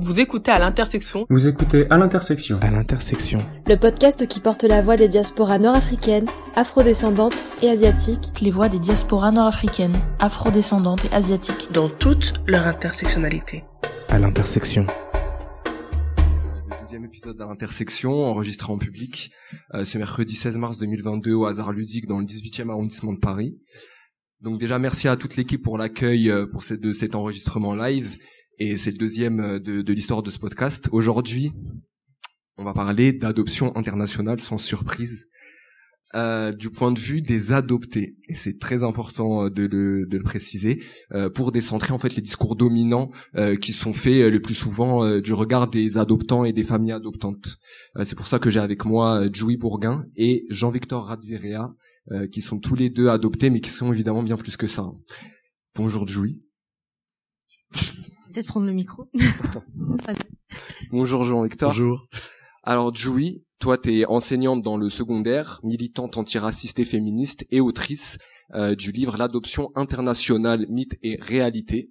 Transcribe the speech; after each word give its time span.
Vous 0.00 0.20
écoutez 0.20 0.52
à 0.52 0.60
l'intersection. 0.60 1.26
Vous 1.28 1.48
écoutez 1.48 1.90
à 1.90 1.98
l'intersection. 1.98 2.60
À 2.60 2.70
l'intersection. 2.70 3.40
Le 3.66 3.74
podcast 3.74 4.28
qui 4.28 4.38
porte 4.38 4.62
la 4.62 4.80
voix 4.80 4.96
des 4.96 5.08
diasporas 5.08 5.58
nord-africaines, 5.58 6.26
afrodescendantes 6.54 7.34
et 7.62 7.68
asiatiques. 7.68 8.40
Les 8.40 8.52
voix 8.52 8.68
des 8.68 8.78
diasporas 8.78 9.32
nord-africaines, 9.32 9.96
afrodescendantes 10.20 11.04
et 11.06 11.12
asiatiques. 11.12 11.72
Dans 11.72 11.88
toute 11.88 12.34
leur 12.46 12.68
intersectionnalité. 12.68 13.64
À 14.08 14.20
l'intersection. 14.20 14.86
Le 16.70 16.80
deuxième 16.80 17.04
épisode 17.04 17.40
à 17.40 17.46
l'intersection, 17.46 18.24
enregistré 18.24 18.72
en 18.72 18.78
public 18.78 19.32
euh, 19.74 19.84
ce 19.84 19.98
mercredi 19.98 20.36
16 20.36 20.58
mars 20.58 20.78
2022 20.78 21.32
au 21.32 21.46
hasard 21.46 21.72
ludique 21.72 22.06
dans 22.06 22.20
le 22.20 22.24
18e 22.24 22.70
arrondissement 22.70 23.14
de 23.14 23.18
Paris. 23.18 23.58
Donc 24.42 24.60
déjà 24.60 24.78
merci 24.78 25.08
à 25.08 25.16
toute 25.16 25.34
l'équipe 25.34 25.64
pour 25.64 25.76
l'accueil 25.76 26.30
euh, 26.30 26.46
pour 26.46 26.62
cette, 26.62 26.80
de 26.80 26.92
cet 26.92 27.16
enregistrement 27.16 27.74
live 27.74 28.16
et 28.58 28.76
c'est 28.76 28.90
le 28.90 28.98
deuxième 28.98 29.40
euh, 29.40 29.58
de, 29.58 29.82
de 29.82 29.92
l'histoire 29.92 30.22
de 30.22 30.30
ce 30.30 30.38
podcast. 30.38 30.88
Aujourd'hui, 30.92 31.52
on 32.56 32.64
va 32.64 32.72
parler 32.72 33.12
d'adoption 33.12 33.74
internationale 33.76 34.40
sans 34.40 34.58
surprise 34.58 35.28
euh, 36.14 36.52
du 36.52 36.70
point 36.70 36.90
de 36.90 36.98
vue 36.98 37.20
des 37.20 37.52
adoptés. 37.52 38.16
Et 38.28 38.34
c'est 38.34 38.58
très 38.58 38.82
important 38.82 39.44
euh, 39.44 39.50
de 39.50 39.64
le, 39.66 40.06
de 40.06 40.16
le 40.16 40.22
préciser 40.22 40.82
euh, 41.12 41.28
pour 41.28 41.52
décentrer 41.52 41.92
en 41.92 41.98
fait 41.98 42.16
les 42.16 42.22
discours 42.22 42.56
dominants 42.56 43.10
euh, 43.36 43.56
qui 43.56 43.72
sont 43.72 43.92
faits 43.92 44.32
le 44.32 44.40
plus 44.40 44.54
souvent 44.54 45.20
du 45.20 45.32
regard 45.32 45.68
des 45.68 45.98
adoptants 45.98 46.44
et 46.44 46.52
des 46.52 46.62
familles 46.62 46.92
adoptantes. 46.92 47.58
c'est 48.04 48.16
pour 48.16 48.26
ça 48.26 48.38
que 48.38 48.50
j'ai 48.50 48.60
avec 48.60 48.84
moi 48.84 49.28
Joey 49.32 49.56
Bourguin 49.56 50.06
et 50.16 50.42
Jean-Victor 50.50 51.06
Radvirea 51.06 51.74
qui 52.32 52.40
sont 52.40 52.58
tous 52.58 52.74
les 52.74 52.88
deux 52.88 53.08
adoptés 53.08 53.50
mais 53.50 53.60
qui 53.60 53.70
sont 53.70 53.92
évidemment 53.92 54.22
bien 54.22 54.36
plus 54.36 54.56
que 54.56 54.66
ça. 54.66 54.86
Bonjour 55.74 56.06
Joey. 56.06 56.36
Peut-être 58.32 58.46
prendre 58.46 58.66
le 58.66 58.72
micro. 58.72 59.08
Bonjour 60.90 61.24
Jean-Victor. 61.24 61.70
Bonjour. 61.70 62.08
Alors 62.62 62.94
Joey, 62.94 63.42
toi 63.58 63.78
t'es 63.78 64.04
enseignante 64.04 64.62
dans 64.62 64.76
le 64.76 64.88
secondaire, 64.90 65.60
militante 65.62 66.18
antiraciste 66.18 66.78
et 66.78 66.84
féministe 66.84 67.46
et 67.50 67.60
autrice 67.60 68.18
euh, 68.54 68.74
du 68.74 68.92
livre 68.92 69.16
L'adoption 69.16 69.70
internationale, 69.74 70.66
mythe 70.68 70.96
et 71.02 71.18
réalité. 71.20 71.90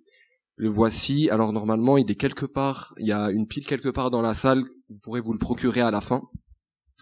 Le 0.55 0.69
voici. 0.69 1.29
Alors 1.29 1.53
normalement, 1.53 1.97
il 1.97 2.09
est 2.09 2.15
quelque 2.15 2.45
part, 2.45 2.93
il 2.97 3.07
y 3.07 3.11
a 3.11 3.29
une 3.29 3.47
pile 3.47 3.65
quelque 3.65 3.89
part 3.89 4.09
dans 4.11 4.21
la 4.21 4.33
salle, 4.33 4.63
vous 4.89 4.99
pourrez 5.01 5.21
vous 5.21 5.33
le 5.33 5.39
procurer 5.39 5.81
à 5.81 5.91
la 5.91 6.01
fin. 6.01 6.21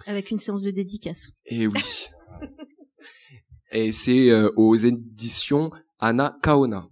Avec 0.06 0.32
une 0.32 0.40
séance 0.40 0.62
de 0.62 0.72
dédicace. 0.72 1.30
Et 1.46 1.68
oui. 1.68 1.82
et 3.72 3.92
c'est 3.92 4.30
euh, 4.30 4.50
aux 4.56 4.76
éditions 4.76 5.72
Anna 6.00 6.38
Kaona. 6.42 6.86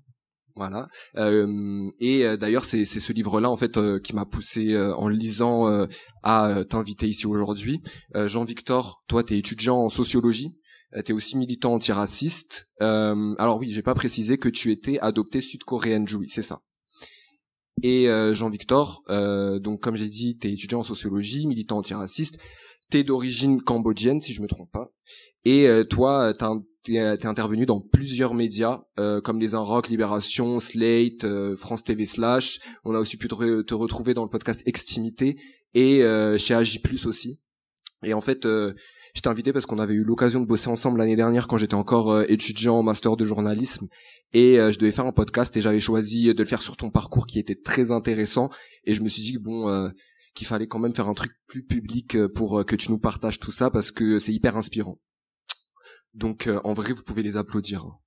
Voilà. 0.56 0.88
Euh, 1.18 1.90
et 2.00 2.26
euh, 2.26 2.38
d'ailleurs, 2.38 2.66
c'est 2.66 2.86
ce 2.86 3.12
livre-là 3.12 3.50
en 3.50 3.58
fait 3.58 3.78
euh, 3.78 4.00
qui 4.00 4.14
m'a 4.14 4.26
poussé 4.26 4.78
en 4.78 5.08
lisant 5.08 5.88
à 6.22 6.64
t'inviter 6.70 7.08
ici 7.08 7.26
aujourd'hui. 7.26 7.82
Jean-Victor, 8.14 9.04
toi, 9.08 9.24
t'es 9.24 9.38
étudiant 9.38 9.78
en 9.78 9.90
sociologie. 9.90 10.54
T'es 11.06 11.14
aussi 11.14 11.38
militant 11.38 11.74
antiraciste. 11.74 12.70
alors 12.80 13.58
oui, 13.60 13.72
j'ai 13.72 13.82
pas 13.82 13.96
précisé 13.96 14.38
que 14.38 14.50
tu 14.50 14.72
étais 14.72 15.00
adopté 15.00 15.42
sud-coréenne, 15.42 16.08
Joui, 16.08 16.30
c'est 16.30 16.44
ça. 16.44 16.62
Et 17.82 18.08
Jean-Victor, 18.34 19.04
donc 19.62 19.82
comme 19.82 19.96
j'ai 19.96 20.10
dit, 20.10 20.38
t'es 20.38 20.52
étudiant 20.52 20.80
en 20.80 20.84
sociologie, 20.84 21.48
militant 21.48 21.78
antiraciste. 21.80 22.38
T'es 22.90 23.04
d'origine 23.04 23.62
cambodgienne, 23.62 24.22
si 24.22 24.34
je 24.34 24.42
me 24.42 24.48
trompe 24.48 24.72
pas. 24.72 24.92
Et 25.46 25.68
toi, 25.90 26.34
t'as 26.38 26.50
un 26.50 26.64
t'es 26.84 26.94
es 26.94 27.26
intervenu 27.26 27.66
dans 27.66 27.80
plusieurs 27.80 28.34
médias 28.34 28.82
euh, 29.00 29.22
comme 29.22 29.40
les 29.40 29.56
Inrock, 29.56 29.90
Libération, 29.90 30.60
Slate, 30.60 31.24
euh, 31.24 31.56
France 31.56 31.84
TV 31.84 32.06
Slash. 32.06 32.60
On 32.84 32.94
a 32.94 33.00
aussi 33.00 33.18
pu 33.18 33.28
te, 33.28 33.74
retrouver 33.74 34.14
dans 34.14 34.24
le 34.24 34.30
podcast 34.30 34.62
Extimité 34.66 35.38
et 35.74 36.04
euh, 36.04 36.38
chez 36.38 36.80
Plus 36.80 37.06
aussi. 37.06 37.40
Et 38.04 38.14
en 38.14 38.22
fait, 38.22 38.44
je 38.44 39.22
t'ai 39.22 39.30
invité 39.30 39.54
parce 39.54 39.66
qu'on 39.66 39.80
avait 39.80 39.94
eu 39.94 40.04
l'occasion 40.04 40.42
de 40.42 40.46
bosser 40.46 40.68
ensemble 40.68 41.00
l'année 41.00 41.16
dernière 41.16 41.48
quand 41.48 41.58
j'étais 41.58 41.74
encore 41.74 42.22
étudiant 42.24 42.76
en 42.76 42.84
master 42.84 43.16
de 43.16 43.24
journalisme 43.24 43.88
et 44.34 44.58
je 44.58 44.78
devais 44.78 44.92
faire 44.92 45.06
un 45.06 45.14
podcast 45.14 45.56
et 45.56 45.62
j'avais 45.62 45.80
choisi 45.80 46.34
de 46.34 46.38
le 46.38 46.46
faire 46.46 46.62
sur 46.62 46.76
ton 46.76 46.90
parcours 46.92 47.28
qui 47.28 47.40
était 47.40 47.56
très 47.56 47.92
intéressant 47.92 48.50
et 48.84 48.94
je 48.94 49.02
me 49.04 49.08
suis 49.08 49.22
dit 49.22 49.38
bon 49.38 49.90
qu'il 50.36 50.48
fallait 50.48 50.68
quand 50.68 50.80
même 50.80 50.94
faire 50.94 51.08
un 51.08 51.14
truc 51.14 51.32
plus 51.48 51.64
public 51.64 52.18
pour 52.36 52.66
que 52.66 52.76
tu 52.76 52.92
nous 52.92 53.00
partages 53.00 53.40
tout 53.40 53.54
ça 53.54 53.70
parce 53.70 53.90
que 53.90 54.20
c'est 54.20 54.34
hyper 54.34 54.58
inspirant. 54.58 55.00
Donc 56.14 56.46
euh, 56.46 56.60
en 56.64 56.74
vrai, 56.74 56.94
vous 56.94 57.04
pouvez 57.04 57.24
les 57.24 57.38
applaudir. 57.38 57.84
Hein. 57.84 57.98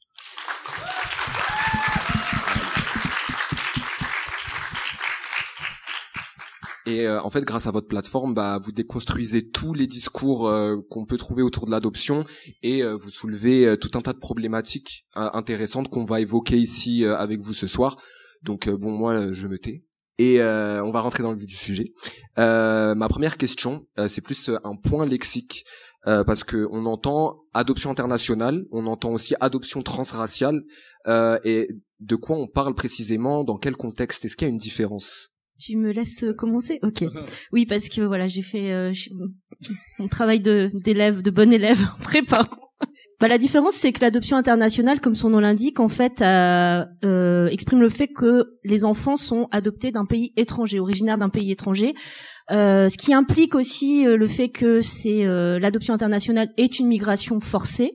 Et 6.89 7.05
euh, 7.05 7.21
en 7.21 7.31
fait, 7.31 7.43
grâce 7.43 7.67
à 7.67 7.73
votre 7.73 7.89
plateforme, 7.89 8.33
bah, 8.33 8.59
vous 8.63 8.71
déconstruisez 8.71 9.51
tous 9.51 9.75
les 9.75 9.89
discours 9.89 10.49
euh, 10.49 10.77
qu'on 10.89 11.05
peut 11.05 11.19
trouver 11.19 11.43
autour 11.43 11.67
de 11.67 11.73
l'adoption 11.73 12.25
et 12.63 12.85
vous 12.85 13.11
soulevez 13.11 13.77
tout 13.81 13.91
un 13.95 14.01
tas 14.01 14.13
de 14.13 14.19
problématiques 14.19 15.05
intéressantes 15.17 15.89
qu'on 15.89 16.05
va 16.05 16.21
évoquer 16.21 16.59
ici 16.59 17.05
avec 17.05 17.41
vous 17.41 17.55
ce 17.55 17.67
soir. 17.67 17.97
Donc 18.43 18.69
bon, 18.69 18.93
moi, 18.93 19.33
je 19.33 19.49
me 19.49 19.59
tais. 19.59 19.83
Et 20.19 20.41
on 20.41 20.93
va 20.93 21.01
rentrer 21.01 21.25
dans 21.25 21.33
le 21.33 21.39
vif 21.39 21.49
du 21.49 21.57
sujet. 21.57 21.93
ma 22.37 23.09
première 23.09 23.37
question, 23.37 23.89
c'est 24.07 24.21
plus 24.21 24.53
un 24.63 24.77
point 24.77 25.07
lexique. 25.07 25.65
Euh, 26.09 26.23
parce 26.23 26.45
que 26.45 26.69
on 26.71 26.87
entend 26.87 27.43
adoption 27.53 27.91
internationale, 27.91 28.65
on 28.71 28.87
entend 28.87 29.13
aussi 29.13 29.35
adoption 29.41 29.83
transraciale, 29.83 30.63
euh, 31.09 31.39
et 31.45 31.69
de 31.99 32.15
quoi 32.15 32.37
on 32.37 32.47
parle 32.47 32.75
précisément, 32.75 33.43
dans 33.43 33.59
quel 33.59 33.77
contexte, 33.77 34.25
est-ce 34.25 34.37
qu'il 34.37 34.47
y 34.47 34.51
a 34.51 34.53
une 34.53 34.57
différence? 34.57 35.31
Tu 35.59 35.77
me 35.77 35.91
laisses 35.91 36.25
commencer? 36.37 36.79
Ok. 36.83 37.05
Oui, 37.53 37.67
parce 37.67 37.89
que 37.89 38.03
voilà, 38.03 38.27
j'ai 38.27 38.43
fait 38.43 38.73
euh, 38.73 38.93
mon 39.99 40.07
travail 40.07 40.41
de 40.41 40.71
d'élève, 40.75 41.23
de 41.23 41.31
bon 41.31 41.53
élève 41.53 41.81
en 41.99 42.03
préparant 42.03 42.66
bah, 43.21 43.29
la 43.29 43.39
différence, 43.39 43.75
c'est 43.75 43.93
que 43.93 44.01
l'adoption 44.01 44.37
internationale, 44.37 45.01
comme 45.01 45.15
son 45.15 45.31
nom 45.31 45.41
l'indique, 45.41 45.81
en 45.81 45.89
fait, 45.89 46.21
euh, 46.21 46.85
euh, 47.05 47.49
exprime 47.49 47.81
le 47.81 47.89
fait 47.89 48.09
que 48.09 48.59
les 48.65 48.85
enfants 48.85 49.17
sont 49.17 49.49
adoptés 49.53 49.91
d'un 49.91 50.05
pays 50.05 50.33
étranger, 50.37 50.81
originaire 50.81 51.19
d'un 51.19 51.29
pays 51.29 51.51
étranger, 51.51 51.95
euh, 52.51 52.89
ce 52.89 52.97
qui 52.97 53.15
implique 53.15 53.55
aussi 53.55 54.05
le 54.05 54.29
fait 54.29 54.49
que 54.49 54.83
c'est 54.83 55.25
l'adoption 55.59 55.95
internationale 55.95 56.51
est 56.57 56.79
une 56.79 56.89
migration 56.89 57.41
forcée. 57.41 57.93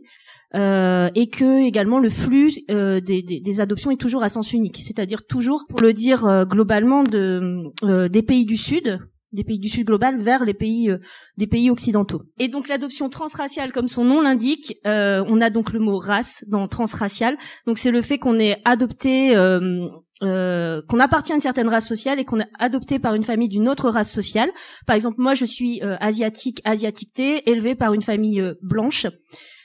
et 0.53 1.29
que 1.31 1.65
également 1.65 1.99
le 1.99 2.09
flux 2.09 2.51
des, 2.67 3.01
des, 3.01 3.39
des, 3.39 3.59
adoptions 3.61 3.91
est 3.91 4.01
toujours 4.01 4.23
à 4.23 4.29
sens 4.29 4.51
unique, 4.51 4.79
c'est-à-dire 4.81 5.25
toujours, 5.25 5.65
pour 5.69 5.79
le 5.81 5.93
dire 5.93 6.45
globalement, 6.49 7.03
de, 7.03 7.71
des 8.07 8.23
pays 8.23 8.45
du 8.45 8.57
Sud, 8.57 8.99
des 9.31 9.43
pays 9.43 9.59
du 9.59 9.69
Sud 9.69 9.87
global 9.87 10.19
vers 10.19 10.45
les 10.45 10.53
pays 10.53 10.89
euh, 10.89 10.97
des 11.37 11.47
pays 11.47 11.69
occidentaux. 11.69 12.23
Et 12.39 12.47
donc 12.47 12.67
l'adoption 12.67 13.09
transraciale, 13.09 13.71
comme 13.71 13.87
son 13.87 14.03
nom 14.03 14.21
l'indique, 14.21 14.77
euh, 14.85 15.23
on 15.27 15.41
a 15.41 15.49
donc 15.49 15.73
le 15.73 15.79
mot 15.79 15.97
race 15.97 16.43
dans 16.47 16.67
transracial. 16.67 17.37
Donc 17.65 17.77
c'est 17.77 17.91
le 17.91 18.01
fait 18.01 18.17
qu'on 18.17 18.39
est 18.39 18.61
adopté, 18.65 19.35
euh, 19.35 19.87
euh, 20.23 20.81
qu'on 20.87 20.99
appartient 20.99 21.31
à 21.31 21.35
une 21.35 21.41
certaine 21.41 21.69
race 21.69 21.87
sociale 21.87 22.19
et 22.19 22.25
qu'on 22.25 22.39
est 22.39 22.49
adopté 22.59 22.99
par 22.99 23.15
une 23.15 23.23
famille 23.23 23.49
d'une 23.49 23.69
autre 23.69 23.89
race 23.89 24.11
sociale. 24.11 24.49
Par 24.85 24.95
exemple, 24.95 25.17
moi 25.19 25.33
je 25.33 25.45
suis 25.45 25.81
asiatique, 25.81 26.61
asiatiqueté, 26.63 27.49
élevée 27.49 27.75
par 27.75 27.93
une 27.93 28.01
famille 28.01 28.43
blanche. 28.61 29.07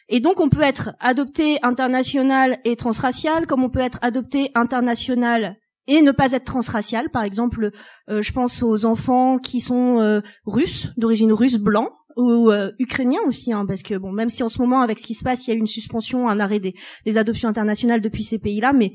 Et 0.08 0.20
donc 0.20 0.40
on 0.40 0.48
peut 0.48 0.62
être 0.62 0.90
adopté 1.00 1.58
international 1.62 2.58
et 2.64 2.76
transracial, 2.76 3.46
comme 3.46 3.64
on 3.64 3.70
peut 3.70 3.80
être 3.80 3.98
adopté 4.02 4.52
international 4.54 5.56
et 5.86 6.02
ne 6.02 6.12
pas 6.12 6.32
être 6.32 6.44
transracial. 6.44 7.10
Par 7.10 7.22
exemple, 7.22 7.70
euh, 8.08 8.22
je 8.22 8.32
pense 8.32 8.62
aux 8.62 8.84
enfants 8.86 9.38
qui 9.38 9.60
sont 9.60 10.00
euh, 10.00 10.20
russes, 10.44 10.92
d'origine 10.96 11.32
russe, 11.32 11.56
blanc, 11.56 11.90
ou 12.16 12.50
euh, 12.50 12.72
ukrainiens 12.78 13.20
aussi, 13.26 13.52
hein, 13.52 13.66
parce 13.66 13.82
que 13.82 13.94
bon, 13.96 14.10
même 14.10 14.30
si 14.30 14.42
en 14.42 14.48
ce 14.48 14.60
moment, 14.60 14.80
avec 14.80 14.98
ce 14.98 15.06
qui 15.06 15.14
se 15.14 15.22
passe, 15.22 15.46
il 15.46 15.50
y 15.50 15.54
a 15.54 15.56
une 15.56 15.66
suspension, 15.66 16.28
un 16.28 16.40
arrêt 16.40 16.60
des, 16.60 16.74
des 17.04 17.18
adoptions 17.18 17.48
internationales 17.48 18.00
depuis 18.00 18.24
ces 18.24 18.38
pays-là, 18.38 18.72
mais 18.72 18.92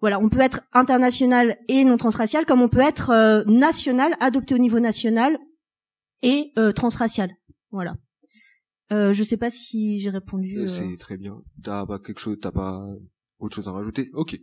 voilà, 0.00 0.20
on 0.20 0.28
peut 0.28 0.40
être 0.40 0.60
international 0.72 1.56
et 1.68 1.84
non 1.84 1.96
transracial, 1.96 2.46
comme 2.46 2.60
on 2.60 2.68
peut 2.68 2.78
être 2.78 3.44
national, 3.46 4.14
adopté 4.20 4.54
au 4.54 4.58
niveau 4.58 4.78
national 4.78 5.38
et 6.22 6.52
transracial. 6.76 7.30
Voilà. 7.72 7.94
Euh, 8.90 9.12
je 9.12 9.22
sais 9.22 9.36
pas 9.36 9.50
si 9.50 9.98
j'ai 9.98 10.10
répondu. 10.10 10.66
C'est 10.66 10.94
très 10.98 11.18
bien. 11.18 11.42
T'as 11.62 11.84
pas 11.84 11.98
quelque 11.98 12.20
chose, 12.20 12.38
t'as 12.40 12.52
pas 12.52 12.86
autre 13.38 13.56
chose 13.56 13.68
à 13.68 13.72
rajouter. 13.72 14.06
Ok. 14.14 14.38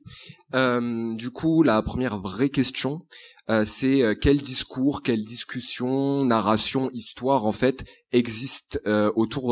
Euh, 0.53 1.13
du 1.15 1.29
coup, 1.31 1.63
la 1.63 1.81
première 1.81 2.19
vraie 2.19 2.49
question, 2.49 3.01
euh, 3.49 3.63
c'est 3.65 4.01
euh, 4.01 4.15
quel 4.19 4.41
discours, 4.41 5.01
quelle 5.01 5.23
discussion, 5.23 6.25
narration, 6.25 6.89
histoire 6.93 7.45
en 7.45 7.51
fait 7.51 7.85
existe 8.11 8.81
euh, 8.87 9.11
autour, 9.15 9.49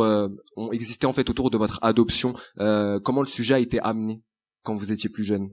ont 0.55 0.71
existé 0.71 1.05
en 1.05 1.11
fait 1.11 1.29
autour 1.29 1.49
de 1.49 1.57
votre 1.57 1.79
adoption 1.81 2.33
Comment 2.57 3.21
le 3.21 3.27
sujet 3.27 3.55
a 3.55 3.59
été 3.59 3.79
amené 3.79 4.21
quand 4.63 4.75
vous 4.75 4.91
étiez 4.91 5.09
plus 5.09 5.23
jeune? 5.23 5.45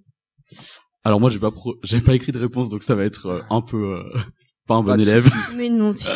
Alors 1.02 1.20
moi, 1.20 1.30
j'ai 1.30 1.38
pas 1.38 1.50
j'ai 1.82 2.00
pas 2.00 2.14
écrit 2.14 2.32
de 2.32 2.38
réponse, 2.38 2.68
donc 2.68 2.82
ça 2.82 2.94
va 2.94 3.04
être 3.04 3.44
un 3.50 3.62
peu 3.62 4.02
pas 4.70 4.76
un 4.76 4.82
bon 4.84 5.00
élève. 5.00 5.26
Mais 5.56 5.68
non, 5.68 5.92
tu, 5.92 6.06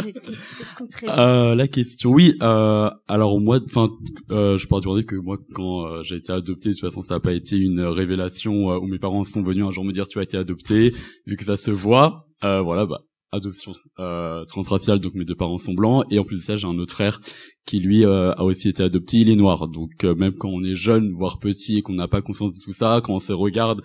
euh, 1.08 1.54
La 1.56 1.66
question, 1.66 2.10
oui. 2.10 2.36
Euh, 2.40 2.88
alors 3.08 3.40
moi, 3.40 3.58
enfin, 3.64 3.88
euh, 4.30 4.56
je 4.56 4.66
peux 4.68 4.78
dire 4.80 5.06
que 5.06 5.16
moi, 5.16 5.38
quand 5.54 5.86
euh, 5.86 6.02
j'ai 6.04 6.16
été 6.16 6.32
adopté, 6.32 6.68
de 6.68 6.74
toute 6.74 6.80
façon, 6.80 7.02
ça 7.02 7.14
n'a 7.14 7.20
pas 7.20 7.32
été 7.32 7.56
une 7.56 7.80
révélation 7.82 8.70
euh, 8.70 8.78
où 8.78 8.86
mes 8.86 9.00
parents 9.00 9.24
sont 9.24 9.42
venus 9.42 9.64
un 9.64 9.72
jour 9.72 9.84
me 9.84 9.92
dire 9.92 10.06
tu 10.06 10.20
as 10.20 10.22
été 10.22 10.36
adopté, 10.36 10.92
vu 11.26 11.36
que 11.36 11.44
ça 11.44 11.56
se 11.56 11.72
voit. 11.72 12.26
Euh, 12.44 12.60
voilà, 12.60 12.86
bah 12.86 13.00
adoption 13.32 13.72
euh, 13.98 14.44
transraciale, 14.44 15.00
donc 15.00 15.14
mes 15.14 15.24
deux 15.24 15.34
parents 15.34 15.58
sont 15.58 15.74
blancs, 15.74 16.04
et 16.08 16.20
en 16.20 16.24
plus 16.24 16.36
de 16.36 16.42
ça, 16.42 16.54
j'ai 16.54 16.68
un 16.68 16.78
autre 16.78 16.94
frère 16.94 17.20
qui 17.66 17.80
lui 17.80 18.04
euh, 18.04 18.32
a 18.34 18.44
aussi 18.44 18.68
été 18.68 18.84
adopté, 18.84 19.16
il 19.16 19.28
est 19.28 19.34
noir. 19.34 19.66
Donc 19.66 20.04
euh, 20.04 20.14
même 20.14 20.34
quand 20.34 20.50
on 20.50 20.62
est 20.62 20.76
jeune, 20.76 21.12
voire 21.12 21.40
petit, 21.40 21.78
et 21.78 21.82
qu'on 21.82 21.94
n'a 21.94 22.06
pas 22.06 22.22
conscience 22.22 22.52
de 22.52 22.60
tout 22.62 22.72
ça, 22.72 23.00
quand 23.02 23.14
on 23.14 23.18
se 23.18 23.32
regarde 23.32 23.82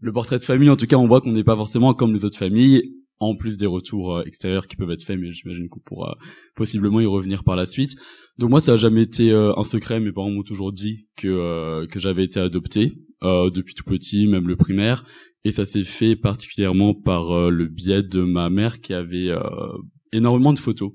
le 0.00 0.12
portrait 0.12 0.40
de 0.40 0.44
famille, 0.44 0.70
en 0.70 0.76
tout 0.76 0.86
cas, 0.86 0.96
on 0.96 1.06
voit 1.06 1.20
qu'on 1.20 1.30
n'est 1.30 1.44
pas 1.44 1.54
forcément 1.54 1.94
comme 1.94 2.12
les 2.12 2.24
autres 2.24 2.38
familles, 2.38 2.82
en 3.20 3.36
plus 3.36 3.56
des 3.56 3.66
retours 3.66 4.16
euh, 4.16 4.24
extérieurs 4.24 4.66
qui 4.66 4.76
peuvent 4.76 4.90
être 4.90 5.04
faits, 5.04 5.18
mais 5.18 5.30
j'imagine 5.30 5.68
qu'on 5.68 5.80
pourra 5.80 6.16
possiblement 6.56 7.00
y 7.00 7.06
revenir 7.06 7.44
par 7.44 7.54
la 7.54 7.66
suite. 7.66 7.94
Donc 8.38 8.50
moi, 8.50 8.60
ça 8.60 8.72
a 8.72 8.76
jamais 8.76 9.02
été 9.02 9.32
un 9.32 9.64
secret. 9.64 10.00
Mes 10.00 10.12
parents 10.12 10.30
m'ont 10.30 10.42
toujours 10.42 10.72
dit 10.72 11.06
que 11.16 11.86
que 11.86 11.98
j'avais 11.98 12.24
été 12.24 12.40
adopté 12.40 12.92
depuis 13.22 13.74
tout 13.74 13.84
petit, 13.84 14.26
même 14.26 14.48
le 14.48 14.56
primaire 14.56 15.04
et 15.44 15.52
ça 15.52 15.64
s'est 15.64 15.84
fait 15.84 16.16
particulièrement 16.16 16.94
par 16.94 17.32
euh, 17.32 17.50
le 17.50 17.66
biais 17.66 18.02
de 18.02 18.22
ma 18.22 18.50
mère 18.50 18.80
qui 18.80 18.92
avait 18.92 19.30
euh, 19.30 19.40
énormément 20.12 20.52
de 20.52 20.58
photos 20.58 20.92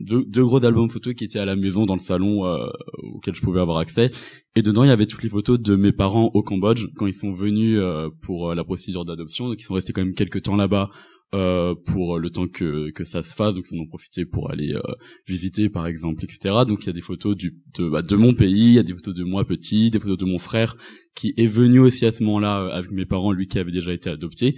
deux, 0.00 0.44
gros 0.44 0.62
albums 0.64 0.90
photos 0.90 1.14
qui 1.14 1.24
étaient 1.24 1.38
à 1.38 1.44
la 1.44 1.54
maison 1.54 1.86
dans 1.86 1.94
le 1.94 2.00
salon 2.00 2.44
euh, 2.44 2.66
auquel 3.14 3.34
je 3.34 3.40
pouvais 3.40 3.60
avoir 3.60 3.78
accès 3.78 4.10
et 4.56 4.62
dedans 4.62 4.82
il 4.82 4.88
y 4.88 4.92
avait 4.92 5.06
toutes 5.06 5.22
les 5.22 5.28
photos 5.28 5.60
de 5.60 5.76
mes 5.76 5.92
parents 5.92 6.32
au 6.34 6.42
Cambodge 6.42 6.86
quand 6.96 7.06
ils 7.06 7.14
sont 7.14 7.32
venus 7.32 7.80
pour 8.22 8.54
la 8.54 8.64
procédure 8.64 9.04
d'adoption 9.04 9.48
donc 9.48 9.60
ils 9.60 9.64
sont 9.64 9.74
restés 9.74 9.92
quand 9.92 10.04
même 10.04 10.14
quelques 10.14 10.42
temps 10.42 10.56
là-bas 10.56 10.90
euh, 11.34 11.74
pour 11.86 12.20
le 12.20 12.30
temps 12.30 12.46
que, 12.46 12.90
que 12.90 13.02
ça 13.02 13.24
se 13.24 13.34
fasse, 13.34 13.56
donc 13.56 13.64
ils 13.68 13.76
en 13.76 13.82
ont 13.82 13.88
profité 13.88 14.24
pour 14.24 14.52
aller 14.52 14.72
euh, 14.72 14.80
visiter 15.26 15.68
par 15.68 15.88
exemple, 15.88 16.22
etc. 16.22 16.54
Donc 16.64 16.82
il 16.82 16.86
y 16.86 16.90
a 16.90 16.92
des 16.92 17.00
photos 17.00 17.36
du, 17.36 17.58
de, 17.76 17.88
bah, 17.88 18.02
de 18.02 18.14
mon 18.14 18.34
pays, 18.34 18.68
il 18.68 18.74
y 18.74 18.78
a 18.78 18.84
des 18.84 18.94
photos 18.94 19.14
de 19.14 19.24
moi 19.24 19.44
petit, 19.44 19.90
des 19.90 19.98
photos 19.98 20.18
de 20.18 20.26
mon 20.26 20.38
frère 20.38 20.76
qui 21.16 21.34
est 21.36 21.46
venu 21.46 21.80
aussi 21.80 22.06
à 22.06 22.12
ce 22.12 22.22
moment-là 22.22 22.60
euh, 22.62 22.68
avec 22.70 22.92
mes 22.92 23.04
parents, 23.04 23.32
lui 23.32 23.48
qui 23.48 23.58
avait 23.58 23.72
déjà 23.72 23.92
été 23.92 24.10
adopté. 24.10 24.56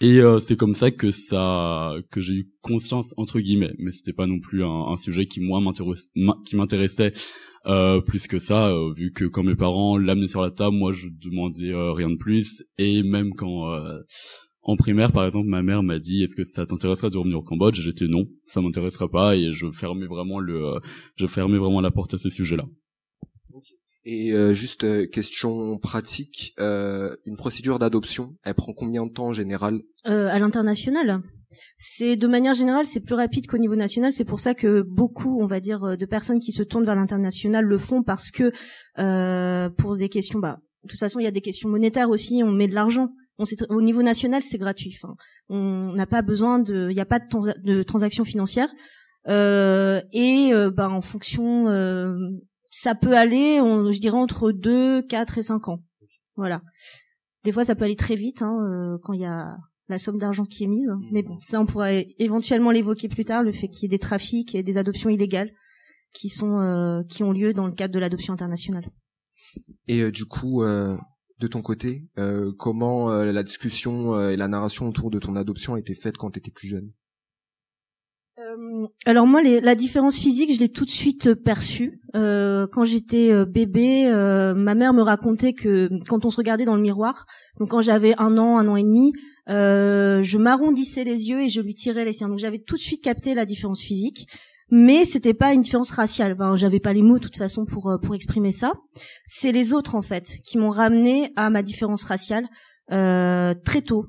Et 0.00 0.20
c'est 0.40 0.56
comme 0.56 0.74
ça 0.74 0.90
que 0.90 1.12
ça 1.12 1.94
que 2.10 2.20
j'ai 2.20 2.34
eu 2.34 2.50
conscience 2.62 3.14
entre 3.16 3.40
guillemets, 3.40 3.74
mais 3.78 3.92
c'était 3.92 4.12
pas 4.12 4.26
non 4.26 4.40
plus 4.40 4.64
un, 4.64 4.86
un 4.88 4.96
sujet 4.96 5.26
qui 5.26 5.40
moi 5.40 5.62
qui 6.44 6.56
m'intéressait 6.56 7.12
euh, 7.66 8.00
plus 8.00 8.26
que 8.26 8.38
ça, 8.38 8.74
vu 8.94 9.12
que 9.12 9.24
quand 9.24 9.44
mes 9.44 9.54
parents 9.54 9.96
l'amenaient 9.96 10.28
sur 10.28 10.42
la 10.42 10.50
table, 10.50 10.76
moi 10.76 10.92
je 10.92 11.06
demandais 11.08 11.72
rien 11.72 12.10
de 12.10 12.16
plus. 12.16 12.64
Et 12.76 13.02
même 13.02 13.34
quand 13.34 13.72
en 14.64 14.76
primaire, 14.76 15.12
par 15.12 15.26
exemple, 15.26 15.46
ma 15.48 15.62
mère 15.62 15.82
m'a 15.82 15.98
dit 15.98 16.24
est-ce 16.24 16.34
que 16.34 16.42
ça 16.42 16.64
t'intéresserait 16.64 17.10
de 17.10 17.18
revenir 17.18 17.38
au 17.38 17.42
Cambodge? 17.42 17.80
J'étais 17.80 18.06
non, 18.06 18.26
ça 18.46 18.62
m'intéresserait 18.62 19.08
pas 19.08 19.36
et 19.36 19.52
je 19.52 19.70
fermais 19.70 20.06
vraiment 20.06 20.40
le, 20.40 20.64
euh, 20.64 20.80
je 21.16 21.26
fermais 21.26 21.58
vraiment 21.58 21.82
la 21.82 21.90
porte 21.90 22.14
à 22.14 22.18
ce 22.18 22.30
sujet-là. 22.30 22.64
Et 24.06 24.32
euh, 24.32 24.52
juste 24.52 24.84
euh, 24.84 25.06
question 25.06 25.78
pratique, 25.78 26.54
une 26.58 27.36
procédure 27.36 27.78
d'adoption, 27.78 28.36
elle 28.42 28.54
prend 28.54 28.72
combien 28.72 29.06
de 29.06 29.12
temps 29.12 29.26
en 29.26 29.32
général? 29.34 29.80
À 30.04 30.38
l'international, 30.38 31.22
c'est 31.76 32.16
de 32.16 32.26
manière 32.26 32.54
générale, 32.54 32.86
c'est 32.86 33.04
plus 33.04 33.14
rapide 33.14 33.46
qu'au 33.46 33.58
niveau 33.58 33.76
national. 33.76 34.12
C'est 34.12 34.24
pour 34.24 34.40
ça 34.40 34.54
que 34.54 34.82
beaucoup, 34.82 35.42
on 35.42 35.46
va 35.46 35.60
dire, 35.60 35.96
de 35.96 36.06
personnes 36.06 36.40
qui 36.40 36.52
se 36.52 36.62
tournent 36.62 36.84
vers 36.84 36.94
l'international 36.94 37.64
le 37.64 37.78
font 37.78 38.02
parce 38.02 38.30
que 38.30 38.50
pour 39.76 39.96
des 39.96 40.08
questions, 40.08 40.38
bah, 40.38 40.60
de 40.84 40.88
toute 40.88 41.00
façon, 41.00 41.18
il 41.20 41.24
y 41.24 41.28
a 41.28 41.30
des 41.30 41.40
questions 41.40 41.68
monétaires 41.68 42.10
aussi. 42.10 42.42
On 42.44 42.50
met 42.50 42.68
de 42.68 42.74
l'argent 42.74 43.08
au 43.38 43.82
niveau 43.82 44.02
national, 44.02 44.42
c'est 44.42 44.58
gratuit. 44.58 44.96
Enfin, 45.02 45.14
on 45.48 45.92
n'a 45.92 46.06
pas 46.06 46.22
besoin 46.22 46.58
de, 46.58 46.88
il 46.90 46.94
n'y 46.94 47.00
a 47.00 47.06
pas 47.06 47.18
de, 47.18 47.60
de 47.62 47.82
transactions 47.82 48.24
financières. 48.24 48.72
Euh, 49.26 50.00
et 50.12 50.50
euh, 50.52 50.70
ben, 50.70 50.88
en 50.90 51.00
fonction, 51.00 51.68
euh, 51.68 52.14
ça 52.70 52.94
peut 52.94 53.16
aller, 53.16 53.60
on, 53.60 53.90
je 53.90 54.00
dirais 54.00 54.18
entre 54.18 54.52
2, 54.52 55.02
4 55.02 55.38
et 55.38 55.42
5 55.42 55.68
ans. 55.68 55.82
Voilà. 56.36 56.62
Des 57.44 57.52
fois, 57.52 57.64
ça 57.64 57.74
peut 57.74 57.84
aller 57.84 57.96
très 57.96 58.16
vite 58.16 58.42
hein, 58.42 58.56
euh, 58.62 58.98
quand 59.02 59.12
il 59.12 59.20
y 59.20 59.26
a 59.26 59.56
la 59.88 59.98
somme 59.98 60.18
d'argent 60.18 60.44
qui 60.44 60.64
est 60.64 60.68
mise. 60.68 60.92
Mais 61.12 61.22
bon, 61.22 61.38
ça, 61.40 61.60
on 61.60 61.66
pourrait 61.66 62.08
éventuellement 62.18 62.70
l'évoquer 62.70 63.08
plus 63.08 63.24
tard, 63.24 63.42
le 63.42 63.52
fait 63.52 63.68
qu'il 63.68 63.82
y 63.82 63.86
ait 63.86 63.96
des 63.96 63.98
trafics 63.98 64.54
et 64.54 64.62
des 64.62 64.78
adoptions 64.78 65.10
illégales 65.10 65.50
qui 66.12 66.28
sont 66.28 66.60
euh, 66.60 67.02
qui 67.08 67.24
ont 67.24 67.32
lieu 67.32 67.52
dans 67.52 67.66
le 67.66 67.74
cadre 67.74 67.92
de 67.92 67.98
l'adoption 67.98 68.32
internationale. 68.32 68.88
Et 69.88 70.10
du 70.10 70.24
coup, 70.24 70.64
de 71.44 71.48
ton 71.48 71.62
côté 71.62 72.04
euh, 72.18 72.52
Comment 72.58 73.10
euh, 73.10 73.30
la 73.30 73.42
discussion 73.42 74.14
euh, 74.14 74.30
et 74.30 74.36
la 74.36 74.48
narration 74.48 74.88
autour 74.88 75.10
de 75.10 75.18
ton 75.18 75.36
adoption 75.36 75.74
a 75.74 75.78
été 75.78 75.94
faite 75.94 76.16
quand 76.16 76.30
tu 76.30 76.38
étais 76.38 76.50
plus 76.50 76.68
jeune? 76.68 76.90
Alors 79.06 79.26
moi, 79.26 79.42
la 79.42 79.74
différence 79.74 80.16
physique, 80.16 80.52
je 80.54 80.60
l'ai 80.60 80.68
tout 80.68 80.84
de 80.84 80.90
suite 80.90 81.34
perçue. 81.34 82.00
quand 82.12 82.84
j'étais 82.84 83.44
bébé, 83.46 84.06
ma 84.56 84.74
mère 84.74 84.92
me 84.92 85.02
racontait 85.02 85.52
que 85.52 85.88
quand 86.08 86.24
on 86.24 86.30
se 86.30 86.36
regardait 86.36 86.64
dans 86.64 86.76
le 86.76 86.82
miroir, 86.82 87.26
donc 87.58 87.70
quand 87.70 87.80
j'avais 87.80 88.14
un 88.18 88.36
an, 88.38 88.58
un 88.58 88.68
an 88.68 88.76
et 88.76 88.82
demi, 88.82 89.12
je 89.46 90.38
m'arrondissais 90.38 91.04
les 91.04 91.28
yeux 91.28 91.42
et 91.42 91.48
je 91.48 91.60
lui 91.60 91.74
tirais 91.74 92.04
les 92.04 92.12
siens. 92.12 92.28
Donc 92.28 92.38
j'avais 92.38 92.58
tout 92.58 92.76
de 92.76 92.80
suite 92.80 93.02
capté 93.02 93.34
la 93.34 93.44
différence 93.44 93.80
physique 93.80 94.26
mais 94.76 95.04
c'était 95.04 95.34
pas 95.34 95.52
une 95.52 95.60
différence 95.60 95.92
raciale. 95.92 96.36
J'avais 96.56 96.80
pas 96.80 96.92
les 96.92 97.02
mots 97.02 97.18
de 97.18 97.22
toute 97.22 97.36
façon 97.36 97.64
pour 97.64 97.90
euh, 97.90 97.96
pour 97.96 98.16
exprimer 98.16 98.50
ça. 98.50 98.72
C'est 99.24 99.52
les 99.52 99.72
autres 99.72 99.94
en 99.94 100.02
fait 100.02 100.38
qui 100.44 100.58
m'ont 100.58 100.68
ramené 100.68 101.30
à 101.36 101.48
ma 101.48 101.62
différence 101.62 102.02
raciale 102.02 102.44
euh, 102.90 103.54
très 103.64 103.82
tôt 103.82 104.06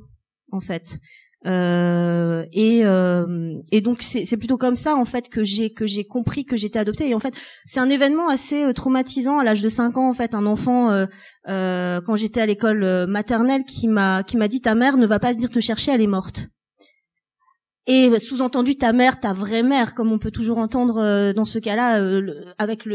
en 0.52 0.60
fait. 0.60 0.98
Euh, 1.46 2.46
et, 2.52 2.82
euh, 2.84 3.54
et 3.72 3.82
donc 3.82 4.02
c'est 4.02 4.38
plutôt 4.38 4.58
comme 4.58 4.76
ça 4.76 4.96
en 4.96 5.06
fait 5.06 5.30
que 5.30 5.44
j'ai 5.44 5.72
que 5.72 5.86
j'ai 5.86 6.04
compris 6.04 6.46
que 6.46 6.58
j'étais 6.58 6.80
adoptée 6.80 7.08
et 7.10 7.14
en 7.14 7.20
fait 7.20 7.36
c'est 7.68 7.80
un 7.80 7.90
événement 7.90 8.30
assez 8.30 8.74
traumatisant 8.74 9.38
à 9.38 9.44
l'âge 9.44 9.62
de 9.62 9.70
5 9.70 9.96
ans 9.98 10.10
en 10.10 10.14
fait 10.14 10.34
un 10.34 10.48
enfant 10.48 10.90
quand 11.46 12.16
j'étais 12.16 12.42
à 12.42 12.48
l'école 12.48 13.06
maternelle 13.06 13.64
qui 13.64 13.88
m'a 13.88 14.24
qui 14.24 14.38
m'a 14.38 14.48
dit 14.48 14.62
ta 14.62 14.74
mère 14.74 14.98
ne 14.98 15.06
va 15.06 15.20
pas 15.20 15.34
venir 15.34 15.52
te 15.52 15.60
chercher 15.60 15.92
elle 15.92 16.02
est 16.02 16.08
morte 16.08 16.48
et 17.88 18.18
sous-entendu 18.20 18.76
ta 18.76 18.94
mère, 18.94 19.20
ta 19.20 19.34
vraie 19.34 19.64
mère, 19.64 19.94
comme 19.94 20.12
on 20.12 20.20
peut 20.20 20.32
toujours 20.32 20.58
entendre 20.58 20.98
euh, 20.98 21.34
dans 21.34 21.46
ce 21.46 21.60
cas-là, 21.60 22.02
euh, 22.02 22.44
avec 22.58 22.86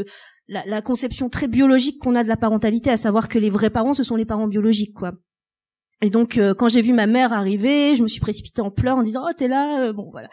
la, 0.48 0.64
la, 0.66 0.82
conception 0.82 1.28
très 1.28 1.46
biologique 1.46 1.98
qu'on 2.00 2.16
a 2.16 2.24
de 2.24 2.28
la 2.28 2.36
parentalité, 2.36 2.90
à 2.90 2.96
savoir 2.96 3.28
que 3.28 3.38
les 3.38 3.50
vrais 3.50 3.70
parents, 3.70 3.92
ce 3.92 4.02
sont 4.02 4.16
les 4.16 4.24
parents 4.24 4.48
biologiques, 4.48 4.94
quoi. 4.94 5.12
Et 6.02 6.08
donc 6.08 6.38
euh, 6.38 6.54
quand 6.54 6.68
j'ai 6.68 6.80
vu 6.80 6.94
ma 6.94 7.06
mère 7.06 7.32
arriver, 7.34 7.94
je 7.94 8.02
me 8.02 8.08
suis 8.08 8.20
précipitée 8.20 8.62
en 8.62 8.70
pleurs 8.70 8.96
en 8.96 9.02
disant 9.02 9.22
oh 9.28 9.32
t'es 9.36 9.48
là 9.48 9.82
euh, 9.82 9.92
bon 9.92 10.08
voilà. 10.10 10.28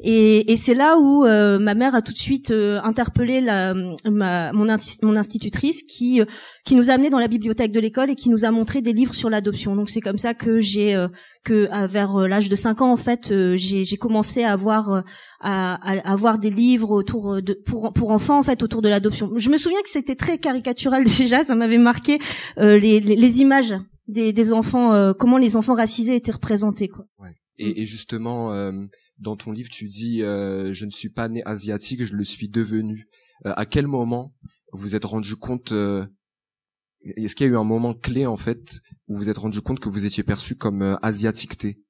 Et, 0.00 0.50
et 0.50 0.56
c'est 0.56 0.74
là 0.74 0.98
où 0.98 1.24
euh, 1.24 1.60
ma 1.60 1.74
mère 1.74 1.94
a 1.94 2.02
tout 2.02 2.12
de 2.12 2.18
suite 2.18 2.52
interpellé 2.52 3.40
la 3.40 3.72
ma 4.04 4.52
mon, 4.52 4.68
institutrice 4.68 5.82
qui 5.84 6.20
qui 6.64 6.74
nous 6.74 6.90
a 6.90 6.94
amené 6.94 7.08
dans 7.08 7.20
la 7.20 7.28
bibliothèque 7.28 7.70
de 7.70 7.78
l'école 7.78 8.10
et 8.10 8.16
qui 8.16 8.30
nous 8.30 8.44
a 8.44 8.50
montré 8.50 8.82
des 8.82 8.92
livres 8.92 9.14
sur 9.14 9.30
l'adoption. 9.30 9.76
Donc 9.76 9.90
c'est 9.90 10.00
comme 10.00 10.18
ça 10.18 10.34
que 10.34 10.60
j'ai 10.60 11.06
que 11.44 11.68
vers 11.86 12.18
l'âge 12.18 12.48
de 12.48 12.56
5 12.56 12.82
ans 12.82 12.92
en 12.92 12.96
fait 12.96 13.32
j'ai 13.54 13.96
commencé 13.96 14.42
à 14.42 14.52
avoir 14.52 15.04
à, 15.40 15.74
à, 15.74 16.10
avoir 16.12 16.38
des 16.38 16.50
livres 16.50 16.90
autour 16.90 17.40
de 17.40 17.54
pour 17.64 17.92
pour 17.92 18.10
enfants 18.10 18.40
en 18.40 18.42
fait 18.42 18.64
autour 18.64 18.82
de 18.82 18.88
l'adoption. 18.88 19.30
Je 19.36 19.50
me 19.50 19.56
souviens 19.56 19.82
que 19.82 19.90
c'était 19.90 20.16
très 20.16 20.38
caricatural 20.38 21.04
déjà 21.18 21.44
ça 21.44 21.54
m'avait 21.54 21.78
marqué 21.78 22.18
les, 22.56 22.98
les, 22.98 23.00
les 23.00 23.40
images 23.40 23.74
des, 24.12 24.32
des 24.32 24.52
enfants, 24.52 24.92
euh, 24.92 25.12
comment 25.12 25.38
les 25.38 25.56
enfants 25.56 25.74
racisés 25.74 26.16
étaient 26.16 26.32
représentés. 26.32 26.88
Quoi. 26.88 27.06
Ouais. 27.18 27.34
Et, 27.58 27.82
et 27.82 27.86
justement, 27.86 28.52
euh, 28.52 28.72
dans 29.18 29.36
ton 29.36 29.52
livre, 29.52 29.68
tu 29.70 29.86
dis 29.86 30.22
euh, 30.22 30.72
je 30.72 30.84
ne 30.84 30.90
suis 30.90 31.10
pas 31.10 31.28
né 31.28 31.42
asiatique, 31.44 32.02
je 32.04 32.14
le 32.14 32.24
suis 32.24 32.48
devenu. 32.48 33.08
à 33.44 33.66
quel 33.66 33.86
moment 33.86 34.34
vous 34.72 34.94
êtes 34.94 35.04
rendu 35.04 35.36
compte 35.36 35.72
Est-ce 35.72 37.34
qu'il 37.34 37.46
y 37.46 37.50
a 37.50 37.52
eu 37.52 37.56
un 37.56 37.64
moment 37.64 37.94
clé 37.94 38.26
en 38.26 38.36
fait 38.36 38.80
où 39.08 39.16
vous 39.16 39.28
êtes 39.28 39.38
rendu 39.38 39.60
compte 39.60 39.80
que 39.80 39.88
vous 39.88 40.04
étiez 40.04 40.22
perçu 40.22 40.54
comme 40.54 40.98
asiatiqueté 41.02 41.82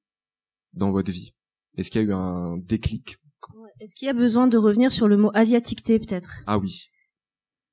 dans 0.73 0.91
votre 0.91 1.11
vie? 1.11 1.33
Est-ce 1.77 1.91
qu'il 1.91 2.01
y 2.01 2.03
a 2.03 2.07
eu 2.07 2.13
un 2.13 2.55
déclic? 2.57 3.17
Est-ce 3.79 3.95
qu'il 3.95 4.05
y 4.05 4.09
a 4.09 4.13
besoin 4.13 4.47
de 4.47 4.57
revenir 4.57 4.91
sur 4.91 5.07
le 5.07 5.17
mot 5.17 5.31
asiaticté 5.33 5.99
peut-être? 5.99 6.37
Ah 6.47 6.57
oui. 6.57 6.87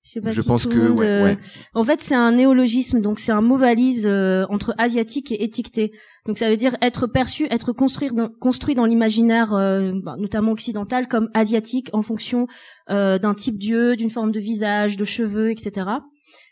Je, 0.03 0.13
sais 0.13 0.21
pas 0.23 0.33
si 0.33 0.43
pense 0.43 0.67
que 0.67 0.79
euh, 0.79 1.35
en 1.75 1.83
fait 1.83 2.01
c'est 2.01 2.15
un 2.15 2.33
néologisme 2.33 3.03
donc 3.03 3.21
c'est 3.21 3.33
un 3.33 3.43
mot 3.43 3.57
valise 3.57 4.07
euh, 4.07 4.47
entre 4.49 4.75
asiatique 4.79 5.31
et 5.31 5.45
étiqueté. 5.45 5.93
Donc 6.27 6.39
ça 6.39 6.49
veut 6.49 6.57
dire 6.57 6.75
être 6.81 7.07
perçu, 7.07 7.47
être 7.51 7.73
construit 7.73 8.11
dans, 8.11 8.31
construit 8.41 8.75
dans 8.75 8.87
l'imaginaire 8.87 9.53
euh, 9.53 9.93
bah, 10.03 10.17
notamment 10.19 10.53
occidental 10.53 11.07
comme 11.07 11.29
asiatique 11.35 11.91
en 11.93 12.01
fonction 12.01 12.47
d'un 12.89 13.35
type 13.35 13.59
d'yeux, 13.59 13.95
d'une 13.95 14.11
forme 14.11 14.33
de 14.33 14.41
visage, 14.41 14.97
de 14.97 15.05
cheveux, 15.05 15.51
etc. 15.51 15.87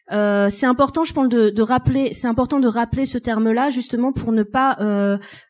c'est 0.09 0.67
important, 0.67 1.03
je 1.03 1.13
pense, 1.13 1.29
de, 1.29 1.51
de 1.51 1.63
rappeler. 1.63 2.13
C'est 2.13 2.29
important 2.29 2.61
de 2.61 2.69
rappeler 2.69 3.07
ce 3.07 3.19
terme-là 3.19 3.71
justement 3.71 4.13
pour 4.13 4.31
ne 4.31 4.45
pas, 4.45 4.77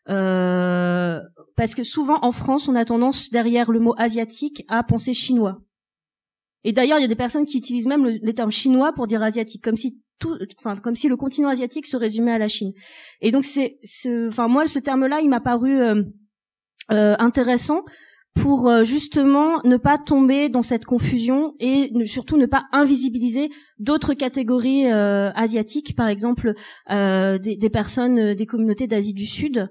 parce 0.07 1.75
que 1.75 1.83
souvent 1.83 2.21
en 2.23 2.33
France, 2.33 2.69
on 2.69 2.75
a 2.75 2.85
tendance 2.85 3.29
derrière 3.31 3.71
le 3.71 3.81
mot 3.81 3.95
asiatique 3.99 4.65
à 4.69 4.83
penser 4.83 5.13
chinois. 5.13 5.59
Et 6.65 6.73
d'ailleurs, 6.73 6.99
il 6.99 7.03
y 7.03 7.05
a 7.05 7.09
des 7.09 7.15
personnes 7.15 7.45
qui 7.45 7.59
utilisent 7.59 7.87
même 7.87 8.05
le, 8.05 8.19
les 8.23 8.35
termes 8.35 8.51
chinois 8.51 8.93
pour 8.93 9.07
dire 9.07 9.23
asiatique, 9.23 9.63
comme 9.63 9.77
si 9.77 10.01
tout, 10.19 10.37
enfin, 10.59 10.75
comme 10.77 10.97
si 10.97 11.09
le 11.09 11.17
continent 11.17 11.49
asiatique 11.49 11.87
se 11.87 11.97
résumait 11.97 12.33
à 12.33 12.39
la 12.39 12.49
Chine. 12.49 12.73
Et 13.21 13.31
donc, 13.31 13.45
c'est, 13.45 13.79
enfin, 14.29 14.49
moi, 14.49 14.67
ce 14.67 14.79
terme-là, 14.79 15.21
il 15.21 15.29
m'a 15.29 15.41
paru 15.41 15.81
euh, 15.81 16.03
euh, 16.91 17.17
intéressant 17.19 17.85
pour 18.35 18.69
euh, 18.69 18.85
justement 18.85 19.61
ne 19.65 19.77
pas 19.77 19.99
tomber 19.99 20.49
dans 20.49 20.63
cette 20.63 20.85
confusion 20.85 21.55
et 21.61 21.91
surtout 22.07 22.37
ne 22.37 22.47
pas 22.47 22.65
invisibiliser 22.73 23.49
d'autres 23.79 24.15
catégories 24.15 24.87
asiatiques, 24.87 25.97
par 25.97 26.09
exemple 26.09 26.55
des, 26.89 27.71
personnes 27.73 28.35
des 28.35 28.47
communautés 28.47 28.87
d'Asie 28.87 29.15
du 29.15 29.27
Sud 29.27 29.69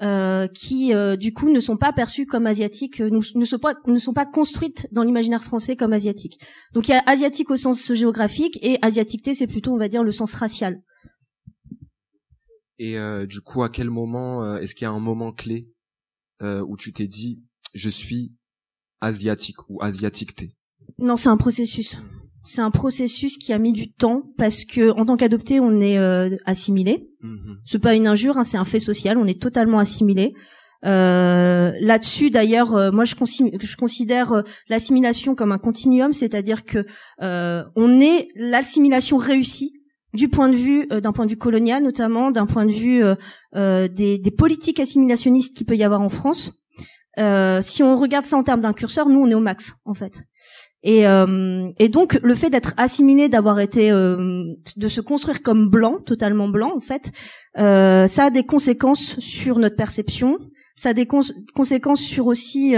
euh, 0.00 0.46
qui 0.46 0.94
euh, 0.94 1.16
du 1.16 1.32
coup 1.32 1.50
ne 1.50 1.58
sont 1.58 1.76
pas 1.76 1.92
perçues 1.92 2.24
comme 2.24 2.46
asiatiques, 2.46 3.00
euh, 3.00 3.10
ne, 3.10 3.44
sont 3.44 3.58
pas 3.58 3.74
ne 3.88 3.98
sont 3.98 4.12
pas 4.12 4.26
construites 4.26 4.86
dans 4.92 5.02
l'imaginaire 5.02 5.42
français 5.42 5.74
comme 5.74 5.92
asiatiques. 5.92 6.38
Donc 6.72 6.86
il 6.86 6.92
y 6.92 6.94
a 6.94 7.02
asiatique 7.06 7.50
au 7.50 7.56
sens 7.56 7.92
géographique 7.92 8.60
et 8.62 8.78
asiaticité 8.80 9.34
c'est 9.34 9.48
plutôt 9.48 9.72
on 9.72 9.76
va 9.76 9.88
dire 9.88 10.04
le 10.04 10.12
sens 10.12 10.34
racial. 10.34 10.80
Et 12.78 12.96
du 13.26 13.40
coup 13.40 13.64
à 13.64 13.70
quel 13.70 13.90
moment 13.90 14.56
est-ce 14.58 14.76
qu'il 14.76 14.84
y 14.84 14.88
a 14.88 14.92
un 14.92 15.00
moment 15.00 15.32
clé 15.32 15.72
où 16.40 16.76
tu 16.76 16.92
t'es 16.92 17.08
dit 17.08 17.42
je 17.74 17.90
suis 17.90 18.32
asiatique 19.00 19.68
ou 19.68 19.82
asiaticté 19.82 20.54
Non 20.98 21.16
c'est 21.16 21.28
un 21.28 21.36
processus. 21.36 22.00
C'est 22.44 22.62
un 22.62 22.70
processus 22.70 23.36
qui 23.36 23.52
a 23.52 23.58
mis 23.58 23.72
du 23.72 23.92
temps 23.92 24.22
parce 24.38 24.64
que 24.64 24.90
en 24.92 25.04
tant 25.04 25.16
qu'adopté 25.16 25.60
on 25.60 25.80
est 25.80 25.98
assimilé 26.46 27.08
Mmh. 27.20 27.54
C'est 27.64 27.80
pas 27.80 27.94
une 27.94 28.06
injure, 28.06 28.38
hein, 28.38 28.44
c'est 28.44 28.58
un 28.58 28.64
fait 28.64 28.78
social. 28.78 29.18
On 29.18 29.26
est 29.26 29.40
totalement 29.40 29.78
assimilé. 29.78 30.34
Euh, 30.84 31.72
là-dessus, 31.80 32.30
d'ailleurs, 32.30 32.76
euh, 32.76 32.92
moi 32.92 33.04
je, 33.04 33.16
je 33.16 33.76
considère 33.76 34.32
euh, 34.32 34.42
l'assimilation 34.68 35.34
comme 35.34 35.50
un 35.50 35.58
continuum, 35.58 36.12
c'est-à-dire 36.12 36.64
que 36.64 36.86
euh, 37.20 37.64
on 37.74 38.00
est 38.00 38.28
l'assimilation 38.36 39.16
réussie 39.16 39.72
du 40.14 40.28
point 40.28 40.48
de 40.48 40.56
vue 40.56 40.86
d'un 40.86 41.12
point 41.12 41.26
de 41.26 41.32
vue 41.32 41.36
colonial, 41.36 41.82
notamment 41.82 42.30
d'un 42.30 42.46
point 42.46 42.64
de 42.64 42.72
vue 42.72 43.02
des, 43.54 44.18
des, 44.18 44.30
politiques 44.30 44.80
assimilationnistes 44.80 45.54
qu'il 45.54 45.66
peut 45.66 45.76
y 45.76 45.84
avoir 45.84 46.00
en 46.00 46.08
France. 46.08 46.64
si 47.18 47.82
on 47.82 47.94
regarde 47.94 48.24
ça 48.24 48.38
en 48.38 48.42
termes 48.42 48.62
d'un 48.62 48.72
curseur, 48.72 49.10
nous 49.10 49.20
on 49.20 49.28
est 49.28 49.34
au 49.34 49.40
max 49.40 49.74
en 49.84 49.92
fait. 49.92 50.24
Et, 50.84 51.06
euh, 51.06 51.70
et 51.78 51.88
donc 51.88 52.20
le 52.22 52.34
fait 52.34 52.50
d'être 52.50 52.72
assimilé, 52.76 53.28
d'avoir 53.28 53.58
été, 53.58 53.90
euh, 53.90 54.44
de 54.76 54.88
se 54.88 55.00
construire 55.00 55.42
comme 55.42 55.68
blanc, 55.68 55.98
totalement 55.98 56.48
blanc 56.48 56.72
en 56.74 56.80
fait, 56.80 57.10
euh, 57.58 58.06
ça 58.06 58.24
a 58.24 58.30
des 58.30 58.44
conséquences 58.44 59.18
sur 59.18 59.58
notre 59.58 59.76
perception, 59.76 60.38
ça 60.76 60.90
a 60.90 60.92
des 60.92 61.06
conséquences 61.06 62.00
sur 62.00 62.26
aussi 62.26 62.76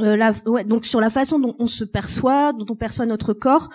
euh, 0.00 0.04
euh, 0.04 0.16
la, 0.16 0.32
ouais, 0.46 0.64
donc 0.64 0.86
sur 0.86 1.00
la 1.00 1.10
façon 1.10 1.38
dont 1.38 1.54
on 1.58 1.66
se 1.66 1.84
perçoit, 1.84 2.52
dont 2.52 2.66
on 2.68 2.76
perçoit 2.76 3.06
notre 3.06 3.32
corps, 3.32 3.70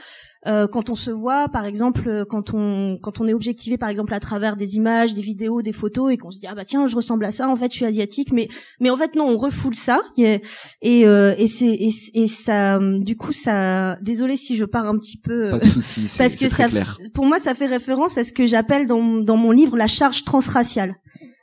euh, 0.47 0.67
quand 0.67 0.89
on 0.89 0.95
se 0.95 1.11
voit, 1.11 1.49
par 1.49 1.65
exemple, 1.65 2.07
euh, 2.07 2.23
quand 2.23 2.53
on 2.53 2.97
quand 3.01 3.19
on 3.19 3.27
est 3.27 3.33
objectivé, 3.33 3.77
par 3.77 3.89
exemple, 3.89 4.13
à 4.13 4.21
travers 4.21 4.55
des 4.55 4.77
images, 4.77 5.13
des 5.13 5.21
vidéos, 5.21 5.61
des 5.61 5.73
photos, 5.73 6.13
et 6.13 6.17
qu'on 6.17 6.31
se 6.31 6.39
dit 6.39 6.47
ah 6.47 6.55
bah 6.55 6.63
tiens, 6.63 6.87
je 6.87 6.95
ressemble 6.95 7.25
à 7.25 7.31
ça, 7.31 7.49
en 7.49 7.55
fait, 7.57 7.71
je 7.71 7.75
suis 7.75 7.85
asiatique, 7.85 8.31
mais 8.31 8.47
mais 8.79 8.89
en 8.89 8.95
fait 8.95 9.15
non, 9.15 9.27
on 9.27 9.35
refoule 9.35 9.75
ça, 9.75 9.99
et 10.17 10.41
et, 10.81 11.05
euh, 11.05 11.35
et 11.37 11.47
c'est 11.47 11.77
et, 12.13 12.27
ça, 12.27 12.79
du 12.79 13.17
coup, 13.17 13.33
ça, 13.33 13.97
désolé 14.01 14.37
si 14.37 14.55
je 14.55 14.63
pars 14.63 14.85
un 14.85 14.97
petit 14.97 15.17
peu, 15.17 15.49
pas 15.49 15.59
de 15.59 15.65
souci, 15.65 16.07
parce 16.17 16.37
que 16.37 16.47
ça, 16.47 16.67
clair. 16.67 16.97
pour 17.13 17.25
moi, 17.25 17.39
ça 17.39 17.53
fait 17.53 17.67
référence 17.67 18.17
à 18.17 18.23
ce 18.23 18.31
que 18.31 18.45
j'appelle 18.45 18.87
dans 18.87 19.19
dans 19.19 19.37
mon 19.37 19.51
livre 19.51 19.75
la 19.75 19.87
charge 19.87 20.23
transraciale 20.23 20.95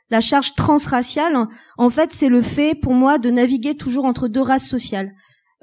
la 0.09 0.21
charge 0.21 0.55
transraciale, 0.55 1.35
en 1.77 1.89
fait, 1.89 2.11
c'est 2.13 2.29
le 2.29 2.41
fait 2.41 2.75
pour 2.75 2.93
moi 2.93 3.17
de 3.17 3.29
naviguer 3.29 3.75
toujours 3.75 4.05
entre 4.05 4.27
deux 4.27 4.41
races 4.41 4.67
sociales. 4.67 5.11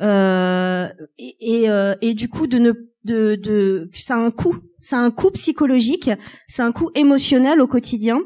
Euh, 0.01 0.89
et, 1.19 1.67
et, 2.01 2.15
du 2.15 2.29
coup 2.29 2.49
de 2.49 2.59
ne 2.59 2.73
de, 3.05 3.89
ça 3.93 4.17
a 4.17 4.19
un 4.19 4.31
coût, 4.31 4.57
ça 4.81 4.99
un 4.99 5.11
coût 5.11 5.31
psychologique, 5.31 6.11
c'est 6.49 6.63
un 6.63 6.73
coût 6.73 6.91
émotionnel 6.95 7.61
au 7.61 7.69
quotidien. 7.69 8.21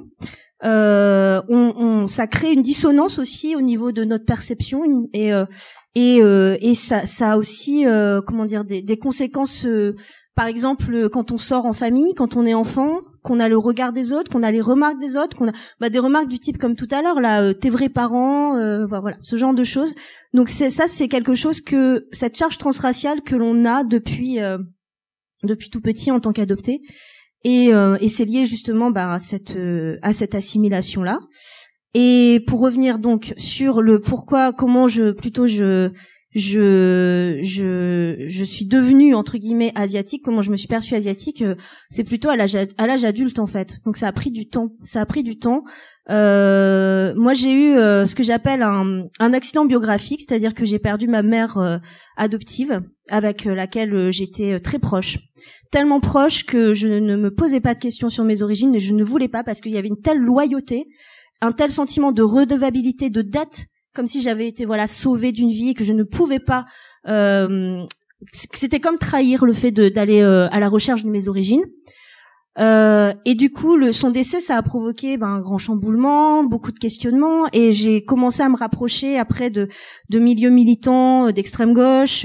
Euh, 0.65 1.41
on, 1.49 1.75
on, 1.77 2.07
ça 2.07 2.27
crée 2.27 2.53
une 2.53 2.63
dissonance 2.63 3.19
aussi 3.19 3.55
au 3.55 3.61
niveau 3.61 3.93
de 3.93 4.03
notre 4.03 4.25
perception 4.25 4.83
et 5.13 5.33
euh, 5.33 5.45
euh, 5.99 6.75
ça, 6.75 7.33
a 7.33 7.37
aussi 7.37 7.87
euh, 7.87 8.21
comment 8.21 8.45
dire 8.45 8.65
des, 8.65 8.83
des 8.83 8.99
conséquences. 8.99 9.65
Euh, 9.67 9.95
par 10.35 10.47
exemple, 10.47 11.09
quand 11.11 11.33
on 11.33 11.39
sort 11.39 11.67
en 11.67 11.73
famille, 11.73 12.15
quand 12.15 12.37
on 12.37 12.47
est 12.47 12.55
enfant, 12.55 13.01
qu'on 13.23 13.39
a 13.39 13.49
le 13.49 13.59
regard 13.59 13.93
des 13.93 14.13
autres, 14.13 14.31
qu'on 14.31 14.43
a 14.43 14.51
les 14.51 14.61
remarques 14.61 14.99
des 14.99 15.17
autres, 15.17 15.37
qu'on 15.37 15.49
a 15.49 15.53
bah, 15.81 15.91
des 15.91 15.99
remarques 15.99 16.29
du 16.29 16.39
type 16.39 16.59
comme 16.59 16.77
tout 16.77 16.89
à 16.91 17.03
l'heure 17.03 17.21
là, 17.21 17.55
tes 17.55 17.71
vrais 17.71 17.89
parents, 17.89 18.55
voilà, 18.87 19.17
ce 19.23 19.37
genre 19.37 19.55
de 19.55 19.65
choses. 19.65 19.95
Donc 20.35 20.49
c'est 20.49 20.71
ça, 20.71 20.89
c'est 20.89 21.09
quelque 21.09 21.35
chose 21.35 21.61
que 21.61 22.07
cette 22.13 22.37
charge 22.37 22.59
transraciale 22.59 23.23
que 23.23 23.37
l'on 23.37 23.65
a 23.65 23.85
depuis 23.85 24.41
euh, 24.41 24.59
depuis 25.43 25.71
tout 25.71 25.81
petit 25.81 26.11
en 26.11 26.21
tant 26.21 26.33
qu'adopté, 26.33 26.83
et, 27.45 27.73
euh, 27.73 27.97
et 28.01 28.09
c'est 28.09 28.25
lié 28.25 28.45
justement 28.45 28.91
bah, 28.91 29.13
à 29.13 29.19
cette 29.19 29.57
euh, 29.57 29.99
à 30.03 30.13
cette 30.13 30.35
assimilation 30.35 31.03
là. 31.03 31.19
Et 31.95 32.45
pour 32.47 32.61
revenir 32.61 32.99
donc 32.99 33.33
sur 33.37 33.81
le 33.81 34.01
pourquoi, 34.01 34.53
comment 34.53 34.87
je 34.87 35.13
plutôt 35.13 35.47
je 35.47 35.91
je 36.35 37.41
je 37.43 38.27
je 38.29 38.45
suis 38.45 38.67
devenue 38.67 39.15
entre 39.15 39.39
guillemets 39.39 39.73
asiatique. 39.75 40.23
Comment 40.25 40.43
je 40.43 40.51
me 40.51 40.57
suis 40.57 40.69
perçue 40.69 40.95
asiatique 40.95 41.43
euh, 41.43 41.55
c'est 41.91 42.05
plutôt 42.05 42.29
à 42.29 42.37
l'âge 42.37 42.57
à 42.57 42.87
l'âge 42.87 43.05
adulte 43.05 43.39
en 43.39 43.47
fait. 43.47 43.79
Donc 43.87 43.97
ça 43.97 44.09
a 44.09 44.13
pris 44.13 44.31
du 44.31 44.49
temps. 44.49 44.73
Ça 44.85 45.01
a 45.01 45.07
pris 45.07 45.23
du 45.23 45.39
temps. 45.39 45.65
Euh, 46.11 47.15
moi 47.17 47.33
j'ai 47.33 47.53
eu 47.53 47.77
euh, 47.77 48.07
ce 48.07 48.15
que 48.15 48.23
j'appelle 48.23 48.63
un, 48.63 49.05
un 49.21 49.33
accident 49.33 49.65
biographique 49.65 50.21
c'est-à-dire 50.21 50.55
que 50.55 50.67
j'ai 50.67 50.79
perdu 50.79 51.09
ma 51.09 51.23
mère 51.23 51.81
adoptive 52.17 52.83
avec 53.09 53.45
laquelle 53.45 54.11
j'étais 54.11 54.61
très 54.61 54.79
proche. 54.79 55.19
Tellement 55.71 56.01
proche 56.01 56.45
que 56.45 56.75
je 56.75 56.89
ne 56.89 57.17
me 57.17 57.35
posais 57.35 57.61
pas 57.61 57.75
de 57.75 57.79
questions 57.81 58.11
sur 58.11 58.25
mes 58.25 58.43
origines 58.43 58.75
et 58.75 58.81
je 58.81 58.93
ne 58.93 59.05
voulais 59.05 59.29
pas 59.29 59.45
parce 59.45 59.61
qu'il 59.61 59.73
y 59.73 59.79
avait 59.79 59.89
une 59.89 60.01
telle 60.01 60.19
loyauté 60.19 60.87
un 61.41 61.53
tel 61.53 61.71
sentiment 61.71 62.13
de 62.13 62.23
redevabilité 62.23 63.11
de 63.11 63.23
dette 63.23 63.67
comme 63.99 64.07
si 64.07 64.21
j'avais 64.21 64.47
été 64.47 64.65
voilà 64.65 64.87
sauvée 64.87 65.33
d'une 65.33 65.49
vie 65.49 65.71
et 65.71 65.75
que 65.75 65.83
je 65.83 65.93
ne 65.93 66.05
pouvais 66.05 66.39
pas. 66.39 66.67
Euh, 67.09 67.85
c'était 68.33 68.79
comme 68.79 68.97
trahir 68.97 69.45
le 69.45 69.53
fait 69.53 69.73
d'aller 69.73 70.21
euh, 70.21 70.47
à 70.53 70.61
la 70.61 70.69
recherche 70.69 71.03
de 71.03 71.11
mes 71.11 71.27
origines. 71.27 71.65
Euh, 72.61 73.13
et 73.25 73.35
du 73.35 73.51
coup, 73.51 73.75
le, 73.75 73.91
son 73.91 74.13
décès, 74.13 74.41
ça 74.41 74.57
a 74.57 74.63
provoqué 74.63 75.17
ben, 75.17 75.27
un 75.27 75.41
grand 75.41 75.59
chamboulement, 75.59 76.45
beaucoup 76.45 76.71
de 76.71 76.79
questionnements, 76.79 77.49
et 77.53 77.73
j'ai 77.73 78.05
commencé 78.05 78.41
à 78.41 78.49
me 78.49 78.57
rapprocher 78.57 79.19
après 79.19 79.51
de, 79.51 79.67
de 80.11 80.19
milieux 80.21 80.51
militants 80.51 81.33
d'extrême 81.33 81.73
gauche 81.73 82.25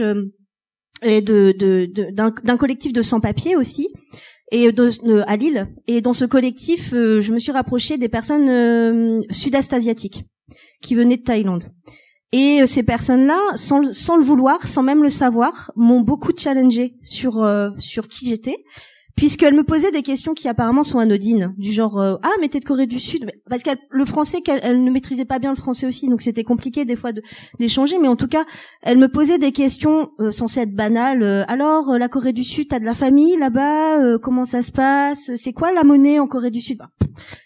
et 1.01 1.22
de, 1.22 1.56
d'un, 2.12 2.58
collectif 2.58 2.94
de 2.94 3.01
sans-papiers 3.01 3.56
aussi, 3.56 3.88
et 4.51 4.72
de, 4.72 5.24
à 5.25 5.38
Lille. 5.38 5.70
Et 5.88 6.01
dans 6.01 6.13
ce 6.13 6.25
collectif, 6.25 6.92
je 6.92 7.34
me 7.34 7.39
suis 7.39 7.51
rapprochée 7.51 7.98
des 7.98 8.10
personnes 8.10 9.24
sud-est 9.32 9.74
asiatiques 9.74 10.25
qui 10.83 10.93
venaient 10.93 11.17
de 11.17 11.23
Thaïlande. 11.23 11.65
Et 12.31 12.61
euh, 12.61 12.65
ces 12.65 12.83
personnes-là, 12.83 13.39
sans, 13.55 13.91
sans, 13.93 14.17
le 14.17 14.23
vouloir, 14.23 14.67
sans 14.67 14.83
même 14.83 15.01
le 15.01 15.09
savoir, 15.09 15.71
m'ont 15.75 16.01
beaucoup 16.01 16.31
challengé 16.37 16.95
sur 17.03 17.43
euh, 17.43 17.69
sur 17.79 18.07
qui 18.07 18.27
j'étais 18.27 18.57
puisqu'elle 19.15 19.53
me 19.53 19.63
posait 19.63 19.91
des 19.91 20.01
questions 20.01 20.33
qui 20.33 20.47
apparemment 20.47 20.83
sont 20.83 20.99
anodines, 20.99 21.53
du 21.57 21.71
genre 21.71 21.99
euh, 21.99 22.15
ah 22.23 22.31
mais 22.41 22.49
t'es 22.49 22.59
de 22.59 22.65
Corée 22.65 22.87
du 22.87 22.99
Sud, 22.99 23.29
parce 23.49 23.63
que 23.63 23.69
le 23.91 24.05
français 24.05 24.41
qu'elle 24.41 24.59
elle 24.63 24.83
ne 24.83 24.91
maîtrisait 24.91 25.25
pas 25.25 25.39
bien 25.39 25.51
le 25.51 25.55
français 25.55 25.85
aussi, 25.85 26.09
donc 26.09 26.21
c'était 26.21 26.43
compliqué 26.43 26.85
des 26.85 26.95
fois 26.95 27.11
d'échanger, 27.59 27.99
mais 27.99 28.07
en 28.07 28.15
tout 28.15 28.27
cas 28.27 28.45
elle 28.81 28.97
me 28.97 29.07
posait 29.07 29.37
des 29.37 29.51
questions 29.51 30.09
euh, 30.19 30.31
censées 30.31 30.61
être 30.61 30.75
banales. 30.75 31.23
Euh, 31.23 31.43
alors 31.47 31.97
la 31.97 32.09
Corée 32.09 32.33
du 32.33 32.43
Sud, 32.43 32.69
t'as 32.69 32.79
de 32.79 32.85
la 32.85 32.95
famille 32.95 33.37
là-bas, 33.37 34.17
comment 34.19 34.45
ça 34.45 34.61
se 34.61 34.71
passe, 34.71 35.31
c'est 35.35 35.53
quoi 35.53 35.71
la 35.71 35.83
monnaie 35.83 36.19
en 36.19 36.27
Corée 36.27 36.51
du 36.51 36.61
Sud? 36.61 36.79
Bah, 36.79 36.89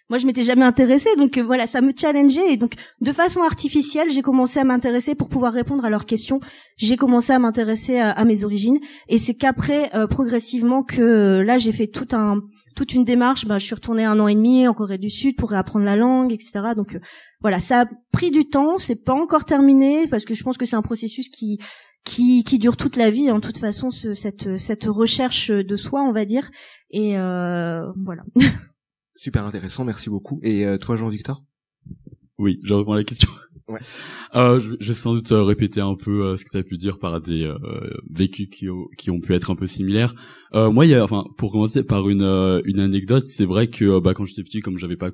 Moi 0.09 0.17
je 0.19 0.25
m'étais 0.25 0.43
jamais 0.43 0.63
intéressée, 0.63 1.09
donc 1.17 1.37
voilà 1.37 1.67
ça 1.67 1.81
me 1.81 1.91
challengeait 1.95 2.53
et 2.53 2.57
donc 2.57 2.73
de 3.01 3.11
façon 3.11 3.41
artificielle 3.41 4.09
j'ai 4.09 4.21
commencé 4.21 4.59
à 4.59 4.63
m'intéresser 4.63 5.15
pour 5.15 5.27
pouvoir 5.27 5.53
répondre 5.53 5.83
à 5.83 5.89
leurs 5.89 6.05
questions. 6.05 6.39
J'ai 6.77 6.95
commencé 6.95 7.33
à 7.33 7.39
m'intéresser 7.39 7.99
à, 7.99 8.23
mes 8.23 8.43
origines 8.43 8.79
et 9.09 9.17
c'est 9.17 9.33
qu'après 9.33 9.91
progressivement 10.09 10.83
que 10.83 11.41
là 11.41 11.57
j'ai 11.57 11.73
fait 11.73 11.87
tout 11.87 12.07
un 12.13 12.41
toute 12.77 12.93
une 12.93 13.03
démarche. 13.03 13.45
Bah, 13.45 13.57
je 13.57 13.65
suis 13.65 13.75
retournée 13.75 14.05
un 14.05 14.19
an 14.21 14.29
et 14.29 14.35
demi 14.35 14.65
en 14.67 14.73
Corée 14.73 14.97
du 14.97 15.09
Sud 15.09 15.35
pour 15.35 15.49
réapprendre 15.49 15.83
la 15.83 15.97
langue, 15.97 16.31
etc. 16.31 16.69
Donc 16.77 16.95
euh, 16.95 16.99
voilà, 17.41 17.59
ça 17.59 17.81
a 17.81 17.85
pris 18.13 18.31
du 18.31 18.47
temps. 18.47 18.77
C'est 18.77 19.03
pas 19.03 19.13
encore 19.13 19.43
terminé 19.43 20.07
parce 20.07 20.23
que 20.23 20.33
je 20.33 20.43
pense 20.43 20.57
que 20.57 20.65
c'est 20.65 20.77
un 20.77 20.81
processus 20.81 21.27
qui 21.27 21.59
qui, 22.05 22.45
qui 22.45 22.57
dure 22.57 22.77
toute 22.77 22.95
la 22.95 23.09
vie. 23.09 23.29
En 23.31 23.41
toute 23.41 23.57
façon, 23.57 23.91
ce, 23.91 24.13
cette 24.13 24.57
cette 24.57 24.85
recherche 24.85 25.51
de 25.51 25.75
soi, 25.75 26.01
on 26.03 26.13
va 26.13 26.23
dire. 26.23 26.49
Et 26.91 27.17
euh, 27.17 27.81
voilà. 28.05 28.23
Super 29.17 29.43
intéressant, 29.45 29.83
merci 29.83 30.09
beaucoup. 30.09 30.39
Et 30.43 30.65
euh, 30.65 30.77
toi, 30.77 30.95
Jean-Victor 30.95 31.43
Oui, 32.37 32.59
je 32.63 32.73
reprends 32.73 32.93
la 32.95 33.03
question. 33.03 33.29
Ouais. 33.69 33.79
Euh, 34.33 34.61
je, 34.61 34.75
je, 34.79 34.87
vais 34.87 34.97
sans 34.97 35.13
doute 35.13 35.29
euh, 35.33 35.43
répéter 35.43 35.81
un 35.81 35.95
peu 35.95 36.23
euh, 36.23 36.37
ce 36.37 36.45
que 36.45 36.49
tu 36.51 36.57
as 36.57 36.63
pu 36.63 36.77
dire 36.77 36.99
par 36.99 37.19
des 37.19 37.43
euh, 37.43 37.57
vécus 38.09 38.47
qui, 38.49 38.67
qui, 38.97 39.11
ont 39.11 39.19
pu 39.19 39.33
être 39.33 39.51
un 39.51 39.57
peu 39.57 39.67
similaires. 39.67 40.15
moi, 40.53 40.85
il 40.85 40.91
y 40.91 40.95
a, 40.95 41.03
enfin, 41.03 41.25
pour 41.37 41.51
commencer 41.51 41.83
par 41.83 42.07
une, 42.07 42.61
une 42.63 42.79
anecdote, 42.79 43.27
c'est 43.27 43.43
vrai 43.43 43.67
que 43.67 43.99
bah, 43.99 44.13
quand 44.13 44.23
j'étais 44.23 44.43
petit, 44.43 44.61
comme 44.61 44.77
j'avais 44.77 44.95
pas, 44.95 45.11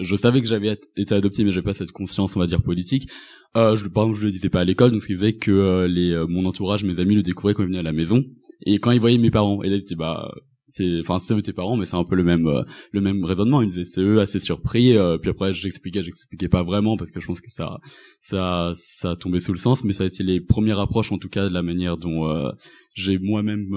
je, 0.00 0.16
savais 0.16 0.40
que 0.40 0.46
j'avais 0.46 0.78
été 0.96 1.14
adopté, 1.14 1.44
mais 1.44 1.50
j'avais 1.50 1.62
pas 1.62 1.74
cette 1.74 1.92
conscience, 1.92 2.36
on 2.36 2.40
va 2.40 2.46
dire, 2.46 2.62
politique. 2.62 3.10
je, 3.54 3.86
par 3.88 4.04
exemple, 4.04 4.18
je 4.18 4.24
le 4.24 4.32
disais 4.32 4.48
pas 4.48 4.60
à 4.60 4.64
l'école, 4.64 4.92
donc 4.92 5.02
ce 5.02 5.06
qui 5.06 5.14
faisait 5.14 5.36
que 5.36 5.84
les, 5.86 6.24
mon 6.26 6.46
entourage, 6.46 6.84
mes 6.84 7.00
amis 7.00 7.16
le 7.16 7.22
découvraient 7.22 7.52
quand 7.52 7.64
ils 7.64 7.68
venaient 7.68 7.80
à 7.80 7.82
la 7.82 7.92
maison, 7.92 8.24
et 8.64 8.78
quand 8.78 8.92
ils 8.92 9.00
voyaient 9.00 9.18
mes 9.18 9.30
parents, 9.30 9.62
et 9.62 9.68
là 9.68 9.76
ils 9.76 9.82
étaient 9.82 9.94
bah 9.94 10.32
c'est 10.70 11.00
enfin 11.00 11.18
c'est 11.18 11.40
tes 11.42 11.52
parents 11.52 11.76
mais 11.76 11.84
c'est 11.84 11.96
un 11.96 12.04
peu 12.04 12.14
le 12.14 12.22
même 12.22 12.46
euh, 12.46 12.62
le 12.92 13.00
même 13.00 13.24
raisonnement. 13.24 13.60
Ils 13.60 13.70
disaient 13.70 13.84
c'est 13.84 14.00
eux 14.00 14.20
assez 14.20 14.38
surpris 14.38 14.96
euh, 14.96 15.18
puis 15.18 15.30
après 15.30 15.52
j'expliquais 15.52 16.02
j'expliquais 16.02 16.48
pas 16.48 16.62
vraiment 16.62 16.96
parce 16.96 17.10
que 17.10 17.20
je 17.20 17.26
pense 17.26 17.40
que 17.40 17.50
ça 17.50 17.78
ça 18.20 18.72
ça 18.76 19.16
tombé 19.16 19.40
sous 19.40 19.52
le 19.52 19.58
sens 19.58 19.84
mais 19.84 19.92
ça 19.92 20.04
a 20.04 20.06
été 20.06 20.22
les 20.22 20.40
premières 20.40 20.78
approches 20.78 21.12
en 21.12 21.18
tout 21.18 21.28
cas 21.28 21.48
de 21.48 21.54
la 21.54 21.62
manière 21.62 21.96
dont 21.96 22.28
euh, 22.28 22.50
j'ai 22.94 23.18
moi-même 23.18 23.68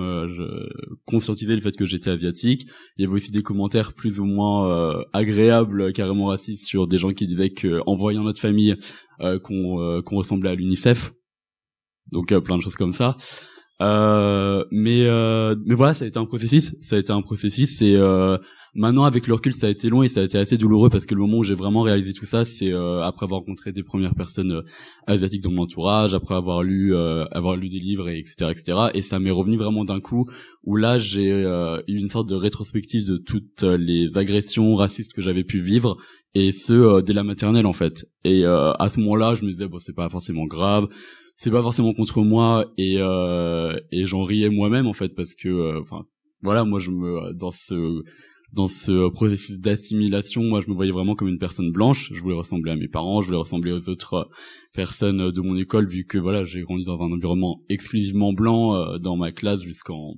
conscientisé 1.06 1.54
le 1.54 1.62
fait 1.62 1.76
que 1.76 1.86
j'étais 1.86 2.10
asiatique. 2.10 2.66
Il 2.98 3.04
y 3.04 3.06
avait 3.06 3.14
aussi 3.14 3.32
des 3.32 3.44
commentaires 3.44 3.94
plus 3.94 4.20
ou 4.20 4.26
moins 4.26 5.04
agréables 5.14 5.94
carrément 5.94 6.26
racistes 6.26 6.66
sur 6.66 6.88
des 6.88 6.98
gens 6.98 7.14
qui 7.14 7.28
disaient 7.28 7.52
que 7.52 7.80
en 7.86 7.96
voyant 7.96 8.24
notre 8.24 8.42
famille 8.42 8.76
qu'on 9.20 10.02
qu'on 10.04 10.16
ressemblait 10.16 10.50
à 10.50 10.56
l'UNICEF. 10.56 11.14
Donc 12.12 12.36
plein 12.40 12.58
de 12.58 12.64
choses 12.64 12.76
comme 12.76 12.94
ça 12.94 13.16
euh, 13.82 14.64
mais 14.72 15.06
euh, 15.08 15.56
mais 15.66 15.76
voilà, 15.76 15.94
ça 15.94 16.06
a 16.06 16.08
été 16.08 16.20
un 16.20 16.26
processus. 16.26 16.76
Ça 16.82 16.96
a 16.96 17.00
été 17.00 17.12
un 17.12 17.22
processus. 17.22 17.82
Et 17.82 17.96
euh, 17.96 18.38
maintenant, 18.76 19.04
avec 19.04 19.28
le 19.28 19.34
recul, 19.34 19.54
ça 19.54 19.68
a 19.68 19.70
été 19.70 19.90
long 19.90 20.04
et 20.04 20.08
ça 20.08 20.22
a 20.22 20.24
été 20.24 20.38
assez 20.38 20.58
douloureux 20.58 20.90
parce 20.90 21.06
que 21.06 21.16
le 21.16 21.22
moment 21.22 21.40
où 21.40 21.44
j'ai 21.44 21.56
vraiment 21.56 21.82
réalisé 21.82 22.14
tout 22.14 22.26
ça, 22.26 22.46
c'est 22.46 22.72
euh, 22.72 23.02
après 23.02 23.26
avoir 23.26 23.40
rencontré 23.42 23.72
des 23.72 23.84
premières 23.84 24.16
personnes 24.16 24.52
euh, 24.52 24.62
asiatiques 25.08 25.42
dans 25.42 25.52
mon 25.52 25.64
entourage, 25.64 26.14
après 26.14 26.36
avoir 26.36 26.64
lu 26.64 26.96
avoir 26.96 27.56
lu 27.56 27.70
des 27.70 27.80
livres 27.80 28.10
et 28.10 28.20
etc 28.20 28.52
etc. 28.52 28.90
Et 28.94 29.02
ça 29.02 29.20
m'est 29.20 29.32
revenu 29.32 29.58
vraiment 29.58 29.86
d'un 29.86 30.00
coup 30.00 30.30
où 30.64 30.76
là 30.76 31.00
j'ai 31.00 31.30
eu 31.30 31.98
une 31.98 32.10
sorte 32.10 32.30
de 32.30 32.36
rétrospective 32.36 33.08
de 33.08 33.18
toutes 33.18 33.64
les 33.64 34.18
agressions 34.18 34.76
racistes 34.76 35.14
que 35.14 35.22
j'avais 35.22 35.44
pu 35.44 35.60
vivre 35.60 35.98
et 36.36 36.52
ce 36.52 37.02
dès 37.02 37.14
la 37.14 37.24
maternelle 37.24 37.66
en 37.66 37.74
fait. 37.74 38.06
Et 38.24 38.46
à 38.46 38.88
ce 38.90 39.00
moment-là, 39.00 39.36
je 39.36 39.46
me 39.46 39.52
disais 39.52 39.68
bon 39.68 39.80
c'est 39.80 39.96
pas 39.96 40.10
forcément 40.10 40.46
grave 40.46 40.88
c'est 41.44 41.52
pas 41.52 41.62
forcément 41.62 41.92
contre 41.92 42.22
moi 42.22 42.72
et 42.78 42.96
euh, 43.00 43.78
et 43.92 44.06
j'en 44.06 44.24
riais 44.24 44.48
moi-même 44.48 44.88
en 44.88 44.94
fait 44.94 45.10
parce 45.10 45.36
que 45.36 45.50
euh, 45.50 45.82
enfin 45.82 46.06
voilà 46.42 46.64
moi 46.64 46.80
je 46.80 46.90
me 46.90 47.34
dans 47.34 47.52
ce 47.52 48.02
dans 48.54 48.70
ce 48.70 49.10
processus 49.10 49.60
d'assimilation 49.60 50.42
moi 50.44 50.62
je 50.62 50.70
me 50.70 50.74
voyais 50.74 50.94
vraiment 50.94 51.16
comme 51.16 51.28
une 51.28 51.40
personne 51.40 51.70
blanche. 51.74 52.14
Je 52.14 52.22
voulais 52.22 52.38
ressembler 52.38 52.72
à 52.72 52.78
mes 52.78 52.88
parents 52.88 53.22
je 53.22 53.26
voulais 53.26 53.40
ressembler 53.40 53.74
aux 53.74 53.90
autres 53.90 54.30
personnes 54.74 55.32
de 55.32 55.42
mon 55.42 55.58
école 55.58 55.86
vu 55.86 56.06
que 56.06 56.18
voilà 56.18 56.46
j'ai 56.46 56.62
grandi 56.62 56.86
dans 56.86 57.02
un 57.02 57.12
environnement 57.12 57.62
exclusivement 57.68 58.32
blanc 58.32 58.76
euh, 58.76 58.98
dans 58.98 59.18
ma 59.18 59.34
classe 59.34 59.64
jusqu'en 59.64 60.14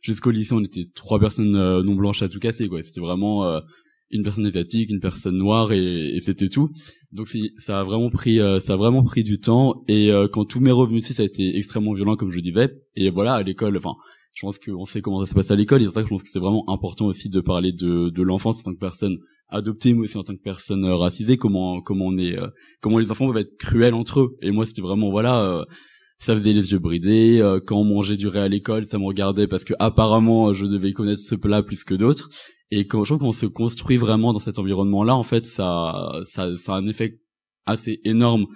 jusqu'au 0.00 0.30
lycée 0.30 0.54
on 0.54 0.62
était 0.62 0.86
trois 0.94 1.18
personnes 1.18 1.54
non 1.54 1.94
blanches 1.96 2.22
à 2.22 2.28
tout 2.28 2.38
casser 2.38 2.68
quoi. 2.68 2.84
C'était 2.84 3.00
vraiment 3.00 3.60
une 4.10 4.22
personne 4.22 4.46
asiatique, 4.46 4.90
une 4.90 5.00
personne 5.00 5.36
noire 5.36 5.72
et, 5.72 6.16
et 6.16 6.20
c'était 6.20 6.48
tout. 6.48 6.70
Donc 7.12 7.28
ça 7.56 7.80
a 7.80 7.82
vraiment 7.82 8.10
pris 8.10 8.38
euh, 8.38 8.60
ça 8.60 8.74
a 8.74 8.76
vraiment 8.76 9.02
pris 9.02 9.24
du 9.24 9.40
temps 9.40 9.82
et 9.88 10.12
euh, 10.12 10.28
quand 10.30 10.44
tout 10.44 10.60
m'est 10.60 10.70
revenu 10.70 11.00
dessus 11.00 11.14
ça 11.14 11.22
a 11.22 11.26
été 11.26 11.56
extrêmement 11.56 11.94
violent 11.94 12.16
comme 12.16 12.30
je 12.30 12.40
disais 12.40 12.70
et 12.96 13.08
voilà 13.08 13.34
à 13.34 13.42
l'école 13.42 13.78
enfin 13.78 13.94
je 14.34 14.42
pense 14.42 14.58
qu'on 14.58 14.84
sait 14.84 15.00
comment 15.00 15.24
ça 15.24 15.30
se 15.30 15.34
passe 15.34 15.50
à 15.50 15.56
l'école 15.56 15.80
et 15.80 15.86
c'est 15.86 15.92
ça 15.92 16.02
que 16.02 16.08
je 16.08 16.10
pense 16.10 16.22
que 16.22 16.28
c'est 16.28 16.38
vraiment 16.38 16.68
important 16.68 17.06
aussi 17.06 17.30
de 17.30 17.40
parler 17.40 17.72
de 17.72 18.10
de 18.10 18.22
l'enfance 18.22 18.60
en 18.60 18.64
tant 18.64 18.74
que 18.74 18.78
personne 18.78 19.16
adoptée 19.48 19.94
mais 19.94 20.00
aussi 20.00 20.18
en 20.18 20.22
tant 20.22 20.34
que 20.34 20.42
personne 20.42 20.84
euh, 20.84 20.96
racisée 20.96 21.38
comment 21.38 21.80
comment 21.80 22.04
on 22.08 22.18
est 22.18 22.36
comment 22.82 22.98
les 22.98 23.10
enfants 23.10 23.26
peuvent 23.26 23.38
être 23.38 23.56
cruels 23.56 23.94
entre 23.94 24.20
eux 24.20 24.36
et 24.42 24.50
moi 24.50 24.66
c'était 24.66 24.82
vraiment 24.82 25.10
voilà 25.10 25.64
ça 26.18 26.34
faisait 26.34 26.52
les 26.52 26.72
yeux 26.72 26.78
bridés. 26.78 27.40
quand 27.66 27.76
on 27.76 27.84
mangeait 27.84 28.16
du 28.16 28.28
riz 28.28 28.40
à 28.40 28.48
l'école, 28.48 28.86
ça 28.86 28.98
me 28.98 29.04
regardait 29.04 29.46
parce 29.46 29.64
que 29.64 29.74
apparemment 29.78 30.52
je 30.52 30.66
devais 30.66 30.92
connaître 30.92 31.22
ce 31.22 31.34
plat 31.34 31.62
plus 31.62 31.84
que 31.84 31.94
d'autres. 31.94 32.28
Et 32.70 32.86
quand 32.86 33.04
je 33.04 33.14
trouve 33.14 33.20
qu'on 33.20 33.32
se 33.32 33.46
construit 33.46 33.96
vraiment 33.96 34.32
dans 34.32 34.38
cet 34.38 34.58
environnement-là, 34.58 35.16
en 35.16 35.22
fait, 35.22 35.46
ça, 35.46 36.20
ça, 36.24 36.56
ça 36.56 36.74
a 36.74 36.76
un 36.76 36.86
effet 36.86 37.18
assez 37.66 38.00
énorme 38.04 38.46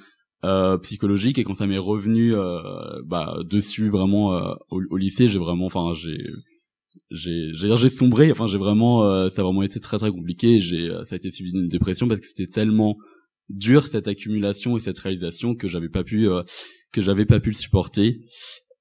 euh, 0.45 0.77
psychologique. 0.79 1.39
Et 1.39 1.45
quand 1.45 1.55
ça 1.55 1.67
m'est 1.67 1.79
revenu 1.79 2.35
euh, 2.35 3.01
bah, 3.05 3.39
dessus 3.45 3.89
vraiment 3.89 4.35
euh, 4.35 4.55
au, 4.71 4.97
lycée, 4.97 5.29
j'ai 5.29 5.39
vraiment, 5.39 5.67
enfin, 5.67 5.95
j'ai, 5.95 6.19
j'ai, 7.11 7.55
j'ai, 7.55 7.77
j'ai 7.77 7.89
sombré. 7.89 8.31
Enfin, 8.31 8.47
j'ai 8.47 8.59
vraiment, 8.59 9.05
euh, 9.05 9.31
ça 9.31 9.41
a 9.41 9.45
vraiment 9.45 9.63
été 9.63 9.81
très 9.81 9.97
très 9.97 10.11
compliqué. 10.11 10.61
J'ai, 10.61 10.91
euh, 10.91 11.05
ça 11.05 11.15
a 11.15 11.17
été 11.17 11.31
suivi 11.31 11.53
d'une 11.53 11.69
dépression 11.69 12.07
parce 12.07 12.21
que 12.21 12.27
c'était 12.27 12.47
tellement 12.47 12.97
dur 13.49 13.87
cette 13.87 14.09
accumulation 14.09 14.77
et 14.77 14.81
cette 14.81 14.99
réalisation 14.99 15.55
que 15.55 15.69
j'avais 15.69 15.91
pas 15.91 16.05
pu, 16.05 16.29
que 16.93 17.01
j'avais 17.01 17.25
pas 17.27 17.41
pu 17.41 17.51
le 17.51 17.57
supporter. 17.57 18.21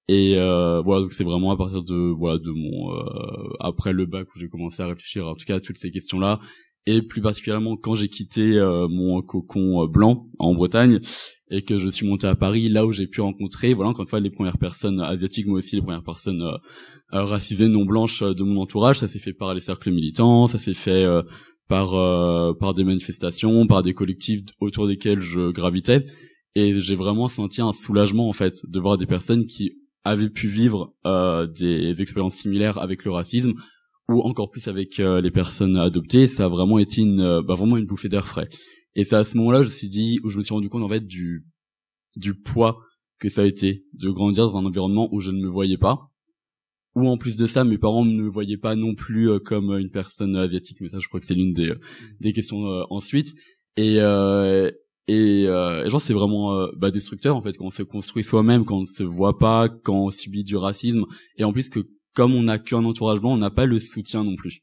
Et 0.07 0.33
euh, 0.35 0.81
voilà, 0.81 1.01
donc 1.01 1.13
c'est 1.13 1.23
vraiment 1.23 1.51
à 1.51 1.57
partir 1.57 1.83
de 1.83 1.95
voilà 1.95 2.37
de 2.37 2.51
mon 2.51 2.93
euh, 2.93 3.53
après 3.59 3.93
le 3.93 4.05
bac 4.05 4.27
où 4.35 4.39
j'ai 4.39 4.49
commencé 4.49 4.81
à 4.83 4.87
réfléchir 4.87 5.25
en 5.25 5.35
tout 5.35 5.45
cas 5.45 5.55
à 5.55 5.59
toutes 5.61 5.77
ces 5.77 5.91
questions-là. 5.91 6.39
Et 6.87 7.01
plus 7.03 7.21
particulièrement 7.21 7.77
quand 7.77 7.95
j'ai 7.95 8.09
quitté 8.09 8.57
euh, 8.57 8.87
mon 8.89 9.21
cocon 9.21 9.87
blanc 9.87 10.27
en 10.39 10.53
Bretagne 10.53 10.99
et 11.49 11.61
que 11.61 11.77
je 11.77 11.87
suis 11.87 12.07
monté 12.07 12.27
à 12.27 12.35
Paris, 12.35 12.67
là 12.67 12.85
où 12.85 12.91
j'ai 12.91 13.07
pu 13.07 13.21
rencontrer 13.21 13.73
voilà 13.73 13.91
encore 13.91 14.01
une 14.01 14.09
fois 14.09 14.19
les 14.19 14.31
premières 14.31 14.57
personnes 14.57 14.99
asiatiques 14.99 15.45
mais 15.47 15.53
aussi 15.53 15.75
les 15.75 15.81
premières 15.81 16.03
personnes 16.03 16.43
racisées 17.09 17.67
non 17.67 17.85
blanches 17.85 18.23
de 18.23 18.43
mon 18.43 18.59
entourage, 18.59 18.99
ça 18.99 19.07
s'est 19.07 19.19
fait 19.19 19.33
par 19.33 19.53
les 19.53 19.61
cercles 19.61 19.91
militants, 19.91 20.47
ça 20.47 20.57
s'est 20.57 20.73
fait 20.73 21.05
par 21.69 21.91
par 22.57 22.73
des 22.73 22.83
manifestations, 22.83 23.67
par 23.67 23.83
des 23.83 23.93
collectifs 23.93 24.41
autour 24.59 24.87
desquels 24.87 25.21
je 25.21 25.51
gravitais 25.51 26.05
et 26.55 26.79
j'ai 26.79 26.95
vraiment 26.95 27.27
senti 27.27 27.61
un 27.61 27.71
soulagement 27.71 28.27
en 28.27 28.33
fait 28.33 28.59
de 28.67 28.79
voir 28.79 28.97
des 28.97 29.05
personnes 29.05 29.45
qui 29.45 29.77
avaient 30.03 30.29
pu 30.29 30.47
vivre 30.47 30.93
euh, 31.05 31.47
des 31.47 32.01
expériences 32.01 32.35
similaires 32.35 32.77
avec 32.79 33.05
le 33.05 33.11
racisme 33.11 33.53
ou 34.11 34.21
encore 34.21 34.49
plus 34.49 34.67
avec 34.67 34.99
euh, 34.99 35.21
les 35.21 35.31
personnes 35.31 35.77
adoptées, 35.77 36.27
ça 36.27 36.45
a 36.45 36.49
vraiment 36.49 36.79
été 36.79 37.01
une 37.01 37.21
euh, 37.21 37.41
bah, 37.41 37.55
vraiment 37.55 37.77
une 37.77 37.85
bouffée 37.85 38.09
d'air 38.09 38.27
frais. 38.27 38.49
Et 38.95 39.03
c'est 39.03 39.15
à 39.15 39.23
ce 39.23 39.37
moment-là, 39.37 39.59
je 39.63 39.67
me 39.67 39.73
suis 39.73 39.87
dit, 39.87 40.19
où 40.23 40.29
je 40.29 40.37
me 40.37 40.43
suis 40.43 40.53
rendu 40.53 40.69
compte 40.69 40.83
en 40.83 40.87
fait 40.87 41.05
du 41.05 41.45
du 42.17 42.33
poids 42.33 42.79
que 43.19 43.29
ça 43.29 43.43
a 43.43 43.45
été 43.45 43.85
de 43.93 44.09
grandir 44.09 44.45
dans 44.45 44.57
un 44.57 44.65
environnement 44.65 45.07
où 45.13 45.21
je 45.21 45.31
ne 45.31 45.39
me 45.39 45.47
voyais 45.47 45.77
pas, 45.77 46.11
ou 46.95 47.07
en 47.07 47.17
plus 47.17 47.37
de 47.37 47.47
ça, 47.47 47.63
mes 47.63 47.77
parents 47.77 48.03
ne 48.03 48.21
me 48.23 48.27
voyaient 48.27 48.57
pas 48.57 48.75
non 48.75 48.95
plus 48.95 49.29
euh, 49.29 49.39
comme 49.39 49.71
une 49.77 49.91
personne 49.91 50.35
asiatique. 50.35 50.81
Mais 50.81 50.89
ça, 50.89 50.99
je 50.99 51.07
crois 51.07 51.19
que 51.19 51.25
c'est 51.25 51.35
l'une 51.35 51.53
des 51.53 51.73
des 52.19 52.33
questions 52.33 52.59
ensuite. 52.89 53.33
Et 53.77 53.99
et, 55.07 55.47
euh, 55.47 55.83
je 55.85 55.91
pense 55.91 56.03
c'est 56.03 56.13
vraiment 56.13 56.55
euh, 56.55 56.67
bah, 56.77 56.91
destructeur 56.91 57.35
en 57.35 57.41
fait 57.41 57.57
quand 57.57 57.65
on 57.65 57.71
se 57.71 57.83
construit 57.83 58.23
soi-même, 58.23 58.65
quand 58.65 58.77
on 58.77 58.81
ne 58.81 58.85
se 58.85 59.03
voit 59.03 59.37
pas, 59.37 59.69
quand 59.69 60.05
on 60.05 60.09
subit 60.09 60.43
du 60.43 60.55
racisme, 60.55 61.05
et 61.37 61.43
en 61.43 61.51
plus 61.51 61.69
que 61.69 61.79
comme 62.13 62.35
on 62.35 62.43
n'a 62.43 62.59
qu'un 62.59 62.83
entourage 62.83 63.19
blanc, 63.19 63.33
on 63.33 63.37
n'a 63.37 63.51
pas 63.51 63.65
le 63.65 63.79
soutien 63.79 64.23
non 64.23 64.35
plus. 64.35 64.61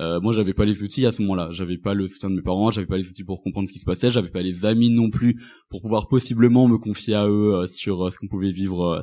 Euh, 0.00 0.20
moi, 0.20 0.32
j'avais 0.32 0.54
pas 0.54 0.64
les 0.64 0.82
outils 0.82 1.06
à 1.06 1.12
ce 1.12 1.22
moment-là. 1.22 1.48
J'avais 1.50 1.76
pas 1.76 1.92
le 1.92 2.06
soutien 2.06 2.30
de 2.30 2.36
mes 2.36 2.42
parents, 2.42 2.70
j'avais 2.70 2.86
pas 2.86 2.96
les 2.96 3.08
outils 3.08 3.24
pour 3.24 3.42
comprendre 3.42 3.68
ce 3.68 3.72
qui 3.72 3.80
se 3.80 3.84
passait, 3.84 4.10
j'avais 4.10 4.30
pas 4.30 4.42
les 4.42 4.64
amis 4.64 4.90
non 4.90 5.10
plus 5.10 5.42
pour 5.70 5.82
pouvoir 5.82 6.08
possiblement 6.08 6.68
me 6.68 6.78
confier 6.78 7.14
à 7.14 7.26
eux 7.26 7.54
euh, 7.54 7.66
sur 7.66 8.06
euh, 8.06 8.10
ce 8.10 8.18
qu'on 8.18 8.28
pouvait 8.28 8.50
vivre 8.50 9.02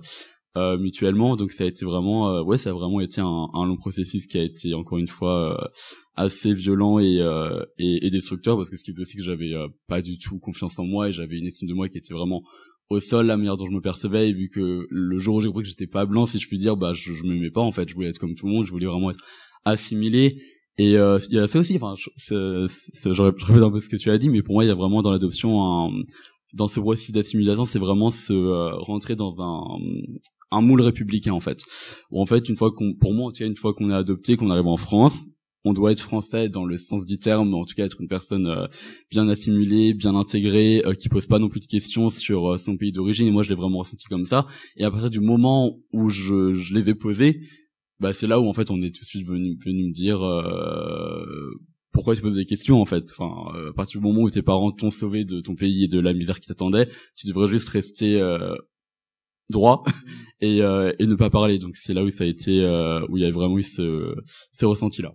euh, 0.57 0.77
mutuellement. 0.77 1.35
Donc 1.35 1.51
ça 1.51 1.63
a 1.63 1.67
été 1.67 1.85
vraiment, 1.85 2.41
ouais, 2.41 2.57
ça 2.57 2.71
a 2.71 2.73
vraiment 2.73 2.99
été 3.01 3.21
un, 3.21 3.49
un, 3.53 3.65
long 3.65 3.77
processus 3.77 4.27
qui 4.27 4.37
a 4.37 4.43
été 4.43 4.73
encore 4.73 4.97
une 4.97 5.07
fois 5.07 5.69
assez 6.15 6.53
violent 6.53 6.99
et, 6.99 7.19
euh, 7.19 7.63
et, 7.77 8.05
et, 8.05 8.09
destructeur. 8.09 8.57
Parce 8.57 8.69
que 8.69 8.77
ce 8.77 8.83
qui 8.83 8.91
faisait 8.91 9.01
aussi 9.01 9.17
que 9.17 9.23
j'avais 9.23 9.53
euh, 9.53 9.67
pas 9.87 10.01
du 10.01 10.17
tout 10.17 10.39
confiance 10.39 10.79
en 10.79 10.85
moi 10.85 11.09
et 11.09 11.11
j'avais 11.11 11.37
une 11.37 11.47
estime 11.47 11.67
de 11.67 11.73
moi 11.73 11.89
qui 11.89 11.97
était 11.97 12.13
vraiment 12.13 12.41
au 12.89 12.99
sol 12.99 13.25
la 13.25 13.37
manière 13.37 13.57
dont 13.57 13.65
je 13.65 13.71
me 13.71 13.81
percevais. 13.81 14.29
Et 14.29 14.33
vu 14.33 14.49
que 14.49 14.87
le 14.89 15.19
jour 15.19 15.35
où 15.35 15.41
j'ai 15.41 15.47
compris 15.47 15.63
que 15.63 15.69
j'étais 15.69 15.87
pas 15.87 16.05
blanc 16.05 16.25
si 16.25 16.39
je 16.39 16.47
puis 16.47 16.57
dire 16.57 16.77
bah 16.77 16.93
je, 16.93 17.13
je 17.13 17.23
m'aimais 17.23 17.51
pas 17.51 17.61
en 17.61 17.71
fait. 17.71 17.89
Je 17.89 17.95
voulais 17.95 18.09
être 18.09 18.19
comme 18.19 18.35
tout 18.35 18.47
le 18.47 18.53
monde. 18.53 18.65
Je 18.65 18.71
voulais 18.71 18.87
vraiment 18.87 19.11
être 19.11 19.23
assimilé. 19.65 20.41
Et 20.77 20.97
euh, 20.97 21.19
il 21.29 21.35
y 21.35 21.39
a 21.39 21.47
ça 21.47 21.59
aussi. 21.59 21.75
Enfin 21.75 21.95
je, 21.97 22.67
je 23.03 23.21
répète 23.21 23.49
un 23.49 23.71
peu 23.71 23.79
ce 23.79 23.89
que 23.89 23.97
tu 23.97 24.09
as 24.09 24.17
dit 24.17 24.29
mais 24.29 24.41
pour 24.41 24.55
moi 24.55 24.63
il 24.63 24.67
y 24.67 24.71
a 24.71 24.75
vraiment 24.75 25.01
dans 25.01 25.11
l'adoption 25.11 25.63
un 25.63 25.91
dans 26.53 26.67
ce 26.67 26.79
processus 26.79 27.11
d'assimilation 27.11 27.65
c'est 27.65 27.79
vraiment 27.79 28.11
se 28.11 28.31
euh, 28.31 28.69
rentrer 28.77 29.17
dans 29.17 29.41
un 29.41 29.77
un 30.55 30.61
moule 30.61 30.81
républicain 30.81 31.33
en 31.33 31.39
fait 31.39 31.61
où 32.11 32.21
en 32.21 32.25
fait 32.25 32.49
une 32.49 32.55
fois 32.55 32.71
qu'on 32.71 32.93
pour 32.93 33.13
moi 33.13 33.31
une 33.39 33.55
fois 33.55 33.73
qu'on 33.73 33.89
est 33.89 33.95
adopté 33.95 34.37
qu'on 34.37 34.49
arrive 34.49 34.67
en 34.67 34.77
France 34.77 35.27
on 35.65 35.73
doit 35.73 35.91
être 35.91 35.99
français 35.99 36.47
dans 36.47 36.63
le 36.63 36.77
sens 36.77 37.05
du 37.05 37.17
terme, 37.17 37.53
en 37.53 37.65
tout 37.65 37.73
cas 37.73 37.85
être 37.85 37.99
une 37.99 38.07
personne 38.07 38.47
euh, 38.47 38.67
bien 39.09 39.27
assimilée, 39.27 39.95
bien 39.95 40.15
intégrée, 40.15 40.83
euh, 40.85 40.93
qui 40.93 41.09
pose 41.09 41.25
pas 41.25 41.39
non 41.39 41.49
plus 41.49 41.59
de 41.59 41.65
questions 41.65 42.09
sur 42.09 42.53
euh, 42.53 42.57
son 42.57 42.77
pays 42.77 42.91
d'origine. 42.91 43.27
Et 43.27 43.31
moi, 43.31 43.41
je 43.41 43.49
l'ai 43.49 43.55
vraiment 43.55 43.79
ressenti 43.79 44.05
comme 44.05 44.25
ça. 44.25 44.45
Et 44.77 44.85
à 44.85 44.91
partir 44.91 45.09
du 45.09 45.19
moment 45.19 45.75
où 45.91 46.09
je, 46.09 46.53
je 46.53 46.73
les 46.75 46.89
ai 46.89 46.95
posés, 46.95 47.41
bah 47.99 48.13
c'est 48.13 48.27
là 48.27 48.39
où 48.39 48.47
en 48.47 48.53
fait 48.53 48.69
on 48.71 48.81
est 48.81 48.93
tout 48.93 49.03
de 49.03 49.07
suite 49.07 49.25
venu, 49.25 49.57
venu 49.65 49.87
me 49.87 49.93
dire 49.93 50.19
pourquoi 51.93 52.13
tu 52.13 52.21
poses 52.21 52.35
des 52.35 52.45
questions 52.45 52.81
en 52.81 52.85
fait? 52.85 53.05
Enfin, 53.17 53.31
à 53.69 53.73
partir 53.73 54.01
du 54.01 54.05
moment 54.05 54.21
où 54.21 54.29
tes 54.29 54.41
parents 54.41 54.73
t'ont 54.73 54.89
sauvé 54.89 55.23
de 55.23 55.39
ton 55.39 55.55
pays 55.55 55.85
et 55.85 55.87
de 55.87 56.01
la 56.01 56.11
misère 56.11 56.41
qui 56.41 56.47
t'attendait, 56.47 56.89
tu 57.15 57.25
devrais 57.25 57.47
juste 57.47 57.69
rester 57.69 58.21
droit 59.49 59.85
et, 60.41 60.57
et 60.57 61.07
ne 61.07 61.15
pas 61.15 61.29
parler. 61.29 61.59
Donc 61.59 61.75
c'est 61.75 61.93
là 61.93 62.03
où 62.03 62.09
ça 62.09 62.23
a 62.23 62.27
été 62.27 62.59
où 63.09 63.17
il 63.17 63.23
y 63.23 63.25
a 63.25 63.31
vraiment 63.31 63.57
eu 63.57 63.63
ce, 63.63 64.15
ce 64.53 64.65
ressenti 64.65 65.01
là. 65.01 65.13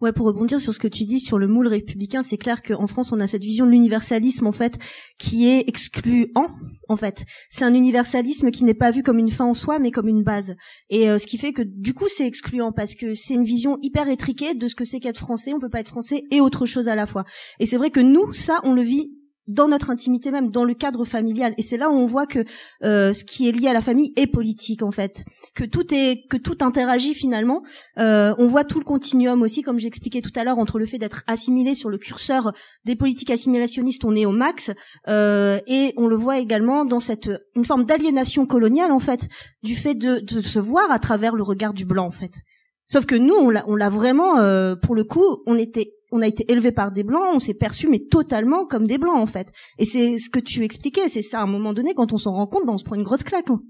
Ouais, 0.00 0.12
pour 0.12 0.26
rebondir 0.26 0.60
sur 0.60 0.74
ce 0.74 0.78
que 0.78 0.88
tu 0.88 1.04
dis 1.04 1.20
sur 1.20 1.38
le 1.38 1.46
moule 1.46 1.68
républicain, 1.68 2.22
c'est 2.22 2.36
clair 2.36 2.62
qu'en 2.62 2.86
France, 2.86 3.12
on 3.12 3.20
a 3.20 3.26
cette 3.26 3.42
vision 3.42 3.64
de 3.64 3.70
l'universalisme, 3.70 4.46
en 4.46 4.52
fait, 4.52 4.76
qui 5.18 5.46
est 5.46 5.66
excluant, 5.66 6.50
en 6.88 6.96
fait. 6.96 7.24
C'est 7.48 7.64
un 7.64 7.72
universalisme 7.72 8.50
qui 8.50 8.64
n'est 8.64 8.74
pas 8.74 8.90
vu 8.90 9.02
comme 9.02 9.18
une 9.18 9.30
fin 9.30 9.46
en 9.46 9.54
soi, 9.54 9.78
mais 9.78 9.92
comme 9.92 10.08
une 10.08 10.22
base. 10.22 10.56
Et 10.90 11.08
euh, 11.08 11.18
ce 11.18 11.26
qui 11.26 11.38
fait 11.38 11.52
que, 11.52 11.62
du 11.62 11.94
coup, 11.94 12.04
c'est 12.08 12.26
excluant, 12.26 12.72
parce 12.72 12.94
que 12.94 13.14
c'est 13.14 13.34
une 13.34 13.44
vision 13.44 13.78
hyper 13.82 14.08
étriquée 14.08 14.52
de 14.54 14.66
ce 14.66 14.74
que 14.74 14.84
c'est 14.84 15.00
qu'être 15.00 15.16
français. 15.16 15.54
On 15.54 15.60
peut 15.60 15.70
pas 15.70 15.80
être 15.80 15.88
français 15.88 16.24
et 16.30 16.40
autre 16.40 16.66
chose 16.66 16.88
à 16.88 16.96
la 16.96 17.06
fois. 17.06 17.24
Et 17.58 17.64
c'est 17.64 17.78
vrai 17.78 17.90
que 17.90 18.00
nous, 18.00 18.32
ça, 18.32 18.60
on 18.64 18.74
le 18.74 18.82
vit 18.82 19.10
dans 19.46 19.68
notre 19.68 19.90
intimité 19.90 20.30
même, 20.30 20.50
dans 20.50 20.64
le 20.64 20.74
cadre 20.74 21.04
familial. 21.04 21.54
Et 21.58 21.62
c'est 21.62 21.76
là 21.76 21.90
où 21.90 21.94
on 21.94 22.06
voit 22.06 22.26
que 22.26 22.44
euh, 22.82 23.12
ce 23.12 23.24
qui 23.24 23.48
est 23.48 23.52
lié 23.52 23.68
à 23.68 23.72
la 23.72 23.80
famille 23.80 24.12
est 24.16 24.26
politique 24.26 24.82
en 24.82 24.90
fait, 24.90 25.24
que 25.54 25.64
tout 25.64 25.92
est 25.94 26.26
que 26.28 26.36
tout 26.36 26.58
interagit 26.60 27.14
finalement. 27.14 27.62
Euh, 27.98 28.34
on 28.38 28.46
voit 28.46 28.64
tout 28.64 28.78
le 28.78 28.84
continuum 28.84 29.42
aussi, 29.42 29.62
comme 29.62 29.78
j'expliquais 29.78 30.20
tout 30.20 30.32
à 30.36 30.44
l'heure, 30.44 30.58
entre 30.58 30.78
le 30.78 30.86
fait 30.86 30.98
d'être 30.98 31.22
assimilé 31.26 31.74
sur 31.74 31.90
le 31.90 31.98
curseur 31.98 32.52
des 32.84 32.96
politiques 32.96 33.30
assimilationnistes, 33.30 34.04
on 34.04 34.14
est 34.14 34.26
au 34.26 34.32
max, 34.32 34.70
euh, 35.08 35.60
et 35.66 35.92
on 35.96 36.06
le 36.06 36.16
voit 36.16 36.38
également 36.38 36.84
dans 36.84 37.00
cette 37.00 37.30
une 37.54 37.64
forme 37.64 37.84
d'aliénation 37.84 38.46
coloniale 38.46 38.92
en 38.92 38.98
fait, 38.98 39.28
du 39.62 39.74
fait 39.74 39.94
de, 39.94 40.20
de 40.20 40.40
se 40.40 40.58
voir 40.58 40.90
à 40.90 40.98
travers 40.98 41.34
le 41.34 41.42
regard 41.42 41.74
du 41.74 41.84
blanc 41.84 42.06
en 42.06 42.10
fait. 42.10 42.32
Sauf 42.86 43.06
que 43.06 43.14
nous, 43.14 43.34
on 43.34 43.50
l'a, 43.50 43.88
vraiment, 43.88 44.38
euh, 44.38 44.76
pour 44.76 44.94
le 44.94 45.04
coup, 45.04 45.42
on 45.46 45.56
était 45.56 45.92
on 46.14 46.22
a 46.22 46.28
été 46.28 46.50
élevé 46.50 46.70
par 46.70 46.92
des 46.92 47.02
blancs, 47.02 47.34
on 47.34 47.40
s'est 47.40 47.54
perçu 47.54 47.88
mais 47.88 47.98
totalement 47.98 48.64
comme 48.64 48.86
des 48.86 48.98
blancs 48.98 49.18
en 49.18 49.26
fait. 49.26 49.52
Et 49.78 49.84
c'est 49.84 50.16
ce 50.16 50.30
que 50.30 50.38
tu 50.38 50.62
expliquais, 50.62 51.08
c'est 51.08 51.22
ça 51.22 51.40
à 51.40 51.42
un 51.42 51.46
moment 51.46 51.72
donné 51.72 51.92
quand 51.92 52.12
on 52.12 52.16
s'en 52.18 52.32
rend 52.32 52.46
compte, 52.46 52.64
ben, 52.66 52.72
on 52.74 52.78
se 52.78 52.84
prend 52.84 52.94
une 52.94 53.02
grosse 53.02 53.24
claque. 53.24 53.50
hein. 53.50 53.60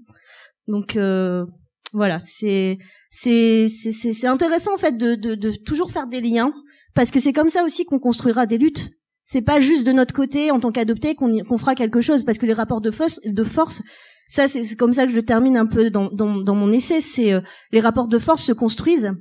Donc 0.67 0.95
euh, 0.95 1.45
voilà, 1.91 2.19
c'est 2.19 2.77
c'est 3.11 3.67
c'est 3.67 4.27
intéressant 4.27 4.73
en 4.75 4.77
fait 4.77 4.95
de, 4.95 5.15
de 5.15 5.33
de 5.35 5.51
toujours 5.65 5.91
faire 5.91 6.07
des 6.07 6.21
liens 6.21 6.53
parce 6.93 7.09
que 7.11 7.19
c'est 7.19 7.33
comme 7.33 7.49
ça 7.49 7.63
aussi 7.63 7.85
qu'on 7.85 7.99
construira 7.99 8.45
des 8.45 8.57
luttes. 8.57 8.91
C'est 9.23 9.41
pas 9.41 9.59
juste 9.59 9.83
de 9.87 9.91
notre 9.91 10.13
côté 10.13 10.51
en 10.51 10.59
tant 10.59 10.71
qu'adopté 10.71 11.15
qu'on 11.15 11.43
qu'on 11.43 11.57
fera 11.57 11.73
quelque 11.73 11.99
chose 11.99 12.23
parce 12.25 12.37
que 12.37 12.45
les 12.45 12.53
rapports 12.53 12.81
de 12.81 12.91
force 12.91 13.19
de 13.25 13.43
force 13.43 13.81
ça 14.27 14.47
c'est 14.47 14.75
comme 14.75 14.93
ça 14.93 15.05
que 15.05 15.11
je 15.11 15.19
termine 15.19 15.57
un 15.57 15.65
peu 15.65 15.89
dans 15.89 16.09
dans 16.11 16.41
dans 16.41 16.55
mon 16.55 16.71
essai, 16.71 17.01
c'est 17.01 17.33
euh, 17.33 17.41
les 17.71 17.79
rapports 17.79 18.07
de 18.07 18.19
force 18.19 18.43
se 18.43 18.53
construisent 18.53 19.11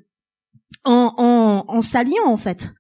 en 0.85 1.15
en 1.17 1.65
en 1.69 1.81
s'alliant 1.81 2.27
en 2.27 2.37
fait. 2.37 2.71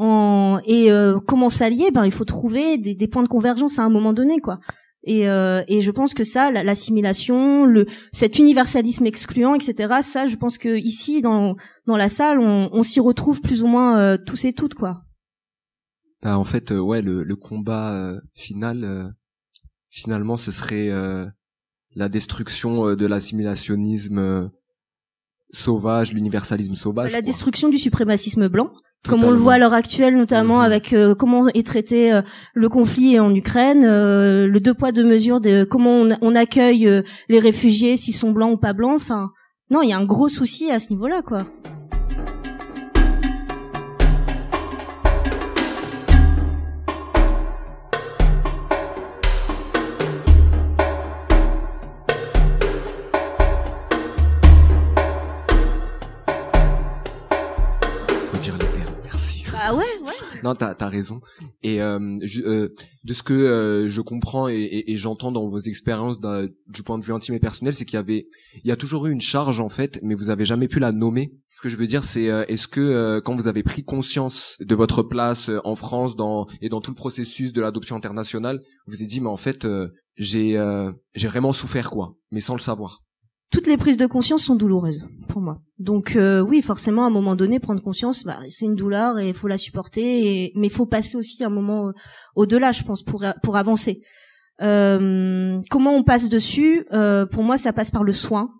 En, 0.00 0.60
et 0.64 0.92
euh, 0.92 1.18
comment 1.18 1.48
s'allier 1.48 1.90
Ben 1.90 2.04
il 2.04 2.12
faut 2.12 2.24
trouver 2.24 2.78
des, 2.78 2.94
des 2.94 3.08
points 3.08 3.24
de 3.24 3.28
convergence 3.28 3.78
à 3.80 3.82
un 3.82 3.88
moment 3.88 4.12
donné, 4.12 4.38
quoi. 4.40 4.60
Et, 5.02 5.28
euh, 5.28 5.62
et 5.68 5.80
je 5.80 5.90
pense 5.90 6.14
que 6.14 6.22
ça, 6.22 6.50
la- 6.52 6.62
l'assimilation, 6.62 7.64
le 7.64 7.86
cet 8.12 8.38
universalisme 8.38 9.06
excluant, 9.06 9.54
etc. 9.54 9.94
Ça, 10.02 10.26
je 10.26 10.36
pense 10.36 10.56
que 10.58 10.76
ici 10.78 11.20
dans 11.22 11.56
dans 11.86 11.96
la 11.96 12.08
salle, 12.08 12.38
on, 12.38 12.68
on 12.72 12.82
s'y 12.84 13.00
retrouve 13.00 13.40
plus 13.40 13.62
ou 13.62 13.66
moins 13.66 13.98
euh, 13.98 14.16
tous 14.24 14.44
et 14.44 14.52
toutes, 14.52 14.74
quoi. 14.74 15.02
Ah, 16.22 16.38
en 16.38 16.44
fait, 16.44 16.70
euh, 16.72 16.78
ouais, 16.78 17.02
le, 17.02 17.22
le 17.24 17.36
combat 17.36 17.92
euh, 17.92 18.20
final, 18.34 18.84
euh, 18.84 19.04
finalement, 19.88 20.36
ce 20.36 20.52
serait 20.52 20.90
euh, 20.90 21.26
la 21.96 22.08
destruction 22.08 22.86
euh, 22.88 22.96
de 22.96 23.06
l'assimilationnisme 23.06 24.18
euh, 24.18 24.48
sauvage, 25.52 26.12
l'universalisme 26.12 26.74
sauvage. 26.74 27.12
la 27.12 27.18
quoi. 27.18 27.26
destruction 27.26 27.68
du 27.68 27.78
suprémacisme 27.78 28.48
blanc, 28.48 28.70
comme 29.06 29.24
on 29.24 29.30
le 29.30 29.36
voit 29.36 29.54
à 29.54 29.58
l'heure 29.58 29.74
actuelle, 29.74 30.16
notamment 30.16 30.60
avec 30.60 30.92
euh, 30.92 31.14
comment 31.14 31.48
est 31.48 31.66
traité 31.66 32.12
euh, 32.12 32.22
le 32.54 32.68
conflit 32.68 33.18
en 33.18 33.34
Ukraine, 33.34 33.84
euh, 33.84 34.46
le 34.46 34.60
deux 34.60 34.74
poids 34.74 34.92
deux 34.92 35.04
mesures 35.04 35.40
de 35.40 35.64
comment 35.64 36.02
on, 36.02 36.08
on 36.20 36.34
accueille 36.34 36.86
euh, 36.86 37.02
les 37.28 37.38
réfugiés, 37.38 37.96
s'ils 37.96 38.14
sont 38.14 38.32
blancs 38.32 38.52
ou 38.52 38.56
pas 38.56 38.72
blancs. 38.72 38.96
Enfin, 38.96 39.30
non, 39.70 39.82
il 39.82 39.90
y 39.90 39.92
a 39.92 39.98
un 39.98 40.04
gros 40.04 40.28
souci 40.28 40.70
à 40.70 40.78
ce 40.78 40.90
niveau-là, 40.90 41.22
quoi. 41.22 41.46
Non, 60.48 60.54
t'as 60.54 60.74
as 60.78 60.88
raison. 60.88 61.20
Et 61.62 61.82
euh, 61.82 62.16
je- 62.22 62.42
euh, 62.42 62.68
de 63.04 63.12
ce 63.14 63.22
que 63.22 63.32
euh, 63.34 63.88
je 63.88 64.00
comprends 64.00 64.48
et, 64.48 64.54
et- 64.54 64.92
et 64.92 64.96
j'entends 64.96 65.30
dans 65.32 65.48
vos 65.48 65.58
expériences 65.58 66.18
du 66.20 66.82
point 66.82 66.98
de 66.98 67.04
vue 67.04 67.12
intime 67.12 67.34
et 67.34 67.38
personnel, 67.38 67.74
c'est 67.74 67.84
qu'il 67.84 67.96
y 67.96 67.98
avait, 67.98 68.28
il 68.64 68.68
y 68.68 68.72
a 68.72 68.76
toujours 68.76 69.06
eu 69.06 69.12
une 69.12 69.20
charge 69.20 69.60
en 69.60 69.68
fait, 69.68 69.98
mais 70.02 70.14
vous 70.14 70.30
avez 70.30 70.44
jamais 70.44 70.68
pu 70.68 70.78
la 70.78 70.92
nommer. 70.92 71.32
Ce 71.48 71.60
que 71.60 71.68
je 71.68 71.76
veux 71.76 71.86
dire, 71.86 72.02
c'est 72.04 72.30
euh, 72.30 72.44
est-ce 72.48 72.66
que 72.68 72.80
euh, 72.80 73.20
quand 73.20 73.34
vous 73.36 73.48
avez 73.48 73.62
pris 73.62 73.84
conscience 73.84 74.56
de 74.60 74.74
votre 74.74 75.02
place 75.02 75.48
euh, 75.50 75.60
en 75.64 75.74
France 75.74 76.16
dans 76.16 76.46
et 76.62 76.68
dans 76.68 76.80
tout 76.80 76.90
le 76.92 76.96
processus 76.96 77.52
de 77.52 77.60
l'adoption 77.60 77.96
internationale, 77.96 78.60
vous 78.86 78.94
vous 78.94 79.02
êtes 79.02 79.08
dit 79.08 79.20
mais 79.20 79.28
en 79.28 79.36
fait 79.36 79.66
j'ai 80.16 80.56
j'ai 81.14 81.28
vraiment 81.28 81.52
souffert 81.52 81.90
quoi, 81.90 82.16
mais 82.32 82.40
sans 82.40 82.54
le 82.54 82.60
savoir. 82.60 83.02
Toutes 83.50 83.66
les 83.66 83.76
prises 83.76 83.96
de 83.96 84.06
conscience 84.06 84.42
sont 84.42 84.56
douloureuses 84.56 85.06
pour 85.28 85.40
moi. 85.40 85.58
Donc 85.78 86.16
euh, 86.16 86.40
oui, 86.40 86.60
forcément, 86.60 87.04
à 87.04 87.06
un 87.06 87.10
moment 87.10 87.34
donné, 87.34 87.60
prendre 87.60 87.80
conscience, 87.80 88.24
bah, 88.24 88.38
c'est 88.48 88.66
une 88.66 88.74
douleur 88.74 89.18
et 89.18 89.28
il 89.28 89.34
faut 89.34 89.48
la 89.48 89.58
supporter. 89.58 90.52
Mais 90.54 90.66
il 90.66 90.72
faut 90.72 90.86
passer 90.86 91.16
aussi 91.16 91.44
un 91.44 91.48
moment 91.48 91.88
euh, 91.88 91.92
au-delà, 92.36 92.72
je 92.72 92.82
pense, 92.82 93.02
pour 93.02 93.24
pour 93.42 93.56
avancer. 93.56 94.02
Euh, 94.60 95.60
comment 95.70 95.94
on 95.94 96.02
passe 96.02 96.28
dessus? 96.28 96.84
Pour 97.30 97.42
moi, 97.42 97.58
ça 97.58 97.72
passe 97.72 97.90
par 97.90 98.04
le 98.04 98.12
soin. 98.12 98.50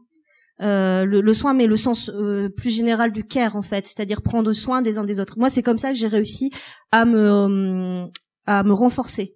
Le, 0.61 1.33
soin, 1.35 1.55
mais 1.55 1.67
le 1.67 1.77
sens 1.77 2.11
plus 2.57 2.71
général 2.71 3.13
du 3.13 3.25
care, 3.25 3.57
en 3.57 3.63
fait, 3.63 3.87
c'est-à-dire 3.87 4.23
prendre 4.23 4.53
soin 4.53 4.83
des 4.83 4.99
uns 4.99 5.05
des 5.05 5.21
autres. 5.21 5.39
Moi, 5.39 5.51
c'est 5.51 5.63
comme 5.63 5.79
ça 5.79 5.91
que 5.91 5.99
j'ai 5.99 6.09
réussi 6.09 6.51
à 6.93 7.05
me 7.05 8.07
à 8.47 8.63
me 8.63 8.73
renforcer, 8.73 9.35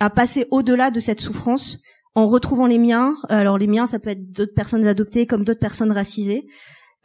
à 0.00 0.10
passer 0.10 0.46
au-delà 0.50 0.90
de 0.90 0.98
cette 0.98 1.20
souffrance 1.20 1.78
en 2.18 2.26
retrouvant 2.26 2.66
les 2.66 2.78
miens. 2.78 3.14
Alors 3.28 3.58
les 3.58 3.68
miens, 3.68 3.86
ça 3.86 3.98
peut 3.98 4.10
être 4.10 4.32
d'autres 4.32 4.54
personnes 4.54 4.86
adoptées 4.86 5.26
comme 5.26 5.44
d'autres 5.44 5.60
personnes 5.68 5.92
racisées. 5.92 6.42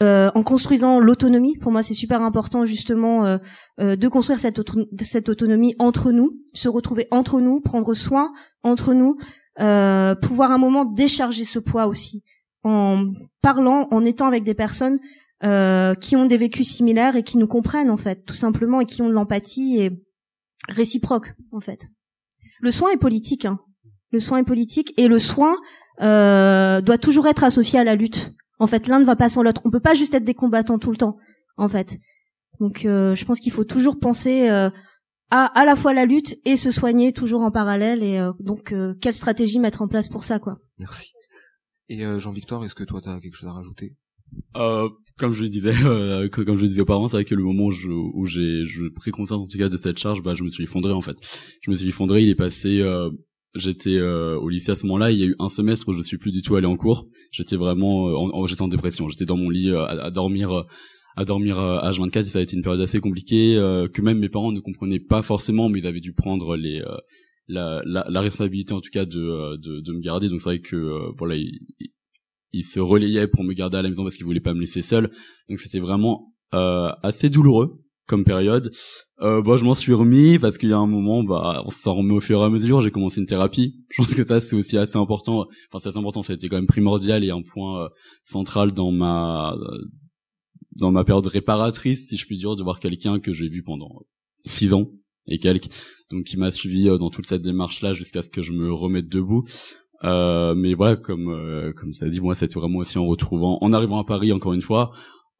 Euh, 0.01 0.31
en 0.33 0.43
construisant 0.43 0.99
l'autonomie, 0.99 1.55
pour 1.61 1.71
moi 1.71 1.83
c'est 1.83 1.93
super 1.93 2.21
important 2.23 2.65
justement 2.65 3.25
euh, 3.25 3.37
euh, 3.79 3.95
de 3.95 4.07
construire 4.07 4.39
cette, 4.39 4.57
auto- 4.57 4.87
cette 5.01 5.29
autonomie 5.29 5.75
entre 5.77 6.11
nous, 6.11 6.31
se 6.53 6.67
retrouver 6.67 7.07
entre 7.11 7.39
nous, 7.39 7.61
prendre 7.61 7.93
soin 7.93 8.33
entre 8.63 8.93
nous, 8.95 9.17
euh, 9.59 10.15
pouvoir 10.15 10.51
un 10.51 10.57
moment 10.57 10.83
décharger 10.83 11.45
ce 11.45 11.59
poids 11.59 11.85
aussi, 11.85 12.23
en 12.63 13.05
parlant, 13.41 13.87
en 13.91 14.03
étant 14.03 14.27
avec 14.27 14.43
des 14.43 14.55
personnes 14.55 14.97
euh, 15.43 15.93
qui 15.93 16.15
ont 16.15 16.25
des 16.25 16.37
vécus 16.37 16.67
similaires 16.67 17.15
et 17.15 17.23
qui 17.23 17.37
nous 17.37 17.47
comprennent 17.47 17.91
en 17.91 17.97
fait, 17.97 18.25
tout 18.25 18.39
simplement, 18.45 18.81
et 18.81 18.87
qui 18.87 19.03
ont 19.03 19.09
de 19.09 19.13
l'empathie 19.13 19.79
et 19.79 19.91
réciproque 20.69 21.33
en 21.51 21.59
fait. 21.59 21.87
Le 22.61 22.71
soin 22.71 22.89
est 22.91 22.97
politique, 22.97 23.45
hein. 23.45 23.59
Le 24.13 24.19
soin 24.19 24.37
est 24.37 24.43
politique 24.43 24.93
et 24.97 25.07
le 25.09 25.19
soin 25.19 25.55
euh, 26.01 26.79
doit 26.81 26.97
toujours 26.97 27.27
être 27.27 27.43
associé 27.43 27.79
à 27.79 27.83
la 27.83 27.95
lutte. 27.95 28.31
En 28.59 28.67
fait, 28.67 28.87
l'un 28.87 28.99
ne 28.99 29.05
va 29.05 29.15
pas 29.15 29.27
sans 29.27 29.43
l'autre. 29.43 29.61
On 29.65 29.71
peut 29.71 29.79
pas 29.81 29.93
juste 29.95 30.13
être 30.13 30.23
des 30.23 30.33
combattants 30.35 30.79
tout 30.79 30.91
le 30.91 30.97
temps, 30.97 31.17
en 31.57 31.67
fait. 31.67 31.97
Donc, 32.59 32.85
euh, 32.85 33.15
je 33.15 33.25
pense 33.25 33.39
qu'il 33.39 33.51
faut 33.51 33.63
toujours 33.65 33.99
penser 33.99 34.49
euh, 34.49 34.69
à 35.31 35.45
à 35.59 35.65
la 35.65 35.75
fois 35.75 35.93
la 35.93 36.05
lutte 36.05 36.37
et 36.45 36.55
se 36.55 36.69
soigner 36.71 37.11
toujours 37.11 37.41
en 37.41 37.51
parallèle. 37.51 38.03
Et 38.03 38.19
euh, 38.19 38.31
donc, 38.39 38.71
euh, 38.71 38.93
quelle 39.01 39.15
stratégie 39.15 39.59
mettre 39.59 39.81
en 39.81 39.87
place 39.87 40.07
pour 40.07 40.23
ça, 40.23 40.39
quoi 40.39 40.57
Merci. 40.77 41.11
Et 41.89 42.05
euh, 42.05 42.19
Jean-Victor, 42.19 42.63
est-ce 42.63 42.75
que 42.75 42.83
toi 42.83 43.01
t'as 43.03 43.19
quelque 43.19 43.35
chose 43.35 43.49
à 43.49 43.53
rajouter? 43.53 43.95
Euh, 44.55 44.87
comme 45.17 45.31
je 45.33 45.43
le 45.43 45.49
disais, 45.49 45.73
euh, 45.85 46.29
comme 46.29 46.57
je 46.57 46.61
le 46.61 46.67
disais 46.67 46.81
auparavant, 46.81 47.07
c'est 47.07 47.17
vrai 47.17 47.25
que 47.25 47.35
le 47.35 47.43
moment 47.43 47.65
où 47.65 47.71
je- 47.71 47.89
où 47.89 48.25
j'ai 48.25 48.65
je 48.65 48.85
pris 48.93 49.11
conscience 49.11 49.41
en 49.41 49.47
tout 49.47 49.57
cas 49.57 49.69
de 49.69 49.77
cette 49.77 49.97
charge, 49.97 50.21
bah 50.23 50.33
je 50.35 50.43
me 50.43 50.49
suis 50.49 50.63
effondré 50.63 50.91
en 50.93 51.01
fait. 51.01 51.17
Je 51.61 51.71
me 51.71 51.75
suis 51.75 51.87
effondré. 51.87 52.21
Il 52.23 52.29
est 52.29 52.35
passé. 52.35 52.79
euh, 52.79 53.09
J'étais 53.55 53.97
euh, 53.97 54.35
au 54.37 54.49
lycée 54.49 54.71
à 54.71 54.75
ce 54.75 54.85
moment-là. 54.87 55.11
Il 55.11 55.19
y 55.19 55.23
a 55.23 55.27
eu 55.27 55.35
un 55.39 55.49
semestre 55.49 55.87
où 55.89 55.93
je 55.93 56.01
suis 56.01 56.17
plus 56.17 56.31
du 56.31 56.41
tout 56.41 56.55
allé 56.55 56.65
en 56.65 56.75
cours. 56.75 57.07
J'étais 57.31 57.55
vraiment, 57.55 58.07
euh, 58.09 58.15
en, 58.15 58.47
j'étais 58.47 58.61
en 58.63 58.67
dépression. 58.67 59.07
J'étais 59.09 59.25
dans 59.25 59.37
mon 59.37 59.49
lit 59.49 59.69
euh, 59.69 59.83
à, 59.85 60.05
à 60.05 60.11
dormir, 60.11 60.51
euh, 60.51 60.63
à 61.15 61.23
dormir 61.25 61.59
euh, 61.59 61.79
H24. 61.81 62.21
Et 62.21 62.25
ça 62.25 62.39
a 62.39 62.41
été 62.41 62.55
une 62.55 62.63
période 62.63 62.81
assez 62.81 62.99
compliquée 62.99 63.55
euh, 63.57 63.87
que 63.87 64.01
même 64.01 64.17
mes 64.19 64.29
parents 64.29 64.51
ne 64.51 64.59
comprenaient 64.59 64.99
pas 64.99 65.21
forcément, 65.21 65.69
mais 65.69 65.79
ils 65.79 65.87
avaient 65.87 65.99
dû 66.01 66.13
prendre 66.13 66.55
les 66.55 66.81
euh, 66.81 66.97
la, 67.47 67.81
la, 67.85 68.05
la 68.09 68.21
responsabilité 68.21 68.73
en 68.73 68.79
tout 68.81 68.89
cas 68.91 69.05
de, 69.05 69.19
euh, 69.19 69.57
de, 69.57 69.81
de 69.81 69.91
me 69.93 69.99
garder. 69.99 70.29
Donc 70.29 70.39
c'est 70.39 70.45
vrai 70.49 70.59
que 70.61 70.75
euh, 70.75 71.11
voilà, 71.17 71.35
ils, 71.35 71.59
ils- 72.53 72.63
se 72.63 72.79
relayaient 72.79 73.27
pour 73.27 73.43
me 73.43 73.53
garder 73.53 73.77
à 73.77 73.81
la 73.81 73.89
maison 73.89 74.03
parce 74.03 74.15
qu'ils 74.15 74.25
voulaient 74.25 74.39
pas 74.39 74.53
me 74.53 74.61
laisser 74.61 74.81
seul. 74.81 75.11
Donc 75.49 75.59
c'était 75.59 75.79
vraiment 75.79 76.33
euh, 76.53 76.89
assez 77.03 77.29
douloureux 77.29 77.82
comme 78.07 78.23
période. 78.23 78.71
Euh, 79.21 79.41
bon, 79.41 79.57
je 79.57 79.65
m'en 79.65 79.73
suis 79.73 79.93
remis 79.93 80.39
parce 80.39 80.57
qu'il 80.57 80.69
y 80.69 80.73
a 80.73 80.77
un 80.77 80.87
moment, 80.87 81.23
bah, 81.23 81.63
on 81.65 81.71
s'en 81.71 81.93
remet 81.93 82.13
au 82.13 82.21
fur 82.21 82.41
et 82.41 82.43
à 82.43 82.49
mesure. 82.49 82.81
J'ai 82.81 82.91
commencé 82.91 83.19
une 83.21 83.25
thérapie. 83.25 83.75
Je 83.89 84.01
pense 84.01 84.13
que 84.13 84.25
ça 84.25 84.41
c'est 84.41 84.55
aussi 84.55 84.77
assez 84.77 84.97
important. 84.97 85.47
Enfin, 85.69 85.79
c'est 85.79 85.89
assez 85.89 85.97
important. 85.97 86.21
Ça 86.21 86.33
a 86.33 86.35
été 86.35 86.49
quand 86.49 86.57
même 86.57 86.67
primordial 86.67 87.23
et 87.23 87.31
un 87.31 87.41
point 87.41 87.85
euh, 87.85 87.89
central 88.23 88.71
dans 88.71 88.91
ma 88.91 89.55
dans 90.75 90.91
ma 90.91 91.03
période 91.03 91.27
réparatrice, 91.27 92.07
si 92.09 92.17
je 92.17 92.25
puis 92.25 92.37
dire, 92.37 92.55
de 92.55 92.63
voir 92.63 92.79
quelqu'un 92.79 93.19
que 93.19 93.33
j'ai 93.33 93.47
vu 93.47 93.63
pendant 93.63 93.89
six 94.45 94.73
ans 94.73 94.89
et 95.27 95.39
quelques, 95.39 95.69
donc 96.11 96.25
qui 96.25 96.37
m'a 96.37 96.51
suivi 96.51 96.89
euh, 96.89 96.97
dans 96.97 97.09
toute 97.09 97.27
cette 97.27 97.41
démarche-là 97.41 97.93
jusqu'à 97.93 98.21
ce 98.21 98.29
que 98.29 98.41
je 98.41 98.51
me 98.51 98.71
remette 98.71 99.07
debout. 99.07 99.45
Euh, 100.03 100.53
mais 100.53 100.73
voilà, 100.73 100.97
comme 100.97 101.29
euh, 101.29 101.71
comme 101.73 101.93
ça 101.93 102.09
dit, 102.09 102.19
moi, 102.19 102.35
c'était 102.35 102.59
vraiment 102.59 102.79
aussi 102.79 102.97
en 102.97 103.05
retrouvant, 103.05 103.57
en 103.61 103.71
arrivant 103.71 103.99
à 103.99 104.03
Paris 104.03 104.31
encore 104.33 104.53
une 104.53 104.61
fois, 104.61 104.91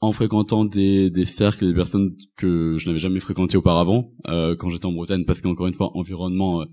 en 0.04 0.12
fréquentant 0.12 0.66
des 0.66 1.10
des 1.10 1.26
cercles 1.26 1.64
et 1.64 1.68
des 1.68 1.74
personnes 1.74 2.16
que 2.36 2.76
je 2.78 2.88
n'avais 2.88 3.00
jamais 3.00 3.22
fréquentées 3.22 3.58
auparavant 3.58 4.12
euh, 4.28 4.54
quand 4.58 4.70
j'étais 4.70 4.86
en 4.86 4.92
Bretagne, 4.92 5.24
parce 5.26 5.40
qu'encore 5.42 5.68
une 5.68 5.74
fois, 5.74 5.92
environnement 5.96 6.62
euh, 6.62 6.66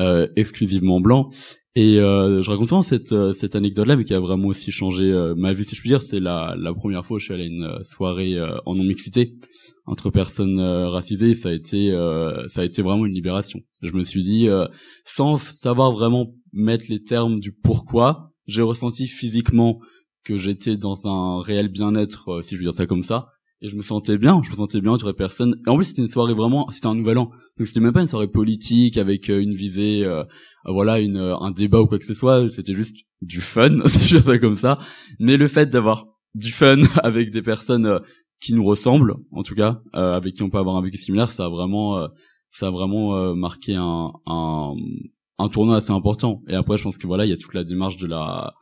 euh, 0.00 0.26
exclusivement 0.36 1.00
blanc. 1.00 1.28
Et 1.74 1.98
euh, 1.98 2.42
je 2.42 2.50
raconte 2.50 2.68
souvent 2.68 2.82
cette 2.82 3.12
euh, 3.12 3.34
cette 3.34 3.56
anecdote 3.56 3.86
là, 3.86 3.96
mais 3.96 4.04
qui 4.04 4.14
a 4.14 4.20
vraiment 4.20 4.48
aussi 4.48 4.72
changé 4.72 5.04
euh, 5.04 5.34
ma 5.34 5.52
vie, 5.52 5.64
si 5.64 5.74
je 5.74 5.80
puis 5.80 5.90
dire. 5.90 6.00
C'est 6.00 6.20
la 6.20 6.54
la 6.58 6.72
première 6.72 7.04
fois 7.04 7.16
où 7.16 7.20
je 7.20 7.26
suis 7.26 7.34
allé 7.34 7.44
à 7.44 7.46
une 7.46 7.84
soirée 7.84 8.36
en 8.64 8.74
non 8.74 8.84
mixité 8.84 9.34
entre 9.84 10.08
personnes 10.10 10.60
racisées. 10.60 11.34
Ça 11.34 11.50
a 11.50 11.52
été 11.52 11.90
ça 12.48 12.62
a 12.62 12.64
été 12.64 12.80
vraiment 12.80 13.04
une 13.04 13.14
libération. 13.14 13.60
Je 13.82 13.92
me 13.92 14.04
suis 14.04 14.22
dit, 14.22 14.48
sans 15.04 15.36
savoir 15.36 15.92
vraiment 15.92 16.34
mettre 16.52 16.86
les 16.88 17.02
termes 17.02 17.38
du 17.38 17.52
pourquoi, 17.52 18.32
j'ai 18.46 18.62
ressenti 18.62 19.08
physiquement 19.08 19.78
que 20.24 20.36
j'étais 20.36 20.76
dans 20.76 21.06
un 21.06 21.42
réel 21.42 21.68
bien-être, 21.68 22.42
si 22.42 22.54
je 22.54 22.60
veux 22.60 22.64
dire 22.64 22.74
ça 22.74 22.86
comme 22.86 23.02
ça. 23.02 23.28
Et 23.60 23.68
je 23.68 23.76
me 23.76 23.82
sentais 23.82 24.18
bien, 24.18 24.40
je 24.44 24.50
me 24.50 24.56
sentais 24.56 24.80
bien 24.80 24.92
entre 24.92 25.12
personnes. 25.12 25.56
Et 25.66 25.70
en 25.70 25.76
plus, 25.76 25.84
c'était 25.86 26.02
une 26.02 26.08
soirée 26.08 26.34
vraiment, 26.34 26.68
c'était 26.70 26.88
un 26.88 26.96
nouvel 26.96 27.18
an. 27.18 27.30
Donc 27.58 27.66
c'était 27.66 27.80
même 27.80 27.92
pas 27.92 28.00
une 28.00 28.08
soirée 28.08 28.28
politique 28.28 28.96
avec 28.96 29.28
une 29.28 29.52
visée 29.52 30.06
euh, 30.06 30.24
voilà 30.64 31.00
une 31.00 31.18
un 31.18 31.50
débat 31.50 31.82
ou 31.82 31.86
quoi 31.86 31.98
que 31.98 32.06
ce 32.06 32.14
soit 32.14 32.50
c'était 32.50 32.72
juste 32.72 32.96
du 33.20 33.40
fun 33.40 33.78
je 33.86 34.18
ça 34.18 34.38
comme 34.38 34.56
ça 34.56 34.78
mais 35.18 35.36
le 35.36 35.48
fait 35.48 35.66
d'avoir 35.66 36.06
du 36.34 36.50
fun 36.50 36.80
avec 37.02 37.30
des 37.30 37.42
personnes 37.42 37.86
euh, 37.86 37.98
qui 38.40 38.54
nous 38.54 38.64
ressemblent 38.64 39.16
en 39.32 39.42
tout 39.42 39.54
cas 39.54 39.82
euh, 39.94 40.16
avec 40.16 40.34
qui 40.34 40.42
on 40.42 40.50
peut 40.50 40.58
avoir 40.58 40.76
un 40.76 40.82
vécu 40.82 40.96
similaire 40.96 41.30
ça 41.30 41.44
a 41.44 41.48
vraiment 41.48 42.08
ça 42.50 42.68
a 42.68 42.70
vraiment 42.70 43.34
marqué 43.34 43.74
un, 43.76 44.12
un 44.26 44.74
un 45.38 45.48
tournoi 45.48 45.76
assez 45.76 45.92
important 45.92 46.42
et 46.48 46.54
après 46.54 46.78
je 46.78 46.84
pense 46.84 46.98
que 46.98 47.06
voilà 47.06 47.26
il 47.26 47.30
y 47.30 47.34
a 47.34 47.36
toute 47.36 47.54
la 47.54 47.64
démarche 47.64 47.96
de 47.98 48.06
la 48.06 48.54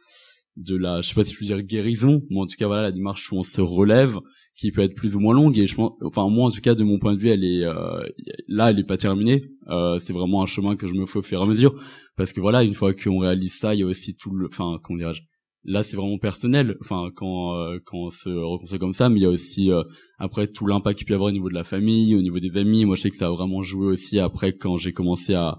de 0.57 0.77
la 0.77 1.01
je 1.01 1.09
sais 1.09 1.15
pas 1.15 1.25
si 1.25 1.33
je 1.33 1.39
peux 1.39 1.45
dire 1.45 1.63
guérison 1.63 2.23
mais 2.29 2.39
en 2.39 2.47
tout 2.47 2.57
cas 2.59 2.67
voilà 2.67 2.83
la 2.83 2.93
démarche 2.93 3.31
où 3.33 3.37
on 3.37 3.43
se 3.43 3.61
relève 3.61 4.19
qui 4.61 4.73
peut 4.73 4.83
être 4.83 4.95
plus 4.95 5.17
ou 5.17 5.21
moins 5.21 5.35
longue 5.35 5.59
et 5.59 5.67
je 5.67 5.75
pense 5.75 5.93
enfin 6.05 6.29
moi 6.29 6.47
en 6.47 6.51
tout 6.51 6.61
cas 6.61 6.75
de 6.75 6.85
mon 6.85 6.99
point 6.99 7.15
de 7.15 7.19
vue 7.19 7.29
elle 7.29 7.45
est 7.45 7.65
euh, 7.65 8.03
là 8.47 8.71
elle 8.71 8.79
est 8.79 8.85
pas 8.85 8.99
terminée. 8.99 9.43
Euh, 9.69 9.99
c'est 9.99 10.13
vraiment 10.13 10.43
un 10.43 10.47
chemin 10.47 10.77
que 10.77 10.87
je 10.87 10.93
me 10.93 11.07
fais 11.07 11.21
au 11.21 11.23
fur 11.23 11.41
et 11.41 11.43
à 11.43 11.47
mesure. 11.47 11.81
Parce 12.17 12.35
que 12.35 12.41
voilà 12.41 12.63
une 12.63 12.75
fois 12.75 12.93
qu'on 12.93 13.21
réalise 13.21 13.55
ça 13.55 13.75
il 13.75 13.81
y 13.81 13.83
a 13.83 13.87
aussi 13.87 14.15
tout 14.17 14.35
le 14.35 14.49
enfin 14.49 14.79
comment 14.83 14.99
dirais-je 14.99 15.23
là 15.65 15.83
c'est 15.83 15.97
vraiment 15.97 16.19
personnel 16.19 16.77
enfin 16.81 17.11
quand 17.15 17.55
euh, 17.55 17.79
quand 17.85 17.99
on 17.99 18.11
se 18.11 18.29
reconstruit 18.29 18.79
comme 18.79 18.93
ça 18.93 19.09
mais 19.09 19.21
il 19.21 19.23
y 19.23 19.27
a 19.27 19.31
aussi 19.31 19.71
euh, 19.71 19.83
après 20.19 20.47
tout 20.47 20.67
l'impact 20.67 20.99
qu'il 20.99 21.07
peut 21.07 21.13
y 21.13 21.15
avoir 21.15 21.29
au 21.29 21.33
niveau 21.33 21.49
de 21.49 21.55
la 21.55 21.65
famille 21.65 22.15
au 22.15 22.23
niveau 22.23 22.39
des 22.39 22.59
amis. 22.59 22.85
Moi 22.85 22.97
je 22.97 23.03
sais 23.03 23.11
que 23.11 23.17
ça 23.17 23.29
a 23.29 23.31
vraiment 23.31 23.63
joué 23.63 23.87
aussi 23.87 24.19
après 24.19 24.53
quand 24.53 24.77
j'ai 24.77 24.93
commencé 24.93 25.33
à 25.33 25.59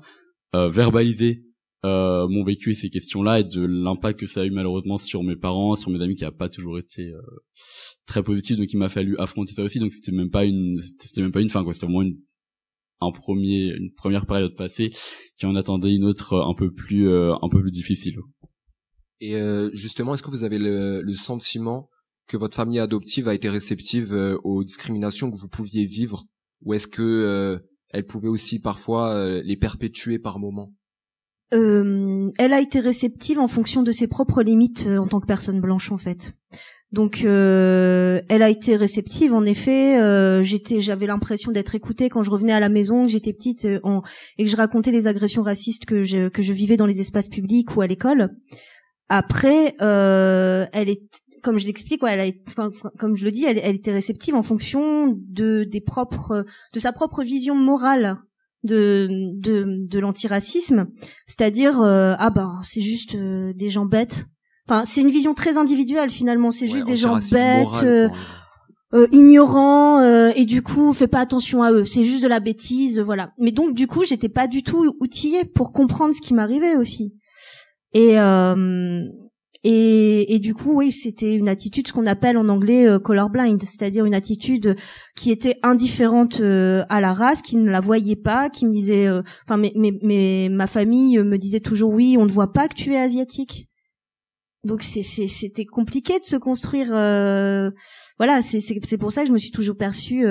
euh, 0.54 0.68
verbaliser 0.68 1.44
euh, 1.84 2.28
mon 2.28 2.44
vécu 2.44 2.72
et 2.72 2.76
ces 2.76 2.89
questions-là 2.89 3.39
et 3.39 3.44
de 3.44 3.65
l'impact 3.65 4.20
que 4.20 4.28
ça 4.28 4.41
a 4.41 4.46
eu 4.46 4.52
malheureusement 4.52 4.98
sur 4.98 5.24
mes 5.24 5.36
parents, 5.36 5.76
sur 5.76 5.89
mes 5.89 6.02
amis 6.02 6.15
qui 6.15 6.26
a 6.26 6.32
pas 6.32 6.50
toujours 6.50 6.78
été 6.78 7.08
euh, 7.08 7.22
très 8.06 8.24
positif. 8.24 8.58
Donc 8.58 8.72
il 8.72 8.78
m'a 8.78 8.89
fallu 8.89 9.17
affronter 9.17 9.54
ça 9.54 9.63
aussi. 9.63 9.80
Donc 9.80 9.91
c'était 9.91 10.12
même 10.12 10.30
pas 10.30 10.46
une 10.46 10.80
c'était 11.00 11.22
même 11.22 11.32
pas 11.32 11.41
une 11.41 11.50
fin 11.50 11.63
quoi. 11.63 11.74
C'était 11.74 11.88
vraiment 11.88 12.04
une 12.04 12.17
un 13.00 13.12
premier 13.12 13.74
une 13.76 13.91
première 13.94 14.28
période 14.28 14.56
passée 14.56 14.91
qui 15.39 15.48
en 15.48 15.56
attendait 15.56 15.94
une 15.96 16.06
autre 16.06 16.34
euh, 16.34 16.46
un 16.46 16.54
peu 16.54 16.72
plus 16.72 17.08
euh, 17.08 17.34
un 17.41 17.50
peu 17.50 17.62
plus 17.62 17.72
difficile. 17.72 18.17
Et 19.24 19.36
justement 19.74 20.15
est-ce 20.15 20.24
que 20.24 20.32
vous 20.32 20.44
avez 20.44 20.58
le, 20.58 21.04
le, 21.04 21.13
sentiment 21.13 21.91
que 22.28 22.38
votre 22.38 22.56
famille 22.56 22.80
adoptive 22.80 23.28
a 23.28 23.36
été 23.36 23.50
réceptive 23.50 24.15
aux 24.44 24.63
discriminations 24.63 25.30
que 25.30 25.38
vous 25.38 25.48
pouviez 25.48 25.86
vivre 25.86 26.26
ou 26.63 26.74
est-ce 26.74 26.88
que 26.88 27.62
elle 27.94 28.08
pouvait 28.08 28.30
aussi 28.30 28.60
parfois 28.60 29.44
les 29.44 29.58
perpétuer 29.58 30.17
par 30.17 30.39
moments? 30.39 30.74
Euh, 31.54 32.32
elle 32.38 32.54
a 32.54 32.62
été 32.62 32.80
réceptive 32.80 33.40
en 33.40 33.48
fonction 33.48 33.84
de 33.84 33.92
ses 33.92 34.08
propres 34.08 34.42
limites 34.42 34.86
euh, 34.88 34.98
en 34.98 35.08
tant 35.08 35.20
que 35.20 35.28
personne 35.28 35.60
blanche 35.60 35.92
en 35.92 35.98
fait. 35.98 36.34
Donc 36.92 37.24
euh, 37.24 38.22
elle 38.30 38.44
a 38.44 38.50
été 38.50 38.76
réceptive 38.76 39.34
en 39.34 39.46
effet. 39.46 40.00
Euh, 40.02 40.44
j'étais, 40.44 40.80
j'avais 40.80 41.08
l'impression 41.08 41.52
d'être 41.52 41.76
écoutée 41.76 42.10
quand 42.10 42.22
je 42.22 42.30
revenais 42.30 42.54
à 42.54 42.60
la 42.60 42.70
maison, 42.70 43.04
que 43.04 43.10
j'étais 43.10 43.34
petite 43.34 43.66
et 43.66 43.80
que 43.80 44.50
je 44.50 44.56
racontais 44.58 44.92
les 44.92 45.08
agressions 45.08 45.42
racistes 45.42 45.86
que 45.86 46.04
je 46.04 46.30
que 46.30 46.42
je 46.42 46.54
vivais 46.54 46.78
dans 46.78 46.86
les 46.86 47.00
espaces 47.00 47.30
publics 47.30 47.76
ou 47.76 47.82
à 47.82 47.88
l'école. 47.88 48.30
Après, 49.10 49.76
elle 49.80 50.90
est 50.90 51.02
comme 51.42 51.58
je 51.58 51.66
l'explique, 51.66 52.02
elle 52.08 52.20
a, 52.20 52.32
enfin, 52.48 52.70
comme 53.00 53.16
je 53.16 53.26
le 53.26 53.32
dis, 53.32 53.46
elle, 53.46 53.60
elle, 53.64 53.76
était 53.76 53.92
réceptive 53.92 54.36
en 54.36 54.44
fonction 54.44 55.18
de 55.28 55.64
des 55.64 55.82
propres, 55.82 56.46
de 56.74 56.80
sa 56.80 56.92
propre 56.92 57.24
vision 57.24 57.56
morale 57.56 58.20
de 58.63 59.08
de, 59.39 59.88
de 59.88 60.00
l'antiracisme, 60.00 60.88
c'est-à-dire 61.28 61.82
euh, 61.82 62.13
ah 62.17 62.30
ben 62.30 62.60
c'est 62.63 62.82
juste 62.82 63.15
euh, 63.15 63.54
des 63.54 63.69
gens 63.69 63.86
bêtes. 63.86 64.26
Enfin, 64.67 64.86
c'est 64.86 65.02
une 65.02 65.10
vision 65.10 65.34
très 65.34 65.58
individuelle 65.58 66.10
finalement, 66.10 66.52
c'est 66.52 66.67
juste 66.67 66.86
des 66.86 66.95
gens 66.95 67.17
bêtes. 67.32 67.84
Euh, 67.84 68.10
euh, 68.93 69.08
ignorants 69.13 70.02
et 70.32 70.43
du 70.43 70.62
coup 70.62 70.91
fais 70.91 71.08
pas 71.08 71.21
attention 71.21 71.63
à 71.63 71.71
eux. 71.71 71.86
C'est 71.86 72.04
juste 72.04 72.21
de 72.21 72.28
la 72.28 72.41
bêtise 72.41 73.00
voilà. 73.00 73.32
Mais 73.38 73.52
donc 73.52 73.74
du 73.74 73.88
coup 73.88 74.04
j'étais 74.04 74.28
pas 74.28 74.47
du 74.47 74.63
tout 74.63 74.95
outillée 75.00 75.45
pour 75.45 75.71
comprendre 75.71 76.13
ce 76.13 76.19
qui 76.19 76.34
m'arrivait 76.34 76.76
aussi. 76.76 77.15
Et 77.93 78.17
et, 79.63 80.34
et 80.34 80.39
du 80.39 80.56
coup, 80.56 80.74
oui, 80.74 80.91
c'était 80.91 81.36
une 81.36 81.47
attitude, 81.47 81.88
ce 81.88 81.93
qu'on 81.93 82.08
appelle 82.08 82.36
en 82.36 82.50
anglais 82.50 82.88
euh, 82.88 82.97
colorblind, 82.97 83.62
c'est-à-dire 83.62 84.06
une 84.06 84.15
attitude 84.15 84.76
qui 85.15 85.30
était 85.30 85.60
indifférente 85.62 86.39
euh, 86.39 86.84
à 86.89 87.00
la 87.00 87.13
race, 87.13 87.43
qui 87.43 87.58
ne 87.58 87.69
la 87.69 87.80
voyait 87.80 88.15
pas, 88.15 88.50
qui 88.50 88.65
me 88.65 88.71
disait, 88.71 89.08
euh, 89.08 89.21
enfin, 89.45 89.58
mais, 89.58 89.71
mais, 89.76 89.91
mais, 90.02 90.50
ma 90.50 90.65
famille 90.65 91.19
me 91.19 91.38
disait 91.38 91.60
toujours, 91.60 91.91
oui, 91.91 92.15
on 92.17 92.26
ne 92.26 92.32
voit 92.32 92.54
pas 92.54 92.67
que 92.67 92.74
tu 92.74 92.93
es 92.93 93.00
asiatique. 93.00 93.67
Donc 94.63 94.84
c'était 94.84 95.65
compliqué 95.65 96.19
de 96.19 96.26
se 96.26 96.36
construire. 96.36 96.89
voilà, 98.19 98.41
c'est 98.43 98.97
pour 99.00 99.12
ça 99.12 99.21
que 99.21 99.28
je 99.28 99.34
me 99.34 99.39
suis 99.39 99.50
toujours 99.50 99.76
perçue 99.76 100.24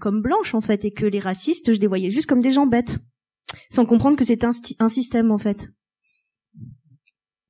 comme 0.00 0.22
blanche 0.22 0.54
en 0.54 0.62
fait, 0.62 0.86
et 0.86 0.90
que 0.90 1.04
les 1.04 1.18
racistes, 1.18 1.74
je 1.74 1.80
les 1.80 1.86
voyais 1.86 2.10
juste 2.10 2.26
comme 2.26 2.40
des 2.40 2.50
gens 2.50 2.64
bêtes, 2.64 2.96
sans 3.70 3.84
comprendre 3.84 4.16
que 4.16 4.24
c'était 4.24 4.46
un, 4.46 4.52
un 4.78 4.88
système 4.88 5.30
en 5.30 5.36
fait. 5.36 5.68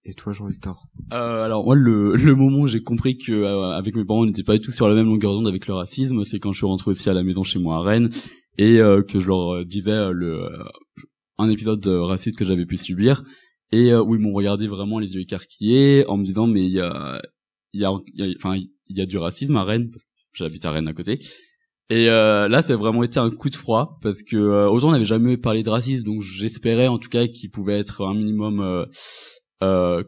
Et 0.04 0.14
toi, 0.14 0.32
Jean-Victor? 0.32 0.86
Euh, 1.12 1.44
Alors 1.44 1.64
moi, 1.64 1.74
le, 1.74 2.14
le 2.16 2.34
moment 2.34 2.60
où 2.60 2.68
j'ai 2.68 2.82
compris 2.82 3.16
que 3.16 3.32
euh, 3.32 3.70
avec 3.70 3.96
mes 3.96 4.04
parents, 4.04 4.22
on 4.22 4.26
n'était 4.26 4.42
pas 4.42 4.54
du 4.54 4.60
tout 4.60 4.70
sur 4.70 4.88
la 4.88 4.94
même 4.94 5.06
longueur 5.06 5.32
d'onde 5.32 5.48
avec 5.48 5.66
le 5.66 5.74
racisme, 5.74 6.24
c'est 6.24 6.38
quand 6.38 6.52
je 6.52 6.58
suis 6.58 6.66
rentré 6.66 6.90
aussi 6.90 7.08
à 7.08 7.14
la 7.14 7.22
maison 7.22 7.42
chez 7.42 7.58
moi 7.58 7.76
à 7.76 7.80
Rennes 7.80 8.10
et 8.58 8.80
euh, 8.80 9.02
que 9.02 9.18
je 9.18 9.26
leur 9.26 9.64
disais 9.64 9.90
euh, 9.92 10.12
le 10.12 10.48
un 11.38 11.48
épisode 11.48 11.84
raciste 11.86 12.36
que 12.36 12.44
j'avais 12.44 12.66
pu 12.66 12.76
subir. 12.76 13.24
Et 13.72 13.92
où 13.92 14.14
ils 14.14 14.20
m'ont 14.20 14.34
regardé 14.34 14.68
vraiment 14.68 15.00
les 15.00 15.14
yeux 15.14 15.22
écarquillés 15.22 16.06
en 16.06 16.16
me 16.16 16.24
disant 16.24 16.46
mais 16.46 16.64
il 16.64 16.70
y 16.70 16.80
a 16.80 17.20
il 17.72 17.80
y 17.80 17.84
a 17.84 17.90
enfin 18.36 18.54
il 18.56 18.96
y 18.96 19.00
a 19.00 19.06
du 19.06 19.16
racisme 19.18 19.56
à 19.56 19.64
Rennes 19.64 19.90
j'habite 20.34 20.64
à 20.64 20.70
Rennes 20.70 20.88
à 20.88 20.92
côté. 20.92 21.18
Et 21.90 22.08
euh, 22.08 22.48
là, 22.48 22.62
ça 22.62 22.72
a 22.72 22.76
vraiment 22.76 23.02
été 23.02 23.20
un 23.20 23.30
coup 23.30 23.50
de 23.50 23.54
froid 23.54 23.98
parce 24.02 24.22
que 24.22 24.36
euh, 24.36 24.68
autant 24.68 24.88
on 24.88 24.92
n'avait 24.92 25.04
jamais 25.04 25.36
parlé 25.36 25.62
de 25.62 25.68
racisme, 25.68 26.04
donc 26.04 26.22
j'espérais 26.22 26.88
en 26.88 26.98
tout 26.98 27.10
cas 27.10 27.26
qu'il 27.26 27.50
pouvait 27.50 27.78
être 27.78 28.06
un 28.06 28.14
minimum 28.14 28.60
euh, 28.60 28.86
euh, 29.64 30.02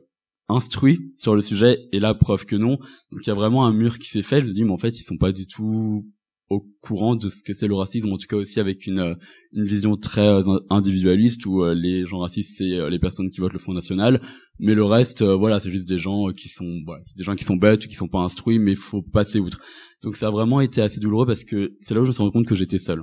instruit 0.49 1.12
sur 1.16 1.35
le 1.35 1.42
sujet 1.42 1.88
et 1.92 2.01
là 2.01 2.14
preuve 2.14 2.45
que 2.47 2.57
non. 2.57 2.79
Donc 3.11 3.21
il 3.23 3.27
y 3.27 3.31
a 3.31 3.35
vraiment 3.35 3.66
un 3.66 3.73
mur 3.73 3.99
qui 3.99 4.09
s'est 4.09 4.23
fait. 4.23 4.40
Je 4.40 4.47
me 4.47 4.53
dis 4.53 4.64
mais 4.64 4.73
en 4.73 4.79
fait 4.79 4.99
ils 4.99 5.03
sont 5.03 5.16
pas 5.16 5.33
du 5.33 5.47
tout 5.47 6.07
au 6.49 6.64
courant 6.81 7.16
de 7.16 7.29
ce 7.29 7.42
que 7.42 7.55
c'est 7.55 7.66
le 7.66 7.75
racisme 7.75 8.12
en 8.12 8.16
tout 8.16 8.29
cas 8.29 8.37
aussi 8.37 8.61
avec 8.61 8.87
une 8.87 9.01
euh, 9.01 9.14
une 9.53 9.64
vision 9.64 9.97
très 9.97 10.29
euh, 10.29 10.59
individualiste 10.71 11.45
où 11.47 11.64
les 11.64 12.07
gens 12.07 12.19
racistes 12.19 12.55
c'est 12.59 12.88
les 12.88 12.99
personnes 13.01 13.31
qui 13.31 13.40
votent 13.40 13.55
le 13.55 13.59
Front 13.59 13.73
National. 13.73 14.21
Mais 14.61 14.75
le 14.75 14.85
reste 14.85 15.23
voilà 15.23 15.59
c'est 15.59 15.71
juste 15.71 15.88
des 15.88 15.99
gens 15.99 16.29
qui 16.29 16.49
sont 16.49 16.81
voilà, 16.87 17.03
des 17.16 17.25
gens 17.25 17.35
qui 17.35 17.45
sont 17.45 17.57
bêtes 17.57 17.87
qui 17.87 17.95
sont 17.95 18.09
pas 18.09 18.21
instruits 18.21 18.59
mais 18.59 18.75
faut 18.75 19.03
passer 19.03 19.40
outre. 19.40 19.61
Donc 20.03 20.16
ça 20.16 20.29
a 20.29 20.31
vraiment 20.31 20.61
été 20.61 20.81
assez 20.81 21.01
douloureux 21.01 21.27
parce 21.27 21.45
que 21.45 21.77
c'est 21.81 21.95
là 21.95 22.01
où 22.01 22.05
je 22.05 22.11
me 22.11 22.12
suis 22.12 22.23
rendu 22.23 22.33
compte 22.33 22.47
que 22.47 22.55
j'étais 22.55 22.79
seul 22.79 23.03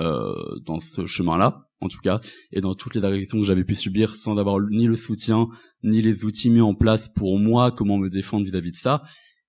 euh, 0.00 0.34
dans 0.64 0.78
ce 0.78 1.06
chemin 1.06 1.36
là 1.36 1.68
en 1.82 1.88
tout 1.88 2.00
cas, 2.00 2.20
et 2.52 2.60
dans 2.60 2.74
toutes 2.74 2.94
les 2.94 3.04
agressions 3.04 3.38
que 3.38 3.44
j'avais 3.44 3.64
pu 3.64 3.74
subir 3.74 4.14
sans 4.14 4.38
avoir 4.38 4.60
ni 4.60 4.86
le 4.86 4.96
soutien, 4.96 5.48
ni 5.82 6.00
les 6.00 6.24
outils 6.24 6.50
mis 6.50 6.60
en 6.60 6.74
place 6.74 7.08
pour 7.08 7.38
moi, 7.38 7.72
comment 7.72 7.98
me 7.98 8.08
défendre 8.08 8.44
vis-à-vis 8.44 8.70
de 8.70 8.76
ça. 8.76 9.02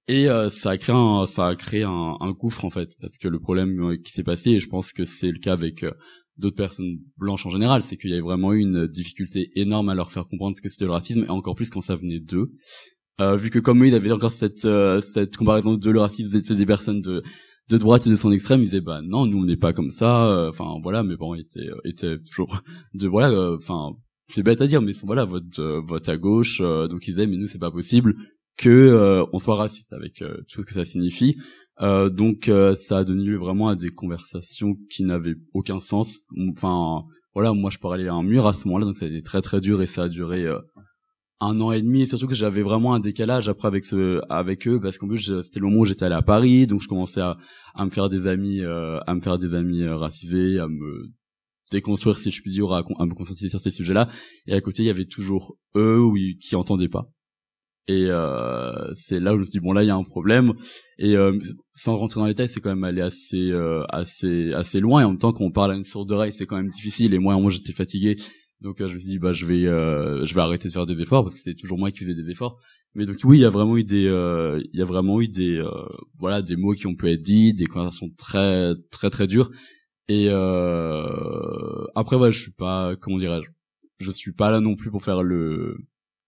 Et 0.08 0.28
euh, 0.30 0.50
ça 0.50 0.72
a 0.72 0.78
créé 0.78 0.96
un, 0.96 1.26
ça 1.26 1.48
a 1.48 1.56
créé 1.56 1.84
un, 1.84 2.18
un, 2.20 2.32
gouffre 2.32 2.66
en 2.66 2.70
fait, 2.70 2.90
parce 3.00 3.18
que 3.18 3.28
le 3.28 3.40
problème 3.40 3.80
euh, 3.82 3.98
qui 3.98 4.12
s'est 4.12 4.24
passé, 4.24 4.52
et 4.52 4.60
je 4.60 4.68
pense 4.68 4.92
que 4.92 5.06
c'est 5.06 5.32
le 5.32 5.40
cas 5.40 5.54
avec 5.54 5.84
euh, 5.84 5.92
d'autres 6.38 6.58
personnes 6.58 6.98
blanches 7.18 7.46
en 7.46 7.52
général, 7.52 7.84
c'est 7.84 7.96
qu'il 7.96 8.10
y 8.10 8.14
avait 8.14 8.22
vraiment 8.22 8.52
eu 8.52 8.60
une 8.60 8.88
difficulté 8.88 9.52
énorme 9.56 9.88
à 9.90 9.96
leur 9.96 10.12
faire 10.12 10.28
comprendre 10.28 10.56
ce 10.58 10.62
que 10.62 10.68
c'était 10.68 10.86
le 10.86 10.92
racisme, 10.92 11.24
et 11.24 11.30
encore 11.30 11.56
plus 11.56 11.70
quand 11.70 11.82
ça 11.82 11.96
venait 11.96 12.20
d'eux. 12.20 12.52
vu 13.38 13.50
que 13.50 13.60
comme 13.60 13.82
eux, 13.84 13.88
ils 13.88 13.96
avaient 13.96 14.12
encore 14.12 14.32
cette 14.32 14.68
cette 15.14 15.38
comparaison 15.38 15.76
de 15.76 15.90
le 15.90 16.00
racisme, 16.02 16.42
des 16.42 16.66
personnes 16.66 17.02
de 17.02 17.24
de 17.70 17.78
droite 17.78 18.06
et 18.08 18.10
de 18.10 18.16
son 18.16 18.32
extrême, 18.32 18.62
ils 18.62 18.66
disaient 18.66 18.82
bah 18.82 19.02
non, 19.04 19.26
nous 19.26 19.40
on 19.40 19.46
n'est 19.46 19.58
pas 19.58 19.74
comme 19.74 19.92
ça. 19.92 20.26
Euh, 20.26 20.50
enfin 20.50 20.80
voilà, 20.82 21.04
mes 21.04 21.18
parents 21.18 21.36
étaient 21.36 21.70
euh, 21.70 21.78
étaient 21.86 22.18
toujours 22.20 22.62
de 22.94 23.08
voilà. 23.08 23.30
Euh, 23.30 23.58
enfin 23.58 23.96
c'est 24.28 24.44
bête 24.44 24.62
à 24.62 24.68
dire, 24.68 24.82
mais 24.82 24.94
voilà 25.04 25.26
votre 25.26 25.62
vote 25.86 26.10
à 26.10 26.18
gauche. 26.18 26.60
donc 26.60 27.08
ils 27.08 27.12
disaient 27.12 27.28
mais 27.28 27.38
nous 27.38 27.48
c'est 27.48 27.60
pas 27.60 27.72
possible 27.72 28.16
que 28.58 29.26
on 29.32 29.40
soit 29.40 29.56
raciste 29.56 29.94
avec 29.94 30.24
tout 30.48 30.62
ce 30.62 30.66
que 30.66 30.74
ça 30.74 30.86
signifie. 30.86 31.38
donc 31.80 32.50
ça 32.76 32.98
a 33.00 33.04
donné 33.04 33.26
lieu 33.26 33.38
vraiment 33.38 33.68
à 33.68 33.76
des 33.76 33.90
conversations 33.90 34.76
qui 34.90 35.04
n'avaient 35.04 35.36
aucun 35.54 35.80
sens. 35.80 36.22
Enfin 36.50 37.04
voilà, 37.36 37.54
moi 37.54 37.70
je 37.70 37.80
parlais 37.80 38.08
à 38.08 38.14
un 38.14 38.24
mur 38.24 38.48
à 38.48 38.54
ce 38.54 38.68
moment-là, 38.68 38.86
donc 38.86 38.96
ça 38.96 39.06
a 39.06 39.10
été 39.10 39.22
très 39.22 39.42
très 39.42 39.60
dur 39.60 39.82
et 39.82 39.88
ça 39.88 40.04
a 40.04 40.10
duré 40.10 40.48
un 41.44 41.60
an 41.62 41.72
et 41.72 41.82
demi 41.82 42.02
et 42.02 42.06
surtout 42.06 42.28
que 42.28 42.36
j'avais 42.36 42.62
vraiment 42.64 42.94
un 42.94 43.00
décalage 43.00 43.50
après 43.50 43.68
avec 43.68 43.86
ce 43.86 44.22
avec 44.30 44.68
eux 44.68 44.80
parce 44.80 44.98
qu'en 44.98 45.08
plus 45.08 45.42
c'était 45.42 45.60
le 45.60 45.66
moment 45.68 45.82
où 45.82 45.86
j'étais 45.86 46.06
allé 46.06 46.16
à 46.16 46.22
Paris 46.22 46.68
donc 46.68 46.82
je 46.82 46.88
commençais 46.88 47.22
à, 47.22 47.38
à 47.76 47.86
me 47.86 47.90
faire 47.90 48.10
des 48.10 48.28
amis 48.28 48.62
euh, 48.62 49.00
à 49.08 49.14
me 49.14 49.22
faire 49.22 49.38
des 49.38 49.54
amis 49.54 49.82
euh, 49.84 49.96
racisés 49.96 50.60
à 50.60 50.68
me 50.68 51.12
déconstruire 51.74 52.18
si 52.18 52.32
je 52.32 52.42
puis 52.42 52.52
dire 52.52 52.72
à, 52.72 52.84
à 53.00 53.06
me 53.06 53.14
conscientiser 53.14 53.50
sur 53.50 53.60
ces 53.60 53.72
sujets-là. 53.72 54.10
Et 54.48 54.54
à 54.54 54.62
côté 54.62 54.84
il 54.84 54.86
y 54.86 54.90
avait 54.90 55.06
toujours 55.06 55.58
eux 55.76 56.00
oui, 56.02 56.38
qui 56.38 56.56
entendaient 56.56 56.90
pas. 56.90 57.10
Et 57.88 58.06
euh, 58.08 58.94
c'est 58.94 59.20
là 59.20 59.34
où 59.34 59.36
je 59.36 59.40
me 59.40 59.44
suis 59.44 59.52
dit 59.52 59.60
bon 59.60 59.74
là 59.74 59.84
il 59.84 59.88
y 59.88 59.90
a 59.90 59.96
un 59.96 60.04
problème. 60.04 60.54
Et 60.98 61.18
euh, 61.18 61.38
sans 61.76 61.98
rentrer 61.98 62.20
dans 62.20 62.26
les 62.26 62.34
détails 62.34 62.48
c'est 62.48 62.62
quand 62.62 62.70
même 62.70 62.84
aller 62.86 63.02
assez 63.02 63.52
euh, 63.52 63.84
assez 63.90 64.54
assez 64.54 64.80
loin. 64.80 65.02
Et 65.02 65.04
en 65.04 65.10
même 65.10 65.20
temps 65.20 65.34
quand 65.34 65.44
on 65.44 65.52
parle 65.52 65.74
à 65.74 65.76
une 65.76 65.84
sourde 65.84 66.12
oreille 66.12 66.32
c'est 66.32 66.46
quand 66.46 66.56
même 66.56 66.70
difficile. 66.70 67.14
Et 67.14 67.20
moi 67.20 67.38
moi 67.38 67.52
j'étais 67.52 67.74
fatigué 67.74 68.16
donc 68.64 68.78
je 68.80 68.94
me 68.94 69.00
suis 69.00 69.10
dit 69.10 69.20
bah 69.20 69.34
je 69.34 69.46
vais 69.46 69.62
je 69.62 70.34
vais 70.34 70.42
arrêter 70.42 70.68
de 70.68 70.74
faire 70.74 70.86
des 70.86 71.00
efforts 71.02 71.24
parce 71.24 71.36
que 71.36 71.42
c'était 71.42 71.60
toujours 71.60 71.78
moi 71.78 71.92
qui 71.92 72.00
faisais 72.00 72.16
des 72.16 72.32
efforts. 72.32 72.60
Mais 72.96 73.06
donc 73.06 73.18
oui 73.24 73.38
il 73.40 73.42
y 73.42 73.46
a 73.46 73.50
vraiment 73.50 73.78
eu 73.78 73.84
des 73.84 74.04
il 74.06 74.80
y 74.80 74.82
a 74.82 74.86
vraiment 74.86 75.22
eu 75.22 75.28
des 75.28 75.64
voilà 76.18 76.42
des 76.42 76.56
mots 76.56 76.74
qui 76.74 76.88
ont 76.88 76.96
pu 76.96 77.10
être 77.10 77.22
dits 77.22 77.54
des 77.54 77.66
conversations 77.66 78.10
très 78.18 78.74
très 78.92 79.10
très 79.10 79.28
dures. 79.28 79.52
Et 80.08 80.30
après 80.30 82.16
ouais 82.16 82.32
je 82.32 82.40
suis 82.40 82.52
pas 82.52 82.96
comment 82.96 83.20
dirais-je 83.20 83.50
je 84.00 84.12
suis 84.12 84.34
pas 84.34 84.50
là 84.50 84.60
non 84.60 84.76
plus 84.76 84.92
pour 84.92 85.04
faire 85.04 85.24
le 85.24 85.78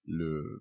le 0.05 0.59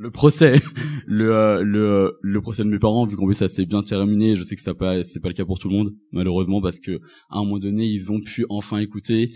le 0.00 0.10
procès, 0.10 0.54
le, 1.06 1.34
euh, 1.34 1.62
le, 1.62 2.18
le 2.22 2.40
procès 2.40 2.64
de 2.64 2.70
mes 2.70 2.78
parents, 2.78 3.06
vu 3.06 3.16
qu'en 3.16 3.26
plus 3.26 3.34
ça 3.34 3.48
s'est 3.48 3.66
bien 3.66 3.82
terminé, 3.82 4.34
je 4.34 4.42
sais 4.42 4.56
que 4.56 4.62
ça 4.62 4.72
pas, 4.72 5.04
c'est 5.04 5.20
pas 5.20 5.28
le 5.28 5.34
cas 5.34 5.44
pour 5.44 5.58
tout 5.58 5.68
le 5.68 5.76
monde, 5.76 5.94
malheureusement, 6.10 6.62
parce 6.62 6.78
que 6.78 7.00
à 7.28 7.38
un 7.38 7.44
moment 7.44 7.58
donné, 7.58 7.84
ils 7.84 8.10
ont 8.10 8.18
pu 8.18 8.46
enfin 8.48 8.78
écouter. 8.78 9.34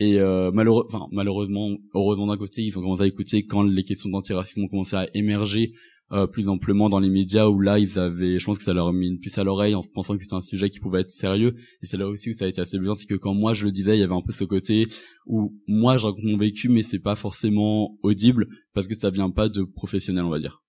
Et 0.00 0.20
euh, 0.20 0.50
malheureux, 0.50 0.86
enfin, 0.90 1.06
malheureusement, 1.12 1.76
heureusement 1.94 2.26
d'un 2.26 2.38
côté, 2.38 2.62
ils 2.62 2.76
ont 2.78 2.82
commencé 2.82 3.02
à 3.02 3.06
écouter 3.06 3.44
quand 3.44 3.62
les 3.62 3.84
questions 3.84 4.08
d'antiracisme 4.08 4.64
ont 4.64 4.68
commencé 4.68 4.96
à 4.96 5.06
émerger 5.14 5.74
euh, 6.12 6.26
plus 6.26 6.48
amplement 6.48 6.88
dans 6.88 6.98
les 6.98 7.08
médias 7.08 7.46
où 7.46 7.60
là 7.60 7.78
ils 7.78 7.96
avaient 7.96 8.40
je 8.40 8.44
pense 8.44 8.58
que 8.58 8.64
ça 8.64 8.74
leur 8.74 8.88
a 8.88 8.92
mis 8.92 9.06
une 9.06 9.20
puce 9.20 9.38
à 9.38 9.44
l'oreille 9.44 9.76
en 9.76 9.82
pensant 9.94 10.16
que 10.16 10.24
c'était 10.24 10.34
un 10.34 10.40
sujet 10.40 10.68
qui 10.68 10.80
pouvait 10.80 11.02
être 11.02 11.10
sérieux. 11.10 11.54
Et 11.82 11.86
c'est 11.86 11.98
là 11.98 12.08
aussi 12.08 12.30
où 12.30 12.32
ça 12.32 12.46
a 12.46 12.48
été 12.48 12.60
assez 12.60 12.80
bien 12.80 12.94
c'est 12.96 13.06
que 13.06 13.14
quand 13.14 13.32
moi 13.32 13.54
je 13.54 13.64
le 13.64 13.70
disais 13.70 13.96
il 13.96 14.00
y 14.00 14.02
avait 14.02 14.14
un 14.14 14.20
peu 14.20 14.32
ce 14.32 14.42
côté 14.42 14.88
où 15.26 15.54
moi 15.68 15.98
je 15.98 16.06
raconte 16.06 16.24
mon 16.24 16.36
vécu 16.36 16.68
mais 16.68 16.82
c'est 16.82 16.98
pas 16.98 17.14
forcément 17.14 17.96
audible 18.02 18.48
parce 18.74 18.88
que 18.88 18.96
ça 18.96 19.10
vient 19.10 19.30
pas 19.30 19.48
de 19.48 19.62
professionnels 19.62 20.24
on 20.24 20.30
va 20.30 20.40
dire. 20.40 20.64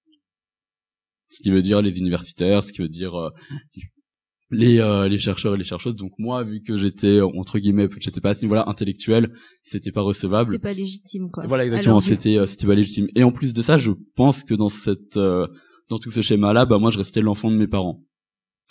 Ce 1.30 1.42
qui 1.42 1.50
veut 1.50 1.64
dire 1.64 1.82
les 1.82 1.98
universitaires 1.98 2.64
ce 2.64 2.72
qui 2.72 2.84
veut 2.84 2.90
dire 2.90 3.16
euh, 3.16 3.30
les 4.52 4.80
euh, 4.80 5.08
les 5.08 5.18
chercheurs 5.18 5.56
et 5.56 5.58
les 5.58 5.64
chercheuses. 5.64 5.96
Donc 5.96 6.12
moi 6.20 6.44
vu 6.44 6.62
que 6.62 6.76
j'étais 6.76 7.22
entre 7.22 7.58
guillemets 7.58 7.88
j'étais 8.00 8.22
pas 8.22 8.32
à 8.32 8.36
ce 8.36 8.42
niveau-là 8.42 8.66
intellectuel 8.68 9.34
c'était 9.64 9.92
pas 9.92 10.02
recevable. 10.02 10.52
C'était 10.52 10.62
pas 10.62 10.74
légitime 10.74 11.32
quoi. 11.32 11.46
Voilà 11.48 11.66
exactement 11.66 12.00
c'était 12.00 12.38
euh, 12.38 12.46
c'était 12.46 12.68
pas 12.68 12.76
légitime. 12.76 13.08
Et 13.16 13.24
en 13.24 13.32
plus 13.32 13.54
de 13.54 13.62
ça 13.62 13.78
je 13.78 13.92
pense 14.16 14.44
que 14.44 14.54
dans 14.54 14.70
cette 14.70 15.18
euh, 15.18 15.48
dans 15.90 15.98
tout 15.98 16.12
ce 16.12 16.22
schéma 16.22 16.54
là 16.54 16.66
bah 16.66 16.78
moi 16.78 16.92
je 16.92 16.98
restais 16.98 17.22
l'enfant 17.22 17.50
de 17.50 17.56
mes 17.56 17.68
parents. 17.68 18.04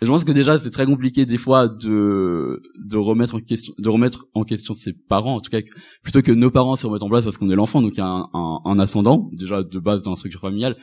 Et 0.02 0.06
je 0.06 0.10
pense 0.10 0.24
que 0.24 0.32
déjà 0.32 0.58
c'est 0.58 0.70
très 0.70 0.86
compliqué 0.86 1.24
des 1.24 1.38
fois 1.38 1.68
de 1.68 2.62
de 2.78 2.96
remettre 2.96 3.36
en 3.36 3.40
question 3.40 3.72
de 3.78 3.88
remettre 3.88 4.26
en 4.34 4.44
question 4.44 4.74
ses 4.74 4.92
parents. 4.92 5.36
En 5.36 5.40
tout 5.40 5.50
cas 5.50 5.60
plutôt 6.02 6.20
que 6.20 6.32
nos 6.32 6.50
parents 6.50 6.76
se 6.76 6.86
remettent 6.86 7.02
en 7.02 7.08
place 7.08 7.24
parce 7.24 7.38
qu'on 7.38 7.50
est 7.50 7.56
l'enfant 7.56 7.80
donc 7.80 7.92
il 7.94 7.98
y 7.98 8.02
a 8.02 8.06
un, 8.06 8.28
un, 8.34 8.60
un, 8.64 8.78
ascendant 8.78 9.30
déjà 9.32 9.62
de 9.62 9.78
base 9.78 10.02
dans 10.02 10.10
la 10.10 10.16
structure 10.16 10.40
familiale. 10.40 10.76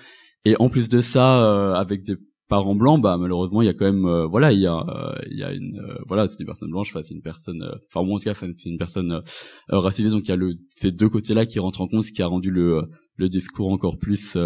Et 0.46 0.56
en 0.60 0.70
plus 0.70 0.90
de 0.90 1.02
ça 1.02 1.76
avec 1.76 2.04
des 2.04 2.16
parents 2.48 2.76
blancs 2.76 3.02
bah 3.02 3.18
malheureusement 3.18 3.62
il 3.62 3.66
y 3.66 3.70
a 3.70 3.74
quand 3.74 3.86
même 3.86 4.06
euh, 4.06 4.26
voilà 4.26 4.54
il 4.54 4.60
y 4.60 4.68
a 4.68 4.78
euh, 4.78 5.16
il 5.30 5.38
y 5.38 5.44
a 5.44 5.52
une 5.52 5.80
euh, 5.80 5.98
voilà 6.08 6.28
c'est 6.28 6.40
une 6.40 6.46
personne 6.46 6.70
blanche 6.70 6.94
face 6.94 7.12
à 7.12 7.14
une 7.14 7.22
personne 7.22 7.62
enfin 7.90 8.06
moi 8.06 8.16
en 8.16 8.18
tout 8.18 8.24
cas 8.24 8.34
c'est 8.34 8.70
une 8.70 8.78
personne 8.78 9.22
racisée. 9.70 10.10
Donc 10.10 10.24
il 10.26 10.30
y 10.30 10.32
a 10.32 10.38
le 10.38 10.56
ces 10.70 10.92
deux 10.92 11.10
côtés 11.10 11.34
là 11.34 11.46
qui 11.46 11.60
rentrent 11.60 11.82
en 11.82 11.88
compte 11.88 12.04
ce 12.04 12.12
qui 12.12 12.22
a 12.22 12.28
rendu 12.28 12.50
le 12.50 12.84
le 13.16 13.30
discours 13.30 13.72
encore 13.72 13.98
plus 13.98 14.38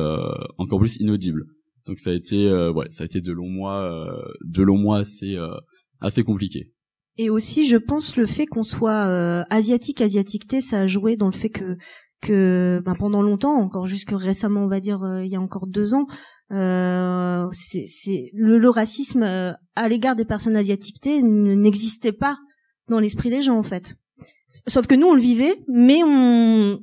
encore 0.57 0.79
plus 0.79 0.97
inaudible. 0.97 1.45
Donc 1.87 1.99
ça 1.99 2.11
a 2.11 2.13
été 2.13 2.51
ouais 2.73 2.87
ça 2.89 3.03
a 3.03 3.05
été 3.05 3.21
de 3.21 3.31
longs 3.31 3.49
mois 3.49 4.23
de 4.43 4.63
longs 4.63 4.77
mois 4.77 4.99
assez 4.99 5.37
assez 5.99 6.23
compliqué 6.23 6.71
et 7.17 7.29
aussi 7.29 7.67
je 7.67 7.77
pense 7.77 8.15
le 8.15 8.25
fait 8.25 8.47
qu'on 8.47 8.63
soit 8.63 9.45
asiatique 9.49 10.01
asiatique 10.01 10.61
ça 10.61 10.81
a 10.81 10.87
joué 10.87 11.17
dans 11.17 11.27
le 11.27 11.33
fait 11.33 11.49
que 11.49 11.77
que 12.21 12.81
ben, 12.85 12.93
pendant 12.93 13.23
longtemps 13.23 13.55
encore 13.55 13.87
jusque 13.87 14.11
récemment 14.11 14.63
on 14.63 14.67
va 14.67 14.79
dire 14.79 15.01
il 15.23 15.29
y 15.29 15.35
a 15.35 15.41
encore 15.41 15.67
deux 15.67 15.95
ans 15.95 16.05
euh, 16.51 17.47
c'est 17.51 18.29
le, 18.33 18.57
le, 18.57 18.69
racisme 18.69 19.23
euh, 19.23 19.53
à 19.75 19.87
l'égard 19.87 20.15
des 20.15 20.25
personnes 20.25 20.57
asiatiques 20.57 21.05
n'existait 21.05 22.11
pas 22.11 22.37
dans 22.89 22.99
l'esprit 22.99 23.29
des 23.29 23.41
gens 23.41 23.57
en 23.57 23.63
fait. 23.63 23.95
Sauf 24.67 24.85
que 24.85 24.95
nous 24.95 25.07
on 25.07 25.13
le 25.13 25.21
vivait, 25.21 25.63
mais 25.67 26.01
on 26.03 26.81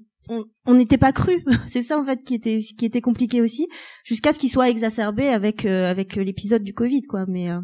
on 0.66 0.74
n'était 0.74 0.98
pas 0.98 1.12
cru. 1.12 1.42
c'est 1.66 1.82
ça 1.82 1.98
en 1.98 2.04
fait 2.04 2.22
qui 2.24 2.34
était 2.34 2.60
qui 2.78 2.84
était 2.84 3.00
compliqué 3.00 3.40
aussi, 3.40 3.68
jusqu'à 4.04 4.32
ce 4.32 4.38
qu'il 4.38 4.50
soit 4.50 4.68
exacerbé 4.68 5.28
avec 5.28 5.64
euh, 5.64 5.90
avec 5.90 6.16
l'épisode 6.16 6.62
du 6.62 6.74
Covid 6.74 7.02
quoi. 7.02 7.24
Mais 7.28 7.50
euh, 7.50 7.60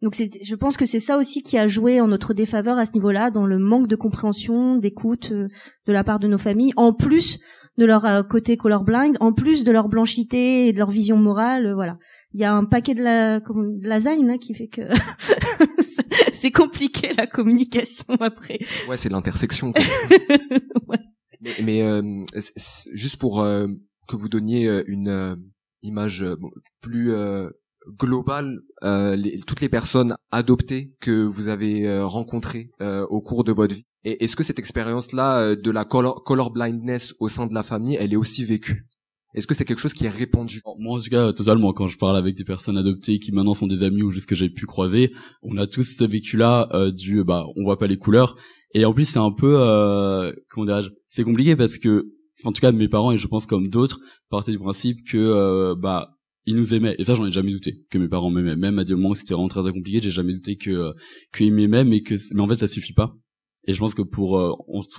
donc 0.00 0.16
je 0.16 0.54
pense 0.54 0.76
que 0.76 0.86
c'est 0.86 0.98
ça 0.98 1.18
aussi 1.18 1.42
qui 1.42 1.58
a 1.58 1.66
joué 1.66 2.00
en 2.00 2.08
notre 2.08 2.34
défaveur 2.34 2.78
à 2.78 2.86
ce 2.86 2.92
niveau-là, 2.92 3.30
dans 3.30 3.46
le 3.46 3.58
manque 3.58 3.86
de 3.86 3.96
compréhension, 3.96 4.76
d'écoute 4.76 5.32
de 5.32 5.48
la 5.92 6.04
part 6.04 6.18
de 6.18 6.28
nos 6.28 6.38
familles, 6.38 6.72
en 6.76 6.92
plus 6.92 7.38
de 7.78 7.84
leur 7.84 8.04
euh, 8.04 8.22
côté 8.22 8.56
colorblind, 8.56 9.16
en 9.20 9.32
plus 9.32 9.64
de 9.64 9.72
leur 9.72 9.88
blanchité 9.88 10.68
et 10.68 10.72
de 10.72 10.78
leur 10.78 10.90
vision 10.90 11.16
morale, 11.16 11.66
euh, 11.66 11.74
voilà. 11.74 11.98
Il 12.34 12.40
y 12.40 12.44
a 12.44 12.52
un 12.54 12.64
paquet 12.64 12.94
de 12.94 13.02
la 13.02 13.40
de 13.40 13.86
lasagne 13.86 14.26
là 14.26 14.38
qui 14.38 14.54
fait 14.54 14.68
que 14.68 14.82
c'est 16.32 16.50
compliqué 16.50 17.12
la 17.16 17.26
communication 17.26 18.14
après. 18.20 18.58
Ouais, 18.88 18.96
c'est 18.96 19.10
l'intersection. 19.10 19.72
ouais. 20.88 20.98
Mais, 21.42 21.50
mais 21.62 21.82
euh, 21.82 22.24
juste 22.94 23.16
pour 23.16 23.42
que 23.42 24.16
vous 24.16 24.28
donniez 24.30 24.82
une 24.86 25.36
image 25.82 26.24
plus 26.80 27.12
globale, 27.98 28.60
les, 28.82 29.40
toutes 29.46 29.60
les 29.60 29.68
personnes 29.68 30.16
adoptées 30.30 30.94
que 31.00 31.24
vous 31.24 31.48
avez 31.48 32.02
rencontrées 32.02 32.70
au 32.80 33.20
cours 33.20 33.44
de 33.44 33.52
votre 33.52 33.74
vie, 33.74 33.84
et 34.04 34.24
est-ce 34.24 34.34
que 34.34 34.42
cette 34.42 34.58
expérience-là 34.58 35.40
euh, 35.40 35.56
de 35.56 35.70
la 35.70 35.84
color, 35.84 36.24
color 36.24 36.50
blindness 36.50 37.14
au 37.20 37.28
sein 37.28 37.46
de 37.46 37.54
la 37.54 37.62
famille, 37.62 37.96
elle 38.00 38.12
est 38.12 38.16
aussi 38.16 38.44
vécue? 38.44 38.86
Est-ce 39.34 39.46
que 39.46 39.54
c'est 39.54 39.64
quelque 39.64 39.78
chose 39.78 39.94
qui 39.94 40.04
est 40.04 40.10
répandu? 40.10 40.60
Moi, 40.78 40.98
en 40.98 41.00
tout 41.00 41.08
cas, 41.08 41.32
totalement. 41.32 41.72
Quand 41.72 41.88
je 41.88 41.96
parle 41.96 42.16
avec 42.16 42.34
des 42.36 42.44
personnes 42.44 42.76
adoptées 42.76 43.18
qui 43.18 43.32
maintenant 43.32 43.54
sont 43.54 43.66
des 43.66 43.82
amis 43.82 44.02
ou 44.02 44.10
juste 44.10 44.26
que 44.26 44.34
j'ai 44.34 44.50
pu 44.50 44.66
croiser, 44.66 45.12
on 45.42 45.56
a 45.56 45.66
tous 45.66 45.84
ce 45.84 46.04
vécu-là 46.04 46.68
euh, 46.74 46.90
du 46.90 47.24
bah 47.24 47.46
on 47.56 47.62
voit 47.62 47.78
pas 47.78 47.86
les 47.86 47.96
couleurs. 47.96 48.36
Et 48.74 48.84
en 48.84 48.92
plus, 48.92 49.06
c'est 49.06 49.18
un 49.18 49.30
peu 49.30 49.56
euh, 49.58 50.32
comment 50.50 50.66
dirais-je 50.66 50.90
C'est 51.08 51.24
compliqué 51.24 51.56
parce 51.56 51.78
que 51.78 52.12
en 52.44 52.52
tout 52.52 52.60
cas 52.60 52.72
mes 52.72 52.88
parents 52.88 53.12
et 53.12 53.18
je 53.18 53.26
pense 53.26 53.46
comme 53.46 53.68
d'autres 53.68 54.00
partaient 54.28 54.52
du 54.52 54.58
principe 54.58 54.98
que 55.08 55.16
euh, 55.16 55.74
bah 55.76 56.10
ils 56.46 56.56
nous 56.56 56.74
aimaient 56.74 56.96
et 56.98 57.04
ça 57.04 57.14
j'en 57.14 57.26
ai 57.26 57.32
jamais 57.32 57.52
douté 57.52 57.82
que 57.90 57.98
mes 57.98 58.08
parents 58.08 58.30
m'aimaient 58.30 58.56
même 58.56 58.78
à 58.78 58.84
des 58.84 58.94
moments 58.94 59.10
où 59.10 59.14
c'était 59.14 59.34
vraiment 59.34 59.48
très 59.48 59.62
compliqué 59.72 60.00
j'ai 60.02 60.10
jamais 60.10 60.32
douté 60.32 60.56
que 60.56 60.70
euh, 60.70 60.92
qu'ils 61.32 61.52
m'aimaient 61.52 61.84
mais 61.84 62.02
que 62.02 62.14
mais 62.34 62.40
en 62.40 62.48
fait 62.48 62.56
ça 62.56 62.68
suffit 62.68 62.92
pas 62.94 63.14
et 63.66 63.74
je 63.74 63.78
pense 63.78 63.94
que 63.94 64.02
pour, 64.02 64.38
euh, 64.38 64.52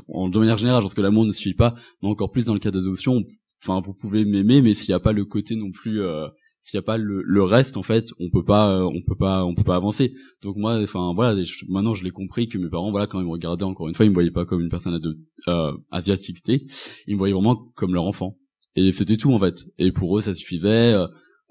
en, 0.08 0.30
de 0.30 0.40
manière 0.40 0.58
générale, 0.58 0.82
je 0.82 0.88
pense 0.88 0.94
que 0.94 1.02
l'amour 1.02 1.26
ne 1.26 1.32
suit 1.32 1.54
pas, 1.54 1.76
mais 2.02 2.10
encore 2.10 2.32
plus 2.32 2.46
dans 2.46 2.54
le 2.54 2.60
cas 2.60 2.72
d'adoption. 2.72 3.24
Enfin, 3.62 3.82
vous 3.82 3.94
pouvez 3.94 4.26
m'aimer, 4.26 4.62
mais 4.62 4.74
s'il 4.74 4.92
n'y 4.92 4.96
a 4.96 5.00
pas 5.00 5.12
le 5.12 5.26
côté 5.26 5.56
non 5.56 5.72
plus, 5.72 6.02
euh, 6.02 6.28
s'il 6.62 6.78
n'y 6.78 6.84
a 6.84 6.86
pas 6.86 6.98
le, 6.98 7.22
le, 7.24 7.44
reste, 7.44 7.76
en 7.76 7.82
fait, 7.82 8.06
on 8.20 8.30
peut 8.30 8.44
pas, 8.44 8.72
euh, 8.72 8.84
on 8.84 9.02
peut 9.06 9.18
pas, 9.18 9.44
on 9.44 9.54
peut 9.54 9.64
pas 9.64 9.76
avancer. 9.76 10.14
Donc 10.42 10.56
moi, 10.56 10.82
enfin 10.82 11.14
voilà, 11.14 11.42
maintenant 11.68 11.94
je 11.94 12.04
l'ai 12.04 12.12
compris 12.12 12.48
que 12.48 12.58
mes 12.58 12.70
parents, 12.70 12.92
voilà, 12.92 13.08
quand 13.08 13.20
ils 13.20 13.26
me 13.26 13.32
regardaient 13.32 13.66
encore 13.66 13.90
une 13.90 13.96
fois, 13.96 14.06
ils 14.06 14.10
me 14.10 14.14
voyaient 14.14 14.32
pas 14.32 14.46
comme 14.46 14.62
une 14.62 14.70
personne 14.70 15.00
euh, 15.48 15.74
asiatique, 15.92 16.40
ils 16.48 17.14
me 17.14 17.18
voyaient 17.18 17.34
vraiment 17.34 17.56
comme 17.76 17.94
leur 17.94 18.06
enfant. 18.06 18.38
Et 18.76 18.92
c'était 18.92 19.18
tout 19.18 19.34
en 19.34 19.40
fait. 19.40 19.66
Et 19.78 19.92
pour 19.92 20.18
eux, 20.18 20.22
ça 20.22 20.34
suffisait. 20.34 20.96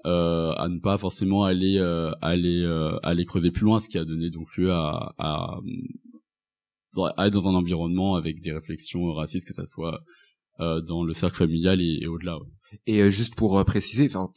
Euh, 0.05 0.51
à 0.57 0.67
ne 0.67 0.79
pas 0.79 0.97
forcément 0.97 1.45
aller 1.45 1.77
euh, 1.77 2.11
aller 2.21 2.61
euh, 2.61 2.99
aller 3.03 3.23
creuser 3.23 3.51
plus 3.51 3.63
loin 3.63 3.79
ce 3.79 3.87
qui 3.87 3.97
a 3.97 4.03
donné 4.03 4.29
donc 4.29 4.53
lieu 4.57 4.69
à, 4.69 5.13
à, 5.17 5.59
à 7.15 7.27
être 7.27 7.33
dans 7.33 7.47
un 7.47 7.55
environnement 7.55 8.15
avec 8.15 8.41
des 8.41 8.51
réflexions 8.51 9.13
racistes, 9.13 9.47
que 9.47 9.53
ça 9.53 9.65
soit 9.65 10.01
euh, 10.59 10.81
dans 10.81 11.03
le 11.03 11.13
cercle 11.13 11.37
familial 11.37 11.81
et, 11.81 12.05
au-delà. 12.05 12.37
Et 12.85 13.01
euh, 13.01 13.09
juste 13.09 13.33
pour 13.33 13.57
euh, 13.57 13.63
préciser, 13.63 14.05
enfin 14.05 14.29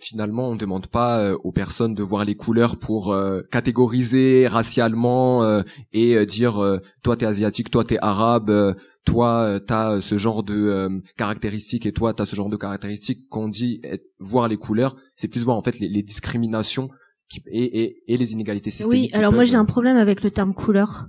finalement, 0.00 0.50
on 0.50 0.54
ne 0.54 0.58
demande 0.58 0.88
pas 0.88 1.32
aux 1.44 1.52
personnes 1.52 1.94
de 1.94 2.02
voir 2.02 2.24
les 2.24 2.34
couleurs 2.34 2.76
pour 2.76 3.16
catégoriser 3.52 4.48
racialement 4.48 5.62
et 5.92 6.26
dire 6.26 6.80
toi 7.04 7.16
t'es 7.16 7.24
asiatique, 7.24 7.70
toi 7.70 7.84
t'es 7.84 7.96
arabe, 8.02 8.76
toi 9.06 9.58
t'as 9.66 10.02
ce 10.02 10.18
genre 10.18 10.42
de 10.42 11.02
caractéristiques 11.16 11.86
et 11.86 11.92
toi 11.92 12.12
t'as 12.12 12.26
ce 12.26 12.36
genre 12.36 12.50
de 12.50 12.56
caractéristiques. 12.56 13.28
Qu'on 13.30 13.48
dit 13.48 13.80
voir 14.20 14.48
les 14.48 14.58
couleurs, 14.58 14.96
c'est 15.14 15.28
plus 15.28 15.42
voir 15.42 15.56
en 15.56 15.62
fait 15.62 15.78
les, 15.78 15.88
les 15.88 16.02
discriminations 16.02 16.90
qui, 17.28 17.42
et, 17.46 17.82
et, 17.82 18.02
et, 18.06 18.16
les 18.16 18.32
inégalités 18.34 18.70
systémiques. 18.70 19.10
Oui, 19.12 19.18
alors 19.18 19.32
moi 19.32 19.44
j'ai 19.44 19.56
un 19.56 19.64
problème 19.64 19.96
avec 19.96 20.22
le 20.22 20.30
terme 20.30 20.54
couleur 20.54 21.06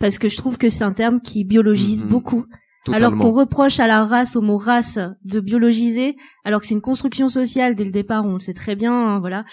parce 0.00 0.18
que 0.18 0.28
je 0.28 0.36
trouve 0.36 0.58
que 0.58 0.68
c'est 0.68 0.84
un 0.84 0.92
terme 0.92 1.20
qui 1.20 1.44
biologise 1.44 2.04
mm-hmm. 2.04 2.08
beaucoup. 2.08 2.44
Alors 2.92 3.16
qu'on 3.16 3.30
reproche 3.30 3.80
à 3.80 3.86
la 3.86 4.04
race, 4.04 4.36
au 4.36 4.42
mot 4.42 4.56
race, 4.56 4.98
de 5.24 5.40
biologiser, 5.40 6.16
alors 6.44 6.60
que 6.60 6.66
c'est 6.66 6.74
une 6.74 6.82
construction 6.82 7.28
sociale 7.28 7.74
dès 7.74 7.84
le 7.84 7.90
départ, 7.90 8.26
on 8.26 8.34
le 8.34 8.40
sait 8.40 8.52
très 8.52 8.76
bien, 8.76 8.92
hein, 8.92 9.20
voilà. 9.20 9.44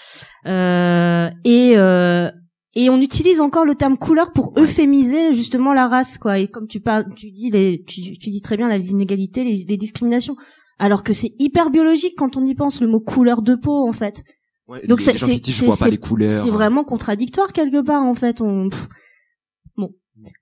Euh, 0.46 1.30
et 1.44 1.72
euh, 1.76 2.30
et 2.74 2.90
on 2.90 3.00
utilise 3.00 3.40
encore 3.40 3.64
le 3.64 3.74
terme 3.74 3.96
couleur 3.98 4.32
pour 4.32 4.52
euphémiser 4.58 5.34
justement 5.34 5.72
la 5.72 5.88
race, 5.88 6.18
quoi. 6.18 6.38
Et 6.38 6.48
comme 6.48 6.66
tu 6.66 6.80
parles, 6.80 7.06
tu 7.14 7.30
dis 7.30 7.50
les, 7.50 7.82
tu, 7.86 8.00
dis 8.00 8.40
très 8.42 8.56
bien 8.56 8.68
les 8.68 8.90
inégalités, 8.90 9.44
les, 9.44 9.64
les 9.68 9.76
discriminations, 9.76 10.36
alors 10.78 11.02
que 11.02 11.12
c'est 11.12 11.32
hyper 11.38 11.70
biologique 11.70 12.14
quand 12.16 12.36
on 12.36 12.44
y 12.44 12.54
pense, 12.54 12.80
le 12.80 12.86
mot 12.88 13.00
couleur 13.00 13.42
de 13.42 13.54
peau, 13.54 13.86
en 13.88 13.92
fait. 13.92 14.24
Donc 14.88 15.02
c'est 15.02 15.18
c'est 15.18 16.50
vraiment 16.50 16.82
contradictoire 16.84 17.52
quelque 17.52 17.82
part, 17.82 18.02
en 18.02 18.14
fait. 18.14 18.40
On 18.40 18.68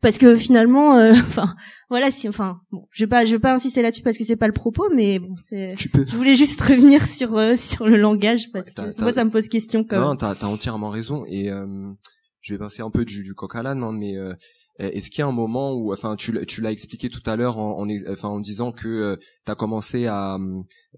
parce 0.03 0.19
que 0.19 0.35
finalement, 0.37 0.97
euh, 0.97 1.13
enfin, 1.15 1.55
voilà, 1.89 2.11
si, 2.11 2.29
enfin, 2.29 2.61
bon, 2.71 2.87
je 2.91 3.05
vais 3.05 3.09
pas, 3.09 3.25
je 3.25 3.33
vais 3.33 3.39
pas 3.39 3.55
insister 3.55 3.83
là-dessus 3.83 4.03
parce 4.03 4.19
que 4.19 4.25
c'est 4.25 4.37
pas 4.37 4.47
le 4.47 4.53
propos, 4.53 4.89
mais 4.95 5.19
bon, 5.19 5.35
c'est. 5.43 5.75
Tu 5.77 5.89
peux. 5.89 6.05
Je 6.07 6.17
voulais 6.17 6.35
juste 6.37 6.61
revenir 6.61 7.07
sur 7.07 7.37
euh, 7.37 7.57
sur 7.57 7.89
le 7.89 7.97
langage 7.97 8.51
parce 8.53 8.75
T'as- 8.75 8.91
que 8.93 9.01
moi 9.01 9.13
ça 9.13 9.25
me 9.25 9.31
pose 9.31 9.49
question 9.49 9.85
quand 9.85 9.99
Non, 10.01 10.09
même. 10.09 10.17
t'as 10.19 10.33
as 10.33 10.45
entièrement 10.45 10.91
raison. 10.91 11.25
Et 11.29 11.51
euh, 11.51 11.67
je 12.41 12.55
vais 12.55 12.59
passer 12.59 12.83
un 12.83 12.91
peu 12.91 13.05
du, 13.05 13.23
du 13.23 13.35
coq 13.35 13.55
à 13.55 13.63
l'âne, 13.63 13.83
hein, 13.83 13.93
mais 13.93 14.17
euh, 14.17 14.35
est-ce 14.79 15.11
qu'il 15.11 15.19
y 15.19 15.23
a 15.23 15.27
un 15.27 15.33
moment 15.33 15.75
où, 15.75 15.93
enfin, 15.93 16.17
tu 16.17 16.45
tu 16.47 16.63
l'as 16.63 16.73
expliqué 16.73 17.11
tout 17.11 17.23
à 17.27 17.37
l'heure 17.37 17.59
en, 17.59 17.83
en, 17.83 17.89
enfin, 18.09 18.29
en 18.29 18.41
disant 18.41 18.73
que 18.73 19.17
tu 19.45 19.53
as 19.53 19.55
commencé 19.55 20.07
à, 20.07 20.39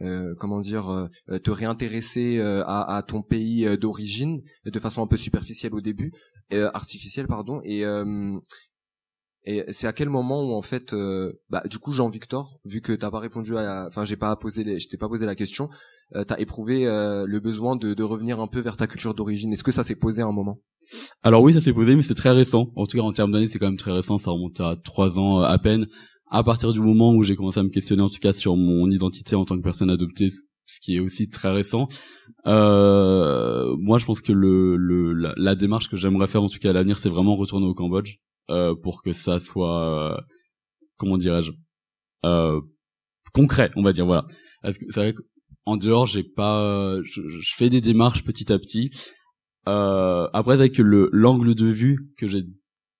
euh, 0.02 0.34
comment 0.38 0.60
dire, 0.60 0.88
euh, 0.90 1.38
te 1.38 1.50
réintéresser 1.50 2.38
euh, 2.38 2.62
à, 2.64 2.96
à 2.96 3.02
ton 3.02 3.22
pays 3.22 3.66
euh, 3.66 3.76
d'origine 3.76 4.40
de 4.64 4.78
façon 4.78 5.02
un 5.02 5.08
peu 5.08 5.16
superficielle 5.16 5.74
au 5.74 5.80
début, 5.80 6.12
euh, 6.52 6.70
artificielle, 6.74 7.26
pardon, 7.26 7.60
et 7.64 7.84
euh, 7.84 8.38
et 9.44 9.64
c'est 9.72 9.88
à 9.88 9.92
quel 9.92 10.08
moment 10.08 10.44
où 10.44 10.52
en 10.54 10.62
fait, 10.62 10.92
euh, 10.92 11.32
bah, 11.50 11.64
du 11.68 11.80
coup, 11.80 11.92
Jean-Victor, 11.92 12.60
vu 12.64 12.80
que 12.80 12.92
t'as 12.92 13.10
pas 13.10 13.18
répondu 13.18 13.56
à, 13.56 13.86
enfin, 13.88 14.04
j'ai 14.04 14.16
pas 14.16 14.36
posé, 14.36 14.78
je 14.78 14.88
t'ai 14.88 14.96
pas 14.96 15.08
posé 15.08 15.26
la 15.26 15.34
question, 15.34 15.68
euh, 16.14 16.24
t'as 16.24 16.38
éprouvé 16.38 16.86
euh, 16.86 17.24
le 17.26 17.40
besoin 17.40 17.76
de, 17.76 17.94
de 17.94 18.02
revenir 18.02 18.40
un 18.40 18.46
peu 18.46 18.60
vers 18.60 18.76
ta 18.76 18.86
culture 18.86 19.14
d'origine. 19.14 19.52
Est-ce 19.52 19.64
que 19.64 19.72
ça 19.72 19.84
s'est 19.84 19.94
posé 19.94 20.22
à 20.22 20.26
un 20.26 20.32
moment? 20.32 20.60
Alors 21.22 21.42
oui, 21.42 21.52
ça 21.52 21.60
s'est 21.60 21.72
posé, 21.72 21.94
mais 21.94 22.02
c'est 22.02 22.14
très 22.14 22.30
récent. 22.30 22.72
En 22.76 22.86
tout 22.86 22.96
cas, 22.96 23.02
en 23.02 23.12
termes 23.12 23.32
d'années, 23.32 23.48
c'est 23.48 23.58
quand 23.58 23.66
même 23.66 23.76
très 23.76 23.92
récent. 23.92 24.18
Ça 24.18 24.30
remonte 24.30 24.60
à 24.60 24.76
trois 24.76 25.18
ans 25.18 25.40
euh, 25.40 25.44
à 25.44 25.58
peine. 25.58 25.86
À 26.30 26.42
partir 26.42 26.72
du 26.72 26.80
moment 26.80 27.14
où 27.14 27.22
j'ai 27.22 27.36
commencé 27.36 27.60
à 27.60 27.62
me 27.62 27.68
questionner, 27.68 28.02
en 28.02 28.08
tout 28.08 28.18
cas, 28.20 28.32
sur 28.32 28.56
mon 28.56 28.90
identité 28.90 29.36
en 29.36 29.44
tant 29.44 29.56
que 29.56 29.62
personne 29.62 29.90
adoptée, 29.90 30.30
ce 30.30 30.80
qui 30.80 30.96
est 30.96 31.00
aussi 31.00 31.28
très 31.28 31.52
récent. 31.52 31.88
Euh, 32.46 33.76
moi, 33.78 33.98
je 33.98 34.06
pense 34.06 34.22
que 34.22 34.32
le, 34.32 34.76
le 34.76 35.12
la, 35.12 35.54
démarche 35.54 35.90
que 35.90 35.96
j'aimerais 35.96 36.26
faire, 36.26 36.42
en 36.42 36.48
tout 36.48 36.58
cas 36.58 36.70
à 36.70 36.72
l'avenir, 36.72 36.96
c'est 36.96 37.10
vraiment 37.10 37.36
retourner 37.36 37.66
au 37.66 37.74
Cambodge 37.74 38.16
euh, 38.50 38.74
pour 38.74 39.02
que 39.02 39.12
ça 39.12 39.38
soit, 39.38 40.14
euh, 40.14 40.20
comment 40.96 41.18
dirais-je, 41.18 41.52
euh, 42.24 42.60
concret, 43.34 43.70
on 43.76 43.82
va 43.82 43.92
dire. 43.92 44.06
Voilà. 44.06 44.26
C'est 44.64 44.96
vrai 44.96 45.14
qu'en 45.64 45.76
dehors, 45.76 46.06
j'ai 46.06 46.22
pas, 46.22 46.96
je, 47.02 47.20
je 47.40 47.54
fais 47.56 47.70
des 47.70 47.80
démarches 47.80 48.24
petit 48.24 48.52
à 48.52 48.58
petit. 48.58 48.90
Euh, 49.68 50.28
après, 50.32 50.70
que 50.70 50.82
le 50.82 51.08
l'angle 51.12 51.54
de 51.54 51.66
vue 51.66 52.12
que 52.18 52.26
j'ai 52.26 52.44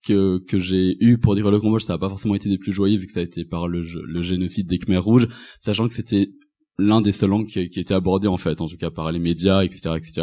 que 0.05 0.39
que 0.47 0.59
j'ai 0.59 0.97
eu 1.01 1.19
pour 1.19 1.35
dire 1.35 1.51
le 1.51 1.61
Cambodge, 1.61 1.83
ça 1.83 1.95
a 1.95 1.99
pas 1.99 2.09
forcément 2.09 2.35
été 2.35 2.49
des 2.49 2.59
plus 2.59 2.73
joyeux 2.73 2.99
vu 2.99 3.07
que 3.07 3.13
ça 3.13 3.21
a 3.21 3.25
été 3.25 3.45
par 3.45 3.69
le, 3.69 3.83
le 3.83 4.23
génocide 4.23 4.69
des 4.69 4.79
Khmers 4.79 5.03
rouges, 5.03 5.29
sachant 5.61 5.89
que 5.89 5.95
c'était 5.95 6.31
l'un 6.79 7.01
des 7.01 7.13
seuls 7.13 7.33
angles 7.33 7.49
qui, 7.49 7.69
qui 7.69 7.81
était 7.81 7.95
abordé 7.95 8.29
en 8.29 8.37
fait, 8.37 8.61
en 8.61 8.69
tout 8.69 8.77
cas 8.77 8.91
par 8.91 9.13
les 9.13 9.19
médias, 9.19 9.63
etc., 9.63 9.95
etc. 9.97 10.23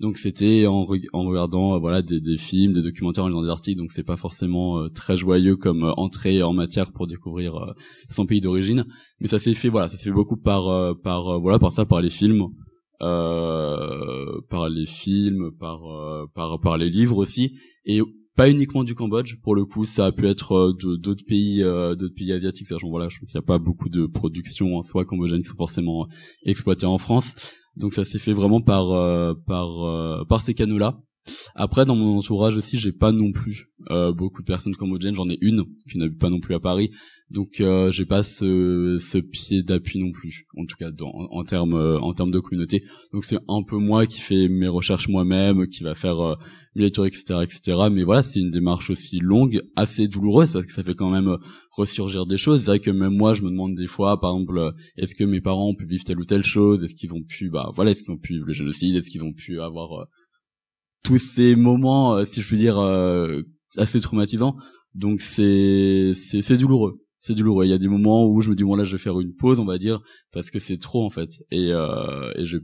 Donc 0.00 0.18
c'était 0.18 0.66
en, 0.66 0.86
en 1.12 1.22
regardant 1.24 1.74
euh, 1.74 1.78
voilà 1.78 2.02
des, 2.02 2.20
des 2.20 2.36
films, 2.38 2.72
des 2.72 2.82
documentaires, 2.82 3.24
en 3.24 3.28
lisant 3.28 3.42
des 3.42 3.50
articles, 3.50 3.78
donc 3.78 3.92
c'est 3.92 4.02
pas 4.02 4.16
forcément 4.16 4.78
euh, 4.78 4.88
très 4.88 5.16
joyeux 5.16 5.56
comme 5.56 5.84
euh, 5.84 5.92
entrée 5.96 6.42
en 6.42 6.52
matière 6.52 6.92
pour 6.92 7.06
découvrir 7.06 7.56
euh, 7.56 7.72
son 8.08 8.26
pays 8.26 8.40
d'origine, 8.40 8.84
mais 9.20 9.28
ça 9.28 9.38
s'est 9.38 9.54
fait 9.54 9.68
voilà, 9.68 9.88
ça 9.88 9.96
s'est 9.96 10.04
fait 10.04 10.10
beaucoup 10.10 10.36
par 10.36 10.96
par 11.02 11.40
voilà 11.40 11.58
par 11.58 11.72
ça, 11.72 11.84
par 11.84 12.00
les 12.00 12.10
films, 12.10 12.46
par 12.98 14.68
les 14.70 14.86
films, 14.86 15.50
par 15.58 15.80
par 16.34 16.60
par 16.60 16.78
les 16.78 16.88
livres 16.88 17.18
aussi, 17.18 17.52
et 17.84 18.00
pas 18.36 18.50
uniquement 18.50 18.84
du 18.84 18.94
Cambodge 18.94 19.36
pour 19.42 19.54
le 19.54 19.64
coup 19.64 19.84
ça 19.84 20.06
a 20.06 20.12
pu 20.12 20.26
être 20.26 20.54
euh, 20.54 20.96
d'autres 20.98 21.24
pays 21.26 21.62
euh, 21.62 21.94
d'autres 21.94 22.14
pays 22.14 22.32
asiatiques. 22.32 22.66
Sachant 22.66 22.88
voilà 22.88 23.08
je 23.08 23.18
pense 23.18 23.30
qu'il 23.30 23.38
n'y 23.38 23.44
a 23.44 23.46
pas 23.46 23.58
beaucoup 23.58 23.88
de 23.88 24.06
productions 24.06 24.76
en 24.76 24.82
soi 24.82 25.04
cambodgiennes 25.04 25.42
qui 25.42 25.48
sont 25.48 25.56
forcément 25.56 26.06
exploitées 26.44 26.86
en 26.86 26.98
France. 26.98 27.52
Donc 27.76 27.94
ça 27.94 28.04
s'est 28.04 28.18
fait 28.18 28.32
vraiment 28.32 28.60
par 28.60 28.90
euh, 28.90 29.34
par 29.46 30.26
par 30.26 30.42
ces 30.42 30.54
canaux 30.54 30.78
là 30.78 30.98
après 31.54 31.84
dans 31.84 31.96
mon 31.96 32.18
entourage 32.18 32.56
aussi 32.56 32.78
j'ai 32.78 32.92
pas 32.92 33.12
non 33.12 33.30
plus 33.30 33.68
euh, 33.90 34.12
beaucoup 34.12 34.42
de 34.42 34.46
personnes 34.46 34.74
cambodgiennes. 34.74 35.14
J'en 35.14 35.28
ai 35.28 35.38
une 35.40 35.64
qui 35.90 35.98
n'habite 35.98 36.18
pas 36.18 36.30
non 36.30 36.40
plus 36.40 36.54
à 36.54 36.60
Paris. 36.60 36.90
Donc 37.30 37.60
euh, 37.60 37.90
j'ai 37.90 38.04
pas 38.04 38.22
ce 38.22 38.98
ce 39.00 39.18
pied 39.18 39.62
d'appui 39.62 39.98
non 39.98 40.12
plus 40.12 40.44
en 40.56 40.66
tout 40.66 40.76
cas 40.76 40.90
dans, 40.90 41.10
en, 41.10 41.44
termes 41.44 41.74
euh, 41.74 41.98
en 41.98 42.12
termes 42.12 42.30
de 42.30 42.40
communauté. 42.40 42.84
Donc 43.12 43.24
c'est 43.24 43.38
un 43.48 43.62
peu 43.62 43.78
moi 43.78 44.06
qui 44.06 44.20
fais 44.20 44.48
mes 44.48 44.68
recherches 44.68 45.08
moi-même 45.08 45.66
qui 45.66 45.82
va 45.82 45.94
faire 45.94 46.20
euh, 46.20 46.34
mes 46.74 46.82
lectures 46.82 47.06
etc 47.06 47.40
etc 47.42 47.76
mais 47.90 48.02
voilà 48.02 48.22
c'est 48.22 48.40
une 48.40 48.50
démarche 48.50 48.90
aussi 48.90 49.18
longue 49.18 49.62
assez 49.76 50.08
douloureuse 50.08 50.50
parce 50.50 50.66
que 50.66 50.72
ça 50.72 50.82
fait 50.82 50.94
quand 50.94 51.10
même 51.10 51.28
euh, 51.28 51.38
ressurgir 51.70 52.26
des 52.26 52.36
choses. 52.36 52.60
C'est 52.60 52.66
vrai 52.66 52.80
que 52.80 52.90
même 52.90 53.16
moi 53.16 53.32
je 53.32 53.42
me 53.42 53.50
demande 53.50 53.74
des 53.74 53.86
fois 53.86 54.20
par 54.20 54.32
exemple 54.32 54.58
euh, 54.58 54.72
est-ce 54.98 55.14
que 55.14 55.24
mes 55.24 55.40
parents 55.40 55.70
ont 55.70 55.74
pu 55.74 55.86
vivre 55.86 56.04
telle 56.04 56.20
ou 56.20 56.26
telle 56.26 56.44
chose? 56.44 56.84
Est-ce 56.84 56.94
qu'ils 56.94 57.14
ont 57.14 57.22
pu 57.22 57.48
bah 57.48 57.70
voilà 57.74 57.92
est-ce 57.92 58.02
qu'ils 58.02 58.12
ont 58.12 58.18
pu 58.18 58.34
vivre 58.34 58.46
le 58.46 58.52
génocide? 58.52 58.94
Est-ce 58.94 59.08
qu'ils 59.08 59.24
ont 59.24 59.32
pu 59.32 59.58
avoir 59.60 60.06
tous 61.02 61.18
ces 61.18 61.56
moments 61.56 62.14
euh, 62.14 62.24
si 62.24 62.42
je 62.42 62.46
puis 62.46 62.56
dire 62.56 62.78
euh, 62.78 63.42
assez 63.76 64.00
traumatisants. 64.00 64.56
Donc 64.94 65.20
c'est 65.20 66.12
c'est 66.14 66.42
c'est 66.42 66.56
douloureux. 66.58 67.00
C'est 67.18 67.34
douloureux. 67.34 67.64
Il 67.64 67.70
y 67.70 67.74
a 67.74 67.78
des 67.78 67.88
moments 67.88 68.26
où 68.26 68.40
je 68.40 68.50
me 68.50 68.54
dis 68.54 68.64
bon 68.64 68.76
là 68.76 68.84
je 68.84 68.92
vais 68.92 69.02
faire 69.02 69.18
une 69.20 69.34
pause 69.34 69.58
on 69.58 69.64
va 69.64 69.78
dire 69.78 70.00
parce 70.32 70.50
que 70.50 70.58
c'est 70.58 70.78
trop 70.78 71.04
en 71.04 71.10
fait. 71.10 71.30
Et 71.50 71.72
euh, 71.72 72.32
et 72.36 72.44
j'ai 72.44 72.58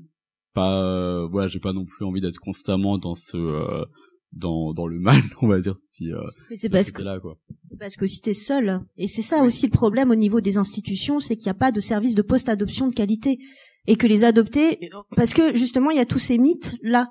pas 0.55 0.82
euh, 0.82 1.26
voilà 1.30 1.49
j'ai 1.49 1.61
pas 1.61 1.72
non 1.72 1.84
plus 1.84 2.05
envie 2.05 2.20
d'être 2.20 2.39
constamment 2.39 2.99
dans 2.99 3.14
ce 3.14 3.36
euh, 3.36 3.84
dans 4.32 4.72
dans 4.72 4.86
le 4.86 4.99
mal 4.99 5.22
on 5.43 5.47
va 5.47 5.61
dire 5.61 5.76
si 5.93 6.12
euh, 6.12 6.20
Mais 6.51 6.57
c'est 6.57 6.68
parce 6.68 6.89
ce 6.89 6.93
que 6.93 6.99
côté-là, 6.99 7.20
quoi. 7.20 7.39
c'est 7.59 7.78
parce 7.78 7.97
que 7.97 8.07
si 8.07 8.20
t'es 8.20 8.34
seul, 8.34 8.80
et 8.97 9.09
c'est 9.09 9.22
ça 9.22 9.43
aussi 9.43 9.66
le 9.66 9.72
problème 9.72 10.11
au 10.11 10.16
niveau 10.16 10.41
des 10.41 10.59
institutions, 10.59 11.18
c'est 11.20 11.36
qu'il 11.36 11.47
n'y 11.47 11.57
a 11.57 11.59
pas 11.59 11.72
de 11.72 11.80
service 11.80 12.14
de 12.14 12.22
post-adoption 12.22 12.89
de 12.89 12.95
qualité. 12.95 13.39
Et 13.86 13.97
que 13.97 14.07
les 14.07 14.24
adoptés, 14.24 14.91
parce 15.16 15.32
que 15.32 15.57
justement 15.57 15.91
il 15.91 15.97
y 15.97 16.01
a 16.01 16.05
tous 16.05 16.18
ces 16.18 16.36
mythes 16.36 16.74
là 16.82 17.09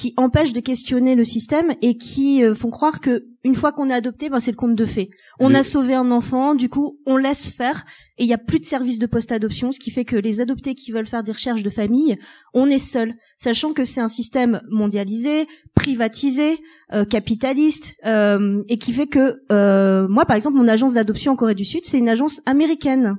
qui 0.00 0.14
empêchent 0.16 0.54
de 0.54 0.60
questionner 0.60 1.14
le 1.14 1.24
système 1.24 1.74
et 1.82 1.98
qui 1.98 2.42
euh, 2.42 2.54
font 2.54 2.70
croire 2.70 3.02
que 3.02 3.26
une 3.44 3.54
fois 3.54 3.70
qu'on 3.70 3.90
est 3.90 3.94
adopté, 3.94 4.30
ben 4.30 4.40
c'est 4.40 4.50
le 4.50 4.56
conte 4.56 4.74
de 4.74 4.84
fées. 4.86 5.10
On 5.40 5.52
a 5.52 5.62
sauvé 5.62 5.92
un 5.92 6.10
enfant, 6.10 6.54
du 6.54 6.70
coup 6.70 6.98
on 7.04 7.18
laisse 7.18 7.48
faire 7.50 7.84
et 8.16 8.24
il 8.24 8.26
n'y 8.26 8.32
a 8.32 8.38
plus 8.38 8.60
de 8.60 8.64
service 8.64 8.98
de 8.98 9.04
post-adoption, 9.04 9.72
ce 9.72 9.78
qui 9.78 9.90
fait 9.90 10.06
que 10.06 10.16
les 10.16 10.40
adoptés 10.40 10.74
qui 10.74 10.90
veulent 10.90 11.06
faire 11.06 11.22
des 11.22 11.32
recherches 11.32 11.62
de 11.62 11.68
famille, 11.68 12.16
on 12.54 12.66
est 12.68 12.78
seul, 12.78 13.12
sachant 13.36 13.74
que 13.74 13.84
c'est 13.84 14.00
un 14.00 14.08
système 14.08 14.62
mondialisé, 14.70 15.46
privatisé, 15.74 16.56
euh, 16.94 17.04
capitaliste 17.04 17.94
euh, 18.06 18.62
et 18.70 18.78
qui 18.78 18.94
fait 18.94 19.06
que 19.06 19.42
euh, 19.52 20.08
moi 20.08 20.24
par 20.24 20.36
exemple 20.36 20.56
mon 20.56 20.66
agence 20.66 20.94
d'adoption 20.94 21.32
en 21.32 21.36
Corée 21.36 21.54
du 21.54 21.64
Sud 21.64 21.84
c'est 21.84 21.98
une 21.98 22.08
agence 22.08 22.40
américaine 22.46 23.16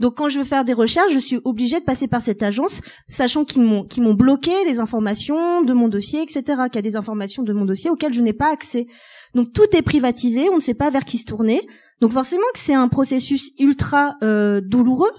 donc 0.00 0.16
quand 0.16 0.28
je 0.28 0.38
veux 0.38 0.44
faire 0.44 0.64
des 0.64 0.72
recherches 0.72 1.12
je 1.12 1.18
suis 1.18 1.40
obligée 1.44 1.80
de 1.80 1.84
passer 1.84 2.08
par 2.08 2.22
cette 2.22 2.42
agence 2.42 2.80
sachant 3.06 3.44
qu'ils 3.44 3.62
m'ont 3.62 4.14
bloqué 4.14 4.52
les 4.66 4.80
informations 4.80 5.62
de 5.62 5.72
mon 5.72 5.88
dossier 5.88 6.22
etc 6.22 6.62
qu'il 6.66 6.76
y 6.76 6.78
a 6.78 6.82
des 6.82 6.96
informations 6.96 7.42
de 7.42 7.52
mon 7.52 7.64
dossier 7.64 7.90
auxquelles 7.90 8.12
je 8.12 8.20
n'ai 8.20 8.32
pas 8.32 8.52
accès 8.52 8.86
donc 9.34 9.52
tout 9.52 9.76
est 9.76 9.82
privatisé 9.82 10.48
on 10.50 10.56
ne 10.56 10.60
sait 10.60 10.74
pas 10.74 10.90
vers 10.90 11.04
qui 11.04 11.18
se 11.18 11.26
tourner 11.26 11.60
donc 12.00 12.12
forcément 12.12 12.46
que 12.54 12.60
c'est 12.60 12.74
un 12.74 12.88
processus 12.88 13.52
ultra 13.58 14.14
euh, 14.22 14.60
douloureux 14.60 15.12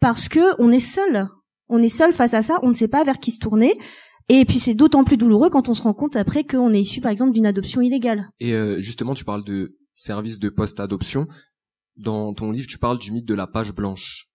parce 0.00 0.28
que 0.28 0.54
on 0.58 0.70
est 0.70 0.80
seul 0.80 1.28
on 1.68 1.82
est 1.82 1.88
seul 1.88 2.12
face 2.12 2.34
à 2.34 2.42
ça 2.42 2.58
on 2.62 2.68
ne 2.68 2.74
sait 2.74 2.88
pas 2.88 3.04
vers 3.04 3.18
qui 3.18 3.32
se 3.32 3.40
tourner 3.40 3.76
et 4.28 4.44
puis 4.44 4.58
c'est 4.58 4.74
d'autant 4.74 5.04
plus 5.04 5.16
douloureux 5.16 5.50
quand 5.50 5.68
on 5.68 5.74
se 5.74 5.82
rend 5.82 5.94
compte 5.94 6.16
après 6.16 6.44
qu'on 6.44 6.72
est 6.72 6.80
issu 6.80 7.00
par 7.00 7.12
exemple 7.12 7.32
d'une 7.32 7.46
adoption 7.46 7.80
illégale. 7.80 8.28
Et 8.40 8.54
euh, 8.54 8.80
justement, 8.80 9.14
tu 9.14 9.24
parles 9.24 9.44
de 9.44 9.76
service 9.94 10.38
de 10.38 10.48
post-adoption. 10.48 11.26
Dans 11.96 12.34
ton 12.34 12.50
livre, 12.50 12.66
tu 12.66 12.78
parles 12.78 12.98
du 12.98 13.12
mythe 13.12 13.26
de 13.26 13.34
la 13.34 13.46
page 13.46 13.72
blanche. 13.74 14.26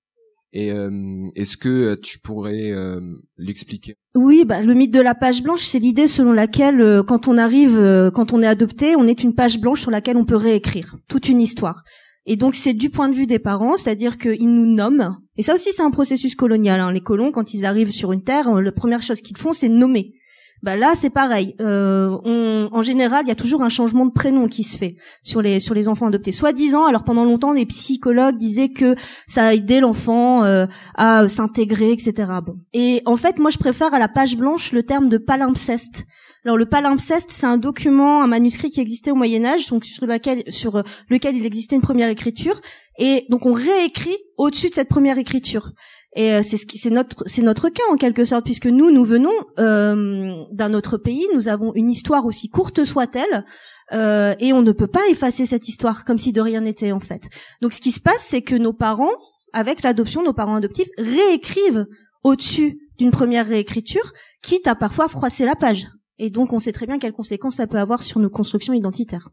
Et 0.53 0.71
euh, 0.71 0.89
est-ce 1.35 1.55
que 1.55 1.69
euh, 1.69 1.95
tu 1.95 2.19
pourrais 2.19 2.71
euh, 2.71 2.99
l'expliquer? 3.37 3.95
Oui, 4.15 4.43
bah, 4.45 4.61
le 4.61 4.73
mythe 4.73 4.93
de 4.93 4.99
la 4.99 5.15
page 5.15 5.43
blanche, 5.43 5.63
c'est 5.63 5.79
l'idée 5.79 6.07
selon 6.07 6.33
laquelle 6.33 6.81
euh, 6.81 7.03
quand 7.03 7.29
on 7.29 7.37
arrive, 7.37 7.77
euh, 7.77 8.11
quand 8.11 8.33
on 8.33 8.41
est 8.41 8.47
adopté, 8.47 8.95
on 8.97 9.07
est 9.07 9.23
une 9.23 9.33
page 9.33 9.61
blanche 9.61 9.79
sur 9.79 9.91
laquelle 9.91 10.17
on 10.17 10.25
peut 10.25 10.35
réécrire 10.35 10.97
toute 11.07 11.29
une 11.29 11.39
histoire. 11.39 11.83
Et 12.25 12.35
donc 12.35 12.55
c'est 12.55 12.73
du 12.73 12.89
point 12.89 13.07
de 13.09 13.15
vue 13.15 13.27
des 13.27 13.39
parents, 13.39 13.77
c'est-à-dire 13.77 14.17
qu'ils 14.17 14.53
nous 14.53 14.65
nomment. 14.65 15.17
Et 15.37 15.41
ça 15.41 15.53
aussi 15.55 15.69
c'est 15.73 15.81
un 15.81 15.89
processus 15.89 16.35
colonial. 16.35 16.81
hein. 16.81 16.91
Les 16.91 16.99
colons, 16.99 17.31
quand 17.31 17.53
ils 17.53 17.65
arrivent 17.65 17.91
sur 17.91 18.11
une 18.11 18.23
terre, 18.23 18.49
euh, 18.49 18.61
la 18.61 18.71
première 18.73 19.01
chose 19.01 19.21
qu'ils 19.21 19.37
font, 19.37 19.53
c'est 19.53 19.69
nommer. 19.69 20.13
Bah 20.63 20.75
là 20.75 20.93
c'est 20.95 21.09
pareil. 21.09 21.55
Euh, 21.59 22.17
on, 22.23 22.69
en 22.71 22.81
général, 22.81 23.23
il 23.25 23.29
y 23.29 23.31
a 23.31 23.35
toujours 23.35 23.63
un 23.63 23.69
changement 23.69 24.05
de 24.05 24.11
prénom 24.11 24.47
qui 24.47 24.63
se 24.63 24.77
fait 24.77 24.95
sur 25.23 25.41
les 25.41 25.59
sur 25.59 25.73
les 25.73 25.89
enfants 25.89 26.07
adoptés. 26.07 26.31
Soi-disant, 26.31 26.85
alors 26.85 27.03
pendant 27.03 27.25
longtemps, 27.25 27.53
les 27.53 27.65
psychologues 27.65 28.37
disaient 28.37 28.69
que 28.69 28.95
ça 29.27 29.47
a 29.47 29.53
aidé 29.53 29.79
l'enfant 29.79 30.43
euh, 30.43 30.65
à 30.95 31.27
s'intégrer, 31.27 31.91
etc. 31.91 32.31
Bon. 32.45 32.55
Et 32.73 33.01
en 33.05 33.17
fait, 33.17 33.39
moi, 33.39 33.49
je 33.49 33.57
préfère 33.57 33.93
à 33.93 33.99
la 33.99 34.07
page 34.07 34.37
blanche 34.37 34.71
le 34.71 34.83
terme 34.83 35.09
de 35.09 35.17
palimpseste. 35.17 36.05
Alors 36.43 36.57
le 36.57 36.65
palimpseste, 36.65 37.29
c'est 37.29 37.45
un 37.45 37.57
document, 37.57 38.23
un 38.23 38.27
manuscrit 38.27 38.71
qui 38.71 38.81
existait 38.81 39.11
au 39.11 39.15
Moyen 39.15 39.45
Âge, 39.45 39.67
donc 39.67 39.85
sur 39.85 40.07
lequel, 40.07 40.43
sur 40.47 40.77
euh, 40.77 40.81
lequel 41.09 41.35
il 41.35 41.45
existait 41.45 41.75
une 41.75 41.83
première 41.83 42.09
écriture, 42.09 42.59
et 42.97 43.25
donc 43.29 43.45
on 43.45 43.53
réécrit 43.53 44.17
au-dessus 44.37 44.69
de 44.69 44.73
cette 44.73 44.89
première 44.89 45.19
écriture. 45.19 45.71
Et 46.15 46.33
euh, 46.33 46.41
c'est 46.43 46.89
notre 47.41 47.69
cas 47.69 47.83
en 47.89 47.95
quelque 47.95 48.25
sorte, 48.25 48.45
puisque 48.45 48.67
nous, 48.67 48.91
nous 48.91 49.05
venons 49.05 49.33
euh, 49.59 50.43
d'un 50.51 50.73
autre 50.73 50.97
pays, 50.97 51.25
nous 51.33 51.47
avons 51.47 51.73
une 51.73 51.89
histoire 51.89 52.25
aussi 52.25 52.49
courte 52.49 52.83
soit-elle, 52.83 53.45
euh, 53.93 54.35
et 54.39 54.51
on 54.51 54.61
ne 54.61 54.73
peut 54.73 54.87
pas 54.87 55.07
effacer 55.09 55.45
cette 55.45 55.69
histoire 55.69 56.03
comme 56.03 56.17
si 56.17 56.33
de 56.33 56.41
rien 56.41 56.61
n'était 56.61 56.91
en 56.91 56.99
fait. 56.99 57.23
Donc 57.61 57.71
ce 57.71 57.79
qui 57.79 57.91
se 57.91 58.01
passe, 58.01 58.25
c'est 58.27 58.41
que 58.41 58.55
nos 58.55 58.73
parents, 58.73 59.13
avec 59.53 59.83
l'adoption, 59.83 60.21
nos 60.21 60.33
parents 60.33 60.55
adoptifs 60.55 60.89
réécrivent 60.97 61.85
au-dessus 62.23 62.79
d'une 62.97 63.11
première 63.11 63.47
réécriture, 63.47 64.11
quitte 64.41 64.67
à 64.67 64.75
parfois 64.75 65.07
froisser 65.07 65.45
la 65.45 65.55
page. 65.55 65.87
Et 66.17 66.29
donc 66.29 66.51
on 66.51 66.59
sait 66.59 66.73
très 66.73 66.87
bien 66.87 66.99
quelles 66.99 67.13
conséquences 67.13 67.55
ça 67.55 67.67
peut 67.67 67.79
avoir 67.79 68.01
sur 68.03 68.19
nos 68.19 68.29
constructions 68.29 68.73
identitaires. 68.73 69.29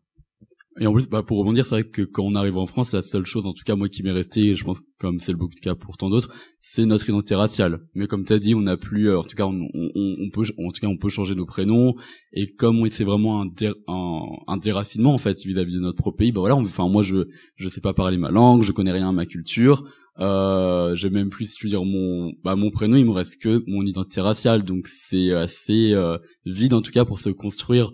Et 0.81 0.87
en 0.87 0.93
plus, 0.93 1.09
bah, 1.09 1.23
pour 1.23 1.39
rebondir, 1.39 1.67
c'est 1.67 1.75
vrai 1.75 1.85
que 1.85 2.03
quand 2.03 2.23
on 2.23 2.35
arrive 2.35 2.57
en 2.57 2.67
France, 2.67 2.93
la 2.93 3.03
seule 3.03 3.27
chose, 3.27 3.47
en 3.47 3.53
tout 3.53 3.65
cas 3.65 3.75
moi 3.75 3.89
qui 3.89 4.03
m'est 4.03 4.13
resté, 4.13 4.47
et 4.47 4.55
je 4.55 4.65
pense 4.65 4.79
comme 4.99 5.19
c'est 5.19 5.33
le 5.33 5.39
beaucoup 5.39 5.55
de 5.55 5.61
cas 5.61 5.75
pour 5.75 5.97
tant 5.97 6.09
d'autres, 6.09 6.29
c'est 6.61 6.85
notre 6.85 7.09
identité 7.09 7.35
raciale. 7.35 7.81
Mais 7.95 8.07
comme 8.07 8.25
tu 8.25 8.33
as 8.33 8.39
dit, 8.39 8.55
on 8.55 8.61
n'a 8.61 8.77
plus, 8.77 9.11
euh, 9.11 9.19
en 9.19 9.23
tout 9.23 9.37
cas, 9.37 9.47
on, 9.47 9.69
on, 9.75 9.91
on, 9.95 10.31
peut, 10.31 10.45
en 10.59 10.71
tout 10.71 10.81
cas, 10.81 10.87
on 10.87 10.97
peut 10.97 11.09
changer 11.09 11.35
nos 11.35 11.47
prénoms. 11.47 11.95
Et 12.33 12.47
comme 12.47 12.89
c'est 12.91 13.05
vraiment 13.05 13.43
un, 13.43 14.57
déracinement 14.59 15.15
en 15.15 15.19
fait 15.19 15.41
vis-à-vis 15.45 15.75
de 15.75 15.81
notre 15.81 16.11
pays, 16.11 16.33
bah 16.33 16.41
voilà, 16.41 16.57
enfin 16.57 16.89
moi 16.89 17.03
je 17.03 17.29
je 17.57 17.69
sais 17.69 17.81
pas 17.81 17.95
parler 17.95 18.17
ma 18.17 18.31
langue, 18.31 18.63
je 18.63 18.73
connais 18.73 18.93
rien 18.93 19.09
à 19.09 19.13
ma 19.13 19.27
culture. 19.27 19.85
Euh, 20.21 20.97
j'ai 20.97 21.11
même 21.11 21.29
plus, 21.29 21.57
je 21.57 21.63
veux 21.63 21.69
dire, 21.69 21.85
mon, 21.85 22.33
bah, 22.43 22.57
mon 22.57 22.71
prénom, 22.71 22.97
il 22.97 23.05
me 23.05 23.13
reste 23.13 23.41
que 23.41 23.63
mon 23.69 23.85
identité 23.85 24.21
raciale, 24.21 24.65
donc 24.65 24.89
c'est 24.89 25.33
assez 25.33 25.93
euh, 25.93 26.19
vide 26.45 26.75
en 26.75 26.83
tout 26.83 26.91
cas 26.91 27.05
pour 27.05 27.21
se 27.21 27.31
construire 27.31 27.93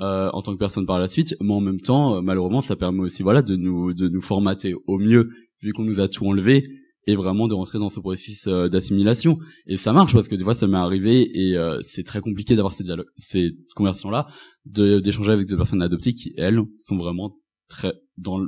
euh, 0.00 0.28
en 0.34 0.42
tant 0.42 0.52
que 0.52 0.58
personne 0.58 0.84
par 0.84 0.98
la 0.98 1.08
suite, 1.08 1.34
mais 1.40 1.54
en 1.54 1.60
même 1.60 1.80
temps, 1.80 2.16
euh, 2.16 2.20
malheureusement, 2.20 2.60
ça 2.60 2.76
permet 2.76 3.00
aussi, 3.00 3.22
voilà, 3.22 3.40
de 3.40 3.56
nous 3.56 3.94
de 3.94 4.08
nous 4.08 4.20
formater 4.20 4.74
au 4.86 4.98
mieux 4.98 5.30
vu 5.62 5.72
qu'on 5.72 5.84
nous 5.84 6.00
a 6.00 6.08
tout 6.08 6.26
enlevé 6.26 6.68
et 7.06 7.16
vraiment 7.16 7.46
de 7.46 7.54
rentrer 7.54 7.78
dans 7.78 7.88
ce 7.88 8.00
processus 8.00 8.46
euh, 8.46 8.68
d'assimilation. 8.68 9.38
Et 9.66 9.78
ça 9.78 9.94
marche 9.94 10.12
parce 10.12 10.28
que 10.28 10.34
des 10.34 10.44
fois, 10.44 10.54
ça 10.54 10.66
m'est 10.66 10.76
arrivé 10.76 11.22
et 11.22 11.56
c'est 11.82 12.02
très 12.02 12.20
compliqué 12.20 12.56
d'avoir 12.56 12.74
ces 12.74 12.84
dialogues, 12.84 13.08
ces 13.16 13.56
conversions 13.74 14.10
là, 14.10 14.26
d'échanger 14.66 15.32
avec 15.32 15.46
des 15.46 15.56
personnes 15.56 15.80
adoptées 15.80 16.12
qui 16.12 16.34
elles 16.36 16.60
sont 16.78 16.98
vraiment 16.98 17.34
très 17.70 17.94
dans 18.18 18.40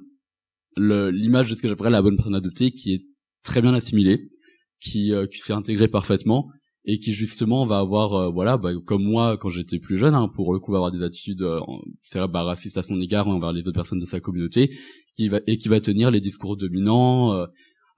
l'image 0.77 1.49
de 1.49 1.55
ce 1.55 1.63
que 1.63 1.69
j'appellerais 1.69 1.91
la 1.91 2.03
bonne 2.03 2.17
personne 2.17 2.35
adoptée, 2.35 2.73
qui 2.73 2.93
est 2.93 3.07
très 3.43 3.63
bien 3.63 3.73
assimilée, 3.73 4.29
qui 4.81 5.13
qui 5.33 5.39
s'est 5.41 5.55
intégrée 5.55 5.89
parfaitement 5.89 6.51
et 6.85 6.99
qui 6.99 7.13
justement 7.13 7.65
va 7.65 7.79
avoir 7.79 8.15
euh, 8.15 8.31
voilà 8.31 8.57
bah, 8.57 8.71
comme 8.87 9.03
moi 9.03 9.37
quand 9.37 9.51
j'étais 9.51 9.79
plus 9.79 9.99
jeune 9.99 10.15
hein, 10.15 10.29
pour 10.29 10.53
le 10.53 10.59
coup 10.59 10.73
va 10.73 10.79
avoir 10.79 10.91
des 10.91 11.03
attitudes 11.03 11.43
euh, 11.43 12.27
bah, 12.29 12.43
racistes 12.45 12.79
à 12.79 12.83
son 12.83 13.01
égard 13.01 13.29
envers 13.29 13.53
les 13.53 13.63
autres 13.63 13.73
personnes 13.73 13.99
de 13.99 14.07
sa 14.07 14.21
communauté 14.21 14.77
qui 15.15 15.29
va 15.29 15.41
et 15.47 15.59
qui 15.59 15.69
va 15.69 15.81
tenir 15.81 16.11
les 16.11 16.21
discours 16.21 16.57
dominants 16.57 17.33
euh, 17.33 17.47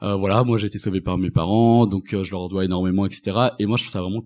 euh 0.02 0.14
voilà 0.14 0.44
moi 0.44 0.58
j'ai 0.58 0.66
été 0.66 0.78
sauvé 0.78 1.00
par 1.00 1.18
mes 1.18 1.30
parents 1.30 1.86
donc 1.86 2.14
je 2.22 2.30
leur 2.30 2.48
dois 2.48 2.64
énormément 2.64 3.06
etc 3.06 3.50
et 3.58 3.66
moi 3.66 3.76
je 3.76 3.84
trouve 3.84 3.92
ça 3.92 4.02
vraiment 4.02 4.24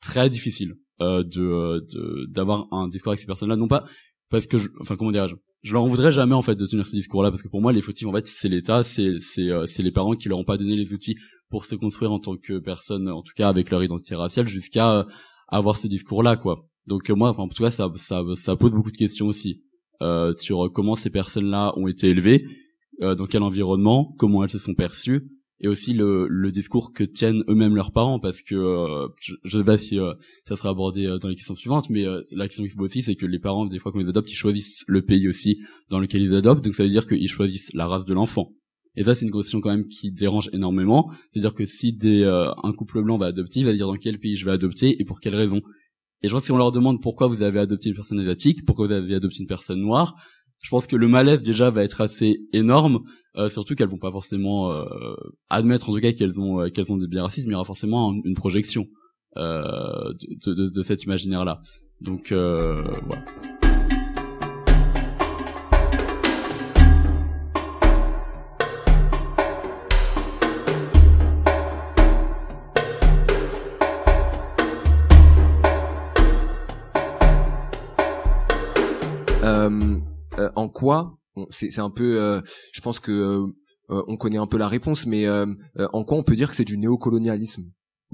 très 0.00 0.30
difficile 0.30 0.74
de 1.00 2.26
d'avoir 2.26 2.72
un 2.72 2.88
discours 2.88 3.10
avec 3.10 3.20
ces 3.20 3.26
personnes 3.26 3.48
là 3.48 3.56
non 3.56 3.68
pas 3.68 3.84
parce 4.32 4.48
que 4.48 4.58
je, 4.58 4.66
enfin 4.80 4.96
comment 4.96 5.12
dirais-je? 5.12 5.34
Je 5.62 5.72
leur 5.72 5.84
en 5.84 5.88
voudrais 5.88 6.10
jamais 6.10 6.34
en 6.34 6.42
fait 6.42 6.56
de 6.56 6.66
tenir 6.66 6.84
ce 6.84 6.96
discours 6.96 7.22
là 7.22 7.30
parce 7.30 7.42
que 7.42 7.48
pour 7.48 7.62
moi 7.62 7.72
les 7.72 7.82
fautifs 7.82 8.08
en 8.08 8.12
fait 8.12 8.26
c'est 8.26 8.48
l'état 8.48 8.82
c'est 8.82 9.20
c'est 9.20 9.48
c'est 9.66 9.84
les 9.84 9.92
parents 9.92 10.16
qui 10.16 10.28
leur 10.28 10.38
ont 10.38 10.44
pas 10.44 10.56
donné 10.56 10.74
les 10.74 10.92
outils 10.92 11.16
pour 11.52 11.66
se 11.66 11.74
construire 11.76 12.10
en 12.10 12.18
tant 12.18 12.36
que 12.36 12.58
personne, 12.58 13.08
en 13.08 13.22
tout 13.22 13.34
cas 13.36 13.48
avec 13.48 13.70
leur 13.70 13.84
identité 13.84 14.14
raciale, 14.14 14.48
jusqu'à 14.48 15.00
euh, 15.00 15.04
avoir 15.48 15.76
ces 15.76 15.86
discours-là, 15.86 16.36
quoi. 16.36 16.64
Donc 16.86 17.10
euh, 17.10 17.14
moi, 17.14 17.28
enfin, 17.28 17.42
en 17.42 17.48
tout 17.48 17.62
cas, 17.62 17.70
ça, 17.70 17.92
ça, 17.96 18.24
ça 18.36 18.56
pose 18.56 18.72
beaucoup 18.72 18.90
de 18.90 18.96
questions 18.96 19.26
aussi 19.26 19.62
euh, 20.00 20.34
sur 20.38 20.72
comment 20.72 20.94
ces 20.94 21.10
personnes-là 21.10 21.74
ont 21.76 21.86
été 21.86 22.08
élevées, 22.08 22.44
dans 23.00 23.26
quel 23.26 23.42
environnement, 23.42 24.14
comment 24.16 24.44
elles 24.44 24.50
se 24.50 24.58
sont 24.58 24.74
perçues, 24.74 25.28
et 25.62 25.68
aussi 25.68 25.94
le, 25.94 26.26
le 26.28 26.50
discours 26.50 26.92
que 26.92 27.04
tiennent 27.04 27.42
eux-mêmes 27.48 27.74
leurs 27.74 27.92
parents, 27.92 28.18
parce 28.18 28.42
que 28.42 28.56
je, 29.20 29.34
je 29.44 29.58
sais 29.58 29.64
pas 29.64 29.78
si 29.78 29.98
ça 30.46 30.56
sera 30.56 30.70
abordé 30.70 31.06
dans 31.20 31.28
les 31.28 31.36
questions 31.36 31.54
suivantes, 31.54 31.88
mais 31.88 32.04
la 32.32 32.48
question 32.48 32.64
qui 32.64 32.70
se 32.70 32.76
pose 32.76 32.90
aussi, 32.90 33.02
c'est 33.02 33.14
que 33.14 33.26
les 33.26 33.38
parents, 33.38 33.64
des 33.66 33.78
fois, 33.78 33.92
quand 33.92 34.00
ils 34.00 34.08
adoptent, 34.08 34.30
ils 34.30 34.36
choisissent 34.36 34.84
le 34.88 35.02
pays 35.02 35.28
aussi 35.28 35.60
dans 35.88 36.00
lequel 36.00 36.20
ils 36.22 36.34
adoptent, 36.34 36.64
donc 36.64 36.74
ça 36.74 36.82
veut 36.82 36.90
dire 36.90 37.06
qu'ils 37.06 37.30
choisissent 37.30 37.72
la 37.74 37.86
race 37.86 38.06
de 38.06 38.12
l'enfant. 38.12 38.52
Et 38.94 39.04
ça, 39.04 39.14
c'est 39.14 39.24
une 39.24 39.32
question 39.32 39.60
quand 39.60 39.70
même 39.70 39.88
qui 39.88 40.12
dérange 40.12 40.50
énormément. 40.52 41.10
C'est-à-dire 41.30 41.54
que 41.54 41.64
si 41.64 41.92
des, 41.92 42.22
euh, 42.22 42.50
un 42.62 42.72
couple 42.72 43.02
blanc 43.02 43.16
va 43.16 43.26
adopter, 43.26 43.60
il 43.60 43.66
va 43.66 43.72
dire 43.72 43.86
dans 43.86 43.96
quel 43.96 44.18
pays 44.18 44.36
je 44.36 44.44
vais 44.44 44.50
adopter 44.50 45.00
et 45.00 45.04
pour 45.04 45.20
quelle 45.20 45.34
raison. 45.34 45.62
Et 46.22 46.28
je 46.28 46.32
pense 46.32 46.42
que 46.42 46.46
si 46.46 46.52
on 46.52 46.58
leur 46.58 46.72
demande 46.72 47.00
pourquoi 47.00 47.26
vous 47.26 47.42
avez 47.42 47.58
adopté 47.58 47.88
une 47.88 47.94
personne 47.94 48.20
asiatique, 48.20 48.64
pourquoi 48.64 48.86
vous 48.86 48.92
avez 48.92 49.14
adopté 49.14 49.38
une 49.40 49.48
personne 49.48 49.80
noire, 49.80 50.14
je 50.62 50.68
pense 50.70 50.86
que 50.86 50.94
le 50.94 51.08
malaise 51.08 51.42
déjà 51.42 51.70
va 51.70 51.82
être 51.82 52.00
assez 52.00 52.40
énorme, 52.52 53.00
euh, 53.36 53.48
surtout 53.48 53.74
qu'elles 53.74 53.88
vont 53.88 53.98
pas 53.98 54.10
forcément 54.10 54.72
euh, 54.72 55.14
admettre 55.48 55.88
en 55.88 55.94
tout 55.94 56.00
cas 56.00 56.12
qu'elles 56.12 56.40
ont 56.40 56.68
qu'elles 56.70 56.92
ont 56.92 56.96
des 56.96 57.06
biais 57.06 57.20
racistes, 57.20 57.46
mais 57.46 57.52
il 57.52 57.54
y 57.54 57.56
aura 57.56 57.64
forcément 57.64 58.12
une 58.24 58.34
projection 58.34 58.86
de, 59.36 60.12
de, 60.54 60.68
de, 60.68 60.82
cet 60.82 61.04
imaginaire 61.04 61.44
là. 61.44 61.60
Donc 62.00 62.32
voilà. 62.32 63.24
Euh, 80.38 80.50
en 80.56 80.68
quoi 80.68 81.18
c'est 81.50 81.78
un 81.78 81.90
peu 81.90 82.20
euh, 82.20 82.40
je 82.72 82.80
pense 82.80 83.00
que 83.00 83.12
euh, 83.90 84.02
on 84.06 84.16
connaît 84.16 84.38
un 84.38 84.46
peu 84.46 84.58
la 84.58 84.68
réponse 84.68 85.06
mais 85.06 85.28
en 85.28 86.04
quoi 86.04 86.16
on 86.16 86.22
peut 86.22 86.36
dire 86.36 86.50
que 86.50 86.56
c'est 86.56 86.64
du 86.64 86.78
néocolonialisme? 86.78 87.64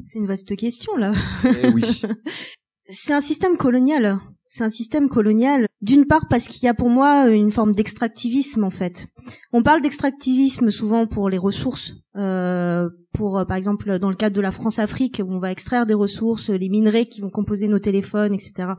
C'est 0.05 0.19
une 0.19 0.27
vaste 0.27 0.57
question 0.57 0.97
là. 0.97 1.12
Eh 1.45 1.69
oui. 1.69 2.03
C'est 2.91 3.12
un 3.12 3.21
système 3.21 3.59
colonial. 3.59 4.19
C'est 4.47 4.64
un 4.64 4.71
système 4.71 5.11
colonial 5.11 5.66
d'une 5.83 6.07
part 6.07 6.27
parce 6.27 6.49
qu'il 6.49 6.64
y 6.64 6.69
a 6.69 6.75
pour 6.75 6.89
moi 6.89 7.29
une 7.29 7.51
forme 7.51 7.73
d'extractivisme 7.73 8.64
en 8.64 8.71
fait. 8.71 9.09
On 9.53 9.62
parle 9.62 9.83
d'extractivisme 9.83 10.71
souvent 10.71 11.07
pour 11.07 11.29
les 11.29 11.37
ressources 11.37 11.93
euh, 12.16 12.89
pour 13.12 13.45
par 13.47 13.59
exemple 13.59 13.99
dans 13.99 14.09
le 14.09 14.16
cadre 14.16 14.35
de 14.35 14.41
la 14.41 14.51
France-Afrique 14.51 15.21
où 15.23 15.31
on 15.31 15.39
va 15.39 15.53
extraire 15.53 15.85
des 15.85 15.93
ressources 15.93 16.49
les 16.49 16.71
minerais 16.71 17.05
qui 17.05 17.21
vont 17.21 17.29
composer 17.29 17.69
nos 17.69 17.79
téléphones 17.79 18.33
etc 18.33 18.71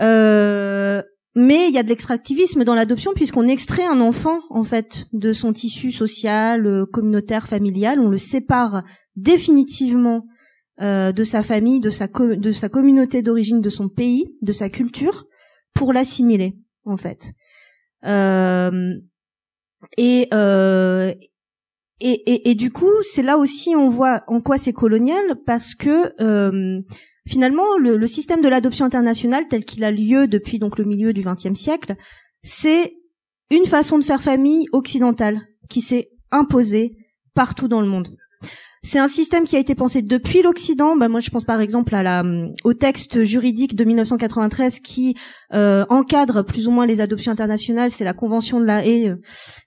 euh, 0.00 1.02
mais 1.34 1.68
il 1.68 1.74
y 1.74 1.78
a 1.78 1.82
de 1.82 1.88
l'extractivisme 1.88 2.64
dans 2.64 2.74
l'adoption 2.74 3.12
puisqu'on 3.14 3.46
extrait 3.46 3.84
un 3.84 4.00
enfant 4.00 4.40
en 4.50 4.64
fait 4.64 5.06
de 5.12 5.32
son 5.32 5.52
tissu 5.52 5.92
social, 5.92 6.66
euh, 6.66 6.86
communautaire, 6.86 7.46
familial, 7.46 8.00
on 8.00 8.08
le 8.08 8.18
sépare 8.18 8.82
définitivement 9.16 10.26
euh, 10.80 11.12
de 11.12 11.24
sa 11.24 11.42
famille, 11.42 11.80
de 11.80 11.90
sa 11.90 12.06
de 12.08 12.50
sa 12.50 12.68
communauté 12.68 13.22
d'origine, 13.22 13.60
de 13.60 13.70
son 13.70 13.88
pays, 13.88 14.34
de 14.42 14.52
sa 14.52 14.68
culture 14.68 15.26
pour 15.74 15.92
l'assimiler 15.92 16.56
en 16.84 16.96
fait. 16.96 17.32
Euh, 18.06 18.94
et, 19.96 20.28
euh, 20.32 21.12
et, 22.00 22.32
et, 22.32 22.50
et 22.50 22.54
du 22.54 22.70
coup, 22.70 22.90
c'est 23.02 23.22
là 23.22 23.36
aussi 23.36 23.74
on 23.76 23.88
voit 23.88 24.22
en 24.26 24.40
quoi 24.40 24.58
c'est 24.58 24.72
colonial 24.72 25.22
parce 25.46 25.74
que 25.74 26.12
euh, 26.22 26.80
finalement, 27.28 27.76
le, 27.78 28.06
système 28.06 28.40
de 28.40 28.48
l'adoption 28.48 28.84
internationale 28.84 29.46
tel 29.48 29.64
qu'il 29.64 29.84
a 29.84 29.90
lieu 29.90 30.26
depuis 30.26 30.58
donc 30.58 30.78
le 30.78 30.84
milieu 30.84 31.12
du 31.12 31.22
XXe 31.22 31.58
siècle, 31.58 31.96
c'est 32.42 32.94
une 33.50 33.66
façon 33.66 33.98
de 33.98 34.04
faire 34.04 34.22
famille 34.22 34.66
occidentale 34.72 35.40
qui 35.68 35.80
s'est 35.80 36.08
imposée 36.30 36.96
partout 37.34 37.68
dans 37.68 37.80
le 37.80 37.88
monde. 37.88 38.08
C'est 38.82 38.98
un 38.98 39.08
système 39.08 39.44
qui 39.44 39.56
a 39.56 39.58
été 39.58 39.74
pensé 39.74 40.00
depuis 40.00 40.40
l'Occident. 40.40 40.96
Bah, 40.96 41.08
moi, 41.08 41.20
je 41.20 41.28
pense 41.28 41.44
par 41.44 41.60
exemple 41.60 41.94
à 41.94 42.02
la, 42.02 42.24
au 42.64 42.72
texte 42.72 43.24
juridique 43.24 43.76
de 43.76 43.84
1993 43.84 44.80
qui 44.80 45.16
euh, 45.52 45.84
encadre 45.90 46.42
plus 46.42 46.66
ou 46.66 46.70
moins 46.70 46.86
les 46.86 47.02
adoptions 47.02 47.30
internationales. 47.30 47.90
C'est 47.90 48.04
la 48.04 48.14
Convention 48.14 48.58
de 48.58 48.64
la 48.64 48.86
Haye. 48.86 49.14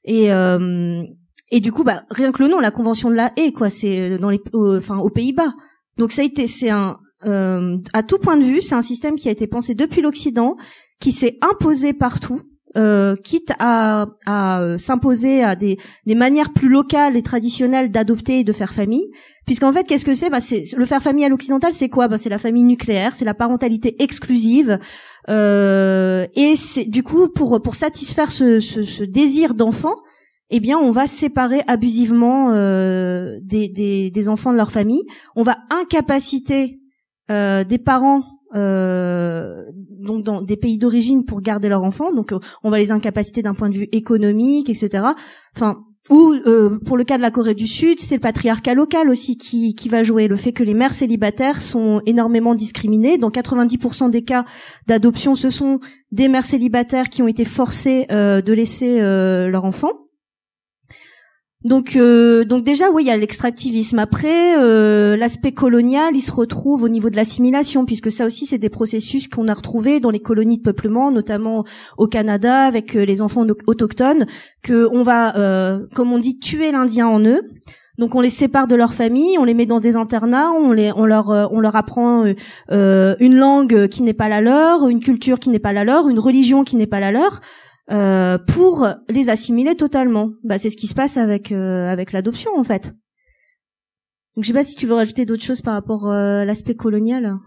Et, 0.04 0.34
euh, 0.34 1.04
et 1.52 1.60
du 1.60 1.72
coup, 1.72 1.84
bah, 1.84 2.06
rien 2.10 2.32
que 2.32 2.42
le 2.42 2.50
nom, 2.50 2.60
la 2.60 2.72
Convention 2.72 3.12
de 3.12 3.16
la 3.16 3.32
Haye, 3.38 3.54
quoi, 3.54 3.70
c'est 3.70 4.18
dans 4.18 4.32
les, 4.32 4.42
enfin, 4.54 4.98
aux 4.98 5.12
Pays-Bas. 5.12 5.54
Donc 5.98 6.12
ça 6.12 6.24
a 6.24 6.26
été, 6.26 6.48
c'est 6.48 6.72
un, 6.72 6.98
euh, 7.26 7.78
à 7.94 8.04
tout 8.04 8.18
point 8.18 8.38
de 8.38 8.44
vue, 8.44 8.62
c'est 8.62 8.76
un 8.76 8.82
système 8.82 9.16
qui 9.16 9.30
a 9.30 9.32
été 9.32 9.48
pensé 9.48 9.76
depuis 9.76 10.02
l'Occident, 10.02 10.56
qui 11.00 11.12
s'est 11.12 11.38
imposé 11.42 11.94
partout, 11.94 12.42
euh, 12.76 13.16
quitte 13.16 13.52
à, 13.60 14.08
à 14.26 14.62
euh, 14.62 14.78
s'imposer 14.78 15.44
à 15.44 15.56
des, 15.56 15.78
des, 16.08 16.16
manières 16.16 16.54
plus 16.54 16.70
locales 16.70 17.16
et 17.16 17.22
traditionnelles 17.22 17.92
d'adopter 17.92 18.40
et 18.40 18.44
de 18.44 18.52
faire 18.52 18.74
famille. 18.74 19.12
Puisqu'en 19.46 19.72
fait, 19.72 19.84
qu'est-ce 19.86 20.06
que 20.06 20.14
c'est? 20.14 20.30
Bah, 20.30 20.40
le 20.78 20.86
faire 20.86 21.04
famille 21.04 21.26
à 21.26 21.30
l'occidental, 21.30 21.74
c'est 21.74 21.90
quoi? 21.90 22.08
Bah, 22.08 22.18
C'est 22.18 22.30
la 22.30 22.38
famille 22.38 22.64
nucléaire, 22.64 23.16
c'est 23.16 23.26
la 23.26 23.34
parentalité 23.36 24.02
exclusive. 24.02 24.80
Euh, 25.30 26.26
et 26.36 26.56
c'est 26.56 26.86
du 26.86 27.04
coup 27.04 27.30
pour 27.30 27.62
pour 27.62 27.76
satisfaire 27.76 28.32
ce, 28.32 28.60
ce, 28.60 28.84
ce 28.84 29.04
désir 29.04 29.54
d'enfant, 29.54 29.96
eh 30.50 30.60
bien, 30.60 30.78
on 30.78 30.92
va 30.92 31.08
séparer 31.08 31.62
abusivement 31.68 32.52
euh, 32.52 33.38
des, 33.42 33.70
des, 33.70 34.12
des 34.12 34.30
enfants 34.30 34.52
de 34.52 34.58
leur 34.58 34.72
famille. 34.72 35.04
On 35.36 35.44
va 35.44 35.58
incapaciter 35.70 36.80
euh, 37.34 37.64
des 37.64 37.80
parents 37.80 38.24
euh, 38.56 39.64
donc 40.00 40.24
dans 40.24 40.44
des 40.44 40.58
pays 40.58 40.78
d'origine 40.78 41.26
pour 41.26 41.42
garder 41.42 41.70
leurs 41.70 41.84
enfants. 41.84 42.14
Donc 42.14 42.32
euh, 42.32 42.40
on 42.64 42.70
va 42.70 42.78
les 42.78 42.92
incapaciter 42.92 43.42
d'un 43.42 43.56
point 43.56 43.70
de 43.70 43.76
vue 43.76 43.88
économique, 43.92 44.70
etc. 44.70 45.04
Enfin, 45.56 45.80
ou 46.10 46.36
pour 46.86 46.98
le 46.98 47.06
cas 47.06 47.16
de 47.16 47.22
la 47.22 47.32
Corée 47.32 47.56
du 47.56 47.66
Sud, 47.66 48.02
c'est 48.02 48.16
le 48.16 48.20
patriarcat 48.22 48.74
local 48.74 49.10
aussi 49.10 49.38
qui, 49.38 49.74
qui 49.74 49.88
va 49.88 50.04
jouer. 50.04 50.28
Le 50.28 50.36
fait 50.36 50.52
que 50.52 50.62
les 50.62 50.74
mères 50.74 50.94
célibataires 50.94 51.62
sont 51.62 52.02
énormément 52.06 52.56
discriminées. 52.56 53.18
Dans 53.18 53.30
90% 53.30 54.10
des 54.10 54.22
cas 54.22 54.44
d'adoption, 54.86 55.34
ce 55.34 55.50
sont 55.50 55.80
des 56.12 56.28
mères 56.28 56.44
célibataires 56.44 57.10
qui 57.10 57.24
ont 57.24 57.28
été 57.30 57.46
forcées 57.46 58.06
de 58.10 58.54
laisser 58.54 59.00
leur 59.00 59.64
enfant. 59.64 60.03
Donc, 61.64 61.96
euh, 61.96 62.44
donc 62.44 62.64
déjà, 62.64 62.92
oui, 62.92 63.04
il 63.04 63.08
y 63.08 63.12
a 63.12 63.18
l'extractivisme. 63.18 63.98
Après, 64.00 64.58
euh, 64.58 65.16
l'aspect 65.16 65.54
colonial, 65.54 66.14
il 66.14 66.22
se 66.22 66.32
retrouve 66.32 66.84
au 66.84 66.90
niveau 66.90 67.10
de 67.10 67.16
l'assimilation, 67.16 67.86
puisque 67.86 68.12
ça 68.12 68.26
aussi, 68.26 68.46
c'est 68.46 68.58
des 68.58 68.70
processus 68.70 69.28
qu'on 69.30 69.48
a 69.48 69.54
retrouvés 69.54 70.00
dans 70.00 70.10
les 70.10 70.20
colonies 70.20 70.58
de 70.58 70.64
peuplement, 70.64 71.12
notamment 71.12 71.64
au 71.98 72.08
Canada, 72.08 72.64
avec 72.64 72.96
euh, 72.96 73.06
les 73.06 73.22
enfants 73.22 73.46
autochtones, 73.66 74.26
que 74.62 74.90
on 74.92 75.04
va, 75.04 75.38
euh, 75.38 75.86
comme 75.96 76.12
on 76.12 76.18
dit, 76.18 76.38
tuer 76.38 76.72
l'Indien 76.72 77.08
en 77.08 77.22
eux. 77.22 77.42
Donc 78.00 78.16
on 78.16 78.22
les 78.22 78.32
sépare 78.32 78.68
de 78.68 78.76
leur 78.76 78.94
famille, 78.94 79.38
on 79.38 79.44
les 79.44 79.54
met 79.54 79.68
dans 79.68 79.80
des 79.80 79.96
internats, 79.96 80.52
on 80.52 80.72
les, 80.72 80.92
on 80.96 81.06
leur, 81.06 81.30
euh, 81.30 81.46
on 81.52 81.60
leur 81.60 81.76
apprend 81.76 82.26
euh, 82.72 83.16
une 83.20 83.36
langue 83.36 83.88
qui 83.88 84.02
n'est 84.02 84.14
pas 84.14 84.30
la 84.30 84.42
leur, 84.42 84.88
une 84.88 85.00
culture 85.00 85.40
qui 85.40 85.50
n'est 85.50 85.60
pas 85.60 85.74
la 85.74 85.84
leur, 85.84 86.10
une 86.10 86.18
religion 86.18 86.64
qui 86.64 86.76
n'est 86.76 86.88
pas 86.88 87.00
la 87.00 87.12
leur. 87.12 87.40
Euh, 87.92 88.38
pour 88.38 88.88
les 89.10 89.30
assimiler 89.30 89.76
totalement. 89.76 90.32
Bah, 90.44 90.58
c'est 90.58 90.70
ce 90.70 90.78
qui 90.78 90.88
se 90.88 90.94
passe 90.94 91.18
avec 91.18 91.52
euh, 91.52 91.88
avec 91.90 92.14
l'adoption 92.14 92.52
en 92.58 92.64
fait. 92.64 92.94
Donc 94.36 94.44
je 94.44 94.48
sais 94.48 94.54
pas 94.54 94.64
si 94.64 94.76
tu 94.76 94.88
veux 94.88 94.96
rajouter 94.96 95.26
d'autres 95.26 95.44
choses 95.44 95.62
par 95.62 95.74
rapport 95.74 96.10
euh, 96.10 96.42
à 96.42 96.46
l'aspect 96.46 96.76
colonial. 96.76 97.38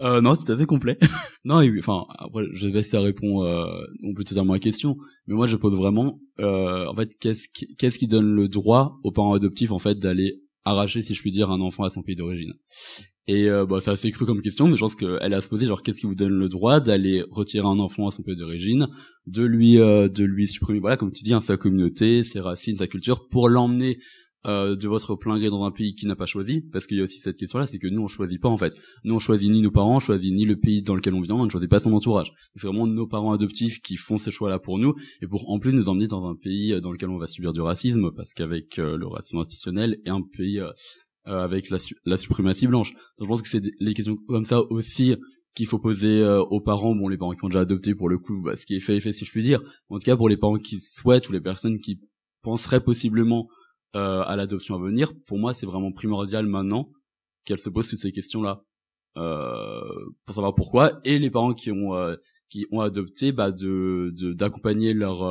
Euh, 0.00 0.20
non, 0.20 0.34
c'est 0.34 0.50
assez 0.50 0.64
complet. 0.64 0.98
non, 1.44 1.60
enfin 1.78 2.06
après 2.18 2.44
je 2.52 2.66
vais 2.68 2.82
ça 2.82 3.00
répond 3.00 3.44
euh, 3.44 3.66
on 4.04 4.14
peut 4.14 4.24
te 4.24 4.32
dire 4.32 4.44
ma 4.44 4.58
question, 4.58 4.96
mais 5.26 5.34
moi 5.34 5.46
je 5.46 5.56
pose 5.56 5.74
vraiment 5.74 6.18
en 6.38 6.94
fait 6.94 7.16
qu'est-ce 7.18 7.48
qui, 7.48 7.74
qu'est-ce 7.76 7.98
qui 7.98 8.06
donne 8.06 8.34
le 8.34 8.48
droit 8.48 8.98
aux 9.04 9.12
parents 9.12 9.34
adoptifs 9.34 9.72
en 9.72 9.78
fait 9.78 9.98
d'aller 9.98 10.40
arracher 10.64 11.02
si 11.02 11.14
je 11.14 11.20
puis 11.20 11.30
dire 11.30 11.50
un 11.50 11.60
enfant 11.60 11.84
à 11.84 11.90
son 11.90 12.02
pays 12.02 12.16
d'origine? 12.16 12.54
Et 13.28 13.50
euh, 13.50 13.66
bah, 13.66 13.80
c'est 13.82 13.90
assez 13.90 14.10
cru 14.10 14.24
comme 14.24 14.40
question, 14.40 14.68
mais 14.68 14.76
je 14.76 14.80
pense 14.80 14.96
qu'elle 14.96 15.34
a 15.34 15.40
se 15.42 15.48
poser 15.48 15.66
genre 15.66 15.82
qu'est-ce 15.82 16.00
qui 16.00 16.06
vous 16.06 16.14
donne 16.14 16.32
le 16.32 16.48
droit 16.48 16.80
d'aller 16.80 17.22
retirer 17.30 17.66
un 17.66 17.78
enfant 17.78 18.08
à 18.08 18.10
son 18.10 18.22
pays 18.22 18.36
d'origine, 18.36 18.88
de 19.26 19.44
lui 19.44 19.78
euh, 19.78 20.08
de 20.08 20.24
lui 20.24 20.48
supprimer 20.48 20.80
voilà 20.80 20.96
comme 20.96 21.12
tu 21.12 21.22
dis 21.22 21.34
hein, 21.34 21.40
sa 21.40 21.58
communauté, 21.58 22.22
ses 22.22 22.40
racines, 22.40 22.76
sa 22.76 22.86
culture, 22.86 23.28
pour 23.28 23.50
l'emmener 23.50 23.98
euh, 24.46 24.76
de 24.76 24.88
votre 24.88 25.14
plein 25.14 25.38
gré 25.38 25.50
dans 25.50 25.62
un 25.64 25.70
pays 25.70 25.94
qui 25.94 26.06
n'a 26.06 26.14
pas 26.14 26.24
choisi, 26.24 26.62
parce 26.72 26.86
qu'il 26.86 26.96
y 26.96 27.00
a 27.00 27.04
aussi 27.04 27.18
cette 27.18 27.36
question-là, 27.36 27.66
c'est 27.66 27.78
que 27.78 27.86
nous 27.86 28.00
on 28.00 28.08
choisit 28.08 28.40
pas 28.40 28.48
en 28.48 28.56
fait. 28.56 28.72
Nous 29.04 29.14
on 29.14 29.18
choisit 29.18 29.50
ni 29.50 29.60
nos 29.60 29.70
parents, 29.70 29.96
on 29.96 30.00
choisit 30.00 30.32
ni 30.32 30.46
le 30.46 30.56
pays 30.56 30.80
dans 30.80 30.94
lequel 30.94 31.12
on 31.12 31.20
vient, 31.20 31.34
on 31.34 31.44
ne 31.44 31.50
choisit 31.50 31.68
pas 31.68 31.80
son 31.80 31.92
entourage. 31.92 32.32
C'est 32.54 32.66
vraiment 32.66 32.86
nos 32.86 33.06
parents 33.06 33.32
adoptifs 33.32 33.82
qui 33.82 33.96
font 33.96 34.16
ces 34.16 34.30
choix-là 34.30 34.58
pour 34.58 34.78
nous 34.78 34.94
et 35.20 35.26
pour 35.26 35.50
en 35.50 35.58
plus 35.58 35.74
nous 35.74 35.90
emmener 35.90 36.06
dans 36.06 36.26
un 36.26 36.34
pays 36.34 36.80
dans 36.80 36.92
lequel 36.92 37.10
on 37.10 37.18
va 37.18 37.26
subir 37.26 37.52
du 37.52 37.60
racisme, 37.60 38.10
parce 38.16 38.32
qu'avec 38.32 38.78
euh, 38.78 38.96
le 38.96 39.06
racisme 39.06 39.36
institutionnel 39.36 39.98
et 40.06 40.08
un 40.08 40.22
pays 40.22 40.60
euh, 40.60 40.70
avec 41.28 41.68
la, 41.70 41.78
la, 42.04 42.16
suprématie 42.16 42.66
blanche. 42.66 42.92
Donc, 42.92 43.02
je 43.20 43.24
pense 43.26 43.42
que 43.42 43.48
c'est 43.48 43.62
les 43.80 43.94
questions 43.94 44.16
comme 44.28 44.44
ça 44.44 44.62
aussi 44.70 45.14
qu'il 45.58 45.66
faut 45.66 45.80
poser 45.80 46.20
euh, 46.22 46.40
aux 46.40 46.60
parents, 46.60 46.94
bon 46.94 47.08
les 47.08 47.18
parents 47.18 47.34
qui 47.34 47.44
ont 47.44 47.48
déjà 47.48 47.60
adopté 47.60 47.94
pour 47.94 48.08
le 48.08 48.18
coup, 48.18 48.40
bah, 48.42 48.54
ce 48.54 48.64
qui 48.64 48.76
est 48.76 48.80
fait 48.80 48.96
est 48.96 49.00
fait 49.00 49.12
si 49.12 49.24
je 49.24 49.30
puis 49.32 49.42
dire. 49.42 49.60
En 49.88 49.96
tout 49.96 50.04
cas 50.04 50.16
pour 50.16 50.28
les 50.28 50.36
parents 50.36 50.58
qui 50.58 50.80
souhaitent 50.80 51.28
ou 51.28 51.32
les 51.32 51.40
personnes 51.40 51.80
qui 51.80 52.00
penseraient 52.42 52.82
possiblement 52.82 53.48
euh, 53.96 54.22
à 54.22 54.36
l'adoption 54.36 54.76
à 54.76 54.78
venir, 54.78 55.12
pour 55.26 55.36
moi 55.36 55.52
c'est 55.52 55.66
vraiment 55.66 55.90
primordial 55.90 56.46
maintenant 56.46 56.92
qu'elles 57.44 57.58
se 57.58 57.70
posent 57.70 57.88
toutes 57.88 57.98
ces 57.98 58.12
questions-là 58.12 58.62
euh, 59.16 59.82
pour 60.24 60.36
savoir 60.36 60.54
pourquoi 60.54 61.00
et 61.04 61.18
les 61.18 61.30
parents 61.30 61.54
qui 61.54 61.72
ont 61.72 61.90
qui 62.50 62.66
ont 62.70 62.80
adopté 62.80 63.32
bah 63.32 63.50
de 63.50 64.12
d'accompagner 64.34 64.94
leur, 64.94 65.24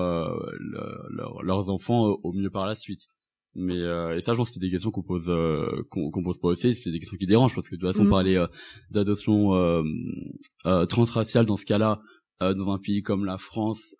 leur, 0.59 1.41
leurs 1.41 1.69
enfants 1.69 2.19
au 2.21 2.33
mieux 2.33 2.49
par 2.49 2.65
la 2.65 2.75
suite 2.75 3.07
mais 3.55 3.79
euh, 3.79 4.15
et 4.15 4.21
ça 4.21 4.33
je 4.33 4.37
pense 4.37 4.49
que 4.49 4.53
c'est 4.53 4.59
des 4.59 4.69
questions 4.69 4.91
qu'on 4.91 5.03
pose 5.03 5.29
euh, 5.29 5.83
qu'on 5.89 6.23
pose 6.23 6.37
pas 6.39 6.49
aussi 6.49 6.75
c'est 6.75 6.91
des 6.91 6.99
questions 6.99 7.17
qui 7.17 7.25
dérangent 7.25 7.55
parce 7.55 7.67
que 7.69 7.75
de 7.75 7.79
toute 7.79 7.89
façon 7.89 8.05
mm. 8.05 8.09
parler 8.09 8.35
euh, 8.35 8.47
d'adoption 8.91 9.55
euh, 9.55 9.83
euh, 10.65 10.85
transraciale 10.85 11.45
dans 11.45 11.57
ce 11.57 11.65
cas-là 11.65 11.99
dans 12.39 12.71
un 12.71 12.77
pays 12.77 13.01
comme 13.01 13.25
la 13.25 13.39
France 13.39 13.95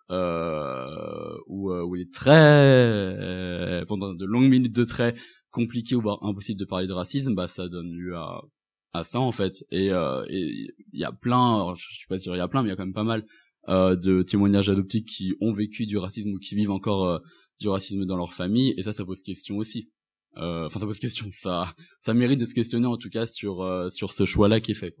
où 1.48 1.72
où 1.72 1.96
il 1.96 2.02
est 2.02 2.14
très 2.14 3.84
pendant 3.88 4.14
de 4.14 4.24
longues 4.24 4.48
minutes 4.48 4.76
de 4.76 4.84
très 4.84 5.16
compliqué 5.50 5.96
ou 5.96 6.00
voire 6.00 6.22
impossible 6.22 6.56
de 6.56 6.64
parler 6.64 6.86
de 6.86 6.92
racisme 6.92 7.34
bah 7.34 7.48
ça 7.48 7.68
donne 7.68 7.92
lieu 7.92 8.14
à 8.14 8.40
à 8.92 9.02
ça 9.02 9.18
en 9.18 9.32
fait 9.32 9.64
et 9.72 9.88
il 9.88 10.70
y 10.92 11.02
a 11.02 11.10
plein 11.10 11.74
je 11.74 11.82
sais 11.82 12.06
pas 12.08 12.16
si 12.16 12.28
il 12.28 12.36
y 12.36 12.38
a 12.38 12.46
plein 12.46 12.62
mais 12.62 12.68
il 12.68 12.70
y 12.70 12.74
a 12.74 12.76
quand 12.76 12.84
même 12.86 12.94
pas 12.94 13.02
mal 13.02 13.26
de 13.66 14.22
témoignages 14.22 14.70
adoptifs 14.70 15.04
qui 15.04 15.34
ont 15.40 15.50
vécu 15.50 15.86
du 15.86 15.98
racisme 15.98 16.30
ou 16.30 16.38
qui 16.38 16.54
vivent 16.54 16.70
encore 16.70 17.20
du 17.60 17.68
racisme 17.68 18.04
dans 18.04 18.16
leur 18.16 18.32
famille 18.32 18.74
et 18.76 18.82
ça 18.82 18.92
ça 18.92 19.04
pose 19.04 19.22
question 19.22 19.56
aussi. 19.56 19.90
Euh, 20.36 20.66
enfin 20.66 20.78
ça 20.80 20.86
pose 20.86 20.98
question 20.98 21.26
ça 21.32 21.74
ça 22.00 22.14
mérite 22.14 22.40
de 22.40 22.46
se 22.46 22.54
questionner 22.54 22.86
en 22.86 22.96
tout 22.96 23.10
cas 23.10 23.26
sur 23.26 23.62
euh, 23.62 23.88
sur 23.90 24.12
ce 24.12 24.24
choix 24.24 24.48
là 24.48 24.60
qui 24.60 24.72
est 24.72 24.74
fait 24.74 24.94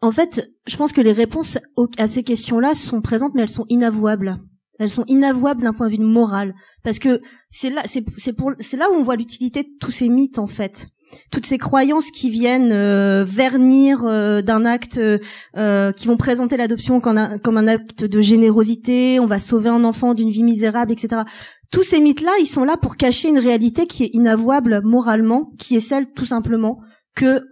en 0.00 0.12
fait 0.12 0.50
je 0.66 0.76
pense 0.76 0.92
que 0.92 1.00
les 1.00 1.12
réponses 1.12 1.58
à 1.98 2.06
ces 2.06 2.22
questions 2.22 2.58
là 2.58 2.74
sont 2.74 3.00
présentes 3.00 3.32
mais 3.34 3.42
elles 3.42 3.48
sont 3.48 3.66
inavouables. 3.68 4.38
Elles 4.78 4.90
sont 4.90 5.04
inavouables 5.06 5.62
d'un 5.62 5.72
point 5.72 5.88
de 5.88 5.92
vue 5.92 6.02
moral. 6.02 6.54
Parce 6.82 6.98
que 6.98 7.20
c'est 7.50 7.70
là 7.70 7.82
c'est 7.86 8.04
c'est 8.18 8.32
pour 8.32 8.52
c'est 8.58 8.76
là 8.76 8.90
où 8.90 8.94
on 8.94 9.02
voit 9.02 9.16
l'utilité 9.16 9.62
de 9.62 9.68
tous 9.80 9.92
ces 9.92 10.08
mythes 10.08 10.38
en 10.38 10.46
fait 10.46 10.88
toutes 11.30 11.46
ces 11.46 11.58
croyances 11.58 12.10
qui 12.10 12.30
viennent 12.30 12.72
euh, 12.72 13.24
vernir 13.24 14.04
euh, 14.04 14.42
d'un 14.42 14.64
acte, 14.64 14.98
euh, 14.98 15.92
qui 15.92 16.06
vont 16.06 16.16
présenter 16.16 16.56
l'adoption 16.56 17.00
comme 17.00 17.18
un, 17.18 17.66
acte 17.66 18.04
de 18.04 18.20
générosité, 18.20 19.20
on 19.20 19.26
va 19.26 19.38
sauver 19.38 19.70
un 19.70 19.84
enfant 19.84 20.14
d'une 20.14 20.30
vie 20.30 20.42
misérable, 20.42 20.92
etc. 20.92 21.22
Tous 21.70 21.82
ces 21.82 22.00
mythes-là, 22.00 22.32
ils 22.40 22.46
sont 22.46 22.64
là 22.64 22.76
pour 22.76 22.96
cacher 22.96 23.28
une 23.28 23.38
réalité 23.38 23.86
qui 23.86 24.04
est 24.04 24.10
inavouable 24.12 24.80
moralement, 24.84 25.50
qui 25.58 25.76
est 25.76 25.80
celle 25.80 26.12
tout 26.12 26.26
simplement 26.26 26.80
que 27.14 27.44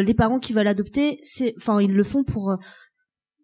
les 0.00 0.14
parents 0.14 0.38
qui 0.38 0.52
veulent 0.52 0.66
adopter, 0.66 1.20
enfin, 1.56 1.80
ils 1.80 1.92
le 1.92 2.02
font 2.02 2.24
pour 2.24 2.56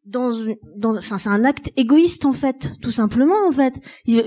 dans, 0.04 0.28
dans 0.76 1.00
c'est 1.00 1.28
un 1.28 1.44
acte 1.44 1.70
égoïste 1.76 2.26
en 2.26 2.32
fait, 2.32 2.72
tout 2.82 2.90
simplement 2.90 3.46
en 3.46 3.52
fait. 3.52 3.74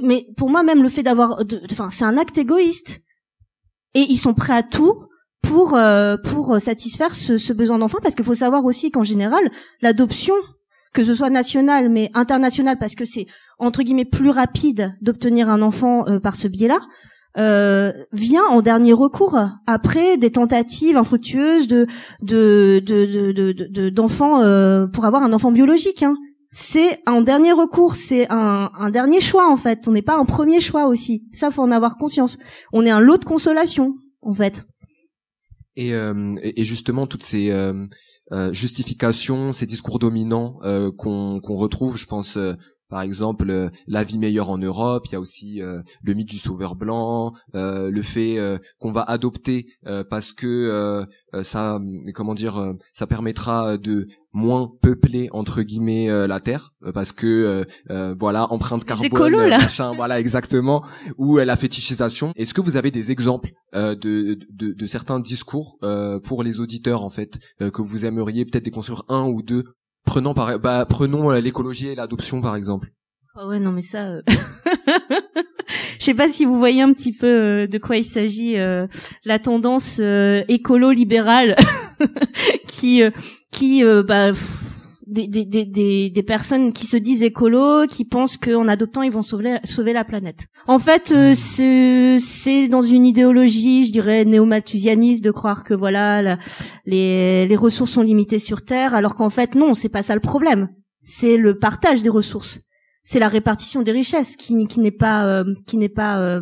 Mais 0.03 0.27
pour 0.37 0.49
moi 0.49 0.63
même 0.63 0.81
le 0.81 0.89
fait 0.89 1.03
d'avoir, 1.03 1.39
enfin, 1.71 1.89
c'est 1.89 2.05
un 2.05 2.17
acte 2.17 2.37
égoïste 2.37 3.01
et 3.93 4.01
ils 4.01 4.17
sont 4.17 4.33
prêts 4.33 4.53
à 4.53 4.63
tout 4.63 5.06
pour 5.41 5.75
euh, 5.75 6.17
pour 6.17 6.59
satisfaire 6.59 7.15
ce, 7.15 7.37
ce 7.37 7.53
besoin 7.53 7.77
d'enfant 7.77 7.99
parce 8.01 8.15
qu'il 8.15 8.25
faut 8.25 8.35
savoir 8.35 8.65
aussi 8.65 8.91
qu'en 8.91 9.03
général 9.03 9.49
l'adoption 9.81 10.35
que 10.93 11.03
ce 11.03 11.13
soit 11.13 11.29
nationale 11.29 11.89
mais 11.89 12.09
internationale 12.13 12.77
parce 12.79 12.95
que 12.95 13.05
c'est 13.05 13.27
entre 13.59 13.83
guillemets 13.83 14.05
plus 14.05 14.29
rapide 14.29 14.95
d'obtenir 15.01 15.49
un 15.49 15.61
enfant 15.61 16.07
euh, 16.07 16.19
par 16.19 16.35
ce 16.35 16.47
biais-là 16.47 16.79
euh, 17.37 17.93
vient 18.13 18.45
en 18.45 18.63
dernier 18.63 18.93
recours 18.93 19.37
après 19.67 20.17
des 20.17 20.31
tentatives 20.31 20.97
infructueuses 20.97 21.67
de 21.67 21.85
de 22.21 22.81
de 22.83 23.89
d'enfants 23.89 24.41
euh, 24.41 24.87
pour 24.87 25.05
avoir 25.05 25.21
un 25.21 25.31
enfant 25.33 25.51
biologique 25.51 26.01
hein. 26.01 26.15
c'est 26.51 26.99
en 27.05 27.21
dernier 27.21 27.51
recours 27.51 27.95
c'est 27.95 28.25
un, 28.31 28.71
un 28.73 28.89
dernier 28.89 29.21
choix 29.21 29.51
en 29.51 29.55
fait. 29.55 29.87
On 29.87 29.91
n'est 29.91 30.01
pas 30.01 30.17
un 30.17 30.25
premier 30.25 30.59
choix 30.59 30.87
aussi. 30.87 31.27
Ça 31.31 31.51
faut 31.51 31.61
en 31.61 31.69
avoir 31.69 31.97
conscience. 31.97 32.39
On 32.73 32.83
est 32.85 32.89
un 32.89 32.99
lot 32.99 33.17
de 33.17 33.25
consolation 33.25 33.93
en 34.23 34.33
fait 34.33 34.65
et, 35.77 35.93
euh, 35.93 36.35
et 36.41 36.63
justement 36.63 37.07
toutes 37.07 37.23
ces 37.23 37.51
euh, 37.51 37.85
euh, 38.33 38.51
justifications, 38.51 39.53
ces 39.53 39.67
discours 39.67 39.99
dominants 39.99 40.59
qu'on 40.97 41.39
retrouve, 41.55 41.97
je 41.97 42.07
pense 42.07 42.37
par 42.89 43.01
exemple 43.01 43.69
la 43.87 44.03
vie 44.03 44.17
meilleure 44.17 44.49
en 44.49 44.57
Europe, 44.57 45.05
il 45.07 45.13
y 45.13 45.15
a 45.15 45.19
aussi 45.19 45.59
le 45.59 46.13
mythe 46.13 46.29
du 46.29 46.39
sauveur 46.39 46.75
blanc, 46.75 47.33
le 47.53 48.01
fait 48.01 48.37
qu'on 48.79 48.91
va 48.91 49.01
adopter 49.01 49.67
parce 50.09 50.31
que 50.31 51.05
ça 51.43 51.79
comment 52.13 52.33
dire 52.33 52.73
ça 52.93 53.07
permettra 53.07 53.77
de 53.77 54.07
moins 54.37 54.71
peupler 54.81 55.29
entre 55.31 55.63
guillemets 55.63 56.09
euh, 56.09 56.27
la 56.27 56.39
terre 56.39 56.71
euh, 56.83 56.91
parce 56.91 57.11
que 57.11 57.65
euh, 57.89 58.15
voilà 58.17 58.51
empreinte 58.51 58.85
carbone 58.85 59.49
machin 59.49 59.91
voilà 59.93 60.19
exactement 60.19 60.83
ou 61.17 61.37
la 61.37 61.55
fétichisation. 61.55 62.31
Est-ce 62.35 62.53
que 62.53 62.61
vous 62.61 62.77
avez 62.77 62.91
des 62.91 63.11
exemples 63.11 63.51
de, 63.73 63.95
de, 63.95 64.73
de 64.73 64.85
certains 64.85 65.19
discours 65.19 65.77
pour 66.23 66.43
les 66.43 66.59
auditeurs 66.59 67.03
en 67.03 67.09
fait 67.09 67.39
que 67.59 67.81
vous 67.81 68.05
aimeriez 68.05 68.45
peut-être 68.45 68.65
déconstruire 68.65 69.03
un 69.09 69.23
ou 69.23 69.41
deux 69.41 69.65
prenons 70.07 70.33
par 70.33 70.57
bah, 70.57 70.85
prenons 70.89 71.29
l'écologie 71.33 71.89
et 71.89 71.95
l'adoption 71.95 72.41
par 72.41 72.55
exemple. 72.55 72.91
Ah 73.35 73.45
ouais 73.45 73.59
non 73.59 73.71
mais 73.71 73.83
ça 73.83 74.15
je 75.99 76.03
sais 76.03 76.15
pas 76.15 76.27
si 76.27 76.43
vous 76.43 76.57
voyez 76.57 76.81
un 76.81 76.91
petit 76.91 77.13
peu 77.13 77.67
de 77.67 77.77
quoi 77.77 77.97
il 77.97 78.03
s'agit 78.03 78.55
la 79.25 79.39
tendance 79.39 79.99
écolo 79.99 80.91
libérale 80.91 81.55
qui 82.67 83.03
qui 83.51 83.83
euh, 83.83 84.03
bah, 84.03 84.31
des, 85.07 85.27
des, 85.27 85.45
des, 85.45 86.09
des, 86.09 86.23
personnes 86.23 86.73
qui 86.73 86.85
se 86.85 86.97
disent 86.97 87.23
écolo, 87.23 87.87
qui 87.87 88.03
pensent 88.03 88.37
qu'en 88.37 88.67
adoptant 88.67 89.01
ils 89.01 89.11
vont 89.11 89.21
sauver, 89.21 89.57
sauver 89.63 89.93
la 89.93 90.03
planète. 90.03 90.47
En 90.67 90.79
fait, 90.79 91.11
euh, 91.11 91.33
c'est 91.33 92.67
dans 92.67 92.81
une 92.81 93.05
idéologie, 93.05 93.85
je 93.85 93.93
dirais 93.93 94.25
néo-malthusianiste, 94.25 95.23
de 95.23 95.31
croire 95.31 95.63
que 95.63 95.73
voilà 95.73 96.37
les, 96.85 97.47
les 97.47 97.55
ressources 97.55 97.91
sont 97.91 98.01
limitées 98.01 98.39
sur 98.39 98.65
Terre, 98.65 98.93
alors 98.93 99.15
qu'en 99.15 99.29
fait 99.29 99.55
non, 99.55 99.73
c'est 99.73 99.89
pas 99.89 100.03
ça 100.03 100.13
le 100.13 100.21
problème. 100.21 100.69
C'est 101.03 101.37
le 101.37 101.57
partage 101.57 102.03
des 102.03 102.09
ressources, 102.09 102.59
c'est 103.03 103.19
la 103.19 103.29
répartition 103.29 103.81
des 103.81 103.93
richesses 103.93 104.35
qui, 104.35 104.67
qui 104.67 104.79
n'est 104.81 104.91
pas 104.91 105.25
euh, 105.25 105.53
qui 105.65 105.77
n'est 105.77 105.89
pas 105.89 106.41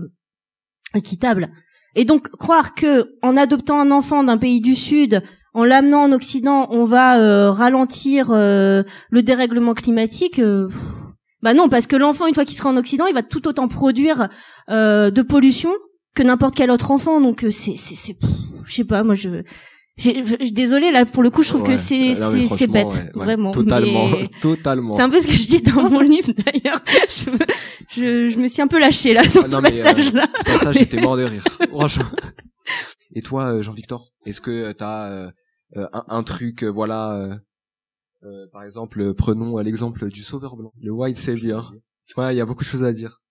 équitable. 0.96 1.52
Et 1.94 2.04
donc 2.04 2.30
croire 2.30 2.74
que 2.74 3.16
en 3.22 3.38
adoptant 3.38 3.80
un 3.80 3.92
enfant 3.92 4.24
d'un 4.24 4.38
pays 4.38 4.60
du 4.60 4.76
Sud 4.76 5.22
en 5.56 5.64
l'amenant 5.64 6.04
en 6.04 6.12
Occident, 6.12 6.68
on 6.70 6.84
va 6.84 7.18
euh, 7.20 7.50
ralentir 7.50 8.30
euh, 8.32 8.84
le 9.10 9.24
dérèglement 9.24 9.74
climatique. 9.74 10.38
Euh, 10.40 10.68
Bah 11.42 11.54
non, 11.54 11.70
parce 11.70 11.86
que 11.88 11.96
l'enfant, 11.96 12.28
une 12.28 12.34
fois 12.36 12.46
qu'il 12.46 12.56
sera 12.58 12.70
en 12.70 12.78
Occident, 12.78 13.06
il 13.08 13.14
va 13.14 13.24
tout 13.24 13.48
autant 13.48 13.68
produire 13.68 14.30
euh, 14.70 15.12
de 15.12 15.22
pollution 15.22 15.72
que 16.16 16.24
n'importe 16.24 16.56
quel 16.56 16.72
autre 16.72 16.92
enfant. 16.92 17.22
Donc 17.22 17.44
euh, 17.44 17.52
c'est, 17.52 17.76
c'est, 17.76 17.96
c'est, 17.96 18.18
je 18.66 18.74
sais 18.74 18.84
pas, 18.84 19.04
moi 19.04 19.16
je, 19.16 19.44
désolée 20.52 20.92
là 20.92 21.06
pour 21.06 21.24
le 21.24 21.30
coup, 21.30 21.44
je 21.44 21.50
trouve 21.50 21.64
que 21.64 21.70
Ouais. 21.70 21.78
c'est, 21.78 22.16
c'est, 22.58 22.68
bête, 22.68 22.88
ouais, 22.88 22.94
ouais. 22.94 23.10
vraiment. 23.26 23.52
Totalement, 23.52 24.08
Mais 24.10 24.28
totalement. 24.42 24.96
C'est 24.96 25.04
un 25.04 25.10
peu 25.10 25.22
ce 25.22 25.28
que 25.28 25.34
je 25.34 25.48
dis 25.48 25.62
dans 25.62 25.90
mon 25.90 26.00
livre 26.14 26.32
d'ailleurs. 26.46 26.82
Je, 27.10 27.30
me- 27.30 27.38
je, 27.90 28.30
je 28.34 28.40
me 28.40 28.48
suis 28.48 28.62
un 28.62 28.68
peu 28.68 28.80
lâchée 28.80 29.14
là 29.14 29.22
dans 29.24 29.44
Ah 29.44 29.48
non, 29.48 29.58
ce 29.58 29.62
mais, 29.62 29.80
euh, 29.80 29.84
passage-là. 29.84 30.26
C'est 30.46 30.52
pour 30.54 30.62
ça 30.64 30.72
que 30.74 30.80
j'étais 30.80 31.00
mort 31.02 31.16
de 31.18 31.24
rire. 31.24 31.44
Franchement. 31.70 32.06
Et 33.14 33.22
toi, 33.22 33.62
Jean-Victor, 33.62 34.10
est-ce 34.26 34.42
que 34.42 34.72
t'as 34.74 35.30
un, 35.76 36.04
un 36.08 36.24
truc, 36.24 36.64
euh, 36.64 36.70
voilà, 36.70 37.16
euh, 37.16 37.36
euh, 38.24 38.48
par 38.52 38.64
exemple, 38.64 39.02
euh, 39.02 39.14
prenons 39.14 39.58
euh, 39.58 39.64
l'exemple 39.64 40.10
du 40.10 40.24
Sauveur 40.24 40.56
blanc, 40.56 40.72
le 40.82 40.92
White 40.92 41.18
Savior. 41.18 41.74
Ouais, 42.18 42.34
il 42.34 42.38
y 42.38 42.42
a 42.42 42.46
beaucoup 42.46 42.64
de 42.64 42.70
choses 42.70 42.84
à 42.84 42.94
dire. 42.94 43.22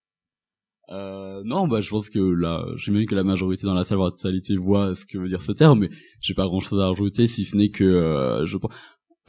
Euh, 0.90 1.42
non, 1.44 1.66
bah 1.66 1.80
je 1.80 1.88
pense 1.88 2.10
que 2.10 2.18
là, 2.18 2.62
j'imagine 2.76 3.08
que 3.08 3.14
la 3.14 3.24
majorité 3.24 3.66
dans 3.66 3.74
la 3.74 3.84
salle, 3.84 3.98
la 3.98 4.10
totalité 4.10 4.56
voit 4.56 4.94
ce 4.94 5.06
que 5.06 5.16
veut 5.16 5.28
dire 5.28 5.40
ce 5.40 5.52
terme, 5.52 5.80
mais 5.80 5.90
j'ai 6.20 6.34
pas 6.34 6.44
grand 6.44 6.60
chose 6.60 6.80
à 6.80 6.88
rajouter 6.88 7.26
si 7.26 7.44
ce 7.44 7.56
n'est 7.56 7.70
que 7.70 7.84
euh, 7.84 8.44
je 8.44 8.58
pense. 8.58 8.72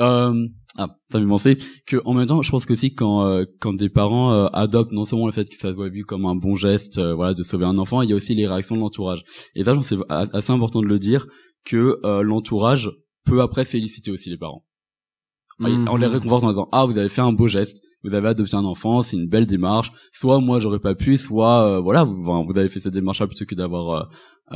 Euh, 0.02 0.48
ah, 0.78 0.90
t'as 1.10 1.20
bien 1.20 1.30
pensé 1.30 1.58
que 1.88 2.02
en 2.04 2.14
même 2.14 2.26
temps, 2.26 2.42
je 2.42 2.52
pense 2.52 2.66
que 2.66 2.74
aussi 2.74 2.94
quand 2.94 3.26
euh, 3.26 3.46
quand 3.62 3.74
des 3.74 3.88
parents 3.88 4.34
euh, 4.34 4.48
adoptent 4.52 4.92
non 4.92 5.06
seulement 5.06 5.28
le 5.28 5.32
fait 5.32 5.48
que 5.48 5.56
ça 5.56 5.74
soit 5.74 5.88
vu 5.88 6.04
comme 6.04 6.26
un 6.26 6.36
bon 6.36 6.56
geste, 6.56 6.98
euh, 6.98 7.16
voilà, 7.16 7.34
de 7.34 7.44
sauver 7.44 7.66
un 7.66 7.78
enfant, 7.78 8.02
il 8.02 8.10
y 8.10 8.14
a 8.14 8.18
aussi 8.18 8.36
les 8.36 8.48
réactions 8.48 8.76
de 8.76 8.82
l'entourage. 8.82 9.24
Et 9.56 9.64
ça, 9.64 9.72
je 9.72 9.78
pense 9.78 9.88
c'est 9.88 9.98
assez 10.10 10.52
important 10.52 10.82
de 10.82 10.88
le 10.88 11.00
dire 11.00 11.26
que 11.66 12.00
euh, 12.06 12.22
l'entourage 12.22 12.92
peut 13.26 13.42
après 13.42 13.66
féliciter 13.66 14.12
aussi 14.12 14.30
les 14.30 14.38
parents. 14.38 14.66
Mhm. 15.60 15.88
On 15.90 15.96
les 15.98 16.08
réconforte 16.08 16.44
en 16.44 16.50
disant 16.50 16.68
ah 16.72 16.86
vous 16.86 16.98
avez 16.98 17.10
fait 17.10 17.22
un 17.22 17.32
beau 17.32 17.48
geste, 17.48 17.82
vous 18.04 18.14
avez 18.14 18.28
adopté 18.28 18.56
un 18.56 18.66
enfant, 18.66 19.02
c'est 19.04 19.16
une 19.18 19.28
belle 19.28 19.48
démarche. 19.48 19.92
Soit 20.12 20.40
moi 20.42 20.60
j'aurais 20.60 20.80
pas 20.80 20.96
pu, 20.96 21.18
soit 21.18 21.64
euh, 21.66 21.80
voilà 21.80 22.04
vous, 22.04 22.24
vous 22.24 22.58
avez 22.58 22.68
fait 22.68 22.80
cette 22.82 22.94
démarche 22.94 23.20
là 23.22 23.28
plutôt 23.28 23.46
que 23.46 23.56
d'avoir 23.56 23.90
euh, 23.90 24.04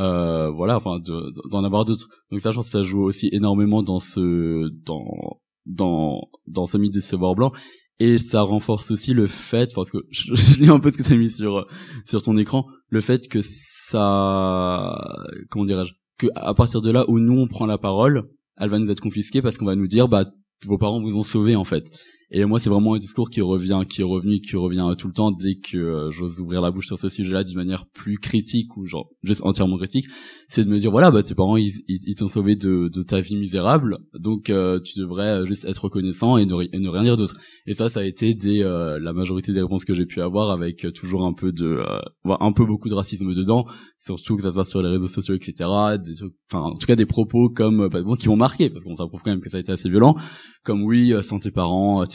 euh, 0.02 0.50
voilà 0.52 0.76
enfin 0.76 1.00
de- 1.00 1.34
d'en 1.50 1.64
avoir 1.64 1.86
d'autres. 1.86 2.08
Donc 2.32 2.42
ça 2.42 2.52
je 2.52 2.58
pense 2.58 2.66
que 2.66 2.72
ça 2.72 2.84
joue 2.84 3.02
aussi 3.02 3.30
énormément 3.32 3.82
dans 3.82 4.00
ce 4.00 4.70
dans 4.86 5.40
dans 5.66 6.30
dans 6.48 6.66
ce 6.66 6.78
mythe 6.78 6.94
de 6.94 7.00
savoir 7.00 7.34
blanc 7.34 7.52
et 8.00 8.18
ça 8.18 8.42
renforce 8.42 8.92
aussi 8.92 9.14
le 9.14 9.28
fait 9.28 9.72
parce 9.74 9.90
que 9.92 10.00
je, 10.10 10.36
je 10.36 10.60
lis 10.60 10.70
un 10.70 10.80
peu 10.80 10.92
ce 10.92 10.98
que 10.98 11.04
tu 11.04 11.14
as 11.14 11.18
mis 11.18 11.32
sur 11.32 11.66
sur 12.06 12.22
ton 12.22 12.38
écran 12.38 12.66
le 12.90 13.00
fait 13.02 13.28
que 13.30 13.40
ça 13.42 15.06
comment 15.50 15.66
dirais-je 15.66 15.94
que 16.20 16.28
à 16.36 16.54
partir 16.54 16.82
de 16.82 16.92
là 16.92 17.06
où 17.10 17.18
nous 17.18 17.40
on 17.40 17.48
prend 17.48 17.66
la 17.66 17.80
parole 17.80 18.30
elle 18.58 18.70
va 18.70 18.78
nous 18.78 18.92
être 18.92 19.00
confisquée 19.00 19.42
parce 19.42 19.58
qu'on 19.58 19.66
va 19.66 19.76
nous 19.76 19.88
dire 19.88 20.08
bah 20.08 20.26
vos 20.66 20.78
parents 20.78 21.02
vous 21.02 21.18
ont 21.18 21.24
sauvé 21.24 21.56
en 21.56 21.64
fait 21.64 21.90
et 22.32 22.46
moi 22.46 22.60
c'est 22.60 22.70
vraiment 22.70 22.94
un 22.94 23.00
discours 23.00 23.30
qui 23.30 23.42
revient 23.42 23.82
qui 23.90 24.02
est 24.02 24.06
revenu 24.06 24.40
qui 24.40 24.56
revient 24.56 24.88
euh, 24.92 24.96
tout 24.96 25.08
le 25.08 25.14
temps 25.14 25.32
dès 25.32 25.56
que 25.56 25.78
euh, 25.78 26.12
j'ose 26.12 26.40
ouvrir 26.40 26.62
la 26.62 26.72
bouche 26.72 26.88
sur 26.88 26.98
ce 26.98 27.10
sujet-là 27.10 27.44
d'une 27.44 27.58
manière 27.58 27.86
plus 27.88 28.18
critique 28.18 28.78
ou 28.78 28.86
genre 28.86 29.10
juste 29.24 29.42
entièrement 29.44 29.78
critique. 29.78 30.06
C'est 30.48 30.64
de 30.66 30.70
me 30.70 30.78
dire 30.78 30.92
voilà 30.92 31.12
bah 31.12 31.24
tes 31.24 31.36
parents 31.36 31.58
ils 31.58 31.74
ils, 31.88 32.00
ils 32.06 32.16
t'ont 32.16 32.28
sauvé 32.28 32.56
de 32.56 32.90
de 32.94 33.02
ta 33.02 33.20
vie 33.20 33.36
misérable. 33.36 33.98
Donc 34.14 34.50
euh, 34.50 34.80
tu 34.80 35.00
devrais 35.00 35.42
euh, 35.42 35.46
juste 35.46 35.66
être 35.66 35.86
reconnaissant 35.86 36.38
et 36.38 36.46
ne, 36.46 36.64
et 36.72 36.80
ne 36.80 36.90
rien 36.90 37.04
dire 37.04 37.18
d'autre. 37.18 37.36
Et 37.66 37.74
ça 37.74 37.90
ça 37.90 38.02
a 38.02 38.04
été 38.04 38.34
des 38.34 38.62
euh, 38.62 39.00
la 39.00 39.14
majorité 39.14 39.54
des 39.54 39.62
réponses 39.62 39.86
que 39.86 39.94
j'ai 39.94 40.06
pu 40.06 40.22
avoir 40.22 40.52
avec 40.52 40.86
toujours 40.94 41.26
un 41.26 41.34
peu 41.34 41.52
de 41.52 41.82
un 42.26 42.52
peu 42.52 42.66
beaucoup 42.66 42.90
de 42.90 42.96
racisme 42.96 43.34
dedans. 43.34 43.66
Surtout 44.00 44.38
que 44.38 44.44
ça 44.44 44.52
soit 44.52 44.66
sur 44.66 44.82
les 44.82 44.90
réseaux 44.90 45.08
sociaux 45.08 45.36
etc 45.36 45.70
des 46.04 46.24
enfin 46.52 46.64
en 46.64 46.76
tout 46.76 46.88
cas 46.88 46.96
des 46.96 47.06
propos 47.06 47.50
comme 47.50 47.90
bah, 47.90 48.02
bon, 48.02 48.14
qui 48.16 48.30
m'ont 48.30 48.38
marqué 48.38 48.70
parce 48.70 48.86
qu'on 48.86 48.96
ça 48.96 49.06
prouve 49.08 49.22
quand 49.24 49.32
même 49.32 49.42
que 49.42 49.50
ça 49.50 49.58
a 49.58 49.60
été 49.60 49.72
assez 49.72 49.90
violent. 49.90 50.16
Comme 50.64 50.84
oui 50.84 51.14
sans 51.22 51.40
tes 51.40 51.52
parents 51.52 52.06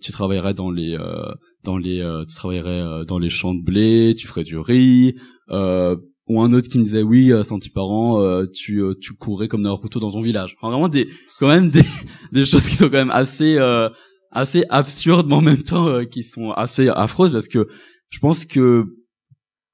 tu 0.00 0.12
travaillerais 0.12 0.54
dans 0.54 0.70
les 0.70 0.94
euh, 0.94 1.32
dans 1.64 1.76
les 1.76 2.00
euh, 2.00 2.24
tu 2.24 2.34
travaillerais 2.34 2.80
euh, 2.80 3.04
dans 3.04 3.18
les 3.18 3.30
champs 3.30 3.54
de 3.54 3.62
blé 3.62 4.14
tu 4.16 4.26
ferais 4.26 4.44
du 4.44 4.58
riz 4.58 5.16
ou 6.26 6.40
un 6.40 6.52
autre 6.52 6.68
qui 6.68 6.78
me 6.78 6.84
disait 6.84 7.02
oui 7.02 7.32
parents 7.74 8.22
euh, 8.22 8.46
tu 8.46 8.82
tu 9.00 9.14
courrais 9.14 9.48
comme 9.48 9.62
d'un 9.62 9.76
couteau 9.76 10.00
dans 10.00 10.12
ton 10.12 10.20
village 10.20 10.56
enfin 10.56 10.70
vraiment 10.70 10.88
des 10.88 11.08
quand 11.38 11.48
même 11.48 11.70
des 11.70 11.82
des 12.32 12.44
choses 12.44 12.68
qui 12.68 12.76
sont 12.76 12.86
quand 12.86 12.98
même 12.98 13.10
assez 13.10 13.58
assez 14.30 14.64
absurdes 14.68 15.26
mais 15.28 15.34
en 15.34 15.42
même 15.42 15.62
temps 15.62 16.04
qui 16.04 16.22
sont 16.22 16.50
assez 16.52 16.88
affreuses 16.88 17.32
parce 17.32 17.48
que 17.48 17.68
je 18.10 18.18
pense 18.18 18.44
que 18.44 18.84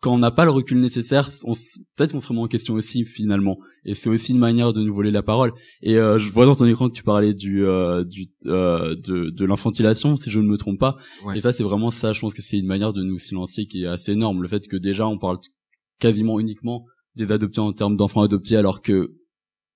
quand 0.01 0.15
on 0.15 0.19
n'a 0.19 0.31
pas 0.31 0.45
le 0.45 0.51
recul 0.51 0.79
nécessaire, 0.79 1.29
on 1.45 1.53
peut-être 1.97 2.13
qu'on 2.13 2.21
se 2.21 2.29
remet 2.29 2.41
en 2.41 2.47
question 2.47 2.75
aussi 2.75 3.05
finalement. 3.05 3.59
Et 3.87 3.95
c'est 3.95 4.11
aussi 4.11 4.33
une 4.33 4.39
manière 4.39 4.73
de 4.73 4.83
nous 4.83 4.93
voler 4.93 5.13
la 5.13 5.23
parole. 5.23 5.53
Et 5.81 5.97
euh, 5.97 6.19
je 6.19 6.31
vois 6.31 6.45
dans 6.45 6.55
ton 6.55 6.67
écran 6.67 6.89
que 6.89 6.95
tu 6.95 7.05
parlais 7.05 7.33
du, 7.33 7.65
euh, 7.65 8.05
du 8.05 8.27
euh, 8.47 8.97
de, 8.97 9.31
de 9.31 9.45
l'infantilation, 9.45 10.17
si 10.17 10.29
je 10.29 10.41
ne 10.41 10.47
me 10.47 10.57
trompe 10.57 10.79
pas. 10.79 10.97
Ouais. 11.25 11.39
Et 11.39 11.41
ça, 11.41 11.53
c'est 11.53 11.63
vraiment 11.63 11.91
ça. 11.91 12.13
Je 12.13 12.21
pense 12.21 12.35
que 12.35 12.43
c'est 12.43 12.59
une 12.59 12.67
manière 12.67 12.93
de 12.93 13.03
nous 13.03 13.19
silencier 13.19 13.67
qui 13.67 13.85
est 13.85 13.87
assez 13.87 14.13
énorme. 14.13 14.43
Le 14.43 14.49
fait 14.49 14.67
que 14.67 14.77
déjà 14.77 15.07
on 15.07 15.19
parle 15.19 15.39
quasiment 16.01 16.41
uniquement 16.41 16.85
des 17.15 17.31
adoptés 17.31 17.61
en 17.61 17.73
termes 17.73 17.97
d'enfants 17.97 18.23
adoptés, 18.23 18.57
alors 18.57 18.83
que 18.83 19.15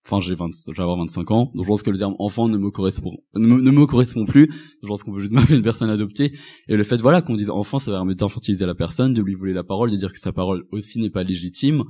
Enfin, 0.07 0.23
j'ai 0.23 0.35
20, 0.35 0.49
je 0.67 0.73
vais 0.73 0.83
avoir 0.83 0.97
25 0.97 1.31
ans, 1.31 1.53
donc 1.55 1.65
je 1.65 1.69
pense 1.69 1.83
que 1.83 1.91
le 1.91 1.99
terme 1.99 2.17
enfant 2.19 2.49
ne 2.49 2.57
me 2.57 2.71
correspond, 2.71 3.19
ne 3.35 3.47
me, 3.47 3.61
ne 3.61 3.71
me 3.71 3.85
correspond 3.85 4.25
plus. 4.25 4.51
Je 4.83 4.89
pense 4.89 5.03
qu'on 5.03 5.13
peut 5.13 5.21
juste 5.21 5.33
m'appeler 5.33 5.57
une 5.59 5.63
personne 5.63 5.91
adoptée. 5.91 6.33
Et 6.69 6.77
le 6.77 6.83
fait, 6.85 6.97
voilà, 6.97 7.21
qu'on 7.21 7.37
dise 7.37 7.51
enfant, 7.51 7.79
ça 7.79 7.91
va 7.91 7.99
permettre 7.99 8.21
d'infantiliser 8.21 8.65
la 8.65 8.75
personne, 8.75 9.13
de 9.13 9.23
lui 9.23 9.35
voler 9.35 9.53
la 9.53 9.63
parole, 9.63 9.91
de 9.91 9.97
dire 9.97 10.13
que 10.13 10.19
sa 10.19 10.33
parole 10.33 10.65
aussi 10.73 10.99
n'est 10.99 11.11
pas 11.11 11.23
légitime, 11.23 11.85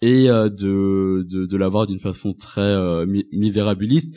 et 0.00 0.30
euh, 0.30 0.48
de, 0.48 1.26
de, 1.30 1.46
de 1.46 1.56
l'avoir 1.56 1.86
d'une 1.86 1.98
façon 1.98 2.34
très 2.34 2.60
euh, 2.60 3.06
mi- 3.06 3.26
misérabiliste, 3.32 4.14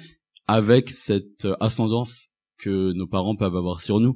avec 0.48 0.90
cette 0.90 1.46
euh, 1.46 1.56
ascendance 1.60 2.30
que 2.58 2.92
nos 2.94 3.08
parents 3.08 3.36
peuvent 3.36 3.56
avoir 3.56 3.82
sur 3.82 4.00
nous. 4.00 4.16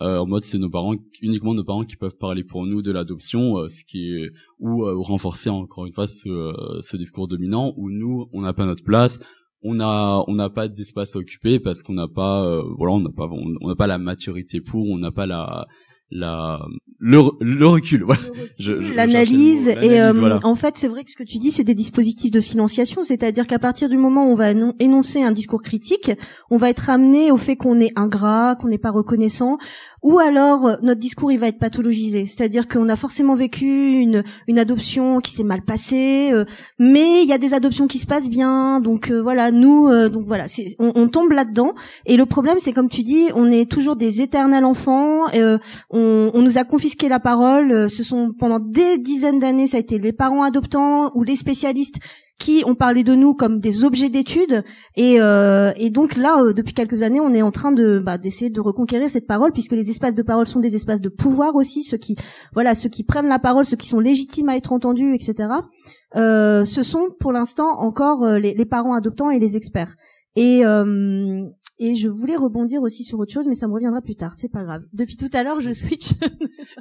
Euh, 0.00 0.18
en 0.18 0.26
mode, 0.26 0.42
c'est 0.42 0.58
nos 0.58 0.70
parents, 0.70 0.94
uniquement 1.20 1.54
nos 1.54 1.64
parents 1.64 1.84
qui 1.84 1.96
peuvent 1.96 2.16
parler 2.16 2.44
pour 2.44 2.66
nous 2.66 2.82
de 2.82 2.90
l'adoption, 2.90 3.58
euh, 3.58 3.68
ce 3.68 3.84
qui 3.84 4.10
est 4.10 4.30
ou 4.58 4.84
euh, 4.84 4.94
renforcer 4.96 5.50
encore 5.50 5.86
une 5.86 5.92
fois 5.92 6.06
ce, 6.06 6.80
ce 6.80 6.96
discours 6.96 7.28
dominant 7.28 7.74
où 7.76 7.90
nous, 7.90 8.28
on 8.32 8.40
n'a 8.40 8.52
pas 8.52 8.66
notre 8.66 8.82
place, 8.82 9.20
on 9.62 9.78
a 9.78 10.24
on 10.26 10.34
n'a 10.34 10.50
pas 10.50 10.66
d'espace 10.66 11.14
à 11.14 11.20
occuper 11.20 11.60
parce 11.60 11.84
qu'on 11.84 11.92
n'a 11.92 12.08
pas 12.08 12.62
voilà 12.78 12.94
on 12.94 13.00
n'a 13.00 13.10
pas 13.10 13.28
on 13.30 13.68
n'a 13.68 13.76
pas 13.76 13.86
la 13.86 13.98
maturité 13.98 14.60
pour 14.60 14.88
on 14.90 14.98
n'a 14.98 15.12
pas 15.12 15.26
la 15.26 15.68
la 16.14 16.60
le, 16.98 17.20
le 17.40 17.66
recul 17.66 18.04
voilà. 18.04 18.22
L'analyse 18.94 19.68
et 19.68 20.00
euh, 20.00 20.12
voilà. 20.12 20.38
en 20.44 20.54
fait 20.54 20.76
c'est 20.76 20.88
vrai 20.88 21.04
que 21.04 21.10
ce 21.10 21.16
que 21.16 21.24
tu 21.24 21.38
dis 21.38 21.50
c'est 21.50 21.64
des 21.64 21.74
dispositifs 21.74 22.30
de 22.30 22.38
silenciation 22.40 23.02
c'est-à-dire 23.02 23.46
qu'à 23.46 23.58
partir 23.58 23.88
du 23.88 23.96
moment 23.96 24.26
où 24.28 24.32
on 24.32 24.34
va 24.34 24.52
énon- 24.52 24.74
énoncer 24.78 25.22
un 25.22 25.32
discours 25.32 25.62
critique 25.62 26.12
on 26.50 26.58
va 26.58 26.70
être 26.70 26.90
amené 26.90 27.30
au 27.32 27.36
fait 27.36 27.56
qu'on 27.56 27.78
est 27.78 27.92
ingrat 27.96 28.56
qu'on 28.56 28.68
n'est 28.68 28.78
pas 28.78 28.90
reconnaissant 28.90 29.58
ou 30.02 30.18
alors 30.18 30.66
euh, 30.66 30.76
notre 30.82 31.00
discours 31.00 31.32
il 31.32 31.38
va 31.38 31.48
être 31.48 31.58
pathologisé. 31.58 32.26
C'est-à-dire 32.26 32.68
qu'on 32.68 32.88
a 32.88 32.96
forcément 32.96 33.34
vécu 33.34 33.92
une 34.00 34.22
une 34.46 34.58
adoption 34.58 35.18
qui 35.18 35.32
s'est 35.32 35.44
mal 35.44 35.62
passée 35.62 36.30
euh, 36.32 36.44
mais 36.78 37.22
il 37.22 37.28
y 37.28 37.32
a 37.32 37.38
des 37.38 37.54
adoptions 37.54 37.86
qui 37.86 37.98
se 37.98 38.06
passent 38.06 38.28
bien. 38.28 38.80
Donc 38.80 39.10
euh, 39.10 39.20
voilà 39.22 39.50
nous 39.50 39.88
euh, 39.88 40.08
donc 40.08 40.24
voilà 40.26 40.46
on, 40.78 40.92
on 40.94 41.08
tombe 41.08 41.32
là-dedans. 41.32 41.74
Et 42.06 42.16
le 42.16 42.26
problème 42.26 42.58
c'est 42.60 42.72
comme 42.72 42.88
tu 42.88 43.02
dis 43.02 43.28
on 43.34 43.50
est 43.50 43.70
toujours 43.70 43.96
des 43.96 44.20
éternels 44.22 44.64
enfants 44.64 45.28
euh, 45.34 45.58
on, 46.02 46.30
on 46.34 46.42
nous 46.42 46.58
a 46.58 46.64
confisqué 46.64 47.08
la 47.08 47.20
parole. 47.20 47.70
euh, 47.72 47.88
Ce 47.88 48.02
sont 48.02 48.32
pendant 48.38 48.58
des 48.58 48.98
dizaines 48.98 49.38
d'années, 49.38 49.66
ça 49.66 49.76
a 49.76 49.80
été 49.80 49.98
les 49.98 50.12
parents 50.12 50.42
adoptants 50.42 51.12
ou 51.14 51.22
les 51.22 51.36
spécialistes 51.36 51.96
qui 52.38 52.64
ont 52.66 52.74
parlé 52.74 53.04
de 53.04 53.14
nous 53.14 53.34
comme 53.34 53.60
des 53.60 53.84
objets 53.84 54.08
d'étude. 54.08 54.64
Et, 54.96 55.20
euh, 55.20 55.72
et 55.76 55.90
donc 55.90 56.16
là, 56.16 56.42
euh, 56.42 56.52
depuis 56.52 56.74
quelques 56.74 57.02
années, 57.02 57.20
on 57.20 57.32
est 57.32 57.42
en 57.42 57.52
train 57.52 57.70
de 57.70 58.00
bah, 58.04 58.18
d'essayer 58.18 58.50
de 58.50 58.60
reconquérir 58.60 59.08
cette 59.08 59.28
parole, 59.28 59.52
puisque 59.52 59.72
les 59.72 59.90
espaces 59.90 60.16
de 60.16 60.22
parole 60.22 60.48
sont 60.48 60.58
des 60.58 60.74
espaces 60.74 61.00
de 61.00 61.08
pouvoir 61.08 61.54
aussi, 61.54 61.84
ceux 61.84 61.98
qui 61.98 62.16
voilà, 62.52 62.74
ceux 62.74 62.88
qui 62.88 63.04
prennent 63.04 63.28
la 63.28 63.38
parole, 63.38 63.64
ceux 63.64 63.76
qui 63.76 63.86
sont 63.86 64.00
légitimes 64.00 64.48
à 64.48 64.56
être 64.56 64.72
entendus, 64.72 65.14
etc. 65.14 65.50
Euh, 66.16 66.64
ce 66.64 66.82
sont 66.82 67.06
pour 67.20 67.32
l'instant 67.32 67.78
encore 67.78 68.24
euh, 68.24 68.38
les, 68.40 68.54
les 68.54 68.66
parents 68.66 68.94
adoptants 68.94 69.30
et 69.30 69.38
les 69.38 69.56
experts. 69.56 69.94
Et 70.34 70.64
euh, 70.64 71.44
et 71.84 71.96
je 71.96 72.06
voulais 72.06 72.36
rebondir 72.36 72.80
aussi 72.82 73.02
sur 73.02 73.18
autre 73.18 73.32
chose, 73.32 73.46
mais 73.48 73.54
ça 73.54 73.66
me 73.66 73.72
reviendra 73.72 74.00
plus 74.00 74.14
tard. 74.14 74.34
C'est 74.36 74.48
pas 74.48 74.62
grave. 74.62 74.82
Depuis 74.92 75.16
tout 75.16 75.30
à 75.32 75.42
l'heure, 75.42 75.60
je 75.60 75.72
switch. 75.72 76.12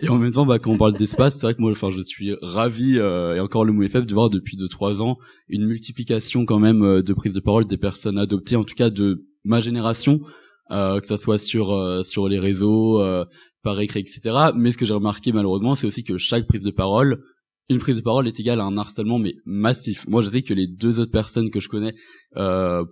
Et 0.02 0.10
en 0.10 0.18
même 0.18 0.32
temps, 0.32 0.46
bah, 0.46 0.60
quand 0.60 0.72
on 0.72 0.78
parle 0.78 0.94
d'espace, 0.94 1.36
c'est 1.36 1.42
vrai 1.42 1.56
que 1.56 1.62
moi, 1.62 1.72
enfin, 1.72 1.90
je 1.90 2.02
suis 2.02 2.36
ravi, 2.44 3.00
euh, 3.00 3.36
et 3.36 3.40
encore 3.40 3.66
le 3.66 3.74
mot 3.74 3.82
est 3.82 3.90
faible, 3.90 4.06
de 4.06 4.14
voir 4.14 4.30
depuis 4.30 4.58
deux 4.58 4.68
trois 4.68 5.02
ans 5.02 5.18
une 5.50 5.66
multiplication 5.66 6.46
quand 6.46 6.60
même 6.60 6.84
euh, 6.84 7.02
de 7.02 7.14
prise 7.14 7.34
de 7.34 7.40
parole 7.40 7.66
des 7.66 7.78
personnes 7.78 8.20
adoptées, 8.20 8.56
en 8.56 8.64
tout 8.64 8.76
cas 8.76 8.92
de 8.92 9.26
ma 9.44 9.60
génération, 9.60 10.22
euh, 10.72 11.00
que 11.00 11.08
ça 11.08 11.18
soit 11.18 11.38
sur 11.38 11.72
euh, 11.72 12.04
sur 12.04 12.30
les 12.30 12.40
réseaux, 12.40 13.02
euh, 13.02 13.26
par 13.64 13.80
écrit, 13.80 14.00
etc. 14.00 14.52
Mais 14.56 14.72
ce 14.72 14.78
que 14.78 14.86
j'ai 14.86 14.94
remarqué 14.94 15.32
malheureusement, 15.32 15.76
c'est 15.76 15.88
aussi 15.88 16.04
que 16.04 16.18
chaque 16.18 16.48
prise 16.48 16.64
de 16.64 16.72
parole, 16.72 17.24
une 17.72 17.80
prise 17.80 17.96
de 17.98 18.02
parole 18.02 18.28
est 18.28 18.40
égale 18.40 18.60
à 18.60 18.64
un 18.66 18.78
harcèlement 18.78 19.18
mais 19.20 19.34
massif. 19.46 20.06
Moi, 20.08 20.22
je 20.22 20.30
sais 20.30 20.42
que 20.42 20.54
les 20.54 20.68
deux 20.68 21.00
autres 21.00 21.12
personnes 21.12 21.50
que 21.50 21.60
je 21.60 21.68
connais, 21.70 21.94
euh, 22.38 22.84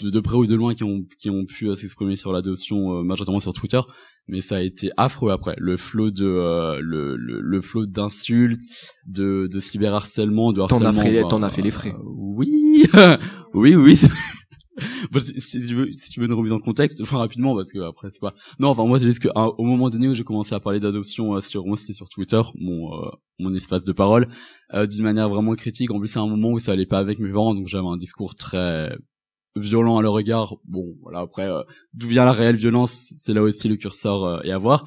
de, 0.00 0.10
de 0.10 0.20
près 0.20 0.36
ou 0.36 0.46
de 0.46 0.54
loin, 0.54 0.74
qui 0.74 0.84
ont 0.84 1.04
qui 1.18 1.30
ont 1.30 1.44
pu 1.44 1.68
euh, 1.68 1.74
s'exprimer 1.74 2.16
sur 2.16 2.32
l'adoption, 2.32 2.98
euh, 2.98 3.02
majoritairement 3.02 3.40
sur 3.40 3.52
Twitter, 3.52 3.80
mais 4.28 4.40
ça 4.40 4.56
a 4.56 4.60
été 4.60 4.90
affreux 4.96 5.30
après 5.32 5.54
le 5.58 5.76
flot 5.76 6.10
de 6.10 6.24
euh, 6.26 6.78
le, 6.82 7.16
le 7.16 7.40
le 7.40 7.60
flot 7.62 7.86
d'insultes 7.86 8.62
de 9.06 9.48
de 9.52 9.60
cyberharcèlement 9.60 10.52
de 10.52 10.58
T'en 10.58 10.64
harcèlement 10.64 10.88
as 11.00 11.02
fait- 11.04 11.22
bah, 11.22 11.28
t'en 11.28 11.42
as 11.42 11.50
fait 11.50 11.62
les 11.62 11.70
frais. 11.70 11.94
euh, 11.94 12.02
oui 12.04 12.84
oui 13.54 13.74
oui 13.76 14.00
si, 15.38 15.66
tu 15.66 15.74
veux, 15.74 15.92
si 15.92 16.10
tu 16.10 16.20
veux 16.20 16.26
une 16.26 16.32
remise 16.32 16.52
en 16.52 16.58
contexte, 16.58 17.00
enfin 17.00 17.18
rapidement 17.18 17.54
parce 17.54 17.72
que 17.72 17.78
après 17.80 18.10
c'est 18.10 18.20
pas. 18.20 18.34
Non, 18.58 18.68
enfin 18.68 18.84
moi 18.84 18.98
c'est 18.98 19.06
juste 19.06 19.20
que 19.20 19.28
au 19.34 19.64
moment 19.64 19.90
donné 19.90 20.08
où 20.08 20.14
j'ai 20.14 20.24
commencé 20.24 20.54
à 20.54 20.60
parler 20.60 20.80
d'adoption 20.80 21.34
euh, 21.34 21.40
sur 21.40 21.66
moi 21.66 21.76
c'était 21.76 21.92
sur 21.92 22.08
Twitter, 22.08 22.40
mon 22.56 22.92
euh, 22.94 23.10
mon 23.38 23.54
espace 23.54 23.84
de 23.84 23.92
parole, 23.92 24.28
euh, 24.72 24.86
d'une 24.86 25.04
manière 25.04 25.28
vraiment 25.28 25.54
critique. 25.54 25.90
En 25.90 25.98
plus 25.98 26.08
c'est 26.08 26.18
un 26.18 26.26
moment 26.26 26.50
où 26.50 26.58
ça 26.58 26.72
allait 26.72 26.86
pas 26.86 26.98
avec 26.98 27.18
mes 27.18 27.32
parents, 27.32 27.54
donc 27.54 27.68
j'avais 27.68 27.86
un 27.86 27.96
discours 27.96 28.34
très 28.34 28.96
violent 29.56 29.98
à 29.98 30.02
leur 30.02 30.12
regard. 30.12 30.56
Bon, 30.64 30.96
voilà 31.02 31.20
après 31.20 31.48
d'où 31.92 32.08
vient 32.08 32.24
la 32.24 32.32
réelle 32.32 32.56
violence, 32.56 33.12
c'est 33.16 33.34
là 33.34 33.42
aussi 33.42 33.68
le 33.68 33.76
curseur 33.76 34.44
est 34.44 34.50
à 34.50 34.58
voir. 34.58 34.84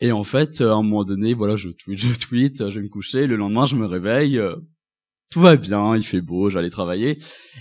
Et 0.00 0.10
en 0.10 0.24
fait, 0.24 0.60
à 0.60 0.72
un 0.72 0.82
moment 0.82 1.04
donné, 1.04 1.32
voilà, 1.32 1.54
je 1.54 1.68
tweet, 1.68 1.98
je 1.98 2.18
tweet, 2.18 2.70
je 2.70 2.74
vais 2.74 2.82
me 2.82 2.88
coucher, 2.88 3.28
le 3.28 3.36
lendemain 3.36 3.66
je 3.66 3.76
me 3.76 3.86
réveille, 3.86 4.40
tout 5.32 5.40
va 5.40 5.56
bien, 5.56 5.96
il 5.96 6.02
fait 6.02 6.20
beau, 6.20 6.50
j'allais 6.50 6.68
travailler 6.68 7.18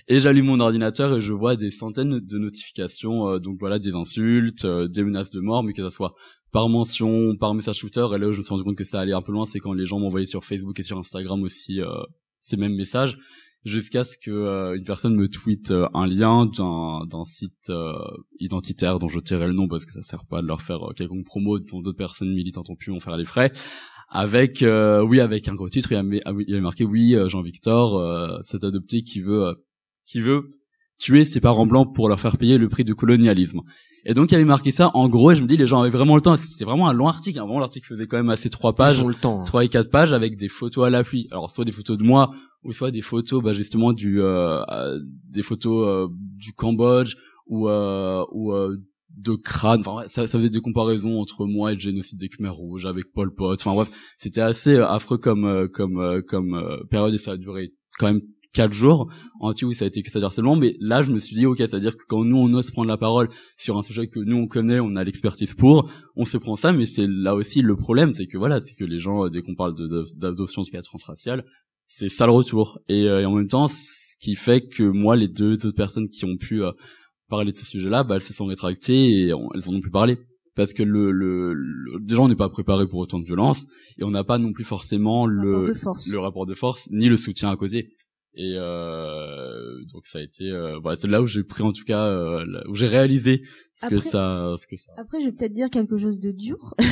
et 0.10 0.20
j'allume 0.20 0.48
mon 0.48 0.60
ordinateur 0.60 1.16
et 1.16 1.22
je 1.22 1.32
vois 1.32 1.56
des 1.56 1.72
centaines 1.72 2.20
de 2.20 2.38
notifications, 2.38 3.30
euh, 3.30 3.40
donc 3.40 3.58
voilà 3.62 3.80
des 3.80 3.96
insultes, 3.96 4.66
euh, 4.66 4.90
des 4.90 5.04
menaces 5.04 5.32
de 5.32 5.40
mort, 5.40 5.64
mais 5.64 5.72
que 5.72 5.82
ça 5.82 5.90
soit 5.90 6.14
par 6.52 6.68
mention, 6.68 7.34
par 7.40 7.54
message 7.54 7.78
shooter. 7.78 8.06
Et 8.14 8.18
là 8.18 8.28
où 8.28 8.34
je 8.34 8.40
me 8.40 8.44
suis 8.44 8.50
rendu 8.50 8.66
compte 8.66 8.76
que 8.76 8.84
ça 8.84 9.00
allait 9.00 9.14
un 9.14 9.22
peu 9.22 9.32
loin, 9.32 9.46
c'est 9.46 9.60
quand 9.60 9.72
les 9.72 9.86
gens 9.86 10.00
m'envoyaient 10.00 10.26
sur 10.26 10.44
Facebook 10.44 10.78
et 10.82 10.84
sur 10.84 10.98
Instagram 10.98 11.42
aussi 11.44 11.80
euh, 11.80 11.88
ces 12.42 12.58
mêmes 12.58 12.76
messages, 12.76 13.18
jusqu'à 13.64 14.04
ce 14.04 14.18
que 14.18 14.76
une 14.76 14.84
personne 14.84 15.16
me 15.16 15.30
tweete 15.30 15.72
un 15.94 16.08
lien 16.08 16.48
d'un 16.48 17.26
site 17.26 17.72
identitaire 18.40 19.00
dont 19.00 19.08
je 19.08 19.20
tairai 19.20 19.46
le 19.46 19.54
nom 19.54 19.68
parce 19.68 19.86
que 19.86 19.94
ça 19.94 20.02
sert 20.02 20.26
pas 20.26 20.42
de 20.42 20.48
leur 20.48 20.62
faire 20.62 20.80
quelconque 20.98 21.26
promo 21.26 21.60
dont 21.60 21.80
d'autres 21.80 21.98
personnes 21.98 22.34
militantes 22.34 22.72
ont 22.72 22.76
pu 22.76 22.92
en 22.92 23.00
faire 23.00 23.16
les 23.18 23.26
frais 23.26 23.52
avec 24.12 24.62
euh, 24.62 25.02
oui 25.02 25.22
avec 25.22 25.48
un 25.48 25.56
gros 25.56 25.70
titre 25.70 25.92
il 25.92 25.96
y 25.96 25.98
avait, 25.98 26.22
ah 26.26 26.34
il 26.46 26.54
avait 26.54 26.62
marqué 26.62 26.84
oui 26.84 27.16
euh, 27.16 27.30
Jean-Victor 27.30 27.98
euh, 27.98 28.38
cet 28.44 28.66
adopté 28.66 29.04
qui 29.04 29.22
veut 29.22 29.46
euh, 29.46 29.54
qui 30.06 30.20
veut 30.20 30.60
tuer 31.00 31.24
ses 31.24 31.40
parents 31.40 31.66
blancs 31.66 31.96
pour 31.96 32.10
leur 32.10 32.20
faire 32.20 32.38
payer 32.38 32.60
le 32.60 32.70
prix 32.70 32.84
du 32.84 32.94
colonialisme. 32.94 33.62
Et 34.06 34.14
donc 34.14 34.30
il 34.30 34.34
y 34.34 34.36
avait 34.36 34.46
marqué 34.46 34.72
ça 34.72 34.92
en 34.96 35.08
gros 35.08 35.32
et 35.32 35.36
je 35.36 35.42
me 35.42 35.48
dis 35.48 35.56
les 35.56 35.66
gens 35.66 35.80
avaient 35.80 35.90
vraiment 35.90 36.16
le 36.16 36.22
temps 36.22 36.32
parce 36.32 36.42
que 36.42 36.48
c'était 36.48 36.66
vraiment 36.66 36.90
un 36.90 36.94
long 36.94 37.08
article 37.08 37.40
hein, 37.40 37.44
vraiment 37.44 37.60
l'article 37.60 37.88
faisait 37.88 38.06
quand 38.06 38.18
même 38.18 38.30
assez 38.30 38.50
trois 38.50 38.76
pages. 38.76 38.98
Ils 38.98 39.04
ont 39.04 39.08
le 39.08 39.16
temps 39.16 39.42
hein. 39.42 39.46
trois 39.46 39.64
et 39.64 39.70
quatre 39.70 39.90
pages 39.90 40.12
avec 40.12 40.36
des 40.36 40.50
photos 40.50 40.86
à 40.86 40.90
l'appui. 40.90 41.28
Alors 41.32 41.50
soit 41.50 41.66
des 41.66 41.72
photos 41.72 41.98
de 41.98 42.04
moi 42.04 42.34
ou 42.64 42.74
soit 42.74 42.92
des 42.92 43.02
photos 43.02 43.42
bah 43.42 43.54
justement 43.54 43.94
du 43.94 44.20
des 45.30 45.42
photos 45.42 46.10
du 46.12 46.52
Cambodge 46.52 47.16
ou 47.48 47.70
ou 47.70 48.54
de 49.18 49.34
crâne. 49.34 49.82
Enfin, 49.86 50.08
ça, 50.08 50.28
ça 50.28 50.38
faisait 50.38 50.50
des 50.50 50.62
comparaisons 50.62 51.20
entre 51.20 51.46
moi 51.46 51.72
et 51.72 51.76
le 51.76 51.80
génocide 51.80 52.20
des 52.20 52.30
Khmer 52.30 52.50
rouges 52.50 52.86
avec 52.86 53.12
Pol 53.14 53.34
Pot. 53.34 53.54
Enfin 53.54 53.74
bref, 53.74 53.90
c'était 54.18 54.42
assez 54.42 54.76
euh, 54.76 54.88
affreux 54.88 55.18
comme 55.18 55.46
euh, 55.46 55.68
comme 55.68 56.00
euh, 56.00 56.22
comme 56.22 56.86
période 56.90 57.14
et 57.14 57.18
ça 57.18 57.32
a 57.32 57.38
duré 57.38 57.74
quand 57.98 58.08
même 58.08 58.22
quatre 58.54 58.74
jours 58.74 59.10
en 59.40 59.54
tout 59.54 59.72
ça 59.72 59.86
a 59.86 59.88
été 59.88 60.04
que 60.04 60.12
ça 60.12 60.20
harcèlement 60.20 60.58
mais 60.58 60.76
là 60.82 61.02
je 61.02 61.14
me 61.14 61.20
suis 61.20 61.36
dit 61.36 61.46
ok 61.46 61.58
c'est 61.60 61.74
à 61.74 61.80
dire 61.80 61.96
que 61.96 62.04
quand 62.06 62.26
nous 62.26 62.36
on 62.36 62.54
ose 62.54 62.70
prendre 62.70 62.90
la 62.90 62.98
parole 62.98 63.30
sur 63.58 63.78
un 63.78 63.82
sujet 63.82 64.08
que 64.08 64.20
nous 64.20 64.36
on 64.36 64.48
connaît 64.48 64.82
on 64.82 64.98
a 64.98 65.06
l'expertise 65.06 65.54
pour 65.54 65.90
on 66.18 66.26
se 66.26 66.38
prend 66.38 66.58
ça 66.58 66.74
mais 66.74 66.86
c'est 66.86 67.08
là 67.08 67.34
aussi 67.34 67.62
le 67.62 67.78
problème 67.78 68.14
c'est 68.14 68.28
que 68.28 68.38
voilà 68.38 68.60
c'est 68.60 68.74
que 68.74 68.84
les 68.84 69.00
gens 69.00 69.30
dès 69.30 69.42
qu'on 69.42 69.56
parle 69.56 69.74
d'adoption 70.18 70.64
de, 70.64 70.68
cas 70.68 70.82
transraciale 70.82 71.46
c'est 71.88 72.10
ça 72.10 72.26
le 72.26 72.34
retour 72.34 72.80
et, 72.90 73.04
et, 73.04 73.26
en 73.26 73.34
même 73.34 73.48
temps 73.48 73.68
ce 73.68 74.18
qui 74.20 74.36
fait 74.36 74.68
que 74.68 74.84
moi 74.84 75.16
les 75.16 75.30
deux 75.30 75.54
autres 75.54 75.72
personnes 75.72 76.10
qui 76.10 76.26
ont 76.26 76.36
pu 76.36 76.62
parler 77.32 77.52
de 77.52 77.58
ce 77.58 77.66
sujet-là, 77.66 78.04
bah, 78.04 78.16
elles 78.16 78.22
se 78.22 78.34
sont 78.34 78.46
rétractées 78.46 79.10
et 79.10 79.28
elles 79.30 79.34
en 79.34 79.74
ont 79.74 79.82
plus 79.82 79.90
parlé. 79.90 80.20
Parce 80.54 80.74
que 80.74 80.84
le, 80.84 81.12
le, 81.12 81.56
déjà 82.02 82.22
on 82.22 82.28
n'est 82.28 82.36
pas 82.36 82.50
préparé 82.50 82.86
pour 82.86 83.00
autant 83.00 83.20
de 83.20 83.26
violence 83.26 83.68
et 83.98 84.04
on 84.04 84.12
n'a 84.12 84.26
pas 84.26 84.38
non 84.38 84.52
plus 84.52 84.66
forcément 84.66 85.26
le, 85.26 85.72
le 86.12 86.20
rapport 86.20 86.46
de 86.46 86.54
force 86.54 86.90
ni 86.92 87.08
le 87.08 87.16
soutien 87.16 87.50
à 87.50 87.56
côté. 87.56 87.96
Et 88.34 88.56
euh, 88.58 89.78
donc 89.94 90.06
ça 90.06 90.20
a 90.20 90.22
été, 90.22 90.52
euh, 90.52 90.80
bah, 90.84 90.96
c'est 90.98 91.08
là 91.08 91.22
où 91.22 91.28
j'ai 91.28 91.44
pris 91.44 91.64
en 91.64 91.72
tout 91.72 91.86
cas, 91.86 92.06
euh, 92.06 92.46
où 92.68 92.76
j'ai 92.76 92.88
réalisé 92.88 93.44
ce 93.76 93.88
que 93.88 93.98
ça, 93.98 94.56
ce 94.58 94.68
que 94.68 94.76
ça. 94.76 94.92
Après, 94.98 95.22
je 95.22 95.26
vais 95.26 95.32
peut-être 95.32 95.54
dire 95.54 95.70
quelque 95.70 95.98
chose 95.98 96.20
de 96.20 96.32
dur. 96.32 96.76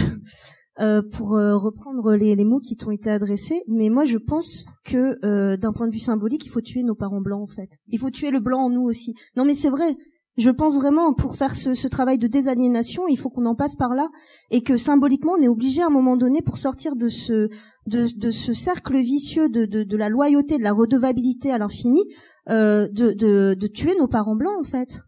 Euh, 0.79 1.01
pour 1.01 1.35
euh, 1.35 1.57
reprendre 1.57 2.15
les, 2.15 2.35
les, 2.37 2.45
mots 2.45 2.61
qui 2.61 2.77
t'ont 2.77 2.91
été 2.91 3.09
adressés, 3.09 3.63
mais 3.67 3.89
moi 3.89 4.05
je 4.05 4.17
pense 4.17 4.65
que 4.85 5.17
euh, 5.25 5.57
d'un 5.57 5.73
point 5.73 5.89
de 5.89 5.93
vue 5.93 5.99
symbolique, 5.99 6.45
il 6.45 6.49
faut 6.49 6.61
tuer 6.61 6.83
nos 6.83 6.95
parents 6.95 7.19
blancs 7.19 7.41
en 7.41 7.53
fait. 7.53 7.71
Il 7.87 7.99
faut 7.99 8.09
tuer 8.09 8.31
le 8.31 8.39
blanc 8.39 8.61
en 8.61 8.69
nous 8.69 8.83
aussi. 8.83 9.13
Non 9.35 9.43
mais 9.43 9.55
c'est 9.55 9.69
vrai. 9.69 9.97
Je 10.39 10.51
pense 10.51 10.77
vraiment 10.77 11.13
pour 11.13 11.35
faire 11.35 11.53
ce, 11.53 11.73
ce 11.73 11.87
travail 11.89 12.17
de 12.17 12.27
désaliénation, 12.27 13.03
il 13.09 13.17
faut 13.17 13.29
qu'on 13.29 13.45
en 13.45 13.55
passe 13.55 13.75
par 13.75 13.93
là 13.93 14.07
et 14.51 14.63
que 14.63 14.77
symboliquement 14.77 15.33
on 15.37 15.41
est 15.41 15.49
obligé 15.49 15.81
à 15.81 15.87
un 15.87 15.89
moment 15.89 16.15
donné 16.15 16.41
pour 16.41 16.57
sortir 16.57 16.95
de 16.95 17.09
ce 17.09 17.49
de, 17.87 18.07
de 18.15 18.29
ce 18.31 18.53
cercle 18.53 18.97
vicieux 18.97 19.49
de, 19.49 19.65
de, 19.65 19.83
de, 19.83 19.97
la 19.97 20.07
loyauté, 20.07 20.57
de 20.57 20.63
la 20.63 20.71
redevabilité 20.71 21.51
à 21.51 21.57
l'infini, 21.57 22.01
euh, 22.49 22.87
de, 22.89 23.11
de, 23.11 23.53
de 23.59 23.67
tuer 23.67 23.95
nos 23.99 24.07
parents 24.07 24.35
blancs 24.35 24.57
en 24.57 24.63
fait 24.63 25.01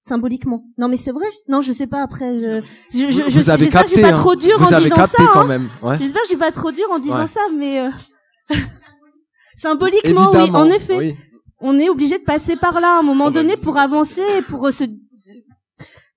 symboliquement. 0.00 0.64
Non 0.78 0.86
mais 0.86 0.96
c'est 0.96 1.12
vrai. 1.12 1.26
Non, 1.48 1.60
je 1.60 1.72
sais 1.72 1.88
pas 1.88 2.02
après 2.02 2.38
je 2.38 2.62
je 2.92 3.10
je, 3.10 3.22
vous, 3.22 3.50
avez 3.50 3.66
capté, 3.66 4.00
pas 4.00 4.12
trop 4.12 4.36
dur 4.36 4.58
vous 4.58 4.66
en 4.66 4.72
avez 4.72 4.84
disant 4.84 4.94
capté 4.96 5.24
ça. 5.24 5.30
quand 5.32 5.40
hein. 5.40 5.46
même. 5.46 5.68
Ouais. 5.82 5.98
J'espère 5.98 6.22
que 6.22 6.28
j'ai 6.28 6.36
pas 6.36 6.52
trop 6.52 6.70
dur 6.70 6.86
en 6.92 7.00
disant 7.00 7.26
ça 7.26 7.40
mais 7.58 7.80
euh... 7.80 7.90
symboliquement 9.56 10.30
oui, 10.32 10.50
en 10.52 10.66
effet. 10.66 10.98
Oui 10.98 11.14
on 11.60 11.78
est 11.78 11.88
obligé 11.88 12.18
de 12.18 12.24
passer 12.24 12.56
par 12.56 12.80
là 12.80 12.96
à 12.96 12.98
un 13.00 13.02
moment 13.02 13.30
donné 13.30 13.56
pour 13.56 13.78
avancer, 13.78 14.22
pour 14.48 14.72
se 14.72 14.84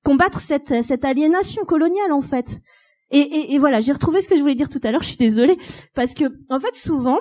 combattre 0.04 0.40
cette, 0.40 0.84
cette 0.84 1.06
aliénation 1.06 1.64
coloniale 1.64 2.12
en 2.12 2.22
fait. 2.22 2.60
Et, 3.12 3.20
et, 3.20 3.54
et 3.54 3.58
voilà, 3.58 3.82
j'ai 3.82 3.92
retrouvé 3.92 4.22
ce 4.22 4.30
que 4.30 4.36
je 4.36 4.42
voulais 4.42 4.56
dire 4.56 4.70
tout 4.70 4.80
à 4.84 4.92
l'heure. 4.92 5.02
Je 5.04 5.10
suis 5.10 5.18
désolée 5.18 5.58
parce 5.94 6.14
que 6.14 6.26
en 6.50 6.60
fait 6.60 6.76
souvent, 6.76 7.20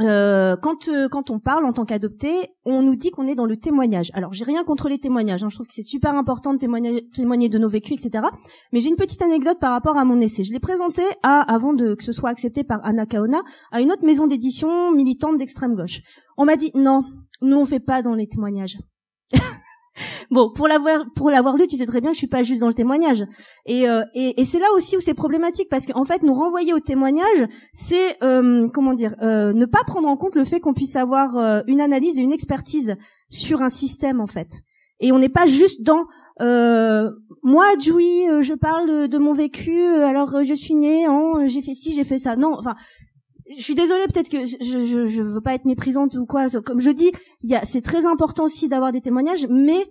euh, 0.00 0.56
quand 0.56 0.88
euh, 0.88 1.08
quand 1.08 1.30
on 1.30 1.38
parle 1.38 1.64
en 1.64 1.72
tant 1.72 1.84
qu'adopté, 1.84 2.50
on 2.64 2.82
nous 2.82 2.96
dit 2.96 3.10
qu'on 3.10 3.26
est 3.26 3.34
dans 3.34 3.46
le 3.46 3.56
témoignage. 3.56 4.10
Alors 4.12 4.32
j'ai 4.32 4.44
rien 4.44 4.62
contre 4.64 4.88
les 4.88 4.98
témoignages. 4.98 5.42
Hein, 5.42 5.48
je 5.48 5.56
trouve 5.56 5.66
que 5.66 5.74
c'est 5.74 5.82
super 5.82 6.14
important 6.14 6.52
de 6.52 6.58
témoigner, 6.58 7.08
témoigner 7.14 7.48
de 7.48 7.58
nos 7.58 7.68
vécus, 7.68 8.04
etc. 8.04 8.24
Mais 8.72 8.80
j'ai 8.80 8.90
une 8.90 8.96
petite 8.96 9.22
anecdote 9.22 9.58
par 9.58 9.72
rapport 9.72 9.96
à 9.96 10.04
mon 10.04 10.20
essai. 10.20 10.44
Je 10.44 10.52
l'ai 10.52 10.60
présenté 10.60 11.02
à 11.22 11.40
avant 11.40 11.72
de 11.72 11.94
que 11.94 12.04
ce 12.04 12.12
soit 12.12 12.30
accepté 12.30 12.62
par 12.62 12.84
Anna 12.84 13.06
Kaona 13.06 13.42
à 13.72 13.80
une 13.80 13.90
autre 13.90 14.04
maison 14.04 14.26
d'édition 14.26 14.92
militante 14.92 15.38
d'extrême 15.38 15.74
gauche. 15.74 16.00
On 16.36 16.44
m'a 16.44 16.56
dit 16.56 16.70
non, 16.74 17.02
nous 17.40 17.56
on 17.56 17.64
fait 17.64 17.80
pas 17.80 18.02
dans 18.02 18.14
les 18.14 18.26
témoignages. 18.26 18.78
bon, 20.30 20.50
pour 20.50 20.68
l'avoir 20.68 21.04
pour 21.14 21.30
l'avoir 21.30 21.56
lu, 21.56 21.66
tu 21.66 21.76
sais 21.76 21.86
très 21.86 22.00
bien 22.00 22.10
que 22.10 22.14
je 22.14 22.20
suis 22.20 22.26
pas 22.26 22.42
juste 22.42 22.60
dans 22.60 22.68
le 22.68 22.74
témoignage. 22.74 23.24
Et 23.66 23.88
euh, 23.88 24.02
et, 24.14 24.40
et 24.40 24.44
c'est 24.44 24.58
là 24.58 24.66
aussi 24.74 24.96
où 24.96 25.00
c'est 25.00 25.14
problématique 25.14 25.68
parce 25.70 25.86
qu'en 25.86 26.04
fait, 26.04 26.22
nous 26.22 26.34
renvoyer 26.34 26.72
au 26.72 26.80
témoignage, 26.80 27.46
c'est 27.72 28.22
euh, 28.22 28.66
comment 28.72 28.94
dire, 28.94 29.14
euh, 29.22 29.52
ne 29.52 29.64
pas 29.66 29.84
prendre 29.86 30.08
en 30.08 30.16
compte 30.16 30.34
le 30.34 30.44
fait 30.44 30.60
qu'on 30.60 30.74
puisse 30.74 30.96
avoir 30.96 31.36
euh, 31.36 31.60
une 31.66 31.80
analyse 31.80 32.18
et 32.18 32.22
une 32.22 32.32
expertise 32.32 32.96
sur 33.30 33.62
un 33.62 33.70
système 33.70 34.20
en 34.20 34.26
fait. 34.26 34.60
Et 35.00 35.12
on 35.12 35.18
n'est 35.18 35.28
pas 35.28 35.46
juste 35.46 35.82
dans 35.82 36.06
euh, 36.40 37.10
moi, 37.42 37.64
Joui, 37.78 38.24
je 38.40 38.54
parle 38.54 39.08
de, 39.08 39.18
mon 39.18 39.32
vécu. 39.32 39.80
Alors, 39.80 40.42
je 40.42 40.54
suis 40.54 40.74
née 40.74 41.08
en, 41.08 41.46
j'ai 41.46 41.62
fait 41.62 41.74
ci, 41.74 41.92
j'ai 41.92 42.04
fait 42.04 42.18
ça. 42.18 42.36
Non, 42.36 42.54
enfin, 42.58 42.74
je 43.56 43.62
suis 43.62 43.74
désolée, 43.74 44.06
peut-être 44.12 44.28
que 44.28 44.44
je, 44.44 45.06
je, 45.06 45.22
veux 45.22 45.40
pas 45.40 45.54
être 45.54 45.64
méprisante 45.64 46.14
ou 46.16 46.26
quoi. 46.26 46.48
Comme 46.64 46.80
je 46.80 46.90
dis, 46.90 47.12
c'est 47.64 47.82
très 47.82 48.06
important 48.06 48.44
aussi 48.44 48.68
d'avoir 48.68 48.92
des 48.92 49.00
témoignages, 49.00 49.46
mais 49.48 49.84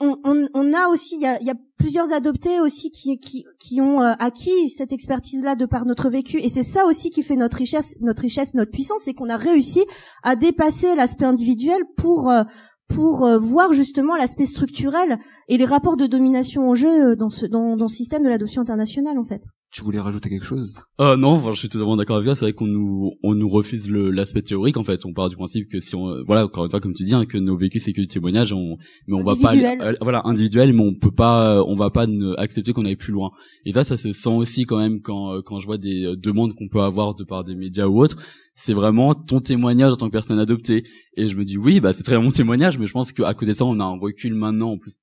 on, 0.00 0.16
on, 0.24 0.48
on 0.54 0.72
a 0.72 0.88
aussi, 0.88 1.16
il 1.16 1.22
y 1.22 1.26
a, 1.26 1.40
y 1.42 1.50
a, 1.50 1.54
plusieurs 1.78 2.12
adoptés 2.12 2.60
aussi 2.60 2.90
qui, 2.90 3.18
qui, 3.18 3.44
qui 3.58 3.80
ont 3.80 4.02
euh, 4.02 4.12
acquis 4.18 4.68
cette 4.68 4.92
expertise-là 4.92 5.54
de 5.54 5.64
par 5.64 5.86
notre 5.86 6.10
vécu, 6.10 6.38
et 6.38 6.50
c'est 6.50 6.62
ça 6.62 6.84
aussi 6.84 7.08
qui 7.08 7.22
fait 7.22 7.36
notre 7.36 7.56
richesse, 7.56 7.94
notre 8.02 8.22
richesse, 8.22 8.52
notre 8.54 8.70
puissance, 8.70 9.02
c'est 9.04 9.14
qu'on 9.14 9.30
a 9.30 9.36
réussi 9.36 9.84
à 10.22 10.36
dépasser 10.36 10.94
l'aspect 10.94 11.24
individuel 11.24 11.78
pour 11.96 12.30
euh, 12.30 12.42
pour 12.88 13.24
euh, 13.24 13.38
voir 13.38 13.72
justement 13.72 14.16
l'aspect 14.16 14.44
structurel 14.44 15.18
et 15.48 15.56
les 15.56 15.64
rapports 15.64 15.96
de 15.96 16.06
domination 16.06 16.68
en 16.68 16.74
jeu 16.74 17.16
dans 17.16 17.30
ce 17.30 17.46
dans, 17.46 17.76
dans 17.76 17.88
ce 17.88 17.96
système 17.96 18.24
de 18.24 18.28
l'adoption 18.28 18.60
internationale 18.60 19.18
en 19.18 19.24
fait. 19.24 19.42
Tu 19.72 19.82
voulais 19.82 20.00
rajouter 20.00 20.28
quelque 20.28 20.44
chose? 20.44 20.74
Euh, 21.00 21.16
Non, 21.16 21.28
enfin, 21.30 21.52
je 21.52 21.60
suis 21.60 21.68
totalement 21.68 21.96
d'accord 21.96 22.16
avec 22.16 22.26
toi. 22.26 22.34
C'est 22.34 22.44
vrai 22.44 22.52
qu'on 22.52 22.66
nous, 22.66 23.12
on 23.22 23.34
nous 23.34 23.48
refuse 23.48 23.88
l'aspect 23.88 24.42
théorique. 24.42 24.76
En 24.76 24.82
fait, 24.82 25.06
on 25.06 25.12
part 25.12 25.28
du 25.28 25.36
principe 25.36 25.68
que 25.70 25.78
si 25.78 25.94
on, 25.94 26.24
voilà, 26.26 26.46
encore 26.46 26.64
une 26.64 26.70
fois, 26.70 26.80
comme 26.80 26.92
tu 26.92 27.04
dis, 27.04 27.14
hein, 27.14 27.24
que 27.24 27.38
nos 27.38 27.56
vécus 27.56 27.84
c'est 27.84 27.92
que 27.92 28.00
du 28.00 28.08
témoignage, 28.08 28.52
on, 28.52 28.78
mais 29.06 29.14
on 29.14 29.22
va 29.22 29.36
pas, 29.36 29.54
euh, 29.54 29.94
voilà, 30.00 30.22
individuel, 30.24 30.72
mais 30.72 30.82
on 30.82 30.94
peut 30.94 31.12
pas, 31.12 31.62
on 31.62 31.76
va 31.76 31.90
pas 31.90 32.06
accepter 32.38 32.72
qu'on 32.72 32.84
aille 32.84 32.96
plus 32.96 33.12
loin. 33.12 33.30
Et 33.64 33.70
ça, 33.70 33.84
ça 33.84 33.96
se 33.96 34.12
sent 34.12 34.30
aussi 34.30 34.64
quand 34.64 34.78
même 34.78 35.02
quand, 35.02 35.34
euh, 35.34 35.40
quand 35.40 35.60
je 35.60 35.66
vois 35.66 35.78
des 35.78 36.04
euh, 36.04 36.16
demandes 36.16 36.54
qu'on 36.54 36.68
peut 36.68 36.82
avoir 36.82 37.14
de 37.14 37.22
par 37.22 37.44
des 37.44 37.54
médias 37.54 37.86
ou 37.86 38.02
autres. 38.02 38.16
C'est 38.56 38.74
vraiment 38.74 39.14
ton 39.14 39.38
témoignage 39.40 39.92
en 39.92 39.96
tant 39.96 40.06
que 40.06 40.12
personne 40.12 40.40
adoptée. 40.40 40.82
Et 41.16 41.28
je 41.28 41.36
me 41.36 41.44
dis 41.44 41.56
oui, 41.56 41.78
bah 41.78 41.92
c'est 41.92 42.02
très 42.02 42.16
bien 42.16 42.24
mon 42.24 42.32
témoignage, 42.32 42.76
mais 42.76 42.88
je 42.88 42.92
pense 42.92 43.12
qu'à 43.12 43.32
côté 43.34 43.52
de 43.52 43.56
ça, 43.56 43.64
on 43.64 43.78
a 43.78 43.84
un 43.84 43.98
recul 43.98 44.34
maintenant 44.34 44.72
en 44.72 44.78
plus 44.78 44.96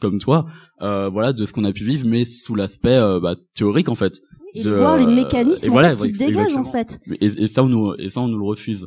comme 0.00 0.18
toi, 0.18 0.46
euh, 0.82 1.08
voilà, 1.08 1.32
de 1.32 1.44
ce 1.44 1.52
qu'on 1.52 1.64
a 1.64 1.72
pu 1.72 1.84
vivre, 1.84 2.06
mais 2.06 2.24
sous 2.24 2.54
l'aspect 2.54 2.96
euh, 2.96 3.20
bah, 3.20 3.36
théorique 3.54 3.88
en 3.88 3.94
fait. 3.94 4.20
Et 4.54 4.62
de, 4.62 4.70
voir 4.70 4.96
les 4.96 5.06
mécanismes 5.06 5.72
en 5.72 5.80
fait, 5.80 5.96
qui 5.96 6.10
se 6.10 6.18
dégagent 6.18 6.56
en 6.56 6.64
fait. 6.64 6.98
Et, 7.20 7.26
et, 7.26 7.46
ça 7.46 7.62
on 7.62 7.68
nous 7.68 7.94
et 7.98 8.08
ça 8.08 8.20
on 8.20 8.28
nous 8.28 8.38
le 8.38 8.44
refuse. 8.44 8.86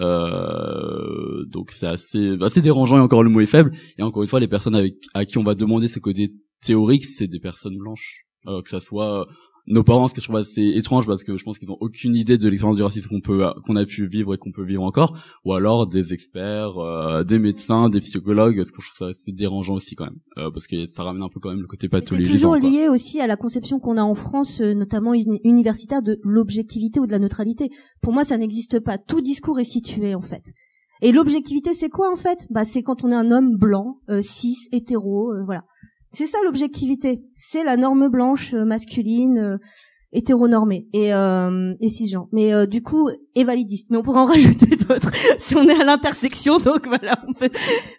Euh, 0.00 1.44
donc 1.46 1.72
c'est 1.72 1.86
assez 1.86 2.36
assez 2.40 2.60
dérangeant 2.60 2.98
et 2.98 3.00
encore 3.00 3.22
le 3.22 3.30
mot 3.30 3.40
est 3.40 3.46
faible. 3.46 3.72
Et 3.96 4.02
encore 4.02 4.22
une 4.22 4.28
fois, 4.28 4.40
les 4.40 4.48
personnes 4.48 4.74
avec 4.74 4.96
à 5.14 5.24
qui 5.24 5.38
on 5.38 5.42
va 5.42 5.54
demander 5.54 5.88
ce 5.88 5.98
côté 5.98 6.32
théorique, 6.62 7.06
c'est 7.06 7.26
des 7.26 7.40
personnes 7.40 7.76
blanches, 7.76 8.26
euh, 8.46 8.62
que 8.62 8.68
ça 8.68 8.80
soit 8.80 9.26
nos 9.68 9.84
parents, 9.84 10.08
ce 10.08 10.14
que 10.14 10.20
je 10.20 10.26
trouve 10.26 10.36
assez 10.36 10.62
étrange 10.62 11.06
parce 11.06 11.24
que 11.24 11.36
je 11.36 11.44
pense 11.44 11.58
qu'ils 11.58 11.70
ont 11.70 11.76
aucune 11.80 12.16
idée 12.16 12.38
de 12.38 12.48
l'expérience 12.48 12.76
du 12.76 12.82
racisme 12.82 13.08
qu'on 13.08 13.20
peut 13.20 13.46
qu'on 13.64 13.76
a 13.76 13.84
pu 13.84 14.06
vivre 14.06 14.34
et 14.34 14.38
qu'on 14.38 14.50
peut 14.50 14.64
vivre 14.64 14.82
encore, 14.82 15.16
ou 15.44 15.52
alors 15.52 15.86
des 15.86 16.12
experts, 16.12 16.78
euh, 16.78 17.22
des 17.24 17.38
médecins, 17.38 17.88
des 17.88 18.00
psychologues, 18.00 18.62
ce 18.64 18.72
que 18.72 18.82
je 18.82 18.88
trouve 18.88 18.98
ça 18.98 19.10
assez 19.10 19.32
dérangeant 19.32 19.74
aussi 19.74 19.94
quand 19.94 20.04
même, 20.04 20.18
euh, 20.38 20.50
parce 20.50 20.66
que 20.66 20.86
ça 20.86 21.02
ramène 21.02 21.22
un 21.22 21.28
peu 21.28 21.40
quand 21.40 21.50
même 21.50 21.60
le 21.60 21.66
côté 21.66 21.88
pathologique. 21.88 22.26
C'est 22.26 22.32
toujours 22.32 22.56
lié 22.56 22.88
aussi 22.88 23.20
à 23.20 23.26
la 23.26 23.36
conception 23.36 23.78
qu'on 23.78 23.96
a 23.96 24.02
en 24.02 24.14
France, 24.14 24.60
euh, 24.60 24.74
notamment 24.74 25.12
universitaire, 25.14 26.02
de 26.02 26.18
l'objectivité 26.22 27.00
ou 27.00 27.06
de 27.06 27.12
la 27.12 27.18
neutralité. 27.18 27.70
Pour 28.00 28.12
moi, 28.12 28.24
ça 28.24 28.38
n'existe 28.38 28.80
pas. 28.80 28.98
Tout 28.98 29.20
discours 29.20 29.60
est 29.60 29.64
situé 29.64 30.14
en 30.14 30.22
fait. 30.22 30.52
Et 31.00 31.12
l'objectivité, 31.12 31.74
c'est 31.74 31.90
quoi 31.90 32.12
en 32.12 32.16
fait? 32.16 32.46
Bah, 32.50 32.64
c'est 32.64 32.82
quand 32.82 33.04
on 33.04 33.12
est 33.12 33.14
un 33.14 33.30
homme 33.30 33.56
blanc, 33.56 34.00
cis, 34.20 34.56
hétéro, 34.72 35.32
voilà. 35.44 35.62
C'est 36.10 36.26
ça 36.26 36.38
l'objectivité. 36.44 37.22
C'est 37.34 37.64
la 37.64 37.76
norme 37.76 38.08
blanche 38.08 38.54
euh, 38.54 38.64
masculine 38.64 39.38
euh, 39.38 39.56
hétéronormée 40.12 40.88
et 40.94 41.12
euh, 41.12 41.74
cisgenre. 41.82 42.28
Mais 42.32 42.54
euh, 42.54 42.66
du 42.66 42.82
coup, 42.82 43.10
et 43.34 43.44
validiste. 43.44 43.88
Mais 43.90 43.98
on 43.98 44.02
pourrait 44.02 44.20
en 44.20 44.24
rajouter 44.26 44.76
d'autres 44.76 45.10
si 45.38 45.54
on 45.56 45.68
est 45.68 45.80
à 45.80 45.84
l'intersection. 45.84 46.58
Donc 46.58 46.86
voilà. 46.86 47.22
On. 47.26 47.46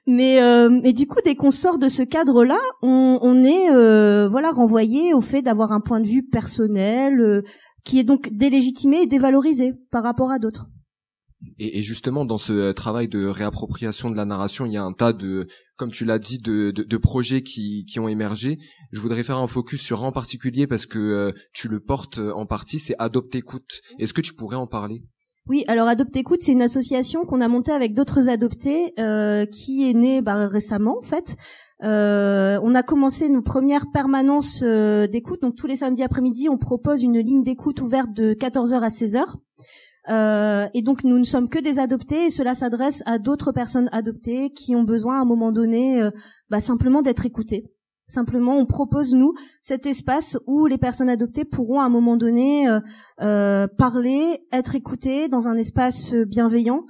Mais 0.07 0.39
mais 0.69 0.93
du 0.93 1.07
coup, 1.07 1.19
dès 1.23 1.35
qu'on 1.35 1.51
sort 1.51 1.77
de 1.77 1.87
ce 1.87 2.01
cadre-là, 2.01 2.59
on, 2.81 3.19
on 3.21 3.43
est 3.43 3.69
voilà 4.27 4.49
renvoyé 4.51 5.13
au 5.13 5.21
fait 5.21 5.41
d'avoir 5.41 5.71
un 5.71 5.81
point 5.81 5.99
de 5.99 6.07
vue 6.07 6.23
personnel 6.23 7.43
qui 7.85 7.99
est 7.99 8.03
donc 8.03 8.29
délégitimé 8.31 9.01
et 9.01 9.07
dévalorisé 9.07 9.73
par 9.91 10.03
rapport 10.03 10.31
à 10.31 10.39
d'autres. 10.39 10.67
Et, 11.57 11.79
et, 11.79 11.83
justement, 11.83 12.25
dans 12.25 12.37
ce 12.37 12.71
travail 12.73 13.07
de 13.07 13.25
réappropriation 13.25 14.09
de 14.09 14.17
la 14.17 14.25
narration, 14.25 14.65
il 14.65 14.73
y 14.73 14.77
a 14.77 14.83
un 14.83 14.91
tas 14.91 15.13
de, 15.13 15.47
comme 15.77 15.89
tu 15.89 16.03
l'as 16.03 16.19
dit, 16.19 16.39
de, 16.39 16.71
de, 16.71 16.83
de, 16.83 16.97
projets 16.97 17.43
qui, 17.43 17.85
qui 17.85 17.99
ont 17.99 18.09
émergé. 18.09 18.57
Je 18.91 18.99
voudrais 18.99 19.23
faire 19.23 19.37
un 19.37 19.47
focus 19.47 19.81
sur 19.81 20.03
un 20.03 20.07
en 20.07 20.11
particulier 20.11 20.67
parce 20.67 20.85
que 20.85 20.99
euh, 20.99 21.31
tu 21.53 21.69
le 21.69 21.79
portes 21.79 22.19
en 22.19 22.45
partie, 22.45 22.79
c'est 22.79 22.95
Adopte 22.99 23.35
Écoute. 23.35 23.81
Est-ce 23.99 24.13
que 24.13 24.21
tu 24.21 24.33
pourrais 24.33 24.57
en 24.57 24.67
parler? 24.67 25.01
Oui, 25.49 25.63
alors 25.67 25.87
Adopte 25.87 26.15
Écoute, 26.15 26.39
c'est 26.43 26.51
une 26.51 26.61
association 26.61 27.25
qu'on 27.25 27.41
a 27.41 27.47
montée 27.47 27.71
avec 27.71 27.95
d'autres 27.95 28.29
adoptés, 28.29 28.93
euh, 28.99 29.45
qui 29.45 29.89
est 29.89 29.93
née 29.93 30.21
bah, 30.21 30.47
récemment 30.47 30.97
en 30.99 31.01
fait. 31.01 31.37
Euh, 31.83 32.59
on 32.61 32.75
a 32.75 32.83
commencé 32.83 33.29
nos 33.29 33.41
premières 33.41 33.85
permanences 33.91 34.61
euh, 34.63 35.07
d'écoute, 35.07 35.41
donc 35.41 35.55
tous 35.55 35.65
les 35.65 35.77
samedis 35.77 36.03
après-midi, 36.03 36.49
on 36.49 36.57
propose 36.57 37.03
une 37.03 37.19
ligne 37.19 37.41
d'écoute 37.41 37.81
ouverte 37.81 38.13
de 38.13 38.33
14h 38.33 38.81
à 38.81 38.89
16h. 38.89 39.23
Euh, 40.09 40.67
et 40.73 40.81
donc 40.81 41.03
nous 41.03 41.19
ne 41.19 41.23
sommes 41.23 41.49
que 41.49 41.59
des 41.59 41.77
adoptés 41.77 42.25
et 42.25 42.29
cela 42.29 42.55
s'adresse 42.55 43.03
à 43.05 43.19
d'autres 43.19 43.51
personnes 43.51 43.89
adoptées 43.91 44.51
qui 44.51 44.75
ont 44.75 44.83
besoin 44.83 45.17
à 45.17 45.21
un 45.21 45.25
moment 45.25 45.51
donné 45.51 46.01
euh, 46.01 46.09
bah, 46.49 46.61
simplement 46.61 47.01
d'être 47.01 47.25
écoutées. 47.25 47.71
Simplement, 48.07 48.57
on 48.57 48.65
propose 48.65 49.13
nous 49.13 49.33
cet 49.61 49.85
espace 49.85 50.35
où 50.47 50.65
les 50.65 50.79
personnes 50.79 51.09
adoptées 51.09 51.45
pourront 51.45 51.79
à 51.79 51.83
un 51.83 51.89
moment 51.89 52.17
donné 52.17 52.67
euh, 53.21 53.67
parler, 53.77 54.39
être 54.51 54.73
écoutées 54.73 55.27
dans 55.27 55.47
un 55.47 55.55
espace 55.55 56.15
bienveillant. 56.15 56.85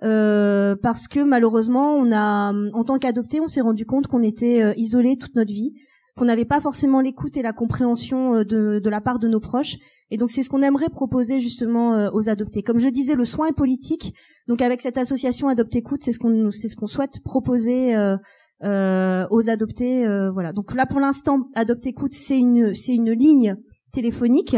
parce 0.00 1.06
que 1.06 1.20
malheureusement, 1.20 1.98
en 1.98 2.84
tant 2.84 2.98
qu'adopté, 2.98 3.40
on 3.40 3.46
s'est 3.46 3.60
rendu 3.60 3.86
compte 3.86 4.08
qu'on 4.08 4.22
était 4.24 4.74
isolé 4.76 5.16
toute 5.16 5.36
notre 5.36 5.52
vie, 5.52 5.74
qu'on 6.16 6.26
n'avait 6.26 6.44
pas 6.44 6.60
forcément 6.60 7.00
l'écoute 7.00 7.36
et 7.36 7.42
la 7.42 7.52
compréhension 7.52 8.38
de, 8.38 8.78
de 8.78 8.90
la 8.90 9.00
part 9.00 9.18
de 9.18 9.28
nos 9.28 9.40
proches, 9.40 9.76
et 10.10 10.16
donc 10.16 10.30
c'est 10.30 10.42
ce 10.42 10.48
qu'on 10.48 10.62
aimerait 10.62 10.90
proposer 10.90 11.40
justement 11.40 11.94
euh, 11.94 12.10
aux 12.12 12.28
adoptés. 12.28 12.62
Comme 12.62 12.78
je 12.78 12.88
disais, 12.88 13.14
le 13.14 13.24
soin 13.24 13.48
est 13.48 13.52
politique. 13.52 14.14
Donc 14.46 14.60
avec 14.60 14.82
cette 14.82 14.98
association 14.98 15.48
Adopte 15.48 15.74
Écoute, 15.74 16.02
c'est 16.04 16.12
ce 16.12 16.18
qu'on 16.18 16.50
c'est 16.50 16.68
ce 16.68 16.76
qu'on 16.76 16.86
souhaite 16.86 17.20
proposer 17.24 17.96
euh, 17.96 18.16
euh, 18.62 19.26
aux 19.30 19.48
adoptés. 19.48 20.06
voilà. 20.32 20.52
Donc 20.52 20.74
là 20.74 20.86
pour 20.86 21.00
l'instant, 21.00 21.48
Adopte 21.54 21.86
Écoute, 21.86 22.14
c'est 22.14 22.38
une 22.38 22.74
c'est 22.74 22.94
une 22.94 23.12
ligne 23.12 23.56
téléphonique. 23.92 24.56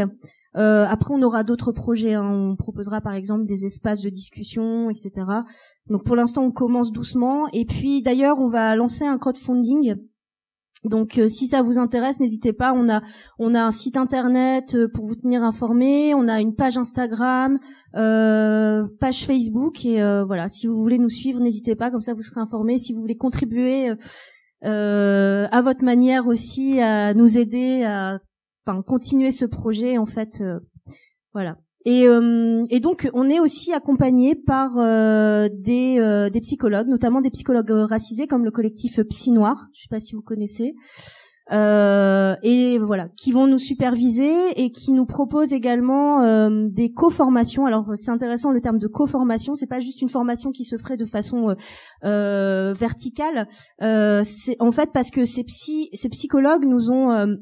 après, 0.53 1.13
on 1.13 1.21
aura 1.21 1.43
d'autres 1.43 1.71
projets. 1.71 2.15
Hein. 2.15 2.29
On 2.29 2.55
proposera 2.55 2.99
par 2.99 3.13
exemple 3.13 3.45
des 3.45 3.65
espaces 3.65 4.01
de 4.01 4.09
discussion, 4.09 4.89
etc. 4.89 5.25
Donc 5.89 6.03
pour 6.03 6.15
l'instant, 6.15 6.43
on 6.43 6.51
commence 6.51 6.91
doucement. 6.91 7.47
Et 7.53 7.65
puis 7.65 8.01
d'ailleurs, 8.01 8.39
on 8.39 8.49
va 8.49 8.75
lancer 8.75 9.05
un 9.05 9.17
crowdfunding 9.17 9.95
donc 10.83 11.17
euh, 11.17 11.27
si 11.27 11.47
ça 11.47 11.61
vous 11.61 11.77
intéresse, 11.77 12.19
n'hésitez 12.19 12.53
pas. 12.53 12.73
On 12.73 12.89
a 12.89 13.01
on 13.39 13.53
a 13.53 13.61
un 13.61 13.71
site 13.71 13.97
internet 13.97 14.75
euh, 14.75 14.87
pour 14.87 15.05
vous 15.05 15.15
tenir 15.15 15.43
informé. 15.43 16.13
On 16.13 16.27
a 16.27 16.39
une 16.39 16.55
page 16.55 16.77
Instagram, 16.77 17.59
euh, 17.95 18.85
page 18.99 19.25
Facebook 19.25 19.83
et 19.85 20.01
voilà. 20.25 20.49
Si 20.49 20.67
vous 20.67 20.77
voulez 20.77 20.99
nous 20.99 21.09
suivre, 21.09 21.39
n'hésitez 21.39 21.75
pas. 21.75 21.91
Comme 21.91 22.01
ça, 22.01 22.13
vous 22.13 22.21
serez 22.21 22.41
informé. 22.41 22.77
Si 22.77 22.93
vous 22.93 23.01
voulez 23.01 23.17
contribuer 23.17 23.89
à 24.61 25.61
votre 25.61 25.83
manière 25.83 26.27
aussi 26.27 26.79
à 26.79 27.13
nous 27.13 27.37
aider 27.37 27.83
à 27.83 28.19
continuer 28.85 29.31
ce 29.31 29.45
projet, 29.45 29.97
en 29.97 30.05
fait, 30.05 30.43
voilà. 31.33 31.57
Et, 31.89 32.05
euh, 32.05 32.65
et, 32.69 32.81
donc, 32.81 33.09
on 33.13 33.29
est 33.29 33.39
aussi 33.39 33.71
accompagné 33.71 34.35
par 34.35 34.77
euh, 34.77 35.47
des, 35.49 35.99
euh, 35.99 36.29
des, 36.29 36.41
psychologues, 36.41 36.89
notamment 36.89 37.21
des 37.21 37.29
psychologues 37.29 37.71
racisés 37.71 38.27
comme 38.27 38.43
le 38.43 38.51
collectif 38.51 38.99
Psy 39.09 39.31
Noir. 39.31 39.67
Je 39.73 39.83
sais 39.83 39.87
pas 39.89 40.01
si 40.01 40.13
vous 40.13 40.21
connaissez. 40.21 40.73
et 41.49 42.77
voilà, 42.77 43.07
qui 43.15 43.31
vont 43.31 43.47
nous 43.47 43.57
superviser 43.57 44.33
et 44.57 44.69
qui 44.73 44.91
nous 44.91 45.05
proposent 45.05 45.53
également 45.53 46.49
des 46.49 46.91
co-formations. 46.91 47.65
Alors 47.65 47.93
c'est 47.95 48.11
intéressant 48.11 48.51
le 48.51 48.59
terme 48.59 48.79
de 48.79 48.87
co-formation, 48.87 49.55
c'est 49.55 49.65
pas 49.65 49.79
juste 49.79 50.01
une 50.01 50.09
formation 50.09 50.51
qui 50.51 50.65
se 50.65 50.77
ferait 50.77 50.97
de 50.97 51.05
façon 51.05 51.55
verticale. 52.03 53.47
c'est 53.79 54.57
en 54.59 54.71
fait 54.71 54.89
parce 54.93 55.09
que 55.09 55.23
ces 55.23 55.45
psy, 55.45 55.87
ces 55.93 56.09
psychologues 56.09 56.65
nous 56.65 56.91
ont 56.91 57.37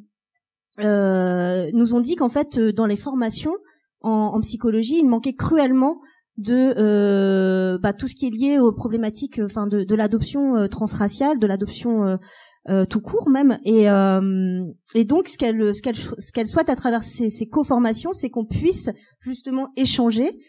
nous 0.77 1.95
ont 1.95 1.99
dit 1.99 2.15
qu'en 2.15 2.29
fait 2.29 2.59
dans 2.59 2.85
les 2.85 2.95
formations 2.95 3.55
en, 4.05 4.39
psychologie, 4.41 4.99
il 4.99 5.07
manquait 5.07 5.33
cruellement 5.33 5.99
de 6.37 6.73
euh, 6.77 7.77
bah, 7.77 7.93
tout 7.93 8.07
ce 8.07 8.15
qui 8.15 8.27
est 8.27 8.29
lié 8.29 8.59
aux 8.59 8.71
problématiques, 8.71 9.39
enfin 9.43 9.67
de, 9.67 9.95
l'adoption 9.95 10.57
euh, 10.57 10.67
transraciale, 10.67 11.39
de 11.39 11.47
l'adoption 11.47 12.17
euh, 12.69 12.85
tout 12.85 12.99
court 12.99 13.29
même. 13.29 13.57
Et, 13.63 13.85
donc 15.05 15.27
ce 15.27 15.37
qu'elle 15.37 15.73
ce 15.73 15.81
qu'elle 15.81 15.95
ce 15.95 16.53
souhaite 16.53 16.69
à 16.69 16.75
travers 16.75 17.03
ces, 17.03 17.29
ces 17.29 17.47
co-formations, 17.47 18.13
c'est 18.13 18.29
qu'on 18.29 18.45
puisse 18.45 18.89
justement 19.19 19.69
échanger 19.77 20.39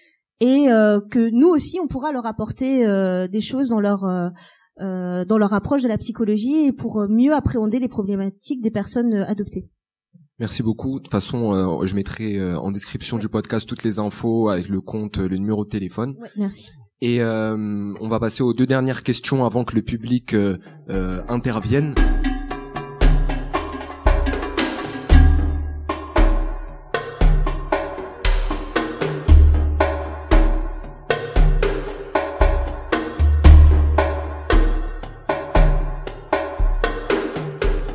et 0.41 0.67
que 0.67 1.31
nous 1.31 1.49
aussi 1.49 1.79
on 1.83 1.87
pourra 1.87 2.13
leur 2.13 2.27
apporter 2.27 2.85
des 3.29 3.41
choses 3.41 3.69
dans 3.69 3.81
leur 3.81 4.01
dans 4.79 5.39
leur 5.39 5.55
approche 5.55 5.83
de 5.83 5.89
la 5.89 5.99
psychologie 5.99 6.67
et 6.67 6.73
pour 6.73 7.07
mieux 7.09 7.33
appréhender 7.33 7.79
les 7.79 7.89
problématiques 7.89 8.61
des 8.61 8.71
personnes 8.71 9.15
adoptées. 9.15 9.71
Merci 10.39 10.63
beaucoup. 10.63 10.99
De 10.99 11.05
toute 11.05 11.11
façon, 11.11 11.55
euh, 11.55 11.87
je 11.87 11.95
mettrai 11.95 12.37
euh, 12.37 12.59
en 12.59 12.71
description 12.71 13.17
du 13.17 13.27
podcast 13.27 13.67
toutes 13.67 13.85
les 13.85 13.99
infos 13.99 14.51
avec 14.51 14.69
le 14.69 14.83
compte, 14.83 15.17
le 15.17 15.39
numéro 15.39 15.65
de 15.65 15.71
téléphone. 15.71 16.15
Ouais, 16.21 16.29
merci. 16.37 16.73
Et 17.01 17.23
euh, 17.23 17.95
on 18.01 18.09
va 18.09 18.21
passer 18.21 18.43
aux 18.43 18.53
deux 18.53 18.67
dernières 18.67 19.03
questions 19.03 19.47
avant 19.47 19.65
que 19.65 19.75
le 19.75 19.83
public 19.83 20.37
intervienne. 21.29 21.95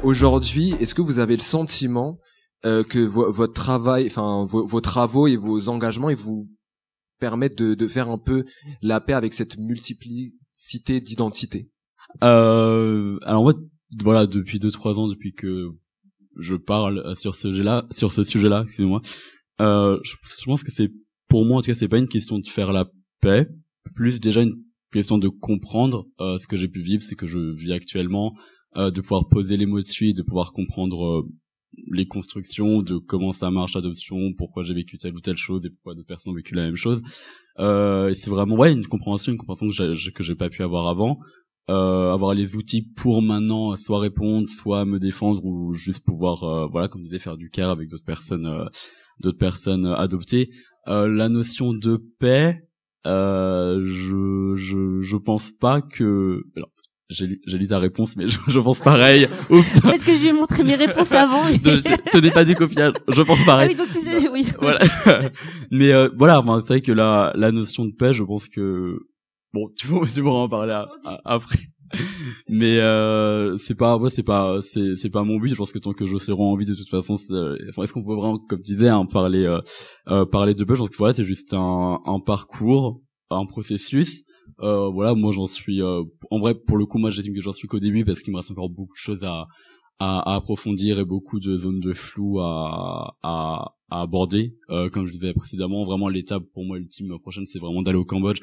Aujourd'hui, 0.02 0.76
est-ce 0.80 0.96
que 0.96 1.02
vous 1.02 1.20
avez 1.20 1.36
le 1.36 1.42
sentiment 1.42 2.18
euh, 2.66 2.84
que 2.84 3.00
votre 3.00 3.54
travail, 3.54 4.08
enfin 4.08 4.44
vos, 4.46 4.82
travaux 4.82 5.28
et 5.28 5.36
vos 5.36 5.70
engagements, 5.70 6.10
ils 6.10 6.16
vous 6.16 6.50
permettent 7.20 7.58
de, 7.58 7.74
de, 7.74 7.88
faire 7.88 8.10
un 8.10 8.18
peu 8.18 8.46
la 8.82 9.00
paix 9.00 9.14
avec 9.14 9.34
cette 9.34 9.58
multiplicité 9.58 11.02
d'identités. 11.02 11.70
Euh, 12.24 13.18
Alors 13.24 13.44
moi, 13.44 13.54
voilà, 14.00 14.28
depuis 14.28 14.60
deux 14.60 14.72
trois 14.72 15.00
ans, 15.00 15.08
depuis 15.08 15.34
que 15.34 15.70
je 16.38 16.56
parle 16.56 17.16
sur 17.16 17.36
ce 17.36 17.50
sujet-là, 17.50 17.88
sur 17.92 18.12
ce 18.12 18.24
sujet-là, 18.24 18.64
excusez-moi, 18.66 19.02
euh, 19.62 20.00
je, 20.04 20.16
pense 20.46 20.64
que 20.64 20.72
c'est 20.72 20.92
pour 21.28 21.46
moi 21.46 21.58
en 21.58 21.62
tout 21.62 21.68
cas, 21.68 21.76
c'est 21.76 21.88
pas 21.88 21.98
une 21.98 22.08
question 22.08 22.40
de 22.40 22.48
faire 22.48 22.72
la 22.72 22.90
paix, 23.22 23.48
plus 23.96 24.20
déjà 24.20 24.42
une 24.42 24.56
question 24.92 25.18
de 25.18 25.30
comprendre 25.30 26.08
euh, 26.20 26.38
ce 26.38 26.48
que 26.48 26.58
j'ai 26.58 26.68
pu 26.68 26.82
vivre, 26.82 27.04
c'est 27.04 27.16
que 27.16 27.28
je 27.28 27.56
vis 27.56 27.74
actuellement, 27.74 28.36
euh, 28.78 28.92
de 28.92 29.02
pouvoir 29.02 29.28
poser 29.28 29.58
les 29.58 29.66
mots 29.66 29.82
dessus, 29.82 30.14
de 30.14 30.22
pouvoir 30.22 30.52
comprendre 30.54 31.06
euh, 31.06 31.30
les 31.92 32.08
constructions 32.08 32.82
de 32.82 32.98
comment 32.98 33.32
ça 33.34 33.52
marche 33.52 33.76
l'adoption, 33.76 34.34
pourquoi 34.38 34.64
j'ai 34.64 34.74
vécu 34.74 34.98
telle 34.98 35.16
ou 35.16 35.22
telle 35.22 35.38
chose 35.38 35.66
et 35.66 35.70
pourquoi 35.70 35.96
d'autres 35.96 36.08
personnes 36.08 36.34
ont 36.34 36.36
vécu 36.36 36.56
la 36.56 36.64
même 36.64 36.76
chose. 36.76 37.02
Euh, 37.60 38.14
c'est 38.14 38.30
vraiment 38.30 38.56
ouais 38.56 38.72
une 38.72 38.86
compréhension, 38.86 39.32
une 39.32 39.38
compréhension 39.38 39.68
que 39.68 39.94
j'ai 39.94 40.12
que 40.12 40.24
j'ai 40.24 40.36
pas 40.36 40.50
pu 40.50 40.64
avoir 40.64 40.88
avant. 40.88 41.20
Euh, 41.70 42.12
avoir 42.12 42.34
les 42.34 42.56
outils 42.56 42.82
pour 42.82 43.22
maintenant 43.22 43.76
soit 43.76 44.00
répondre, 44.00 44.50
soit 44.50 44.84
me 44.84 45.00
défendre 45.00 45.46
ou 45.46 45.74
juste 45.74 46.04
pouvoir 46.04 46.44
euh, 46.44 46.68
voilà 46.68 46.88
comme 46.88 47.04
disait 47.04 47.20
faire 47.20 47.38
du 47.38 47.50
care 47.52 47.70
avec 47.70 47.88
d'autres 47.88 48.04
personnes 48.04 48.48
euh, 48.48 48.66
d'autres 49.20 49.38
personnes 49.38 49.86
adoptées. 49.86 50.50
la 50.88 51.30
notion 51.30 51.74
de 51.74 52.04
paix, 52.20 52.68
je 53.06 54.54
je 54.56 55.02
je 55.02 55.18
pense 55.18 55.52
pas 55.52 55.82
que 55.82 56.42
alors, 56.58 56.72
j'ai 57.12 57.28
lu, 57.28 57.42
j'ai 57.46 57.58
lu 57.58 57.68
ta 57.68 57.78
réponse, 57.80 58.16
mais 58.16 58.28
je, 58.34 58.40
je 58.48 58.60
pense 58.60 58.80
pareil. 58.80 59.28
Oups. 59.50 59.82
Parce 59.82 60.04
que 60.04 60.16
je 60.16 60.22
lui 60.22 60.28
ai 60.30 60.34
montré 60.34 60.64
mes 60.64 60.76
réponses 60.76 61.12
avant. 61.12 61.48
et- 61.50 61.58
ce 61.60 62.18
n'est 62.18 62.32
pas 62.32 62.44
du 62.46 62.56
copiage. 62.56 62.94
Je 63.08 63.22
pense 63.22 63.38
Ah 63.44 63.46
pareil. 63.46 63.70
oui, 63.70 63.76
donc 63.76 63.90
tu 63.90 64.00
sais, 64.00 64.28
oui. 64.30 64.48
voilà. 64.60 64.80
mais 65.70 65.92
euh, 65.92 66.10
voilà, 66.18 66.40
enfin, 66.40 66.60
c'est 66.62 66.68
vrai 66.74 66.82
que 66.82 66.92
la, 66.92 67.32
la 67.36 67.52
notion 67.52 67.86
de 67.86 67.92
paix, 67.92 68.14
je 68.14 68.24
pense 68.24 68.48
que 68.48 68.96
bon, 69.54 69.70
tu 69.78 69.88
pourras, 69.88 70.08
tu 70.08 70.22
pourras 70.22 70.40
en 70.40 70.50
parler 70.50 70.72
à- 70.72 70.90
à- 71.06 71.20
après. 71.26 71.60
Mais 72.48 72.80
euh, 72.80 73.58
c'est 73.58 73.76
pas, 73.76 73.98
ouais, 73.98 74.10
c'est 74.10 74.24
pas, 74.24 74.60
c'est, 74.62 74.96
c'est 74.96 75.10
pas 75.10 75.24
mon 75.24 75.38
but. 75.40 75.50
Je 75.50 75.56
pense 75.56 75.74
que 75.74 75.80
tant 75.80 75.92
que 75.92 76.06
Joss 76.06 76.30
aura 76.30 76.44
envie, 76.44 76.66
de 76.66 76.74
toute 76.74 76.90
façon, 76.90 77.16
enfin, 77.16 77.84
est-ce 77.84 77.92
qu'on 77.94 78.04
peut 78.04 78.16
vraiment, 78.16 78.38
comme 78.38 78.62
tu 78.62 78.74
disais, 78.74 78.88
hein, 78.88 79.06
parler, 79.06 79.44
euh, 79.44 79.60
euh, 80.10 80.26
parler 80.26 80.54
de 80.54 80.64
paix? 80.64 80.76
Je 80.76 80.80
pense 80.80 80.90
que 80.90 80.96
voilà, 80.98 81.14
c'est 81.14 81.26
juste 81.26 81.54
un, 81.54 82.00
un 82.06 82.20
parcours, 82.20 83.02
un 83.30 83.46
processus. 83.46 84.24
Euh, 84.62 84.90
voilà, 84.90 85.16
moi 85.16 85.32
j'en 85.32 85.48
suis, 85.48 85.82
euh, 85.82 86.04
en 86.30 86.38
vrai, 86.40 86.56
pour 86.56 86.78
le 86.78 86.86
coup, 86.86 86.98
moi 86.98 87.10
j'estime 87.10 87.34
que 87.34 87.42
j'en 87.42 87.54
suis 87.54 87.68
qu'au 87.68 87.80
début 87.80 88.06
parce 88.06 88.22
qu'il 88.22 88.32
me 88.32 88.38
reste 88.38 88.52
encore 88.52 88.70
beaucoup 88.70 88.94
de 88.94 89.00
choses 89.02 89.24
à, 89.24 89.48
à, 90.00 90.32
à 90.32 90.36
approfondir 90.36 91.00
et 91.00 91.06
beaucoup 91.06 91.40
de 91.40 91.58
zones 91.58 91.80
de 91.80 91.94
flou 91.94 92.40
à, 92.40 93.18
à, 93.24 93.76
aborder. 93.90 94.56
Euh, 94.70 94.90
comme 94.90 95.06
je 95.06 95.12
disais 95.12 95.34
précédemment, 95.34 95.84
vraiment 95.84 96.10
l'étape 96.10 96.44
pour 96.54 96.64
moi 96.66 96.78
ultime 96.78 97.18
prochaine, 97.20 97.46
c'est 97.46 97.60
vraiment 97.60 97.82
d'aller 97.82 97.98
au 97.98 98.06
Cambodge 98.06 98.42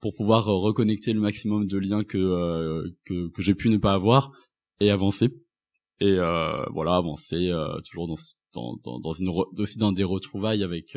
pour 0.00 0.14
pouvoir 0.14 0.48
euh, 0.48 0.56
reconnecter 0.56 1.12
le 1.12 1.20
maximum 1.20 1.66
de 1.66 1.78
liens 1.78 2.04
que 2.04 2.18
euh, 2.18 2.88
que, 3.04 3.28
que 3.30 3.42
j'ai 3.42 3.54
pu 3.54 3.68
ne 3.68 3.78
pas 3.78 3.92
avoir 3.92 4.30
et 4.80 4.90
avancer. 4.90 5.30
Et 6.00 6.18
euh, 6.18 6.64
voilà, 6.72 6.96
avancer 6.96 7.50
toujours 7.88 8.06
dans 8.06 8.16
dans, 8.54 9.00
dans, 9.00 9.12
une 9.12 9.30
aussi 9.58 9.78
dans 9.78 9.92
des 9.92 10.04
retrouvailles 10.04 10.62
avec 10.62 10.96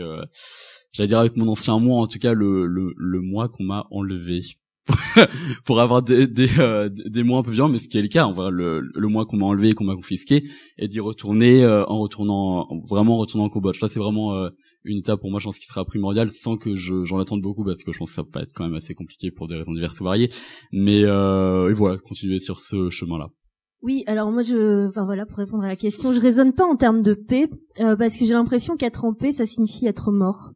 j'allais 0.93 1.07
dire 1.07 1.19
avec 1.19 1.35
mon 1.35 1.47
ancien 1.49 1.77
moi 1.79 1.99
en 1.99 2.07
tout 2.07 2.19
cas 2.19 2.33
le 2.33 2.65
le, 2.65 2.93
le 2.95 3.21
moi 3.21 3.49
qu'on 3.49 3.65
m'a 3.65 3.85
enlevé 3.91 4.41
pour 5.65 5.79
avoir 5.79 6.01
des 6.01 6.27
des, 6.27 6.49
euh, 6.59 6.89
des 6.89 7.23
mois 7.23 7.39
un 7.39 7.43
peu 7.43 7.51
violents 7.51 7.69
mais 7.69 7.79
ce 7.79 7.87
qui 7.87 7.97
est 7.97 8.01
le 8.01 8.07
cas 8.07 8.27
vrai 8.31 8.51
le 8.51 8.81
le 8.81 9.07
mois 9.07 9.25
qu'on 9.25 9.37
m'a 9.37 9.45
enlevé 9.45 9.69
et 9.69 9.73
qu'on 9.73 9.83
m'a 9.83 9.95
confisqué 9.95 10.49
et 10.77 10.87
d'y 10.87 10.99
retourner 10.99 11.63
euh, 11.63 11.85
en 11.85 11.99
retournant 11.99 12.67
vraiment 12.89 13.15
en 13.15 13.19
retournant 13.19 13.45
au 13.45 13.49
Cambodge. 13.49 13.79
Ça 13.79 13.87
c'est 13.87 13.99
vraiment 13.99 14.33
euh, 14.33 14.49
une 14.83 14.97
étape 14.97 15.19
pour 15.19 15.31
moi 15.31 15.39
je 15.39 15.45
pense 15.45 15.59
qui 15.59 15.65
sera 15.65 15.85
primordiale 15.85 16.29
sans 16.31 16.57
que 16.57 16.75
je 16.75 17.03
j'en 17.05 17.19
attende 17.19 17.41
beaucoup 17.41 17.63
parce 17.63 17.83
que 17.83 17.91
je 17.91 17.97
pense 17.97 18.09
que 18.09 18.15
ça 18.15 18.23
va 18.33 18.41
être 18.41 18.53
quand 18.53 18.63
même 18.63 18.75
assez 18.75 18.93
compliqué 18.93 19.31
pour 19.31 19.47
des 19.47 19.55
raisons 19.55 19.73
diverses 19.73 19.99
et 20.01 20.03
variées. 20.03 20.29
Mais 20.71 21.03
euh, 21.03 21.69
et 21.69 21.73
voilà 21.73 21.97
continuer 21.97 22.39
sur 22.39 22.59
ce 22.59 22.89
chemin 22.89 23.17
là 23.17 23.27
Oui, 23.81 24.03
alors 24.07 24.31
moi 24.31 24.41
je, 24.41 24.87
enfin 24.87 25.05
voilà, 25.05 25.25
pour 25.25 25.37
répondre 25.37 25.63
à 25.63 25.67
la 25.67 25.75
question, 25.75 26.13
je 26.13 26.19
raisonne 26.19 26.53
pas 26.53 26.65
en 26.65 26.75
termes 26.75 27.01
de 27.01 27.13
paix 27.13 27.49
euh, 27.79 27.95
parce 27.95 28.17
que 28.17 28.25
j'ai 28.25 28.33
l'impression 28.33 28.77
qu'être 28.77 29.05
en 29.05 29.13
paix, 29.13 29.31
ça 29.31 29.45
signifie 29.45 29.87
être 29.87 30.11
mort. 30.11 30.51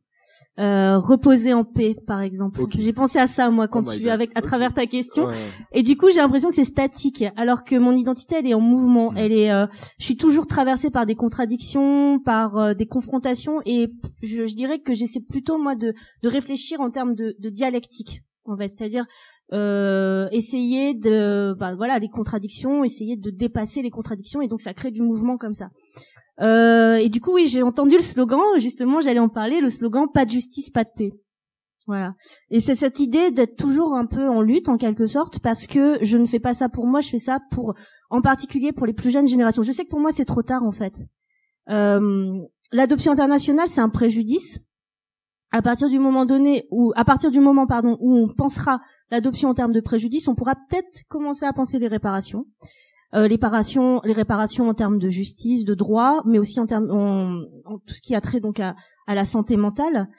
Euh, 0.59 0.99
reposer 0.99 1.51
en 1.51 1.63
paix, 1.63 1.95
par 2.05 2.21
exemple. 2.21 2.61
J'ai 2.77 2.93
pensé 2.93 3.17
à 3.17 3.25
ça 3.25 3.49
moi 3.49 3.67
quand 3.67 3.85
Oh 3.87 3.91
tu 3.91 4.07
avec 4.11 4.29
à 4.35 4.41
travers 4.41 4.71
ta 4.71 4.85
question. 4.85 5.25
Ouais. 5.25 5.33
Et 5.71 5.81
du 5.81 5.97
coup, 5.97 6.11
j'ai 6.11 6.17
l'impression 6.17 6.49
que 6.49 6.55
c'est 6.55 6.63
statique, 6.63 7.23
alors 7.35 7.63
que 7.63 7.75
mon 7.75 7.95
identité, 7.95 8.35
elle 8.37 8.45
est 8.45 8.53
en 8.53 8.59
mouvement. 8.59 9.11
Mm. 9.11 9.17
Elle 9.17 9.31
est, 9.31 9.51
euh, 9.51 9.65
je 9.97 10.05
suis 10.05 10.15
toujours 10.15 10.45
traversée 10.45 10.91
par 10.91 11.07
des 11.07 11.15
contradictions, 11.15 12.19
par 12.19 12.55
euh, 12.57 12.73
des 12.75 12.85
confrontations, 12.85 13.61
et 13.65 13.91
je, 14.21 14.45
je 14.45 14.55
dirais 14.55 14.77
que 14.77 14.93
j'essaie 14.93 15.21
plutôt 15.21 15.57
moi 15.57 15.73
de, 15.73 15.95
de 16.21 16.29
réfléchir 16.29 16.81
en 16.81 16.91
termes 16.91 17.15
de, 17.15 17.35
de 17.39 17.49
dialectique, 17.49 18.21
en 18.45 18.55
fait, 18.55 18.67
c'est-à-dire 18.67 19.05
euh, 19.53 20.27
essayer 20.31 20.93
de, 20.93 21.55
bah, 21.59 21.75
voilà, 21.75 21.97
les 21.97 22.09
contradictions, 22.09 22.83
essayer 22.83 23.17
de 23.17 23.31
dépasser 23.31 23.81
les 23.81 23.89
contradictions, 23.89 24.41
et 24.41 24.47
donc 24.47 24.61
ça 24.61 24.75
crée 24.75 24.91
du 24.91 25.01
mouvement 25.01 25.37
comme 25.37 25.55
ça. 25.55 25.69
Euh, 26.41 26.95
et 26.95 27.09
du 27.09 27.21
coup, 27.21 27.33
oui, 27.33 27.47
j'ai 27.47 27.61
entendu 27.63 27.95
le 27.95 28.01
slogan. 28.01 28.39
Justement, 28.57 29.01
j'allais 29.01 29.19
en 29.19 29.29
parler. 29.29 29.61
Le 29.61 29.69
slogan 29.69 30.07
"Pas 30.13 30.25
de 30.25 30.31
justice, 30.31 30.69
pas 30.69 30.83
de 30.83 30.89
paix". 30.95 31.11
Voilà. 31.85 32.13
Et 32.49 32.59
c'est 32.59 32.75
cette 32.75 32.99
idée 32.99 33.31
d'être 33.31 33.57
toujours 33.57 33.93
un 33.95 34.05
peu 34.05 34.27
en 34.29 34.41
lutte 34.41 34.69
en 34.69 34.77
quelque 34.77 35.05
sorte 35.05 35.39
parce 35.39 35.67
que 35.67 35.97
je 36.01 36.17
ne 36.17 36.25
fais 36.25 36.39
pas 36.39 36.53
ça 36.53 36.69
pour 36.69 36.87
moi, 36.87 37.01
je 37.01 37.09
fais 37.09 37.19
ça 37.19 37.39
pour, 37.51 37.73
en 38.09 38.21
particulier 38.21 38.71
pour 38.71 38.85
les 38.85 38.93
plus 38.93 39.11
jeunes 39.11 39.27
générations. 39.27 39.63
Je 39.63 39.71
sais 39.71 39.83
que 39.83 39.89
pour 39.89 39.99
moi 39.99 40.11
c'est 40.13 40.25
trop 40.25 40.43
tard 40.43 40.63
en 40.63 40.71
fait. 40.71 41.03
Euh, 41.69 42.39
L'adoption 42.71 43.11
internationale 43.11 43.67
c'est 43.67 43.81
un 43.81 43.89
préjudice. 43.89 44.59
À 45.51 45.61
partir 45.61 45.89
du 45.89 45.99
moment 45.99 46.25
donné 46.25 46.67
où, 46.71 46.93
à 46.95 47.05
partir 47.05 47.29
du 47.29 47.39
moment 47.39 47.67
pardon 47.67 47.97
où 47.99 48.15
on 48.15 48.33
pensera 48.33 48.79
l'adoption 49.11 49.49
en 49.49 49.53
termes 49.53 49.73
de 49.73 49.81
préjudice, 49.81 50.27
on 50.27 50.35
pourra 50.35 50.55
peut-être 50.55 51.03
commencer 51.09 51.45
à 51.45 51.53
penser 51.53 51.79
les 51.79 51.87
réparations. 51.87 52.45
Euh, 53.13 53.23
les 53.23 53.35
réparations, 53.35 54.01
les 54.03 54.13
réparations 54.13 54.67
en 54.67 54.73
termes 54.73 54.97
de 54.97 55.09
justice, 55.09 55.65
de 55.65 55.75
droit, 55.75 56.21
mais 56.25 56.39
aussi 56.39 56.59
en 56.59 56.65
termes, 56.65 56.89
en, 56.89 57.41
en 57.65 57.77
tout 57.77 57.93
ce 57.93 58.01
qui 58.01 58.15
a 58.15 58.21
trait 58.21 58.39
donc 58.39 58.59
à, 58.59 58.75
à 59.07 59.15
la 59.15 59.25
santé 59.25 59.55
mentale. 59.55 60.09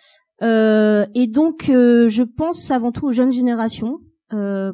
Euh, 0.42 1.07
et 1.14 1.26
donc, 1.26 1.68
euh, 1.68 2.09
je 2.09 2.22
pense 2.22 2.70
avant 2.70 2.92
tout 2.92 3.07
aux 3.07 3.12
jeunes 3.12 3.32
générations. 3.32 3.99
Euh, 4.32 4.72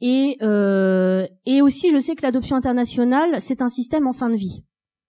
et, 0.00 0.36
euh, 0.42 1.26
et 1.46 1.62
aussi, 1.62 1.90
je 1.90 1.98
sais 1.98 2.14
que 2.14 2.22
l'adoption 2.22 2.56
internationale, 2.56 3.40
c'est 3.40 3.62
un 3.62 3.68
système 3.68 4.06
en 4.06 4.12
fin 4.12 4.28
de 4.28 4.36
vie. 4.36 4.64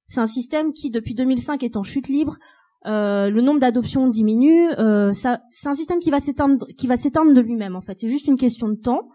C'est 0.07 0.21
un 0.21 0.28
système 0.28 0.71
qui, 0.71 0.89
depuis 0.89 1.13
2005, 1.13 1.63
est 1.63 1.78
en 1.78 1.84
chute 1.84 2.07
libre. 2.07 2.38
Euh, 2.86 3.30
le 3.30 3.41
nombre 3.41 3.59
d'adoptions 3.59 4.07
diminue. 4.07 4.69
Euh, 4.80 5.11
c'est 5.13 5.67
un 5.67 5.73
système 5.73 5.99
qui 5.99 6.09
va 6.09 6.19
s'éteindre, 6.19 6.65
qui 6.78 6.88
va 6.88 6.95
s'éteindre 6.95 7.34
de 7.34 7.41
lui-même. 7.41 7.75
En 7.75 7.82
fait, 7.82 7.99
c'est 7.99 8.07
juste 8.07 8.28
une 8.28 8.38
question 8.38 8.69
de 8.69 8.75
temps. 8.75 9.09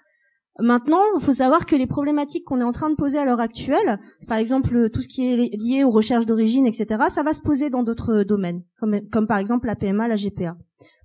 Maintenant, 0.59 1.01
il 1.17 1.25
faut 1.25 1.33
savoir 1.33 1.65
que 1.65 1.75
les 1.75 1.87
problématiques 1.87 2.45
qu'on 2.45 2.61
est 2.61 2.65
en 2.65 2.73
train 2.73 2.91
de 2.91 2.95
poser 2.95 3.17
à 3.17 3.25
l'heure 3.25 3.41
actuelle, 3.41 3.99
par 4.29 4.37
exemple 4.37 4.91
tout 4.91 5.01
ce 5.01 5.09
qui 5.09 5.27
est 5.27 5.57
lié 5.57 5.83
aux 5.83 5.91
recherches 5.91 6.27
d'origine, 6.27 6.67
etc., 6.67 7.05
ça 7.09 7.23
va 7.23 7.33
se 7.33 7.41
poser 7.41 7.71
dans 7.71 7.83
d'autres 7.83 8.23
domaines, 8.23 8.63
comme, 8.79 9.01
comme 9.11 9.27
par 9.27 9.39
exemple 9.39 9.67
la 9.67 9.77
PMA, 9.77 10.09
la 10.09 10.17
GPA. 10.17 10.57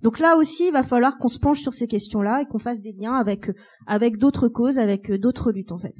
Donc 0.02 0.18
là 0.18 0.36
aussi, 0.36 0.66
il 0.66 0.72
va 0.72 0.82
falloir 0.82 1.16
qu'on 1.16 1.28
se 1.28 1.38
penche 1.38 1.60
sur 1.60 1.72
ces 1.72 1.86
questions-là 1.86 2.42
et 2.42 2.44
qu'on 2.44 2.58
fasse 2.58 2.82
des 2.82 2.92
liens 2.92 3.14
avec 3.14 3.50
avec 3.86 4.18
d'autres 4.18 4.48
causes, 4.48 4.78
avec 4.78 5.10
d'autres 5.12 5.50
luttes 5.50 5.72
en 5.72 5.78
fait. 5.78 5.94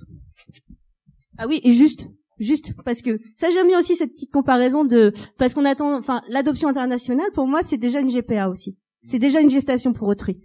Ah 1.38 1.46
oui, 1.48 1.60
et 1.64 1.72
juste, 1.72 2.06
juste 2.38 2.74
parce 2.84 3.00
que 3.00 3.18
ça 3.34 3.48
j'aime 3.48 3.68
bien 3.68 3.78
aussi 3.78 3.96
cette 3.96 4.12
petite 4.12 4.32
comparaison 4.32 4.84
de 4.84 5.12
parce 5.38 5.54
qu'on 5.54 5.64
attend, 5.64 5.96
enfin 5.96 6.20
l'adoption 6.28 6.68
internationale 6.68 7.30
pour 7.32 7.46
moi 7.46 7.62
c'est 7.62 7.78
déjà 7.78 8.00
une 8.00 8.10
GPA 8.10 8.50
aussi, 8.50 8.76
c'est 9.06 9.18
déjà 9.18 9.40
une 9.40 9.48
gestation 9.48 9.94
pour 9.94 10.08
autrui. 10.08 10.38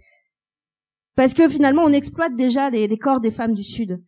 Parce 1.16 1.34
que 1.34 1.48
finalement, 1.48 1.84
on 1.84 1.92
exploite 1.92 2.34
déjà 2.36 2.70
les, 2.70 2.86
les 2.88 2.98
corps 2.98 3.20
des 3.20 3.30
femmes 3.30 3.54
du 3.54 3.62
Sud. 3.62 4.00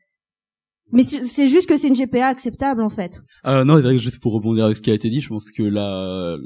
Mais 0.93 1.03
c'est 1.03 1.49
juste 1.49 1.69
que 1.69 1.77
c'est 1.77 1.89
une 1.89 1.95
GPA 1.95 2.29
acceptable, 2.29 2.81
en 2.81 2.89
fait. 2.89 3.21
Euh, 3.45 3.65
non, 3.65 3.81
juste 3.99 4.21
pour 4.21 4.33
rebondir 4.33 4.67
avec 4.67 4.77
ce 4.77 4.83
qui 4.83 4.91
a 4.91 4.95
été 4.95 5.09
dit, 5.09 5.21
je 5.21 5.29
pense 5.29 5.51
que 5.51 5.65
là, 5.65 6.01
euh, 6.01 6.39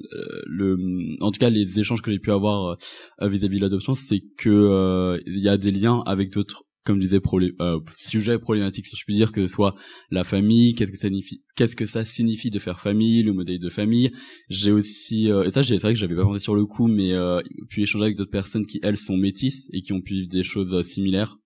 le, 0.47 0.79
en 1.21 1.31
tout 1.31 1.39
cas, 1.39 1.51
les 1.51 1.79
échanges 1.79 2.01
que 2.01 2.11
j'ai 2.11 2.19
pu 2.19 2.33
avoir 2.33 2.77
euh, 3.21 3.29
vis-à-vis 3.29 3.57
de 3.57 3.61
l'adoption, 3.61 3.93
c'est 3.93 4.23
que 4.39 4.49
euh, 4.49 5.19
il 5.27 5.41
y 5.41 5.49
a 5.49 5.59
des 5.59 5.71
liens 5.71 6.03
avec 6.07 6.33
d'autres, 6.33 6.63
comme 6.85 6.97
je 6.97 7.03
disais, 7.03 7.21
problé- 7.21 7.53
euh, 7.61 7.79
sujets 7.99 8.39
problématiques, 8.39 8.87
si 8.87 8.97
je 8.97 9.05
puis 9.05 9.15
dire, 9.15 9.33
que 9.33 9.47
ce 9.47 9.53
soit 9.53 9.75
la 10.11 10.25
famille, 10.25 10.75
qu'est-ce 10.75 10.91
que 10.91 10.99
ça 10.99 11.09
signifie, 11.09 11.43
qu'est-ce 11.55 11.77
que 11.77 11.85
ça 11.87 12.05
signifie 12.05 12.51
de 12.51 12.59
faire 12.59 12.81
famille, 12.81 13.23
le 13.23 13.33
modèle 13.33 13.59
de 13.59 13.69
famille. 13.69 14.11
J'ai 14.49 14.73
aussi, 14.73 15.31
euh, 15.31 15.45
et 15.45 15.51
ça, 15.51 15.63
c'est 15.63 15.77
vrai 15.77 15.93
que 15.93 15.99
j'avais 15.99 16.17
pas 16.17 16.25
pensé 16.25 16.41
sur 16.41 16.55
le 16.55 16.65
coup, 16.65 16.87
mais 16.87 17.13
euh, 17.13 17.41
pu 17.69 17.83
échanger 17.83 18.05
avec 18.05 18.17
d'autres 18.17 18.31
personnes 18.31 18.65
qui 18.65 18.81
elles 18.83 18.97
sont 18.97 19.17
métisses 19.17 19.69
et 19.73 19.83
qui 19.83 19.93
ont 19.93 20.01
pu 20.01 20.15
vivre 20.15 20.29
des 20.29 20.43
choses 20.43 20.73
euh, 20.75 20.83
similaires 20.83 21.37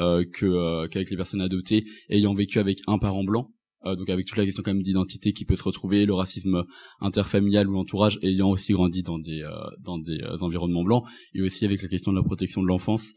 euh, 0.00 0.24
que 0.32 0.46
euh, 0.46 0.88
qu'avec 0.88 1.10
les 1.10 1.16
personnes 1.16 1.40
adoptées 1.40 1.84
ayant 2.08 2.34
vécu 2.34 2.58
avec 2.58 2.80
un 2.86 2.98
parent 2.98 3.24
blanc. 3.24 3.50
Donc 3.82 4.10
avec 4.10 4.26
toute 4.26 4.36
la 4.36 4.44
question 4.44 4.62
quand 4.62 4.74
même 4.74 4.82
d'identité 4.82 5.32
qui 5.32 5.46
peut 5.46 5.56
se 5.56 5.62
retrouver, 5.62 6.04
le 6.04 6.12
racisme 6.12 6.64
interfamilial 7.00 7.66
ou 7.66 7.72
l'entourage 7.72 8.18
ayant 8.20 8.50
aussi 8.50 8.74
grandi 8.74 9.02
dans 9.02 9.18
des 9.18 9.42
dans 9.82 9.96
des 9.96 10.20
environnements 10.42 10.84
blancs, 10.84 11.04
et 11.34 11.40
aussi 11.40 11.64
avec 11.64 11.80
la 11.80 11.88
question 11.88 12.12
de 12.12 12.18
la 12.18 12.22
protection 12.22 12.60
de 12.62 12.66
l'enfance. 12.66 13.14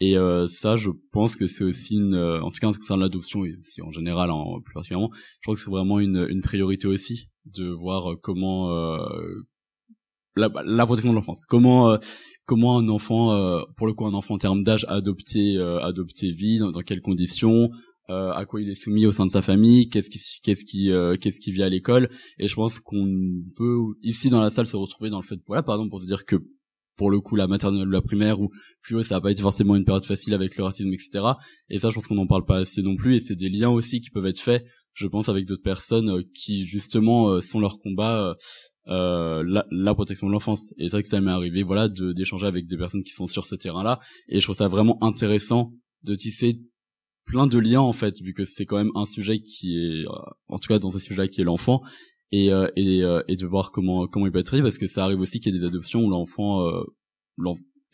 Et 0.00 0.16
euh, 0.16 0.46
ça, 0.48 0.76
je 0.76 0.90
pense 1.12 1.36
que 1.36 1.46
c'est 1.46 1.64
aussi 1.64 1.94
une, 1.94 2.14
euh, 2.14 2.40
en 2.42 2.50
tout 2.50 2.58
cas 2.60 2.66
en 2.66 2.72
ce 2.72 2.78
qui 2.78 2.82
concerne 2.82 3.00
l'adoption 3.00 3.44
et 3.44 3.54
aussi 3.56 3.80
en 3.80 3.90
général, 3.90 4.30
en 4.30 4.60
plus 4.60 4.74
particulièrement, 4.74 5.10
je 5.12 5.46
crois 5.46 5.54
que 5.54 5.60
c'est 5.60 5.70
vraiment 5.70 6.00
une, 6.00 6.26
une 6.28 6.40
priorité 6.40 6.88
aussi 6.88 7.28
de 7.46 7.68
voir 7.68 8.12
euh, 8.12 8.16
comment 8.20 8.70
euh, 8.72 8.98
la, 10.36 10.50
la 10.64 10.86
protection 10.86 11.10
de 11.12 11.16
l'enfance, 11.16 11.44
comment 11.46 11.90
euh, 11.90 11.98
comment 12.44 12.76
un 12.78 12.88
enfant, 12.88 13.28
pour 13.76 13.86
le 13.86 13.94
coup 13.94 14.04
un 14.04 14.12
enfant 14.12 14.34
en 14.34 14.38
termes 14.38 14.62
d'âge 14.62 14.84
adopté 14.88 15.56
adopté 15.58 16.30
vit, 16.30 16.58
dans, 16.58 16.72
dans 16.72 16.82
quelles 16.82 17.00
conditions, 17.00 17.70
euh, 18.10 18.32
à 18.32 18.44
quoi 18.44 18.60
il 18.60 18.68
est 18.68 18.74
soumis 18.74 19.06
au 19.06 19.12
sein 19.12 19.24
de 19.24 19.30
sa 19.30 19.40
famille, 19.40 19.88
qu'est-ce 19.88 20.10
qui 20.10 20.20
qu'est-ce 20.42 20.66
qui 20.66 20.90
euh, 20.90 21.16
qu'est-ce 21.16 21.40
qui 21.40 21.52
vit 21.52 21.62
à 21.62 21.70
l'école. 21.70 22.10
Et 22.38 22.48
je 22.48 22.54
pense 22.54 22.78
qu'on 22.78 23.42
peut 23.56 23.78
ici 24.02 24.28
dans 24.28 24.42
la 24.42 24.50
salle 24.50 24.66
se 24.66 24.76
retrouver 24.76 25.08
dans 25.08 25.20
le 25.20 25.26
fait 25.26 25.38
voilà 25.46 25.62
par 25.62 25.76
exemple 25.76 25.88
pour 25.88 26.00
te 26.00 26.06
dire 26.06 26.26
que 26.26 26.36
pour 26.96 27.10
le 27.10 27.20
coup 27.20 27.36
la 27.36 27.46
maternelle 27.46 27.88
ou 27.88 27.90
la 27.90 28.02
primaire 28.02 28.40
ou 28.40 28.50
plus 28.82 28.96
haut 28.96 29.02
ça 29.02 29.16
n'a 29.16 29.20
pas 29.20 29.30
été 29.30 29.42
forcément 29.42 29.76
une 29.76 29.84
période 29.84 30.04
facile 30.04 30.34
avec 30.34 30.56
le 30.56 30.64
racisme 30.64 30.92
etc 30.92 31.32
et 31.68 31.78
ça 31.78 31.90
je 31.90 31.94
pense 31.94 32.06
qu'on 32.06 32.14
n'en 32.14 32.26
parle 32.26 32.44
pas 32.44 32.58
assez 32.58 32.82
non 32.82 32.94
plus 32.94 33.16
et 33.16 33.20
c'est 33.20 33.36
des 33.36 33.48
liens 33.48 33.70
aussi 33.70 34.00
qui 34.00 34.10
peuvent 34.10 34.26
être 34.26 34.40
faits 34.40 34.64
je 34.94 35.06
pense 35.06 35.28
avec 35.28 35.46
d'autres 35.46 35.62
personnes 35.62 36.08
euh, 36.08 36.22
qui 36.34 36.64
justement 36.64 37.28
euh, 37.28 37.40
sont 37.40 37.60
leur 37.60 37.78
combat 37.80 38.28
euh, 38.28 38.34
euh, 38.86 39.42
la, 39.46 39.66
la 39.70 39.94
protection 39.94 40.26
de 40.26 40.32
l'enfance. 40.32 40.72
Et 40.78 40.84
c'est 40.84 40.92
vrai 40.96 41.02
que 41.02 41.08
ça 41.08 41.20
m'est 41.20 41.30
arrivé 41.30 41.62
voilà 41.62 41.88
de 41.88 42.12
d'échanger 42.12 42.46
avec 42.46 42.66
des 42.66 42.76
personnes 42.76 43.02
qui 43.02 43.12
sont 43.12 43.26
sur 43.26 43.46
ce 43.46 43.54
terrain 43.54 43.82
là 43.82 44.00
et 44.28 44.40
je 44.40 44.46
trouve 44.46 44.56
ça 44.56 44.68
vraiment 44.68 45.02
intéressant 45.02 45.72
de 46.02 46.14
tisser 46.14 46.60
plein 47.24 47.46
de 47.46 47.58
liens 47.58 47.80
en 47.80 47.92
fait 47.92 48.20
vu 48.20 48.34
que 48.34 48.44
c'est 48.44 48.66
quand 48.66 48.76
même 48.76 48.92
un 48.94 49.06
sujet 49.06 49.40
qui 49.40 49.78
est 49.78 50.04
en 50.48 50.58
tout 50.58 50.68
cas 50.68 50.78
dans 50.78 50.90
ce 50.90 50.98
sujet 50.98 51.22
là 51.22 51.28
qui 51.28 51.40
est 51.40 51.44
l'enfant 51.44 51.80
et 52.34 52.52
euh, 52.52 52.68
et, 52.74 53.02
euh, 53.02 53.22
et 53.28 53.36
de 53.36 53.46
voir 53.46 53.70
comment 53.70 54.08
comment 54.08 54.26
il 54.26 54.32
peut 54.32 54.40
être 54.40 54.46
traité 54.46 54.62
parce 54.62 54.78
que 54.78 54.88
ça 54.88 55.04
arrive 55.04 55.20
aussi 55.20 55.38
qu'il 55.38 55.54
y 55.54 55.56
ait 55.56 55.60
des 55.60 55.66
adoptions 55.66 56.00
où 56.04 56.10
l'enfant 56.10 56.66
euh, 56.66 56.82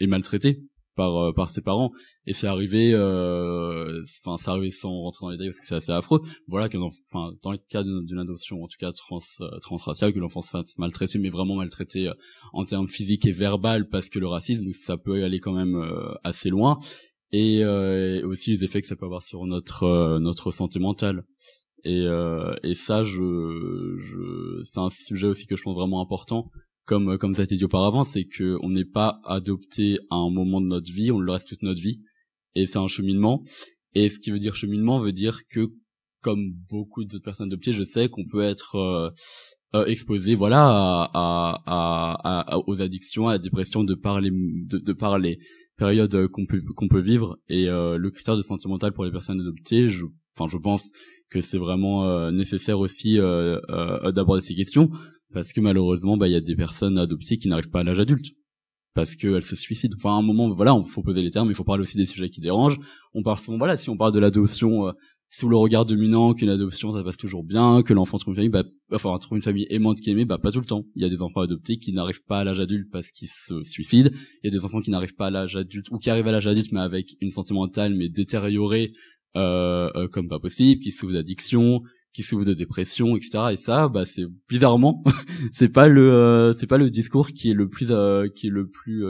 est 0.01 0.07
maltraité 0.07 0.63
par 0.97 1.35
par 1.35 1.51
ses 1.51 1.61
parents. 1.61 1.91
Et 2.27 2.33
c'est 2.33 2.47
arrivé 2.47 2.95
enfin 2.95 4.37
c'est 4.39 4.49
arrivé 4.49 4.71
sans 4.71 4.91
rentrer 4.91 5.27
dans 5.27 5.31
les 5.31 5.37
détails 5.37 5.51
parce 5.51 5.61
que 5.61 5.67
c'est 5.67 5.75
assez 5.75 5.93
affreux. 5.93 6.23
Voilà 6.49 6.71
que 6.71 6.79
enfin 6.79 7.35
dans 7.43 7.53
le 7.53 7.59
cas 7.69 7.83
d'une 7.83 8.19
adoption 8.19 8.63
en 8.63 8.67
tout 8.67 8.79
cas 8.81 8.93
trans 8.93 9.19
transraciale 9.61 10.15
que 10.15 10.19
l'enfant 10.19 10.41
se 10.41 10.49
fasse 10.49 10.77
maltraiter 10.79 11.19
mais 11.19 11.29
vraiment 11.29 11.57
maltraité 11.57 12.11
en 12.55 12.65
termes 12.65 12.89
physiques 12.89 13.27
et 13.27 13.33
verbal 13.33 13.91
parce 13.91 14.09
que 14.09 14.19
le 14.19 14.27
racisme 14.27 14.73
ça 14.73 14.97
peut 14.97 15.23
aller 15.23 15.41
quand 15.41 15.53
même 15.53 15.77
assez 16.25 16.49
loin. 16.49 16.79
Et 17.33 17.63
aussi 18.25 18.53
les 18.53 18.65
effets 18.65 18.81
que 18.81 18.87
ça 18.87 18.97
peut 18.97 19.07
avoir 19.07 19.23
sur 19.23 19.45
notre 19.45 20.19
notre 20.19 20.51
santé 20.51 20.79
mentale 20.79 21.25
et, 21.85 22.03
euh, 22.07 22.55
et 22.63 22.75
ça, 22.75 23.05
je, 23.05 23.19
je 23.99 24.63
c'est 24.65 24.81
un 24.81 24.91
sujet 24.91 25.27
aussi 25.27 25.47
que 25.47 25.57
je 25.57 25.63
pense 25.63 25.75
vraiment 25.75 26.01
important. 26.01 26.51
Comme 26.87 27.19
comme 27.19 27.35
ça 27.35 27.43
a 27.43 27.45
été 27.45 27.57
dit 27.57 27.65
auparavant, 27.65 28.03
c'est 28.03 28.25
que 28.25 28.57
on 28.63 28.71
n'est 28.71 28.85
pas 28.85 29.21
adopté 29.25 29.99
à 30.11 30.17
un 30.17 30.31
moment 30.31 30.61
de 30.61 30.67
notre 30.67 30.91
vie, 30.91 31.11
on 31.13 31.21
le 31.21 31.31
reste 31.33 31.49
toute 31.49 31.63
notre 31.63 31.81
vie, 31.81 32.01
et 32.55 32.67
c'est 32.67 32.79
un 32.79 32.89
cheminement. 32.89 33.43
Et 33.95 34.09
ce 34.09 34.19
qui 34.19 34.31
veut 34.31 34.39
dire 34.39 34.57
cheminement 34.57 35.01
veut 35.01 35.13
dire 35.13 35.41
que 35.49 35.69
comme 36.23 36.53
beaucoup 36.69 37.05
d'autres 37.05 37.25
personnes 37.25 37.47
adoptées, 37.47 37.73
je 37.73 37.83
sais 37.83 38.09
qu'on 38.09 38.27
peut 38.27 38.43
être 38.43 38.77
euh, 38.77 39.11
euh, 39.75 39.87
exposé, 39.87 40.35
voilà, 40.35 40.63
à, 40.63 41.11
à, 41.15 42.55
à, 42.55 42.59
aux 42.67 42.83
addictions, 42.83 43.29
à 43.29 43.33
la 43.33 43.39
dépression 43.39 43.85
de 43.85 43.95
par 43.95 44.21
les 44.21 44.31
de, 44.31 44.79
de 44.79 44.93
par 44.93 45.19
les 45.19 45.39
périodes 45.77 46.29
qu'on 46.29 46.45
peut 46.47 46.63
qu'on 46.77 46.89
peut 46.89 47.01
vivre. 47.01 47.39
Et 47.49 47.69
euh, 47.69 47.97
le 47.97 48.11
critère 48.11 48.37
de 48.37 48.43
santé 48.43 48.69
mentale 48.69 48.93
pour 48.93 49.05
les 49.05 49.13
personnes 49.13 49.41
adoptées, 49.41 49.89
je, 49.89 50.05
enfin, 50.37 50.49
je 50.51 50.59
pense 50.59 50.91
que 51.31 51.41
c'est 51.41 51.59
vraiment 51.59 52.05
euh, 52.05 52.31
nécessaire 52.31 52.79
aussi 52.79 53.19
euh, 53.19 53.61
euh, 53.71 54.13
d'aborder 54.13 54.43
ces 54.43 54.55
questions 54.55 54.91
parce 55.33 55.53
que 55.53 55.61
malheureusement 55.61 56.17
bah 56.17 56.29
il 56.29 56.33
y 56.33 56.37
a 56.37 56.41
des 56.41 56.57
personnes 56.57 56.99
adoptées 56.99 57.39
qui 57.39 57.49
n'arrivent 57.49 57.71
pas 57.71 57.81
à 57.81 57.85
l'âge 57.85 58.01
adulte 58.01 58.27
parce 58.93 59.15
qu'elles 59.15 59.45
se 59.45 59.55
suicident. 59.55 59.95
Enfin, 59.97 60.17
à 60.17 60.19
un 60.19 60.23
moment, 60.23 60.53
voilà, 60.53 60.77
il 60.85 60.91
faut 60.91 61.01
poser 61.01 61.23
les 61.23 61.31
termes, 61.31 61.49
il 61.49 61.55
faut 61.55 61.63
parler 61.63 61.83
aussi 61.83 61.97
des 61.97 62.07
sujets 62.07 62.29
qui 62.29 62.41
dérangent. 62.41 62.81
On 63.15 63.23
parle 63.23 63.39
souvent, 63.39 63.57
voilà, 63.57 63.77
si 63.77 63.89
on 63.89 63.97
parle 63.97 64.13
de 64.13 64.19
l'adoption 64.19 64.93
sous 65.31 65.49
le 65.49 65.57
regard 65.57 65.87
dominant, 65.87 66.35
qu'une 66.35 66.49
adoption 66.49 66.91
ça 66.91 67.05
passe 67.05 67.17
toujours 67.17 67.45
bien, 67.45 67.83
que 67.83 67.95
l'enfant 67.95 68.19
trouve 68.19 68.35
une 68.35 68.51
famille, 68.51 68.51
bah, 68.51 68.65
enfin 68.93 69.17
trouve 69.19 69.39
une 69.39 69.43
famille 69.43 69.67
aimante 69.71 70.01
qui 70.01 70.11
aimée, 70.11 70.25
bah 70.25 70.39
pas 70.39 70.51
tout 70.51 70.59
le 70.59 70.67
temps. 70.67 70.85
Il 70.97 71.03
y 71.03 71.05
a 71.05 71.09
des 71.09 71.23
enfants 71.23 71.41
adoptés 71.41 71.79
qui 71.79 71.93
n'arrivent 71.93 72.25
pas 72.27 72.41
à 72.41 72.45
l'âge 72.45 72.59
adulte 72.59 72.89
parce 72.91 73.13
qu'ils 73.13 73.29
se 73.29 73.63
suicident. 73.63 74.11
Il 74.43 74.47
y 74.47 74.49
a 74.49 74.51
des 74.51 74.65
enfants 74.65 74.81
qui 74.81 74.91
n'arrivent 74.91 75.15
pas 75.15 75.29
à 75.29 75.31
l'âge 75.31 75.55
adulte 75.55 75.87
ou 75.93 75.99
qui 75.99 76.11
arrivent 76.11 76.27
à 76.27 76.33
l'âge 76.33 76.49
adulte 76.49 76.73
mais 76.73 76.81
avec 76.81 77.17
une 77.21 77.31
santé 77.31 77.55
mentale 77.55 77.95
mais 77.95 78.09
détériorée 78.09 78.93
euh, 79.37 79.91
euh, 79.95 80.09
comme 80.09 80.29
pas 80.29 80.41
possible, 80.41 80.81
qui 80.83 80.93
souffrent 80.93 81.15
d'addiction, 81.15 81.83
qui 82.13 82.23
souffrent 82.23 82.45
de 82.45 82.55
dépression, 82.55 83.17
etc. 83.17 83.39
Et 83.53 83.57
ça, 83.57 83.89
bah 83.89 84.05
c'est 84.05 84.27
bizarrement, 84.49 85.03
c'est 85.53 85.69
pas 85.69 85.89
le, 85.89 86.13
euh, 86.13 86.53
c'est 86.53 86.67
pas 86.67 86.79
le 86.79 86.91
discours 86.91 87.29
qui 87.29 87.51
est 87.51 87.55
le 87.55 87.69
plus, 87.69 87.91
euh, 87.91 88.29
qui 88.35 88.49
est 88.49 88.51
le 88.51 88.69
plus 88.69 89.05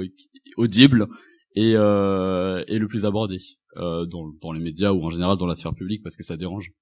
audible 0.56 1.08
et 1.54 1.70
et 1.72 2.78
le 2.78 2.86
plus 2.88 3.06
abordé 3.06 3.38
dans 3.76 4.32
dans 4.40 4.52
les 4.52 4.62
médias 4.62 4.92
ou 4.92 5.02
en 5.02 5.10
général 5.10 5.36
dans 5.38 5.46
la 5.46 5.54
sphère 5.54 5.74
publique 5.74 6.02
parce 6.02 6.16
que 6.16 6.22
ça 6.22 6.36
dérange. 6.36 6.72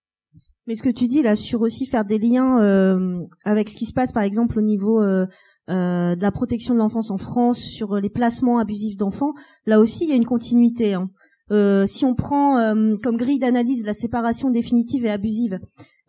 Mais 0.68 0.74
ce 0.74 0.82
que 0.82 0.90
tu 0.90 1.06
dis 1.06 1.22
là 1.22 1.34
sur 1.34 1.62
aussi 1.62 1.86
faire 1.86 2.04
des 2.04 2.18
liens 2.18 2.60
euh, 2.60 3.24
avec 3.44 3.70
ce 3.70 3.76
qui 3.76 3.86
se 3.86 3.94
passe 3.94 4.12
par 4.12 4.22
exemple 4.22 4.58
au 4.58 4.62
niveau 4.62 5.02
euh, 5.02 5.26
euh, 5.70 6.14
de 6.14 6.20
la 6.20 6.30
protection 6.30 6.74
de 6.74 6.78
l'enfance 6.78 7.10
en 7.10 7.16
France 7.16 7.58
sur 7.58 7.96
les 7.96 8.10
placements 8.10 8.58
abusifs 8.58 8.96
d'enfants, 8.96 9.32
là 9.64 9.80
aussi 9.80 10.04
il 10.04 10.10
y 10.10 10.12
a 10.12 10.16
une 10.16 10.26
continuité. 10.26 10.92
Hein. 10.92 11.10
Euh, 11.50 11.86
si 11.86 12.04
on 12.04 12.14
prend 12.14 12.58
euh, 12.58 12.94
comme 13.02 13.16
grille 13.16 13.38
d'analyse 13.38 13.84
la 13.84 13.94
séparation 13.94 14.50
définitive 14.50 15.06
et 15.06 15.10
abusive, 15.10 15.58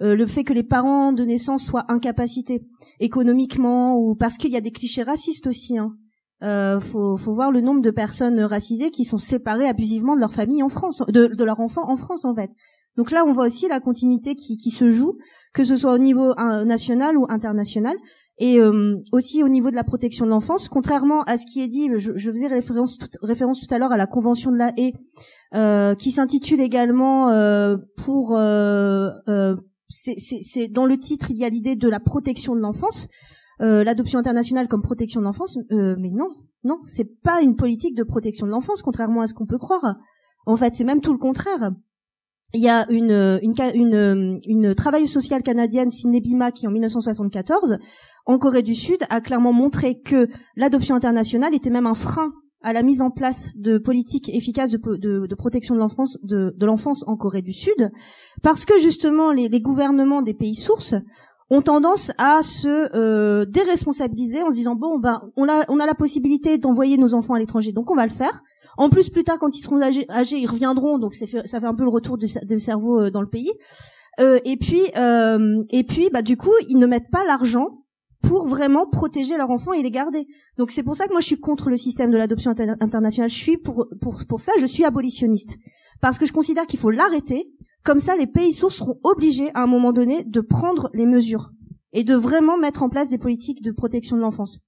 euh, 0.01 0.15
le 0.15 0.25
fait 0.25 0.43
que 0.43 0.53
les 0.53 0.63
parents 0.63 1.11
de 1.11 1.23
naissance 1.23 1.65
soient 1.65 1.85
incapacités 1.89 2.61
économiquement 2.99 3.97
ou 3.97 4.15
parce 4.15 4.37
qu'il 4.37 4.51
y 4.51 4.57
a 4.57 4.61
des 4.61 4.71
clichés 4.71 5.03
racistes 5.03 5.47
aussi. 5.47 5.77
Hein. 5.77 5.95
Faut, 6.79 7.17
voir 7.17 7.51
le 7.51 7.59
nombre 7.59 7.81
de 7.81 7.91
personnes 7.91 8.39
racisées 8.39 8.91
qui 8.91 9.03
sont 9.03 9.17
séparées 9.17 9.67
abusivement 9.67 10.15
de 10.15 10.21
leur 10.21 10.33
famille 10.33 10.63
en 10.63 10.69
France, 10.69 11.03
de, 11.09 11.27
de 11.27 11.43
leur 11.43 11.59
enfant 11.59 11.89
en 11.89 11.97
France 11.97 12.23
en 12.23 12.33
fait. 12.33 12.49
Donc 12.95 13.11
là, 13.11 13.23
on 13.25 13.33
voit 13.33 13.47
aussi 13.47 13.67
la 13.67 13.81
continuité 13.81 14.35
qui 14.35 14.71
se 14.71 14.89
joue, 14.89 15.17
que 15.53 15.65
ce 15.65 15.75
soit 15.75 15.93
au 15.93 15.97
niveau 15.97 16.33
national 16.65 17.17
ou 17.17 17.25
international. 17.27 17.95
Et 18.39 18.59
euh, 18.59 18.95
aussi 19.11 19.43
au 19.43 19.49
niveau 19.49 19.69
de 19.69 19.75
la 19.75 19.83
protection 19.83 20.25
de 20.25 20.31
l'enfance, 20.31 20.69
contrairement 20.69 21.23
à 21.23 21.37
ce 21.37 21.45
qui 21.45 21.61
est 21.61 21.67
dit, 21.67 21.89
je, 21.97 22.13
je 22.15 22.31
faisais 22.31 22.47
référence 22.47 22.97
tout, 22.97 23.07
référence 23.21 23.59
tout 23.59 23.73
à 23.73 23.77
l'heure 23.77 23.91
à 23.91 23.97
la 23.97 24.07
Convention 24.07 24.49
de 24.51 24.57
la 24.57 24.71
haie, 24.77 24.93
euh, 25.55 25.93
qui 25.95 26.11
s'intitule 26.11 26.61
également 26.61 27.29
euh, 27.29 27.77
pour... 27.97 28.37
Euh, 28.37 29.09
euh, 29.27 29.55
c'est 29.89 30.67
dans 30.67 30.85
le 30.85 30.97
titre, 30.97 31.31
il 31.31 31.37
y 31.37 31.43
a 31.43 31.49
l'idée 31.49 31.75
de 31.75 31.89
la 31.89 31.99
protection 31.99 32.55
de 32.55 32.61
l'enfance, 32.61 33.07
l'adoption 33.59 34.19
internationale 34.19 34.67
comme 34.67 34.83
protection 34.83 35.19
de 35.19 35.25
l'enfance, 35.25 35.57
mais 35.71 36.11
non, 36.11 36.29
non, 36.63 36.77
c'est 36.85 37.19
pas 37.23 37.41
une 37.41 37.55
politique 37.55 37.95
de 37.95 38.03
protection 38.03 38.45
de 38.45 38.51
l'enfance, 38.51 38.83
contrairement 38.83 39.21
à 39.21 39.27
ce 39.27 39.33
qu'on 39.33 39.47
peut 39.47 39.57
croire. 39.57 39.95
En 40.45 40.55
fait, 40.55 40.75
c'est 40.75 40.83
même 40.83 41.01
tout 41.01 41.11
le 41.11 41.17
contraire 41.17 41.71
il 42.53 42.61
y 42.61 42.69
a 42.69 42.89
une, 42.89 43.39
une, 43.43 43.53
une, 43.75 44.39
une 44.47 44.75
travailleuse 44.75 45.11
sociale 45.11 45.43
canadienne, 45.43 45.91
Sidney 45.91 46.21
qui 46.53 46.67
en 46.67 46.71
1974, 46.71 47.77
en 48.25 48.37
Corée 48.37 48.63
du 48.63 48.75
Sud, 48.75 48.99
a 49.09 49.21
clairement 49.21 49.53
montré 49.53 49.99
que 49.99 50.27
l'adoption 50.55 50.95
internationale 50.95 51.53
était 51.53 51.69
même 51.69 51.87
un 51.87 51.93
frein 51.93 52.31
à 52.61 52.73
la 52.73 52.83
mise 52.83 53.01
en 53.01 53.09
place 53.09 53.49
de 53.55 53.77
politiques 53.77 54.29
efficaces 54.29 54.71
de, 54.71 55.35
protection 55.35 55.75
de 55.75 56.65
l'enfance 56.65 57.03
en 57.07 57.15
Corée 57.15 57.41
du 57.41 57.53
Sud, 57.53 57.91
parce 58.43 58.65
que 58.65 58.77
justement 58.79 59.31
les, 59.31 59.47
les 59.47 59.61
gouvernements 59.61 60.21
des 60.21 60.33
pays 60.33 60.55
sources 60.55 60.95
ont 61.49 61.61
tendance 61.61 62.11
à 62.17 62.43
se 62.43 62.95
euh, 62.95 63.45
déresponsabiliser 63.45 64.43
en 64.43 64.51
se 64.51 64.55
disant 64.55 64.75
bon 64.75 64.99
ben 64.99 65.21
on 65.35 65.49
a 65.49 65.65
on 65.67 65.79
a 65.79 65.85
la 65.85 65.95
possibilité 65.95 66.57
d'envoyer 66.57 66.97
nos 66.97 67.15
enfants 67.15 67.33
à 67.33 67.39
l'étranger 67.39 67.71
donc 67.71 67.89
on 67.89 67.95
va 67.95 68.05
le 68.05 68.11
faire 68.11 68.43
en 68.79 68.89
plus, 68.89 69.09
plus 69.09 69.25
tard, 69.25 69.37
quand 69.37 69.57
ils 69.57 69.61
seront 69.61 69.81
âgés, 69.81 70.05
ils 70.37 70.47
reviendront, 70.47 70.99
donc 70.99 71.13
ça 71.13 71.27
fait, 71.27 71.65
un 71.65 71.75
peu 71.75 71.83
le 71.83 71.89
retour 71.89 72.17
de, 72.17 72.57
cerveau 72.57 73.01
euh, 73.01 73.11
dans 73.11 73.19
le 73.19 73.27
pays. 73.27 73.51
Euh, 74.21 74.39
et 74.45 74.55
puis, 74.55 74.83
euh, 74.95 75.65
et 75.69 75.83
puis, 75.83 76.09
bah 76.13 76.21
du 76.21 76.37
coup, 76.37 76.53
ils 76.69 76.77
ne 76.77 76.85
mettent 76.85 77.11
pas 77.11 77.25
l'argent 77.25 77.67
pour 78.21 78.47
vraiment 78.47 78.87
protéger 78.89 79.35
leurs 79.35 79.49
enfants 79.49 79.73
et 79.73 79.83
les 79.83 79.91
garder. 79.91 80.27
Donc 80.57 80.71
c'est 80.71 80.83
pour 80.83 80.95
ça 80.95 81.07
que 81.07 81.11
moi 81.11 81.19
je 81.19 81.25
suis 81.25 81.39
contre 81.39 81.69
le 81.69 81.75
système 81.75 82.09
de 82.09 82.15
l'adoption 82.15 82.51
internationale. 82.51 83.29
Je 83.29 83.35
suis 83.35 83.57
pour, 83.57 83.87
pour, 83.99 84.23
pour 84.25 84.39
ça, 84.39 84.53
je 84.61 84.65
suis 84.65 84.85
abolitionniste. 84.85 85.57
Parce 85.99 86.17
que 86.17 86.25
je 86.25 86.31
considère 86.31 86.65
qu'il 86.65 86.79
faut 86.79 86.89
l'arrêter. 86.89 87.51
Comme 87.83 87.99
ça, 87.99 88.15
les 88.15 88.27
pays 88.27 88.53
sources 88.53 88.77
seront 88.77 88.97
obligés 89.03 89.51
à 89.55 89.63
un 89.63 89.67
moment 89.67 89.91
donné 89.91 90.23
de 90.23 90.39
prendre 90.39 90.89
les 90.93 91.05
mesures 91.05 91.51
et 91.91 92.05
de 92.05 92.15
vraiment 92.15 92.57
mettre 92.57 92.81
en 92.81 92.89
place 92.89 93.09
des 93.09 93.17
politiques 93.17 93.61
de 93.61 93.73
protection 93.73 94.15
de 94.15 94.21
l'enfance. 94.21 94.59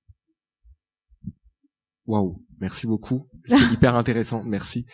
Waouh. 2.08 2.42
Merci 2.60 2.88
beaucoup. 2.88 3.28
C'est 3.46 3.56
hyper 3.74 3.96
intéressant. 3.96 4.44
Merci. 4.44 4.86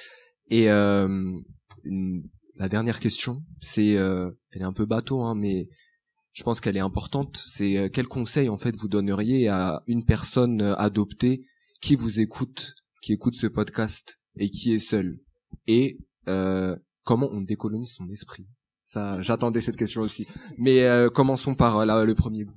Et 0.49 0.69
euh, 0.69 1.07
la 2.55 2.69
dernière 2.69 2.99
question, 2.99 3.43
c'est, 3.59 3.97
euh, 3.97 4.31
elle 4.51 4.61
est 4.61 4.65
un 4.65 4.73
peu 4.73 4.85
bateau, 4.85 5.21
hein, 5.21 5.35
mais 5.35 5.67
je 6.37 6.43
pense 6.43 6.61
qu'elle 6.61 6.77
est 6.77 6.81
importante. 6.81 7.35
C'est 7.47 7.77
euh, 7.77 7.89
quel 7.91 8.07
conseil 8.07 8.47
en 8.47 8.57
fait 8.57 8.75
vous 8.75 8.87
donneriez 8.87 9.47
à 9.47 9.81
une 9.87 10.05
personne 10.05 10.61
euh, 10.61 10.75
adoptée 10.75 11.43
qui 11.81 11.95
vous 11.95 12.19
écoute, 12.19 12.75
qui 13.01 13.13
écoute 13.13 13.35
ce 13.35 13.47
podcast 13.47 14.19
et 14.37 14.51
qui 14.51 14.71
est 14.71 14.79
seule? 14.79 15.17
Et 15.65 15.97
euh, 16.27 16.75
comment 17.03 17.27
on 17.31 17.41
décolonise 17.41 17.93
son 17.93 18.07
esprit? 18.11 18.45
Ça, 18.83 19.19
j'attendais 19.19 19.61
cette 19.61 19.77
question 19.77 20.01
aussi. 20.01 20.27
Mais 20.59 20.87
commençons 21.13 21.55
par 21.55 21.85
là, 21.85 22.05
le 22.05 22.13
premier 22.13 22.45
bout. 22.45 22.55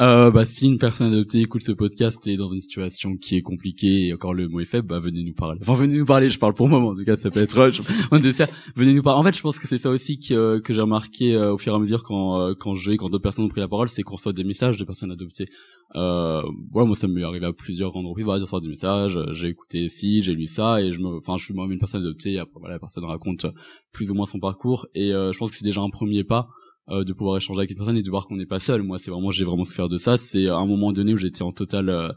Euh, 0.00 0.30
bah, 0.30 0.44
si 0.44 0.66
une 0.66 0.78
personne 0.78 1.12
adoptée 1.12 1.40
écoute 1.40 1.62
ce 1.64 1.72
podcast 1.72 2.24
et 2.28 2.34
est 2.34 2.36
dans 2.36 2.46
une 2.46 2.60
situation 2.60 3.16
qui 3.16 3.34
est 3.34 3.42
compliquée 3.42 4.06
et 4.06 4.14
encore 4.14 4.32
le 4.32 4.46
mot 4.46 4.60
est 4.60 4.64
faible, 4.64 4.86
bah, 4.86 5.00
venez 5.00 5.24
nous 5.24 5.34
parler. 5.34 5.58
Enfin, 5.60 5.74
venez 5.74 5.98
nous 5.98 6.04
parler, 6.04 6.30
je 6.30 6.38
parle 6.38 6.54
pour 6.54 6.68
moi, 6.68 6.78
en 6.78 6.94
tout 6.94 7.04
cas, 7.04 7.16
ça 7.16 7.32
peut 7.32 7.40
être, 7.40 7.72
on 8.12 8.18
dessert. 8.20 8.46
Venez 8.76 8.94
nous 8.94 9.02
parler. 9.02 9.18
En 9.18 9.24
fait, 9.24 9.36
je 9.36 9.42
pense 9.42 9.58
que 9.58 9.66
c'est 9.66 9.78
ça 9.78 9.90
aussi 9.90 10.20
que, 10.20 10.34
euh, 10.34 10.60
que 10.60 10.72
j'ai 10.72 10.82
remarqué 10.82 11.34
euh, 11.34 11.52
au 11.52 11.58
fur 11.58 11.72
et 11.72 11.76
à 11.76 11.80
mesure 11.80 12.04
quand, 12.04 12.40
euh, 12.40 12.54
quand 12.54 12.76
j'ai, 12.76 12.96
quand 12.96 13.08
d'autres 13.08 13.24
personnes 13.24 13.46
ont 13.46 13.48
pris 13.48 13.60
la 13.60 13.66
parole, 13.66 13.88
c'est 13.88 14.02
qu'on 14.04 14.14
reçoit 14.14 14.32
des 14.32 14.44
messages 14.44 14.76
de 14.76 14.84
personnes 14.84 15.10
adoptées. 15.10 15.48
Euh, 15.96 16.42
ouais, 16.74 16.86
moi, 16.86 16.94
ça 16.94 17.08
m'est 17.08 17.24
arrivé 17.24 17.46
à 17.46 17.52
plusieurs 17.52 17.96
endroits. 17.96 18.14
Voilà, 18.22 18.40
reçoit 18.40 18.60
des 18.60 18.68
messages, 18.68 19.18
j'ai 19.32 19.48
écouté 19.48 19.88
ci, 19.88 20.22
j'ai 20.22 20.34
lu 20.34 20.46
ça 20.46 20.80
et 20.80 20.92
je 20.92 21.00
me, 21.00 21.16
enfin, 21.16 21.36
je 21.38 21.44
suis 21.44 21.54
moi-même 21.54 21.72
une 21.72 21.80
personne 21.80 22.02
adoptée 22.02 22.34
et 22.34 22.38
après, 22.38 22.60
voilà, 22.60 22.76
la 22.76 22.78
personne 22.78 23.04
raconte 23.04 23.46
plus 23.90 24.12
ou 24.12 24.14
moins 24.14 24.26
son 24.26 24.38
parcours 24.38 24.86
et 24.94 25.08
je 25.10 25.36
pense 25.38 25.50
que 25.50 25.56
c'est 25.56 25.64
déjà 25.64 25.80
un 25.80 25.90
premier 25.90 26.22
pas 26.22 26.48
euh, 26.90 27.04
de 27.04 27.12
pouvoir 27.12 27.36
échanger 27.36 27.58
avec 27.58 27.70
une 27.70 27.76
personne 27.76 27.96
et 27.96 28.02
de 28.02 28.10
voir 28.10 28.26
qu'on 28.26 28.36
n'est 28.36 28.46
pas 28.46 28.60
seul. 28.60 28.82
Moi, 28.82 28.98
c'est 28.98 29.10
vraiment, 29.10 29.30
j'ai 29.30 29.44
vraiment 29.44 29.64
souffert 29.64 29.88
de 29.88 29.98
ça. 29.98 30.16
C'est 30.16 30.48
un 30.48 30.64
moment 30.64 30.92
donné 30.92 31.12
où 31.12 31.18
j'étais 31.18 31.42
en 31.42 31.50
total, 31.50 31.90
euh, 31.90 32.08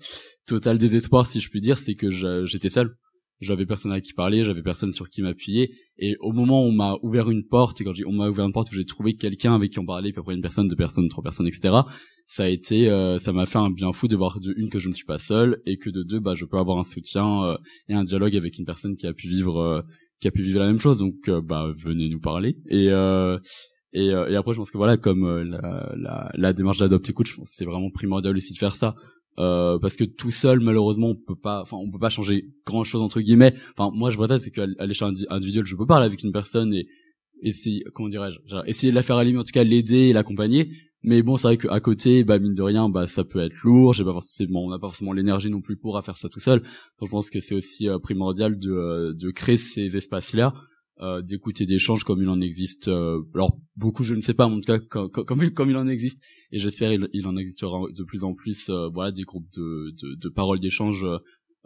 total 0.48 0.78
désespoir, 0.78 1.28
si 1.28 1.42
je 1.42 1.50
puis 1.50 1.60
dire, 1.60 1.78
c'est 1.78 1.96
que 1.96 2.10
j'étais 2.46 2.70
seul. 2.70 2.96
J'avais 3.42 3.66
personne 3.66 3.92
à 3.92 4.00
qui 4.00 4.14
parler, 4.14 4.44
j'avais 4.44 4.62
personne 4.62 4.94
sur 4.94 5.10
qui 5.10 5.24
m'appuyer. 5.24 5.74
Et 5.98 6.16
au 6.20 6.32
moment 6.32 6.64
où 6.64 6.68
on 6.68 6.72
m'a 6.72 6.96
ouvert 7.02 7.30
une 7.30 7.44
porte, 7.44 7.82
et 7.82 7.84
quand 7.84 7.94
on 8.06 8.14
m'a 8.14 8.30
ouvert 8.30 8.46
une 8.46 8.54
porte 8.54 8.72
où 8.72 8.76
j'ai 8.76 8.86
trouvé 8.86 9.16
quelqu'un 9.16 9.56
avec 9.56 9.72
qui 9.72 9.80
on 9.80 9.86
parlait, 9.86 10.12
puis 10.12 10.20
après 10.20 10.36
une 10.36 10.42
personne, 10.42 10.68
deux 10.68 10.76
personnes, 10.76 11.10
trois 11.10 11.24
personnes, 11.24 11.48
etc. 11.48 11.80
Ça 12.28 12.44
a 12.44 12.48
été, 12.48 12.88
euh, 12.90 13.18
ça 13.18 13.34
m'a 13.34 13.46
fait 13.46 13.58
un 13.58 13.72
bien 13.72 13.92
fou 13.92 14.08
de 14.08 14.16
voir 14.16 14.40
de 14.40 14.54
une 14.56 14.70
que 14.70 14.80
je 14.80 14.90
ne 14.90 14.94
suis 14.94 15.06
pas 15.06 15.18
seul 15.18 15.60
et 15.66 15.78
que 15.78 15.90
de 15.90 16.04
deux, 16.04 16.20
bah, 16.20 16.36
je 16.36 16.46
peux 16.46 16.58
avoir 16.58 16.78
un 16.78 16.84
soutien 16.84 17.58
et 17.90 17.94
un 17.94 18.04
dialogue 18.04 18.36
avec 18.38 18.58
une 18.60 18.66
personne 18.66 18.96
qui 18.96 19.08
a 19.08 19.14
pu 19.14 19.28
vivre 19.28 19.84
qui 20.22 20.28
a 20.28 20.32
pu 20.32 20.44
vivre 20.44 20.60
la 20.60 20.68
même 20.68 20.80
chose 20.80 21.00
donc 21.00 21.30
bah 21.30 21.74
venez 21.76 22.08
nous 22.08 22.20
parler 22.20 22.56
et 22.70 22.90
euh, 22.90 23.40
et, 23.94 24.12
euh, 24.12 24.30
et 24.30 24.36
après, 24.36 24.54
je 24.54 24.60
pense 24.60 24.72
que 24.72 24.78
voilà, 24.78 24.98
comme 24.98 25.26
euh, 25.26 25.44
la, 25.44 25.94
la, 25.98 26.32
la, 26.34 26.54
démarche 26.54 26.80
d'Adopt 26.80 27.10
Écoute, 27.10 27.28
je 27.28 27.36
pense 27.36 27.50
c'est 27.50 27.66
vraiment 27.66 27.90
primordial 27.90 28.36
aussi 28.36 28.54
de 28.54 28.58
faire 28.58 28.76
ça. 28.76 28.96
euh, 29.40 29.80
parce 29.80 29.96
que 29.96 30.04
tout 30.04 30.32
seul 30.32 30.60
malheureusement 30.60 31.08
on 31.10 31.16
peut 31.16 31.36
pas 31.42 31.62
enfin 31.62 31.78
on 31.78 31.90
peut 31.90 32.00
pas 32.00 32.10
changer 32.10 32.50
grand 32.66 32.84
chose 32.84 33.02
entre 33.02 33.22
guillemets. 33.22 33.54
Enfin 33.78 33.90
moi 33.96 34.12
je 34.12 34.18
vois 34.18 34.28
ça 34.28 34.40
c'est 34.40 34.52
qu'à 34.52 34.66
l'échelle 34.86 35.14
individuelle 35.30 35.66
je 35.66 35.76
peux 35.76 35.86
parler 35.86 36.06
avec 36.06 36.22
une 36.24 36.32
personne 36.34 36.74
et 36.74 36.88
essayer 37.42 37.84
comment 37.94 38.10
dirais-je 38.10 38.38
essayer 38.66 38.92
de 38.92 38.96
la 38.96 39.04
faire 39.04 39.16
allumer 39.16 39.40
en 39.40 39.44
tout 39.44 39.54
cas 39.54 39.64
l'aider 39.64 40.10
et 40.10 40.14
l'accompagner. 40.14 40.70
Mais 41.04 41.24
bon 41.24 41.38
c'est 41.38 41.48
vrai 41.48 41.58
qu'à 41.58 41.80
côté 41.80 42.24
bah 42.26 42.40
mine 42.40 42.54
de 42.54 42.62
rien 42.62 42.90
bah 42.90 43.08
ça 43.08 43.24
peut 43.24 43.40
être 43.40 43.56
lourd. 43.64 43.94
J'ai 43.94 44.04
pas 44.04 44.12
forcément 44.12 44.66
on 44.66 44.70
n'a 44.70 44.80
pas 44.80 44.88
forcément 44.88 45.14
l'énergie 45.14 45.50
non 45.50 45.62
plus 45.62 45.78
pour 45.78 46.00
faire 46.04 46.18
ça 46.18 46.28
tout 46.30 46.42
seul. 46.42 46.60
Donc 46.60 47.08
je 47.08 47.12
pense 47.12 47.30
que 47.30 47.40
c'est 47.40 47.56
aussi 47.56 47.88
euh, 47.90 48.00
primordial 48.00 48.60
de 48.60 49.14
de 49.18 49.32
créer 49.32 49.58
ces 49.58 49.96
espaces 49.98 50.34
là 50.34 50.54
euh, 51.02 51.22
d'écouter 51.22 51.66
d'échanges 51.66 52.04
comme 52.04 52.22
il 52.22 52.30
en 52.30 52.42
existe. 52.42 52.88
Euh, 52.88 53.22
alors 53.34 53.58
beaucoup, 53.76 54.04
je 54.04 54.14
ne 54.14 54.22
sais 54.22 54.34
pas, 54.34 54.46
en 54.46 54.60
tout 54.60 54.62
cas 54.62 54.80
comme, 54.80 55.52
comme, 55.52 55.70
il 55.70 55.78
en 55.78 55.88
existe, 55.88 56.20
et 56.52 56.60
j'espère 56.60 56.94
il, 56.94 57.28
en 57.28 57.38
existera 57.38 57.80
de 57.92 58.04
plus 58.04 58.24
en 58.24 58.34
plus. 58.34 58.70
Euh, 58.70 58.90
voilà, 58.90 59.12
des 59.12 59.24
groupes 59.24 59.48
de, 59.56 59.92
de, 60.02 60.16
de 60.16 60.30
paroles 60.30 60.60
d'échange. 60.60 61.06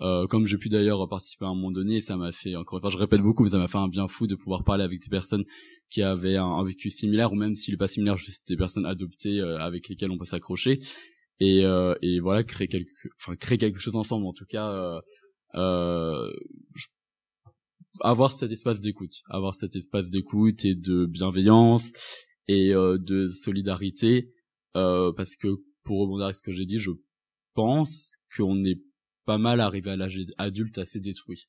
Euh, 0.02 0.28
comme 0.28 0.46
j'ai 0.46 0.58
pu 0.58 0.68
d'ailleurs 0.68 1.08
participer 1.08 1.46
à 1.46 1.50
un 1.50 1.56
moment 1.56 1.72
donné, 1.72 2.02
ça 2.02 2.18
m'a 2.18 2.34
fait 2.34 2.56
encore 2.56 2.80
une 2.80 2.82
fois, 2.82 2.90
je 2.90 2.98
répète 2.98 3.22
beaucoup, 3.22 3.44
mais 3.44 3.50
ça 3.50 3.58
m'a 3.58 3.70
fait 3.70 3.78
un 3.78 3.88
bien 3.88 4.08
fou 4.10 4.28
de 4.28 4.36
pouvoir 4.36 4.66
parler 4.66 4.84
avec 4.84 5.02
des 5.02 5.10
personnes 5.10 5.46
qui 5.90 6.02
avaient 6.02 6.36
un, 6.36 6.64
vécu 6.64 6.90
similaire 6.90 7.32
ou 7.32 7.36
même 7.36 7.56
s'il 7.56 7.74
n'est 7.74 7.78
pas 7.78 7.88
similaire, 7.88 8.18
juste 8.18 8.46
des 8.48 8.58
personnes 8.58 8.86
adoptées 8.86 9.40
avec 9.40 9.88
lesquelles 9.88 10.12
on 10.12 10.18
peut 10.18 10.26
s'accrocher 10.26 10.80
et, 11.40 11.62
et 12.02 12.20
voilà 12.20 12.44
créer 12.44 12.68
quelque, 12.68 12.92
enfin 13.22 13.38
créer 13.38 13.58
quelque 13.58 13.80
chose 13.80 13.96
ensemble. 13.96 14.26
En 14.26 14.34
tout 14.34 14.46
cas, 14.46 15.00
euh, 15.56 16.32
je 16.76 16.88
avoir 18.02 18.32
cet 18.32 18.52
espace 18.52 18.82
d'écoute, 18.82 19.22
avoir 19.30 19.54
cet 19.54 19.76
espace 19.76 20.12
d'écoute 20.12 20.66
et 20.66 20.76
de 20.76 21.06
bienveillance 21.06 21.92
et 22.48 22.74
euh, 22.74 22.98
de 22.98 23.28
solidarité, 23.28 24.34
euh, 24.76 25.12
parce 25.14 25.36
que 25.36 25.48
pour 25.84 26.02
rebondir 26.02 26.26
avec 26.26 26.36
ce 26.36 26.42
que 26.42 26.54
j'ai 26.54 26.66
dit, 26.66 26.80
je 26.80 26.92
pense 27.54 28.16
qu'on 28.36 28.64
est 28.66 28.82
pas 29.26 29.38
mal 29.38 29.60
arrivé 29.60 29.92
à 29.92 29.96
l'âge 29.96 30.20
adulte 30.38 30.78
assez 30.78 31.00
détruit 31.00 31.48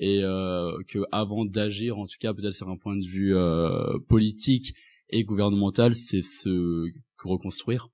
et 0.00 0.24
euh, 0.24 0.82
que 0.88 1.00
avant 1.12 1.44
d'agir, 1.44 1.98
en 1.98 2.06
tout 2.06 2.16
cas 2.18 2.32
peut-être 2.32 2.54
sur 2.54 2.68
un 2.68 2.78
point 2.78 2.96
de 2.96 3.06
vue 3.06 3.36
euh, 3.36 3.98
politique 4.08 4.74
et 5.10 5.24
gouvernemental, 5.24 5.94
c'est 5.94 6.22
se 6.22 6.90
reconstruire 7.22 7.88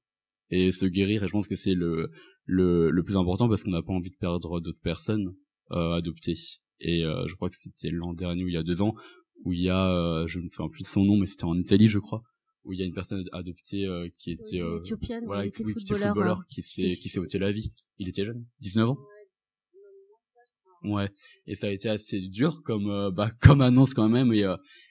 et 0.51 0.71
se 0.71 0.87
guérir. 0.87 1.25
Et 1.25 1.27
je 1.27 1.33
pense 1.33 1.49
que 1.49 1.57
c'est 1.57 1.75
le, 1.75 2.13
le 2.45 2.91
le 2.91 3.03
plus 3.03 3.17
important 3.17 3.49
parce 3.49 3.65
qu'on 3.65 3.73
n'a 3.73 3.83
pas 3.83 3.93
envie 3.93 4.11
de 4.11 4.17
perdre 4.17 4.61
d'autres 4.61 4.81
personnes 4.81 5.35
euh, 5.73 5.95
adoptées 5.95 6.39
et 6.81 7.05
euh, 7.05 7.27
je 7.27 7.35
crois 7.35 7.49
que 7.49 7.57
c'était 7.57 7.91
l'an 7.91 8.13
dernier 8.13 8.45
ou 8.45 8.49
il 8.49 8.55
y 8.55 8.59
a 8.59 8.63
deux 8.63 8.83
ans 8.83 8.95
où 9.45 9.53
il 9.53 9.63
y 9.63 9.69
a 9.69 9.91
euh, 9.91 10.27
je 10.27 10.39
ne 10.39 10.45
me 10.45 10.49
souviens 10.49 10.69
plus 10.69 10.83
de 10.83 10.89
son 10.89 11.05
nom 11.05 11.17
mais 11.17 11.27
c'était 11.27 11.45
en 11.45 11.57
Italie 11.57 11.89
je 11.89 11.99
crois 11.99 12.23
où 12.65 12.73
il 12.73 12.81
y 12.81 12.83
a 12.83 12.85
une 12.85 12.95
personne 12.95 13.25
adoptée 13.33 13.87
euh, 13.87 14.09
qui 14.19 14.33
était 14.33 14.61
éthiopienne 14.79 15.25
voilà, 15.25 15.49
qui 15.49 15.63
était 15.63 15.73
footballeur, 15.73 16.43
qui 16.49 16.63
s'est 16.63 16.97
qui 16.97 17.09
s'est 17.09 17.21
ôté 17.21 17.39
la 17.39 17.53
vie. 17.53 17.73
Il 17.99 18.09
était 18.09 18.25
jeune 18.25 18.45
19 18.61 18.91
ans. 18.91 18.99
Ouais 20.83 21.09
et 21.47 21.55
ça 21.55 21.69
a 21.69 21.71
été 21.71 21.89
assez 21.89 22.21
dur 22.21 22.63
comme 22.65 23.11
bah 23.15 23.31
comme 23.41 23.61
annonce 23.61 23.95
quand 23.95 24.09
même 24.09 24.33
et 24.33 24.45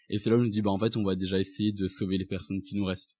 et 0.09 0.19
c'est 0.19 0.29
là 0.29 0.37
où 0.37 0.39
on 0.39 0.43
nous 0.43 0.49
dit 0.49 0.61
bah 0.61 0.71
en 0.71 0.79
fait 0.79 0.95
on 0.97 1.03
va 1.03 1.15
déjà 1.15 1.39
essayer 1.39 1.73
de 1.73 1.87
sauver 1.87 2.17
les 2.17 2.25
personnes 2.25 2.61
qui 2.61 2.75
nous 2.75 2.85
restent 2.85 3.15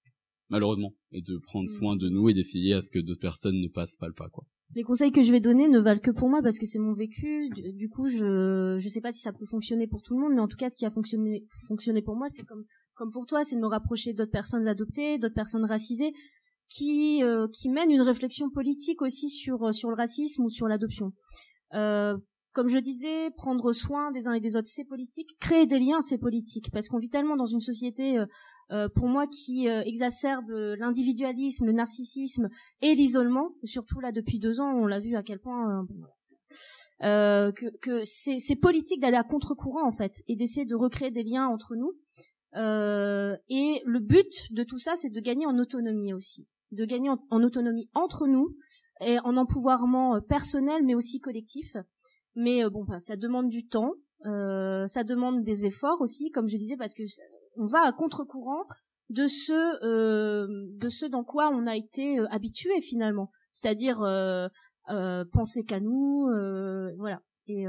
malheureusement 0.50 0.94
et 1.12 1.22
de 1.22 1.38
prendre 1.38 1.70
mm. 1.70 1.74
soin 1.74 1.96
de 1.96 2.10
nous 2.10 2.30
et 2.30 2.34
d'essayer 2.34 2.74
à 2.74 2.82
ce 2.82 2.90
que 2.90 3.00
d'autres 3.00 3.20
personnes 3.20 3.60
ne 3.60 3.68
passent 3.68 3.96
pas 3.96 4.08
le 4.08 4.14
pas 4.14 4.30
quoi 4.30 4.46
les 4.74 4.84
conseils 4.84 5.12
que 5.12 5.22
je 5.22 5.32
vais 5.32 5.40
donner 5.40 5.68
ne 5.68 5.80
valent 5.80 6.00
que 6.00 6.12
pour 6.12 6.30
moi 6.30 6.42
parce 6.42 6.58
que 6.58 6.66
c'est 6.66 6.80
mon 6.80 6.94
vécu. 6.94 7.50
Du, 7.50 7.90
coup, 7.90 8.10
je 8.10 8.78
je 8.80 8.90
sais 8.90 9.02
pas 9.02 9.12
si 9.12 9.20
ça 9.20 9.32
peut 9.32 9.46
fonctionner 9.46 9.88
pour 9.88 10.02
tout 10.02 10.16
le 10.16 10.22
monde, 10.22 10.34
mais 10.34 10.42
en 10.42 10.48
tout 10.48 10.58
cas, 10.58 10.70
ce 10.70 10.76
qui 10.76 10.86
a 10.86 10.90
fonctionné 10.90 11.46
fonctionné 11.68 12.02
pour 12.02 12.16
moi, 12.16 12.28
c'est 12.30 12.44
comme 12.44 12.64
comme 12.96 13.12
pour 13.12 13.28
toi, 13.28 13.44
c'est 13.44 13.56
de 13.56 13.62
me 13.62 13.68
rapprocher 13.68 14.14
d'autres 14.14 14.32
personnes 14.32 14.68
adoptées, 14.68 15.18
d'autres 15.20 15.36
personnes 15.36 15.66
racisées, 15.66 16.14
qui 16.70 17.24
euh, 17.24 17.48
qui 17.54 17.70
mènent 17.70 17.92
une 17.92 18.02
réflexion 18.02 18.50
politique 18.50 19.02
aussi 19.02 19.30
sur 19.30 19.74
sur 19.74 19.90
le 19.90 19.96
racisme 19.96 20.44
ou 20.44 20.50
sur 20.50 20.68
l'adoption. 20.68 21.14
Euh, 21.74 22.18
comme 22.54 22.70
je 22.70 22.80
disais, 22.80 23.32
prendre 23.32 23.74
soin 23.74 24.12
des 24.12 24.28
uns 24.28 24.34
et 24.34 24.40
des 24.40 24.56
autres, 24.56 24.70
c'est 24.70 24.86
politique. 24.86 25.38
Créer 25.42 25.66
des 25.68 25.78
liens, 25.78 26.02
c'est 26.02 26.18
politique, 26.18 26.72
parce 26.72 26.88
qu'on 26.88 27.00
vit 27.00 27.10
tellement 27.10 27.36
dans 27.36 27.46
une 27.46 27.60
société 27.60 28.18
euh, 28.72 28.86
euh, 28.86 28.90
pour 28.90 29.08
moi 29.08 29.26
qui 29.28 29.70
euh, 29.70 29.82
exacerbe 29.84 30.50
euh, 30.52 30.76
l'individualisme, 30.78 31.66
le 31.66 31.72
narcissisme 31.72 32.50
et 32.82 32.96
l'isolement. 32.96 33.52
Surtout 33.64 34.00
là 34.00 34.12
depuis 34.12 34.40
deux 34.40 34.62
ans, 34.62 34.72
on 34.74 34.88
l'a 34.88 35.00
vu 35.00 35.16
à 35.16 35.24
quel 35.24 35.40
point 35.40 35.86
que, 37.02 37.78
que 37.78 38.04
c'est 38.06 38.56
politique 38.56 39.02
d'aller 39.02 39.18
à 39.18 39.24
contre-courant 39.24 39.88
en 39.88 39.92
fait 39.92 40.24
et 40.28 40.36
d'essayer 40.36 40.66
de 40.66 40.76
recréer 40.76 41.12
des 41.12 41.24
liens 41.24 41.48
entre 41.48 41.76
nous. 41.76 41.92
et 42.56 43.82
le 43.86 44.00
but 44.00 44.52
de 44.52 44.64
tout 44.64 44.80
ça, 44.80 44.96
c'est 44.96 45.10
de 45.10 45.20
gagner 45.20 45.46
en 45.46 45.58
autonomie 45.58 46.14
aussi, 46.14 46.48
de 46.72 46.86
gagner 46.86 47.10
en, 47.10 47.44
autonomie 47.44 47.90
entre 47.94 48.28
nous 48.28 48.56
et 49.02 49.20
en 49.20 49.38
empouvoirment 49.38 50.22
personnel 50.22 50.84
mais 50.84 50.96
aussi 50.96 51.20
collectif. 51.20 51.76
Mais 52.36 52.70
bon, 52.70 52.84
ben, 52.84 53.00
ça 53.00 53.16
demande 53.16 53.50
du 53.50 53.68
temps, 53.68 53.94
euh, 54.26 54.88
ça 54.88 55.04
demande 55.04 55.44
des 55.44 55.66
efforts 55.66 56.02
aussi, 56.02 56.32
comme 56.32 56.48
je 56.48 56.58
disais, 56.58 56.78
parce 56.78 56.94
que 56.94 57.04
on 57.58 57.68
va 57.68 57.82
à 57.82 57.92
contre-courant 57.92 58.66
de 59.10 59.28
ce 59.28 59.84
euh, 59.86 60.48
de 60.72 60.90
ce 60.90 61.06
dans 61.06 61.24
quoi 61.24 61.50
on 61.50 61.68
a 61.68 61.76
été 61.76 62.20
euh, 62.20 62.28
habitué 62.32 62.82
finalement, 62.82 63.30
c'est-à-dire 63.52 64.02
euh, 64.02 64.48
euh, 64.90 65.26
penser 65.32 65.64
qu'à 65.64 65.80
nous, 65.80 66.28
voilà, 66.98 67.22
et, 67.48 67.66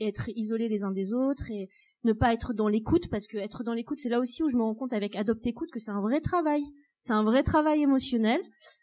être 0.00 0.28
isolés 0.34 0.68
les 0.68 0.84
uns 0.84 0.92
des 0.92 1.12
autres 1.12 1.50
et 1.50 1.68
ne 2.04 2.12
pas 2.12 2.32
être 2.32 2.52
dans 2.52 2.68
l'écoute 2.68 3.08
parce 3.10 3.26
que 3.26 3.38
être 3.38 3.64
dans 3.64 3.74
l'écoute, 3.74 3.98
c'est 4.00 4.08
là 4.08 4.20
aussi 4.20 4.42
où 4.42 4.48
je 4.48 4.56
me 4.56 4.62
rends 4.62 4.74
compte 4.74 4.92
avec 4.92 5.16
Adopte 5.16 5.46
Écoute 5.46 5.70
que 5.70 5.78
c'est 5.78 5.90
un 5.90 6.00
vrai 6.00 6.20
travail, 6.20 6.62
c'est 7.00 7.12
un 7.12 7.22
vrai 7.24 7.42
travail 7.42 7.82
émotionnel, 7.82 8.40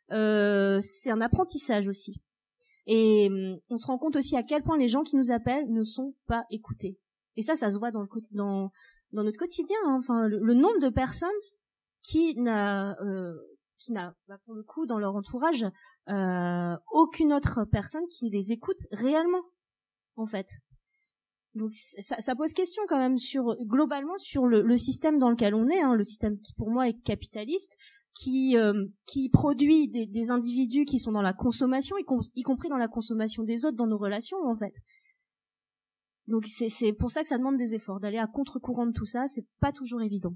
c'est 0.09 1.11
un 1.11 1.21
apprentissage 1.21 1.87
aussi. 1.87 2.21
Et 2.87 3.29
on 3.69 3.77
se 3.77 3.85
rend 3.85 3.97
compte 3.97 4.15
aussi 4.15 4.35
à 4.35 4.43
quel 4.43 4.63
point 4.63 4.77
les 4.77 4.87
gens 4.87 5.03
qui 5.03 5.15
nous 5.15 5.31
appellent 5.31 5.69
ne 5.69 5.83
sont 5.83 6.15
pas 6.27 6.45
écoutés. 6.49 6.97
Et 7.35 7.41
ça, 7.41 7.55
ça 7.55 7.69
se 7.69 7.77
voit 7.77 7.91
dans 7.91 8.01
le 8.01 8.07
dans 8.31 8.71
dans 9.13 9.23
notre 9.23 9.39
quotidien. 9.39 9.77
Hein. 9.85 9.97
Enfin, 9.99 10.27
le, 10.27 10.53
nombre 10.53 10.79
de 10.79 10.89
personnes 10.89 11.29
qui 12.03 12.35
n'a 12.39 12.99
euh, 13.01 13.35
qui 13.77 13.91
n'a 13.93 14.15
bah, 14.27 14.37
pour 14.45 14.53
le 14.53 14.63
coup 14.63 14.85
dans 14.85 14.99
leur 14.99 15.15
entourage 15.15 15.65
euh, 16.09 16.75
aucune 16.91 17.33
autre 17.33 17.65
personne 17.71 18.07
qui 18.07 18.29
les 18.29 18.51
écoute 18.51 18.79
réellement, 18.91 19.43
en 20.15 20.25
fait. 20.25 20.47
Donc 21.53 21.73
ça, 21.73 22.15
ça, 22.21 22.33
pose 22.35 22.53
question 22.53 22.83
quand 22.87 22.97
même 22.97 23.17
sur 23.17 23.57
globalement 23.65 24.17
sur 24.17 24.45
le, 24.45 24.61
le 24.61 24.77
système 24.77 25.19
dans 25.19 25.29
lequel 25.29 25.53
on 25.53 25.67
est, 25.67 25.81
hein, 25.81 25.95
le 25.95 26.03
système 26.03 26.39
qui 26.39 26.53
pour 26.53 26.71
moi 26.71 26.87
est 26.87 27.01
capitaliste, 27.03 27.75
qui 28.15 28.55
euh, 28.55 28.85
qui 29.05 29.29
produit 29.29 29.89
des, 29.89 30.05
des, 30.05 30.31
individus 30.31 30.85
qui 30.85 30.97
sont 30.97 31.11
dans 31.11 31.21
la 31.21 31.33
consommation, 31.33 31.97
y, 31.97 32.05
y 32.35 32.43
compris 32.43 32.69
dans 32.69 32.77
la 32.77 32.87
consommation 32.87 33.43
des 33.43 33.65
autres 33.65 33.75
dans 33.75 33.87
nos 33.87 33.97
relations 33.97 34.37
en 34.45 34.55
fait. 34.55 34.75
Donc 36.31 36.45
c'est 36.45 36.93
pour 36.93 37.11
ça 37.11 37.23
que 37.23 37.27
ça 37.27 37.37
demande 37.37 37.57
des 37.57 37.75
efforts, 37.75 37.99
d'aller 37.99 38.17
à 38.17 38.25
contre-courant 38.25 38.87
de 38.87 38.93
tout 38.93 39.05
ça, 39.05 39.27
c'est 39.27 39.45
pas 39.59 39.73
toujours 39.73 40.01
évident. 40.01 40.33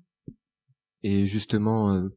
Et 1.03 1.25
justement, 1.25 1.93
euh, 1.93 2.09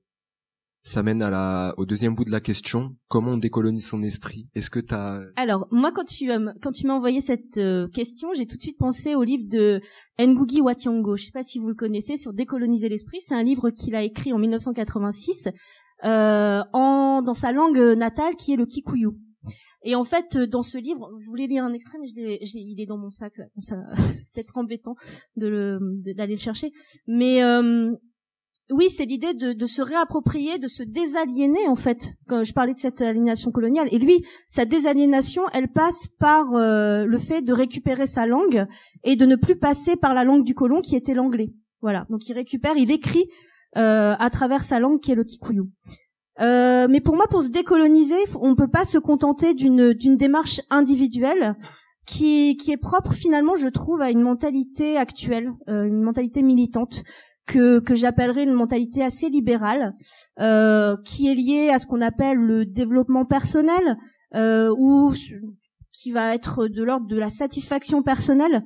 ça 0.82 1.05
mène 1.05 1.22
à 1.22 1.30
la, 1.30 1.74
au 1.76 1.86
deuxième 1.86 2.16
bout 2.16 2.24
de 2.24 2.32
la 2.32 2.40
question, 2.40 2.96
comment 3.06 3.32
on 3.32 3.38
décolonise 3.38 3.86
son 3.86 4.02
esprit? 4.02 4.48
Est-ce 4.56 4.68
que 4.68 4.80
tu 4.80 4.94
as... 4.94 5.22
Alors, 5.36 5.68
moi, 5.70 5.92
quand 5.92 6.05
tu, 6.05 6.32
euh, 6.32 6.52
quand 6.60 6.72
tu 6.72 6.88
m'as 6.88 6.94
envoyé 6.94 7.20
cette 7.20 7.59
euh, 7.59 7.86
question, 7.88 8.30
j'ai 8.34 8.46
tout 8.46 8.56
de 8.56 8.62
suite 8.62 8.78
pensé 8.78 9.14
au 9.14 9.22
livre 9.22 9.44
de 9.46 9.80
Ngugi 10.20 10.60
wa 10.60 10.74
Thiong'o. 10.74 11.16
Je 11.16 11.26
sais 11.26 11.30
pas 11.30 11.44
si 11.44 11.60
vous 11.60 11.68
le 11.68 11.74
connaissez, 11.74 12.16
sur 12.16 12.32
décoloniser 12.32 12.88
l'esprit. 12.88 13.20
C'est 13.20 13.36
un 13.36 13.44
livre 13.44 13.70
qu'il 13.70 13.94
a 13.94 14.02
écrit 14.02 14.32
en 14.32 14.38
1986 14.38 15.50
en, 16.02 17.22
dans 17.22 17.34
sa 17.34 17.52
langue 17.52 17.78
natale, 17.78 18.34
qui 18.34 18.55
est 18.55 18.56
le 18.56 18.66
Kikuyu. 18.66 19.10
Et 19.84 19.94
en 19.94 20.05
fait, 20.05 20.36
euh, 20.36 20.46
dans 20.46 20.62
ce 20.62 20.78
livre, 20.78 21.10
je 21.20 21.26
voulais 21.26 21.46
lire 21.46 21.64
un 21.64 21.72
extrait, 21.72 21.98
mais 22.00 22.09
je 22.09 22.59
il 22.59 22.80
est 22.80 22.86
dans 22.86 22.98
mon 22.98 23.10
sac. 23.10 23.34
ça, 23.59 23.76
c'est 23.96 24.28
peut-être 24.34 24.56
embêtant 24.56 24.96
de 25.36 25.78
d'aller 26.14 26.34
le 26.34 26.40
chercher. 26.40 26.72
Mais 27.06 27.42
euh, 27.42 27.92
oui, 28.70 28.90
c'est 28.90 29.06
l'idée 29.06 29.32
de, 29.32 29.52
de, 29.52 29.66
se 29.66 29.80
réapproprier, 29.80 30.59
de 30.59 30.68
se 30.68 30.82
désaliéner 30.82 31.66
en 31.68 31.74
fait. 31.74 32.14
Quand 32.26 32.44
je 32.44 32.52
parlais 32.52 32.74
de 32.74 32.78
cette 32.78 33.00
aliénation 33.00 33.50
coloniale, 33.50 33.88
et 33.92 33.98
lui, 33.98 34.24
sa 34.48 34.64
désaliénation, 34.64 35.42
elle 35.52 35.68
passe 35.68 36.09
par 36.18 36.55
euh, 36.55 37.05
le 37.05 37.18
fait 37.18 37.40
de 37.42 37.52
récupérer 37.52 38.06
sa 38.06 38.26
langue 38.26 38.66
et 39.05 39.16
de 39.16 39.24
ne 39.26 39.36
plus 39.36 39.56
passer 39.56 39.96
par 39.96 40.12
la 40.12 40.24
langue 40.24 40.44
du 40.44 40.55
colon 40.55 40.80
qui 40.80 40.96
était 40.96 41.14
l'anglais. 41.14 41.50
Voilà. 41.80 42.06
Donc 42.10 42.28
il 42.28 42.34
récupère, 42.34 42.76
il 42.76 42.90
écrit 42.90 43.28
euh, 43.76 44.14
à 44.18 44.30
travers 44.30 44.62
sa 44.64 44.80
langue 44.80 45.00
qui 45.00 45.12
est 45.12 45.14
le 45.14 45.24
kikuyu. 45.24 45.62
Euh, 46.40 46.86
mais 46.89 47.01
pour 47.01 47.16
moi, 47.16 47.27
pour 47.28 47.43
se 47.43 47.48
décoloniser, 47.48 48.19
on 48.40 48.51
ne 48.51 48.55
peut 48.55 48.69
pas 48.69 48.85
se 48.85 48.98
contenter 48.98 49.55
d'une 49.55 50.16
démarche 50.16 50.60
individuelle 50.70 51.56
qui 52.06 52.56
qui 52.56 52.73
est 52.73 52.78
propre 52.78 53.12
finalement, 53.12 53.56
je 53.56 53.69
trouve, 53.69 54.01
à 54.01 54.10
une 54.10 54.23
mentalité 54.23 54.97
actuelle, 54.97 55.51
euh, 55.69 55.85
une 55.85 56.02
mentalité 56.02 56.43
militante 56.43 57.02
que 57.47 57.81
que 57.81 57.94
j'appellerais 57.94 58.44
une 58.44 58.52
mentalité 58.52 59.02
assez 59.02 59.28
libérale, 59.28 59.94
euh, 60.40 60.97
qui 61.05 61.28
est 61.28 61.35
liée 61.35 61.70
à 61.70 61.78
ce 61.78 61.86
qu'on 61.86 62.01
appelle 62.01 62.39
le 62.39 62.65
développement 62.65 63.24
personnel 63.24 63.97
ou 64.35 65.12
qui 65.93 66.10
va 66.12 66.35
être 66.35 66.69
de 66.69 66.82
l'ordre 66.82 67.06
de 67.06 67.16
la 67.16 67.31
satisfaction 67.31 68.02
personnelle. 68.02 68.62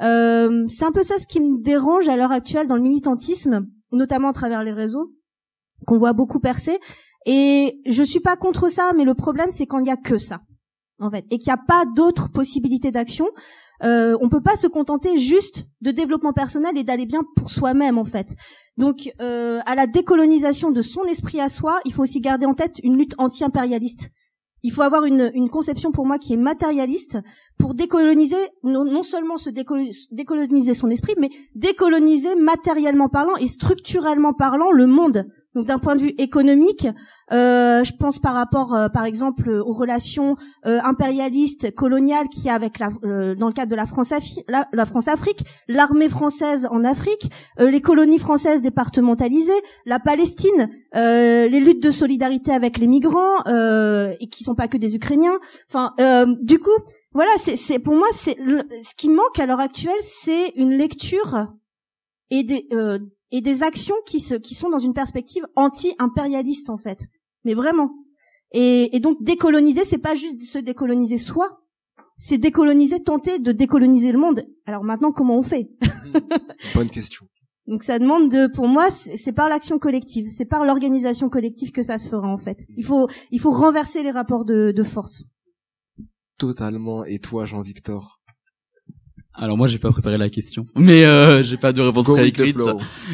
c'est 0.00 0.84
un 0.84 0.92
peu 0.92 1.04
ça 1.04 1.18
ce 1.18 1.26
qui 1.26 1.40
me 1.40 1.62
dérange 1.62 2.08
à 2.08 2.16
l'heure 2.16 2.32
actuelle 2.32 2.66
dans 2.66 2.76
le 2.76 2.82
militantisme, 2.82 3.66
notamment 3.92 4.30
à 4.30 4.32
travers 4.32 4.64
les 4.64 4.72
réseaux 4.72 5.12
qu'on 5.86 5.98
voit 5.98 6.12
beaucoup 6.12 6.40
percer, 6.40 6.78
et 7.26 7.80
je 7.86 8.02
suis 8.02 8.20
pas 8.20 8.36
contre 8.36 8.70
ça, 8.70 8.92
mais 8.96 9.04
le 9.04 9.14
problème 9.14 9.50
c'est 9.50 9.66
quand 9.66 9.78
il 9.78 9.86
y 9.86 9.90
a 9.90 9.96
que 9.96 10.18
ça. 10.18 10.40
en 11.00 11.10
fait, 11.10 11.24
et 11.30 11.38
qu'il 11.38 11.52
n'y 11.52 11.58
a 11.58 11.64
pas 11.66 11.84
d'autres 11.94 12.30
possibilités 12.30 12.90
d'action. 12.90 13.26
Euh, 13.82 14.16
on 14.20 14.28
peut 14.28 14.40
pas 14.40 14.56
se 14.56 14.66
contenter 14.66 15.18
juste 15.18 15.66
de 15.80 15.90
développement 15.90 16.32
personnel 16.32 16.78
et 16.78 16.84
d'aller 16.84 17.06
bien 17.06 17.22
pour 17.36 17.50
soi-même, 17.50 17.98
en 17.98 18.04
fait. 18.04 18.34
Donc, 18.76 19.12
euh, 19.20 19.60
à 19.66 19.74
la 19.74 19.86
décolonisation 19.86 20.70
de 20.70 20.80
son 20.80 21.04
esprit 21.04 21.40
à 21.40 21.48
soi, 21.48 21.80
il 21.84 21.92
faut 21.92 22.02
aussi 22.02 22.20
garder 22.20 22.46
en 22.46 22.54
tête 22.54 22.80
une 22.82 22.96
lutte 22.96 23.14
anti-impérialiste. 23.18 24.10
Il 24.62 24.72
faut 24.72 24.82
avoir 24.82 25.04
une, 25.04 25.30
une, 25.34 25.50
conception 25.50 25.92
pour 25.92 26.06
moi 26.06 26.18
qui 26.18 26.32
est 26.32 26.38
matérialiste 26.38 27.18
pour 27.58 27.74
décoloniser, 27.74 28.36
non, 28.62 29.02
seulement 29.02 29.36
se 29.36 29.50
décoloniser 29.50 30.72
son 30.72 30.88
esprit, 30.88 31.14
mais 31.18 31.28
décoloniser 31.54 32.34
matériellement 32.34 33.10
parlant 33.10 33.36
et 33.36 33.46
structurellement 33.46 34.32
parlant 34.32 34.70
le 34.72 34.86
monde. 34.86 35.26
Donc 35.54 35.66
d'un 35.66 35.78
point 35.78 35.94
de 35.94 36.02
vue 36.02 36.14
économique, 36.18 36.88
euh, 37.32 37.84
je 37.84 37.92
pense 37.92 38.18
par 38.18 38.34
rapport, 38.34 38.74
euh, 38.74 38.88
par 38.88 39.04
exemple, 39.04 39.48
aux 39.50 39.72
relations 39.72 40.36
euh, 40.66 40.80
impérialistes, 40.82 41.74
coloniales 41.74 42.28
qu'il 42.28 42.44
y 42.44 42.48
a 42.48 42.54
avec 42.54 42.78
la, 42.78 42.90
euh, 43.04 43.34
dans 43.34 43.46
le 43.46 43.52
cadre 43.52 43.70
de 43.70 43.76
la 43.76 43.86
France, 43.86 44.12
la, 44.48 44.68
la 44.72 44.84
France 44.84 45.08
Afrique, 45.08 45.44
l'armée 45.68 46.08
française 46.08 46.66
en 46.70 46.84
Afrique, 46.84 47.30
les 47.58 47.80
colonies 47.80 48.18
françaises 48.18 48.62
départementalisées, 48.62 49.52
la 49.86 49.98
Palestine, 49.98 50.70
les 50.92 51.60
luttes 51.60 51.82
de 51.82 51.90
solidarité 51.90 52.52
avec 52.52 52.78
les 52.78 52.86
migrants 52.86 53.42
et 53.44 54.28
qui 54.28 54.44
sont 54.44 54.54
pas 54.54 54.68
que 54.68 54.76
des 54.76 54.96
Ukrainiens. 54.96 55.38
Enfin, 55.68 55.94
du 56.42 56.58
coup, 56.58 56.70
voilà, 57.12 57.30
c'est 57.36 57.78
pour 57.78 57.94
moi, 57.94 58.08
c'est 58.12 58.36
ce 58.36 58.94
qui 58.96 59.08
manque 59.08 59.38
à 59.38 59.46
l'heure 59.46 59.60
actuelle, 59.60 59.92
c'est 60.02 60.48
une 60.56 60.76
lecture 60.76 61.48
et 62.30 62.42
des 62.42 62.68
et 63.34 63.40
des 63.40 63.64
actions 63.64 63.96
qui, 64.06 64.20
se, 64.20 64.36
qui 64.36 64.54
sont 64.54 64.70
dans 64.70 64.78
une 64.78 64.94
perspective 64.94 65.44
anti-impérialiste 65.56 66.70
en 66.70 66.76
fait. 66.76 67.08
Mais 67.44 67.52
vraiment. 67.52 67.90
Et, 68.52 68.94
et 68.94 69.00
donc 69.00 69.20
décoloniser, 69.24 69.84
c'est 69.84 69.98
pas 69.98 70.14
juste 70.14 70.40
se 70.44 70.58
décoloniser 70.60 71.18
soi, 71.18 71.60
c'est 72.16 72.38
décoloniser, 72.38 73.02
tenter 73.02 73.40
de 73.40 73.50
décoloniser 73.50 74.12
le 74.12 74.20
monde. 74.20 74.44
Alors 74.66 74.84
maintenant, 74.84 75.10
comment 75.10 75.36
on 75.36 75.42
fait? 75.42 75.68
Bonne 76.76 76.90
question. 76.90 77.26
Donc 77.66 77.82
ça 77.82 77.98
demande 77.98 78.30
de, 78.30 78.46
pour 78.46 78.68
moi, 78.68 78.88
c'est 78.92 79.32
par 79.32 79.48
l'action 79.48 79.80
collective, 79.80 80.30
c'est 80.30 80.44
par 80.44 80.64
l'organisation 80.64 81.28
collective 81.28 81.72
que 81.72 81.82
ça 81.82 81.98
se 81.98 82.08
fera 82.08 82.28
en 82.28 82.38
fait. 82.38 82.64
Il 82.76 82.84
faut, 82.84 83.08
il 83.32 83.40
faut 83.40 83.50
renverser 83.50 84.04
les 84.04 84.12
rapports 84.12 84.44
de, 84.44 84.70
de 84.70 84.82
force. 84.84 85.24
Totalement. 86.38 87.04
Et 87.04 87.18
toi, 87.18 87.46
Jean-Victor? 87.46 88.20
Alors 89.34 89.56
moi 89.56 89.68
j'ai 89.68 89.78
pas 89.78 89.90
préparé 89.90 90.18
la 90.18 90.30
question, 90.30 90.64
mais 90.76 91.04
euh, 91.04 91.42
j'ai 91.42 91.56
pas 91.56 91.72
de 91.72 91.80
réponse 91.80 92.06
très 92.06 92.28
écrite. 92.28 92.58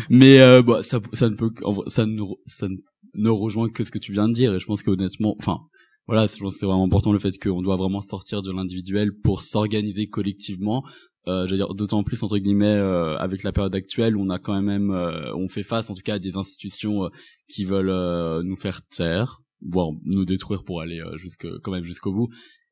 Mais 0.08 0.40
euh, 0.40 0.62
bah, 0.62 0.82
ça, 0.82 1.00
ça 1.12 1.28
ne 1.28 1.34
peut, 1.34 1.50
ça 1.88 2.06
ne, 2.06 2.22
ça 2.46 2.68
ne 3.14 3.28
rejoint 3.30 3.68
que 3.68 3.84
ce 3.84 3.90
que 3.90 3.98
tu 3.98 4.12
viens 4.12 4.28
de 4.28 4.34
dire. 4.34 4.54
Et 4.54 4.60
je 4.60 4.66
pense 4.66 4.82
que 4.82 4.90
honnêtement, 4.90 5.34
enfin 5.38 5.60
voilà, 6.06 6.26
je 6.26 6.36
pense 6.38 6.54
que 6.54 6.58
c'est 6.58 6.66
vraiment 6.66 6.84
important 6.84 7.12
le 7.12 7.18
fait 7.18 7.38
qu'on 7.38 7.62
doit 7.62 7.76
vraiment 7.76 8.00
sortir 8.00 8.42
de 8.42 8.50
l'individuel 8.50 9.12
pour 9.22 9.42
s'organiser 9.42 10.08
collectivement. 10.08 10.84
Euh, 11.28 11.46
je 11.46 11.50
veux 11.50 11.56
dire 11.56 11.74
d'autant 11.74 12.02
plus 12.02 12.22
entre 12.22 12.38
guillemets 12.38 12.66
euh, 12.66 13.16
avec 13.18 13.42
la 13.42 13.52
période 13.52 13.74
actuelle 13.74 14.16
où 14.16 14.22
on 14.22 14.30
a 14.30 14.38
quand 14.38 14.60
même, 14.60 14.90
euh, 14.90 15.34
on 15.34 15.48
fait 15.48 15.62
face 15.62 15.90
en 15.90 15.94
tout 15.94 16.00
cas 16.02 16.14
à 16.14 16.18
des 16.18 16.36
institutions 16.36 17.04
euh, 17.04 17.08
qui 17.48 17.64
veulent 17.64 18.42
nous 18.42 18.56
faire 18.56 18.80
taire, 18.88 19.40
voire 19.68 19.90
nous 20.04 20.24
détruire 20.24 20.64
pour 20.64 20.80
aller 20.80 21.02
jusque 21.16 21.46
quand 21.62 21.72
même 21.72 21.84
jusqu'au 21.84 22.12
bout 22.12 22.28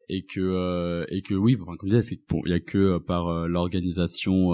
et 0.08 0.24
que 0.24 0.40
euh, 0.40 1.04
et 1.08 1.22
que 1.22 1.34
oui 1.34 1.56
enfin 1.60 1.76
comme 1.76 1.90
je 1.90 1.96
disais 1.96 2.18
il 2.44 2.50
y 2.50 2.54
a 2.54 2.60
que 2.60 2.78
euh, 2.78 2.98
par 2.98 3.28
euh, 3.28 3.46
l'organisation 3.46 4.52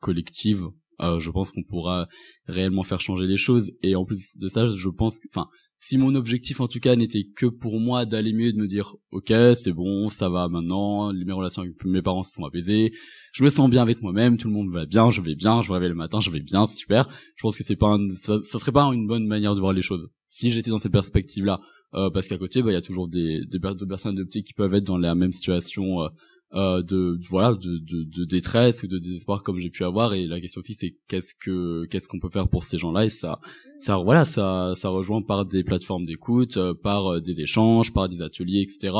collective 0.00 0.66
je 1.00 1.30
pense 1.30 1.50
qu'on 1.50 1.62
pourra 1.62 2.08
réellement 2.46 2.82
faire 2.82 3.00
changer 3.00 3.26
les 3.26 3.36
choses. 3.36 3.70
Et 3.82 3.96
en 3.96 4.04
plus 4.04 4.36
de 4.38 4.48
ça 4.48 4.66
je 4.66 4.88
pense 4.88 5.18
enfin 5.30 5.48
si 5.78 5.98
mon 5.98 6.14
objectif 6.14 6.60
en 6.60 6.68
tout 6.68 6.80
cas 6.80 6.96
n'était 6.96 7.26
que 7.36 7.44
pour 7.44 7.78
moi 7.78 8.06
d'aller 8.06 8.32
mieux 8.32 8.52
de 8.52 8.58
me 8.58 8.66
dire 8.66 8.96
ok 9.10 9.30
c'est 9.54 9.74
bon 9.74 10.08
ça 10.08 10.30
va 10.30 10.48
maintenant 10.48 11.12
mes 11.12 11.32
relations 11.32 11.62
avec 11.62 11.84
mes 11.84 12.00
parents 12.00 12.22
se 12.22 12.32
sont 12.32 12.46
apaisées 12.46 12.92
je 13.32 13.44
me 13.44 13.50
sens 13.50 13.70
bien 13.70 13.82
avec 13.82 14.00
moi-même 14.00 14.38
tout 14.38 14.48
le 14.48 14.54
monde 14.54 14.72
va 14.72 14.86
bien 14.86 15.10
je 15.10 15.20
vais 15.20 15.34
bien 15.34 15.60
je 15.60 15.68
me 15.68 15.74
réveille 15.74 15.90
le 15.90 15.94
matin 15.94 16.20
je 16.20 16.30
vais 16.30 16.40
bien 16.40 16.64
c'est 16.64 16.78
super. 16.78 17.10
Je 17.36 17.42
pense 17.42 17.58
que 17.58 17.62
c'est 17.62 17.76
pas 17.76 17.98
ça, 18.16 18.38
ça 18.42 18.58
serait 18.58 18.72
pas 18.72 18.84
une 18.84 19.06
bonne 19.06 19.26
manière 19.26 19.54
de 19.54 19.60
voir 19.60 19.74
les 19.74 19.82
choses. 19.82 20.08
Si 20.26 20.50
j'étais 20.50 20.70
dans 20.70 20.78
cette 20.78 20.92
perspective 20.92 21.44
là 21.44 21.60
euh, 21.94 22.10
parce 22.10 22.28
qu'à 22.28 22.38
côté, 22.38 22.62
bah, 22.62 22.70
il 22.70 22.74
y 22.74 22.76
a 22.76 22.82
toujours 22.82 23.08
des, 23.08 23.44
des, 23.44 23.60
personnes 23.60 24.12
adoptées 24.12 24.42
qui 24.42 24.52
peuvent 24.52 24.74
être 24.74 24.84
dans 24.84 24.98
la 24.98 25.14
même 25.14 25.32
situation 25.32 26.02
euh, 26.02 26.08
euh, 26.54 26.82
de 26.82 27.18
voilà 27.28 27.54
de, 27.54 27.78
de, 27.78 28.04
de, 28.04 28.24
détresse 28.24 28.82
ou 28.82 28.86
de 28.86 28.98
désespoir 28.98 29.42
comme 29.42 29.58
j'ai 29.58 29.70
pu 29.70 29.84
avoir. 29.84 30.14
Et 30.14 30.26
la 30.26 30.40
question 30.40 30.60
aussi 30.60 30.74
c'est 30.74 30.96
qu'est-ce 31.08 31.34
que 31.34 31.84
qu'est-ce 31.86 32.06
qu'on 32.08 32.20
peut 32.20 32.30
faire 32.30 32.48
pour 32.48 32.64
ces 32.64 32.78
gens-là? 32.78 33.06
Et 33.06 33.10
ça 33.10 33.40
ça 33.80 33.98
voilà 33.98 34.24
ça 34.24 34.72
ça 34.76 34.88
rejoint 34.88 35.22
par 35.22 35.44
des 35.44 35.64
plateformes 35.64 36.04
d'écoute 36.04 36.58
par 36.82 37.20
des 37.20 37.40
échanges 37.40 37.92
par 37.92 38.08
des 38.08 38.22
ateliers 38.22 38.60
etc 38.60 38.94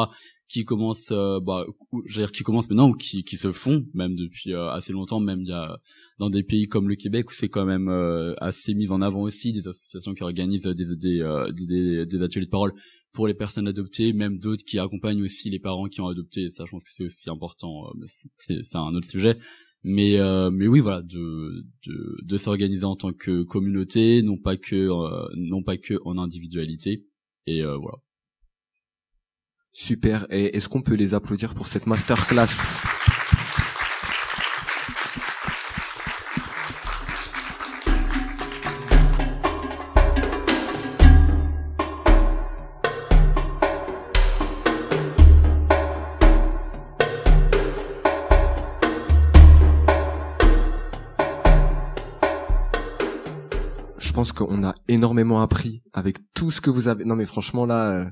qui 0.48 0.64
commencent 0.64 1.12
bah 1.12 1.64
dire 2.09 2.31
qui 2.31 2.43
commencent 2.43 2.68
maintenant 2.68 2.90
ou 2.90 2.94
qui 2.94 3.24
qui 3.24 3.36
se 3.36 3.51
font 3.51 3.85
même 3.94 4.14
depuis 4.14 4.55
assez 4.55 4.93
longtemps 4.93 5.18
même 5.20 5.40
il 5.40 5.48
y 5.48 5.52
a 5.52 5.78
dans 6.18 6.31
des 6.31 6.43
pays 6.43 6.66
comme 6.66 6.89
le 6.89 6.97
Québec 6.97 7.31
où 7.31 7.35
c'est 7.35 7.48
quand 7.48 7.64
même 7.64 7.89
euh, 7.89 8.35
assez 8.39 8.74
mis 8.74 8.90
en 8.90 9.02
avant 9.02 9.23
aussi 9.23 9.52
des 9.52 9.68
associations 9.68 10.14
qui 10.14 10.23
organisent 10.23 10.64
des 10.64 10.97
des, 10.97 11.20
euh, 11.20 11.51
des, 11.52 12.06
des, 12.06 12.23
ateliers 12.23 12.47
de 12.47 12.51
parole 12.51 12.73
pour 13.12 13.27
les 13.27 13.35
personnes 13.35 13.68
adoptées, 13.68 14.12
même 14.12 14.39
d'autres 14.39 14.64
qui 14.64 14.78
accompagnent 14.78 15.23
aussi 15.23 15.51
les 15.51 15.59
parents 15.59 15.86
qui 15.86 16.01
ont 16.01 16.09
adopté. 16.09 16.51
Ça, 16.51 16.64
je 16.66 16.70
pense 16.70 16.85
que 16.85 16.90
c'est 16.93 17.05
aussi 17.05 17.31
important. 17.31 17.86
Euh, 17.89 18.06
c'est 18.36 18.77
un 18.77 18.94
autre 18.94 19.09
sujet. 19.09 19.39
Mais 19.85 20.18
mais 20.51 20.66
oui, 20.66 20.81
voilà, 20.81 21.02
de 21.02 21.64
de, 21.86 22.16
de 22.23 22.36
s'organiser 22.36 22.85
en 22.85 22.97
tant 22.97 23.12
que 23.12 23.44
communauté, 23.44 24.23
non 24.23 24.36
pas 24.36 24.56
que 24.56 24.89
non 25.36 25.62
pas 25.62 25.77
que 25.77 25.94
en 26.05 26.18
individualité. 26.18 27.06
Et 27.47 27.62
voilà. 27.62 27.98
Super. 29.78 30.27
Et 30.31 30.57
est-ce 30.57 30.70
qu'on 30.70 30.81
peut 30.81 30.94
les 30.94 31.12
applaudir 31.12 31.55
pour 31.55 31.66
cette 31.69 31.86
masterclass? 31.86 32.47
Pense 54.15 54.32
qu'on 54.32 54.65
a 54.65 54.74
énormément 54.89 55.43
appris 55.43 55.82
avec 55.93 56.16
tout 56.32 56.51
ce 56.51 56.62
que 56.62 56.70
vous 56.70 56.89
avez. 56.89 57.05
Non 57.05 57.16
mais 57.16 57.27
franchement 57.27 57.66
là, 57.66 57.90
euh, 57.90 58.07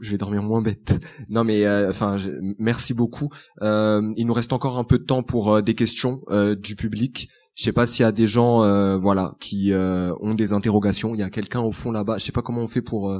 je 0.00 0.10
vais 0.10 0.18
dormir 0.18 0.42
moins 0.42 0.62
bête. 0.62 1.00
Non 1.28 1.44
mais 1.44 1.64
euh, 1.64 1.90
enfin, 1.90 2.16
merci 2.58 2.94
beaucoup. 2.94 3.28
Euh, 3.62 4.12
il 4.16 4.26
nous 4.26 4.32
reste 4.32 4.52
encore 4.52 4.78
un 4.78 4.84
peu 4.84 4.98
de 4.98 5.04
temps 5.04 5.22
pour 5.22 5.62
des 5.62 5.74
questions 5.74 6.20
du 6.58 6.76
public. 6.76 7.28
Je 7.54 7.64
sais 7.64 7.72
pas 7.72 7.86
s'il 7.86 8.04
y 8.04 8.06
a 8.06 8.12
des 8.12 8.26
gens, 8.26 8.58
voilà, 8.98 9.34
qui 9.40 9.72
ont 9.74 10.34
des 10.34 10.52
interrogations. 10.52 11.14
Il 11.14 11.18
y 11.18 11.24
a 11.24 11.30
quelqu'un 11.30 11.60
au 11.60 11.72
fond 11.72 11.90
là-bas. 11.90 12.18
Je 12.18 12.24
sais 12.24 12.32
pas 12.32 12.42
comment 12.42 12.62
on 12.62 12.68
fait 12.68 12.82
pour 12.82 13.12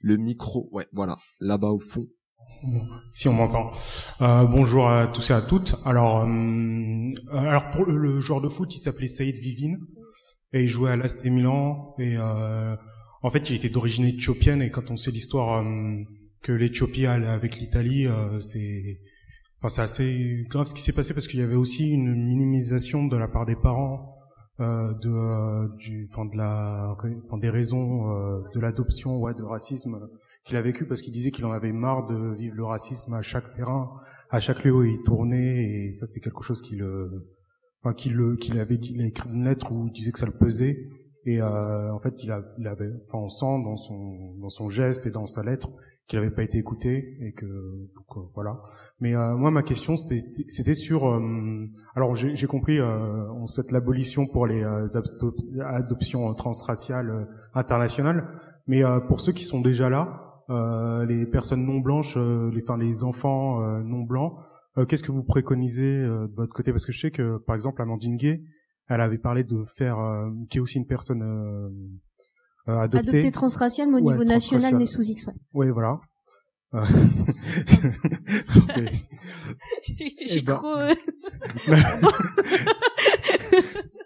le 0.00 0.16
micro. 0.16 0.68
Ouais, 0.72 0.86
voilà, 0.92 1.16
là-bas 1.40 1.68
au 1.68 1.78
fond. 1.78 2.06
Si 3.08 3.28
on 3.28 3.34
m'entend. 3.34 3.70
bonjour 4.18 4.88
à 4.88 5.06
tous 5.06 5.30
et 5.30 5.34
à 5.34 5.40
toutes. 5.40 5.76
Alors, 5.84 6.26
alors 7.30 7.70
pour 7.70 7.84
le, 7.84 8.20
joueur 8.20 8.40
de 8.40 8.48
foot, 8.48 8.74
il 8.74 8.78
s'appelait 8.78 9.06
Saïd 9.06 9.36
Vivine 9.38 9.78
et 10.52 10.62
il 10.62 10.68
jouait 10.68 10.90
à 10.90 10.96
l'Ast 10.96 11.24
Milan 11.24 11.94
et 11.98 12.16
euh, 12.16 12.76
en 13.26 13.30
fait 13.30 13.50
il 13.50 13.56
était 13.56 13.68
d'origine 13.68 14.04
éthiopienne 14.04 14.62
et 14.62 14.70
quand 14.70 14.92
on 14.92 14.96
sait 14.96 15.10
l'histoire 15.10 15.66
euh, 15.66 15.96
que 16.42 16.52
l'Éthiopie 16.52 17.06
a 17.06 17.14
avec 17.32 17.56
l'Italie 17.56 18.06
euh, 18.06 18.38
c'est 18.38 19.00
enfin 19.58 19.68
c'est 19.68 19.82
assez 19.82 20.44
grave 20.48 20.66
ce 20.66 20.74
qui 20.74 20.80
s'est 20.80 20.92
passé 20.92 21.12
parce 21.12 21.26
qu'il 21.26 21.40
y 21.40 21.42
avait 21.42 21.56
aussi 21.56 21.90
une 21.90 22.14
minimisation 22.14 23.04
de 23.04 23.16
la 23.16 23.26
part 23.26 23.44
des 23.44 23.56
parents 23.56 24.14
euh, 24.60 24.94
de 25.02 25.10
euh, 25.10 25.68
du 25.76 26.08
enfin 26.08 26.26
de 26.26 26.36
la 26.36 26.96
enfin, 27.26 27.38
des 27.38 27.50
raisons 27.50 28.06
de 28.54 28.60
l'adoption 28.60 29.18
ouais 29.18 29.34
de 29.34 29.42
racisme 29.42 29.98
qu'il 30.44 30.56
a 30.56 30.62
vécu 30.62 30.86
parce 30.86 31.02
qu'il 31.02 31.12
disait 31.12 31.32
qu'il 31.32 31.46
en 31.46 31.52
avait 31.52 31.72
marre 31.72 32.06
de 32.06 32.36
vivre 32.36 32.54
le 32.54 32.64
racisme 32.64 33.12
à 33.14 33.22
chaque 33.22 33.52
terrain. 33.52 33.90
À 34.30 34.40
chaque 34.40 34.64
lieu 34.64 34.72
où 34.72 34.82
il 34.82 35.02
tournait 35.04 35.86
et 35.86 35.92
ça 35.92 36.06
c'était 36.06 36.20
quelque 36.20 36.42
chose 36.42 36.62
le 36.72 37.26
qu'il 37.96 38.36
qu'il 38.40 38.58
avait 38.60 38.76
il 38.76 39.00
a 39.02 39.06
écrit 39.06 39.28
une 39.30 39.44
lettre 39.44 39.72
où 39.72 39.86
il 39.88 39.92
disait 39.92 40.12
que 40.12 40.18
ça 40.18 40.26
le 40.26 40.32
pesait 40.32 40.88
et 41.26 41.42
euh, 41.42 41.92
en 41.92 41.98
fait 41.98 42.24
il, 42.24 42.30
a, 42.30 42.42
il 42.58 42.66
avait 42.66 42.90
enfin 43.04 43.18
on 43.18 43.28
sent 43.28 43.62
dans 43.64 43.76
son 43.76 44.36
dans 44.40 44.48
son 44.48 44.68
geste 44.70 45.06
et 45.06 45.10
dans 45.10 45.26
sa 45.26 45.42
lettre 45.42 45.68
qu'il 46.06 46.18
n'avait 46.18 46.30
pas 46.30 46.44
été 46.44 46.56
écouté 46.56 47.18
et 47.20 47.32
que 47.32 47.44
euh, 47.44 47.90
voilà. 48.34 48.62
Mais 49.00 49.14
euh, 49.14 49.36
moi 49.36 49.50
ma 49.50 49.62
question 49.62 49.96
c'était 49.96 50.74
sur 50.74 51.08
euh, 51.08 51.66
alors 51.94 52.14
j'ai 52.14 52.46
compris 52.46 52.78
euh, 52.78 53.30
on 53.32 53.46
souhaite 53.46 53.70
l'abolition 53.72 54.26
pour 54.26 54.46
les 54.46 54.62
euh, 54.62 54.86
adoptions 55.64 56.32
transraciales 56.34 57.28
internationales. 57.52 58.28
Mais 58.68 58.82
pour 59.06 59.20
ceux 59.20 59.32
qui 59.32 59.44
sont 59.44 59.60
déjà 59.60 59.88
là 59.88 60.22
les 61.08 61.26
personnes 61.26 61.64
non 61.64 61.80
blanches 61.80 62.16
les 62.16 62.62
enfin 62.62 62.78
les 62.78 63.04
enfants 63.04 63.60
non 63.82 64.02
blancs 64.02 64.32
euh, 64.78 64.84
qu'est-ce 64.84 65.02
que 65.02 65.12
vous 65.12 65.24
préconisez 65.24 66.02
euh, 66.02 66.28
de 66.28 66.34
votre 66.34 66.52
côté? 66.52 66.70
Parce 66.70 66.84
que 66.84 66.92
je 66.92 67.00
sais 67.00 67.10
que, 67.10 67.38
par 67.38 67.54
exemple, 67.54 67.80
Amandine 67.80 68.16
Gay, 68.16 68.42
elle 68.88 69.00
avait 69.00 69.18
parlé 69.18 69.44
de 69.44 69.64
faire, 69.64 69.98
euh, 69.98 70.28
qui 70.50 70.58
est 70.58 70.60
aussi 70.60 70.78
une 70.78 70.86
personne 70.86 71.22
adoptée. 72.66 72.98
Adoptée 72.98 73.30
transraciale, 73.30 73.88
mais 73.90 73.96
au 73.96 74.00
niveau 74.12 74.24
national, 74.24 74.76
mais 74.76 74.86
sous 74.86 75.02
X. 75.02 75.28
Oui, 75.54 75.68
voilà. 75.70 75.98
je 79.98 80.26
suis 80.26 80.42
ben- 80.42 80.54
trop. 80.54 80.74
euh, 80.76 80.92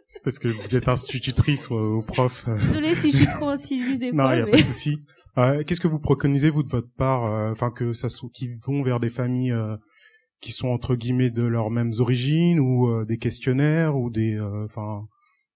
C'est 0.08 0.22
parce 0.24 0.38
que 0.38 0.48
vous 0.48 0.76
êtes 0.76 0.88
institutrice 0.88 1.70
ou, 1.70 1.74
ou 1.74 2.02
prof. 2.02 2.44
euh. 2.48 2.56
Désolée 2.68 2.94
si 2.94 3.10
je 3.12 3.16
suis 3.18 3.26
trop 3.26 3.48
incisive 3.48 3.98
des 3.98 4.12
Non, 4.12 4.24
fois. 4.24 4.34
il 4.34 4.36
n'y 4.36 4.42
a 4.42 4.44
mais- 4.46 4.50
pas 4.52 4.58
de 4.58 4.64
souci. 4.64 4.98
Euh, 5.38 5.62
Qu'est-ce 5.64 5.80
que 5.80 5.88
vous 5.88 6.00
préconisez 6.00 6.50
vous 6.50 6.62
de 6.64 6.68
votre 6.68 6.90
part, 6.96 7.24
euh, 7.24 7.50
enfin 7.52 7.70
que 7.70 7.92
ça 7.92 8.08
soit 8.08 8.28
qui 8.32 8.50
vont 8.66 8.82
vers 8.82 8.98
des 9.00 9.10
familles 9.10 9.52
euh, 9.52 9.76
qui 10.40 10.52
sont 10.52 10.68
entre 10.68 10.96
guillemets 10.96 11.30
de 11.30 11.42
leurs 11.42 11.70
mêmes 11.70 11.92
origines 11.98 12.60
ou 12.60 12.88
euh, 12.88 13.04
des 13.04 13.18
questionnaires 13.18 13.96
ou 13.96 14.10
des, 14.10 14.38
euh, 14.38 14.64
enfin, 14.64 15.06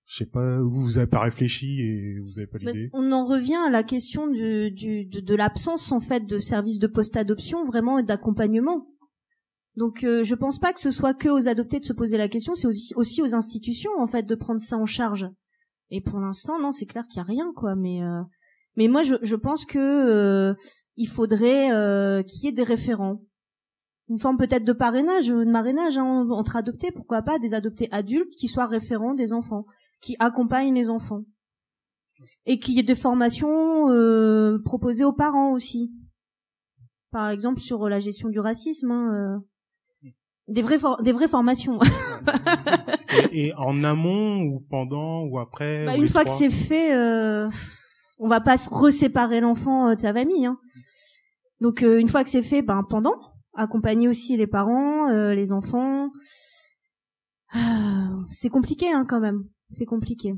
je 0.06 0.16
sais 0.16 0.26
pas, 0.26 0.60
où 0.60 0.70
vous 0.70 0.98
avez 0.98 1.06
pas 1.06 1.20
réfléchi 1.20 1.80
et 1.80 2.18
vous 2.20 2.38
avez 2.38 2.46
pas 2.46 2.58
l'idée? 2.58 2.90
on 2.92 3.10
en 3.12 3.24
revient 3.24 3.58
à 3.66 3.70
la 3.70 3.82
question 3.82 4.28
du, 4.28 4.70
du, 4.70 5.06
de, 5.06 5.20
de 5.20 5.34
l'absence 5.34 5.90
en 5.92 6.00
fait 6.00 6.26
de 6.26 6.38
services 6.38 6.78
de 6.78 6.86
post-adoption 6.86 7.64
vraiment 7.64 7.98
et 7.98 8.02
d'accompagnement. 8.02 8.86
Donc 9.76 10.04
euh, 10.04 10.22
je 10.22 10.34
pense 10.34 10.58
pas 10.58 10.72
que 10.72 10.80
ce 10.80 10.90
soit 10.90 11.14
que 11.14 11.28
aux 11.28 11.48
adoptés 11.48 11.80
de 11.80 11.84
se 11.84 11.92
poser 11.92 12.16
la 12.16 12.28
question, 12.28 12.54
c'est 12.54 12.66
aussi, 12.66 12.94
aussi 12.94 13.22
aux 13.22 13.34
institutions 13.34 13.90
en 13.98 14.06
fait 14.06 14.24
de 14.24 14.34
prendre 14.34 14.60
ça 14.60 14.76
en 14.76 14.86
charge. 14.86 15.28
Et 15.90 16.00
pour 16.00 16.20
l'instant 16.20 16.60
non, 16.60 16.70
c'est 16.70 16.86
clair 16.86 17.04
qu'il 17.08 17.18
y 17.18 17.20
a 17.20 17.24
rien 17.24 17.52
quoi. 17.56 17.74
Mais 17.74 18.02
euh, 18.02 18.22
mais 18.76 18.88
moi 18.88 19.02
je, 19.02 19.14
je 19.22 19.36
pense 19.36 19.64
que 19.64 19.78
euh, 19.78 20.54
il 20.96 21.08
faudrait 21.08 21.72
euh, 21.72 22.22
qu'il 22.22 22.44
y 22.44 22.48
ait 22.48 22.52
des 22.52 22.62
référents, 22.62 23.22
une 24.08 24.18
forme 24.18 24.36
peut-être 24.36 24.64
de 24.64 24.72
parrainage, 24.72 25.28
de 25.28 25.44
marrainage 25.44 25.96
hein, 25.98 26.28
entre 26.30 26.56
adoptés, 26.56 26.90
pourquoi 26.92 27.22
pas 27.22 27.38
des 27.38 27.54
adoptés 27.54 27.88
adultes 27.90 28.34
qui 28.34 28.48
soient 28.48 28.66
référents 28.66 29.14
des 29.14 29.32
enfants, 29.32 29.64
qui 30.00 30.16
accompagnent 30.18 30.74
les 30.74 30.90
enfants 30.90 31.22
et 32.46 32.58
qu'il 32.58 32.74
y 32.74 32.78
ait 32.78 32.82
des 32.84 32.94
formations 32.94 33.90
euh, 33.90 34.58
proposées 34.64 35.04
aux 35.04 35.12
parents 35.12 35.52
aussi. 35.52 35.92
Par 37.10 37.30
exemple 37.30 37.60
sur 37.60 37.88
la 37.88 37.98
gestion 37.98 38.28
du 38.28 38.38
racisme, 38.40 38.90
hein, 38.90 39.40
euh, 40.04 40.10
des 40.48 40.62
vraies 40.62 40.78
for- 40.78 41.00
des 41.02 41.12
vraies 41.12 41.28
formations. 41.28 41.78
et, 43.32 43.46
et 43.48 43.54
en 43.54 43.82
amont 43.84 44.42
ou 44.42 44.60
pendant 44.68 45.22
ou 45.24 45.38
après. 45.38 45.86
Bah, 45.86 45.92
ou 45.96 46.02
une 46.02 46.08
fois 46.08 46.24
trois 46.24 46.36
que 46.36 46.38
c'est 46.42 46.50
fait, 46.50 46.94
euh, 46.94 47.48
on 48.18 48.28
va 48.28 48.40
pas 48.40 48.56
se 48.56 48.68
reséparer 48.68 49.40
l'enfant 49.40 49.88
euh, 49.88 49.94
de 49.94 50.00
sa 50.00 50.12
famille. 50.12 50.46
Hein. 50.46 50.58
Donc 51.60 51.82
euh, 51.82 51.98
une 51.98 52.08
fois 52.08 52.24
que 52.24 52.30
c'est 52.30 52.42
fait, 52.42 52.62
ben 52.62 52.82
pendant, 52.88 53.14
accompagner 53.54 54.08
aussi 54.08 54.36
les 54.36 54.46
parents, 54.46 55.08
euh, 55.10 55.34
les 55.34 55.52
enfants. 55.52 56.10
Ah, 57.52 58.10
c'est 58.30 58.48
compliqué 58.50 58.90
hein, 58.92 59.04
quand 59.08 59.20
même. 59.20 59.44
C'est 59.72 59.84
compliqué. 59.86 60.32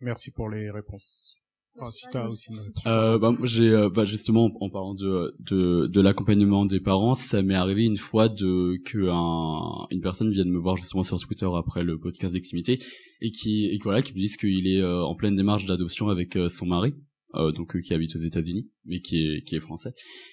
Merci 0.00 0.30
pour 0.30 0.48
les 0.48 0.70
réponses. 0.70 1.34
Enfin, 1.80 1.92
si 1.92 2.06
t'as 2.10 2.26
aussi. 2.26 2.50
une- 2.50 2.58
Euh, 2.90 3.18
bah, 3.18 3.32
j'ai 3.44 3.68
euh, 3.70 3.88
bah, 3.88 4.04
justement 4.04 4.50
en, 4.60 4.68
parlant 4.68 4.94
de 4.94 5.32
de, 5.38 5.86
de 5.86 6.00
l'accompagnement 6.00 6.64
des 6.66 6.80
parents, 6.80 7.14
ça 7.14 7.40
m'est 7.42 7.54
arrivé 7.54 7.84
une 7.84 7.96
fois 7.96 8.28
de 8.28 8.78
que 8.84 9.08
un, 9.08 9.86
une 9.90 10.00
personne 10.00 10.32
vienne 10.32 10.50
me 10.50 10.58
voir 10.58 10.76
justement 10.76 11.04
sur 11.04 11.18
Twitter 11.20 11.46
après 11.56 11.84
le 11.84 11.96
podcast 11.98 12.34
d'Extimité 12.34 12.78
et 13.20 13.30
qui 13.30 13.66
et 13.66 13.78
voilà 13.84 14.02
qui 14.02 14.12
me 14.12 14.18
dise 14.18 14.36
qu'il 14.36 14.66
est 14.66 14.80
euh, 14.80 15.04
en 15.04 15.14
pleine 15.14 15.36
démarche 15.36 15.66
d'adoption 15.66 16.08
avec 16.08 16.34
euh, 16.34 16.48
son 16.48 16.66
mari, 16.66 16.94
donc 17.34 17.76
euh, 17.76 17.80
qui 17.80 17.94
habite 17.94 18.16
aux 18.16 18.20
États-Unis 18.20 18.70
mais 18.84 19.00
qui 19.00 19.24
est 19.24 19.42
qui 19.44 19.56
est 19.56 19.60
français. 19.60 19.92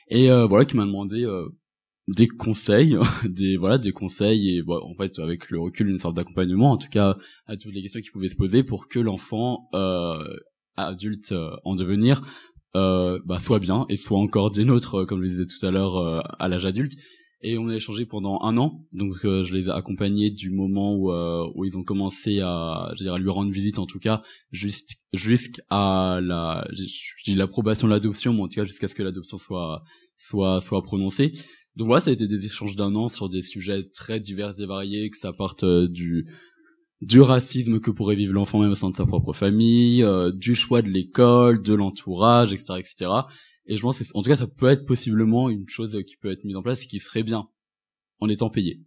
Et 0.09 0.31
euh, 0.31 0.45
voilà 0.45 0.65
qui 0.65 0.77
m'a 0.77 0.85
demandé 0.85 1.23
euh, 1.23 1.47
des 2.07 2.27
conseils, 2.27 2.97
des 3.25 3.57
voilà 3.57 3.77
des 3.77 3.91
conseils 3.91 4.57
et 4.57 4.63
bon, 4.63 4.79
en 4.81 4.93
fait 4.93 5.19
avec 5.19 5.49
le 5.49 5.59
recul 5.59 5.89
une 5.89 5.99
sorte 5.99 6.15
d'accompagnement 6.15 6.71
en 6.71 6.77
tout 6.77 6.89
cas 6.89 7.17
à 7.47 7.57
toutes 7.57 7.73
les 7.73 7.81
questions 7.81 8.01
qui 8.01 8.11
pouvaient 8.11 8.29
se 8.29 8.35
poser 8.35 8.63
pour 8.63 8.87
que 8.87 8.99
l'enfant 8.99 9.67
euh, 9.73 10.23
adulte 10.77 11.31
euh, 11.31 11.51
en 11.63 11.75
devenir 11.75 12.21
euh, 12.75 13.19
bah, 13.25 13.39
soit 13.39 13.59
bien 13.59 13.85
et 13.89 13.95
soit 13.95 14.19
encore 14.19 14.51
des 14.51 14.65
nôtres 14.65 15.01
euh, 15.01 15.05
comme 15.05 15.19
je 15.19 15.23
le 15.23 15.29
disais 15.29 15.45
tout 15.45 15.65
à 15.65 15.71
l'heure 15.71 15.97
euh, 15.97 16.19
à 16.39 16.49
l'âge 16.49 16.65
adulte 16.65 16.93
et 17.41 17.57
on 17.57 17.67
a 17.67 17.75
échangé 17.75 18.05
pendant 18.05 18.41
un 18.41 18.57
an 18.57 18.85
donc 18.91 19.25
euh, 19.25 19.43
je 19.43 19.53
les 19.53 19.67
ai 19.67 19.71
accompagnés 19.71 20.31
du 20.31 20.51
moment 20.51 20.95
où 20.95 21.11
euh, 21.11 21.47
où 21.55 21.65
ils 21.65 21.77
ont 21.77 21.83
commencé 21.83 22.39
à 22.41 22.91
je 22.93 23.03
veux 23.03 23.05
dire 23.05 23.13
à 23.13 23.19
lui 23.19 23.29
rendre 23.29 23.51
visite 23.51 23.79
en 23.79 23.85
tout 23.85 23.99
cas 23.99 24.21
jusqu'à 24.51 26.19
la 26.21 26.67
je 26.71 27.23
dis 27.25 27.35
l'approbation 27.35 27.87
de 27.87 27.93
l'adoption 27.93 28.33
mais 28.33 28.41
en 28.41 28.47
tout 28.47 28.55
cas 28.55 28.65
jusqu'à 28.65 28.87
ce 28.87 28.95
que 28.95 29.03
l'adoption 29.03 29.37
soit 29.37 29.83
soit 30.17 30.61
soit 30.61 30.81
prononcée 30.81 31.33
donc 31.75 31.87
voilà 31.87 31.99
ça 31.99 32.09
a 32.09 32.13
été 32.13 32.27
des 32.27 32.45
échanges 32.45 32.75
d'un 32.75 32.95
an 32.95 33.09
sur 33.09 33.29
des 33.29 33.41
sujets 33.41 33.83
très 33.93 34.19
divers 34.19 34.59
et 34.59 34.65
variés 34.65 35.09
que 35.09 35.17
ça 35.17 35.33
parte 35.33 35.63
euh, 35.63 35.87
du 35.87 36.27
du 37.01 37.21
racisme 37.21 37.79
que 37.79 37.91
pourrait 37.91 38.15
vivre 38.15 38.33
l'enfant 38.33 38.59
même 38.61 38.71
au 38.71 38.75
sein 38.75 38.89
de 38.89 38.95
sa 38.95 39.05
propre 39.05 39.33
famille, 39.33 40.03
euh, 40.03 40.31
du 40.31 40.55
choix 40.55 40.81
de 40.81 40.87
l'école, 40.87 41.61
de 41.61 41.73
l'entourage, 41.73 42.53
etc., 42.53 42.75
etc. 42.79 43.11
Et 43.67 43.77
je 43.77 43.81
pense 43.81 43.99
que, 43.99 44.03
en 44.13 44.21
tout 44.21 44.29
cas, 44.29 44.35
ça 44.35 44.47
peut 44.47 44.67
être 44.67 44.85
possiblement 44.85 45.49
une 45.49 45.67
chose 45.67 45.97
qui 46.07 46.17
peut 46.17 46.31
être 46.31 46.43
mise 46.43 46.55
en 46.55 46.61
place 46.61 46.83
et 46.83 46.87
qui 46.87 46.99
serait 46.99 47.23
bien 47.23 47.47
en 48.19 48.29
étant 48.29 48.49
payé. 48.49 48.81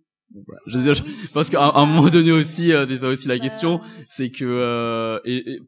Voilà. 0.46 0.60
Je 0.66 0.76
veux 0.78 0.84
dire, 0.84 0.94
je- 0.94 1.02
parce 1.32 1.48
qu'à 1.50 1.64
à 1.66 1.80
un 1.80 1.86
moment 1.86 2.08
donné 2.08 2.32
aussi, 2.32 2.72
euh, 2.72 2.86
c'est 2.86 2.98
ça 2.98 3.08
aussi 3.08 3.28
la 3.28 3.38
question, 3.38 3.80
c'est 4.10 4.30
que 4.30 4.44
euh, 4.44 5.18
et, 5.24 5.52
et 5.54 5.60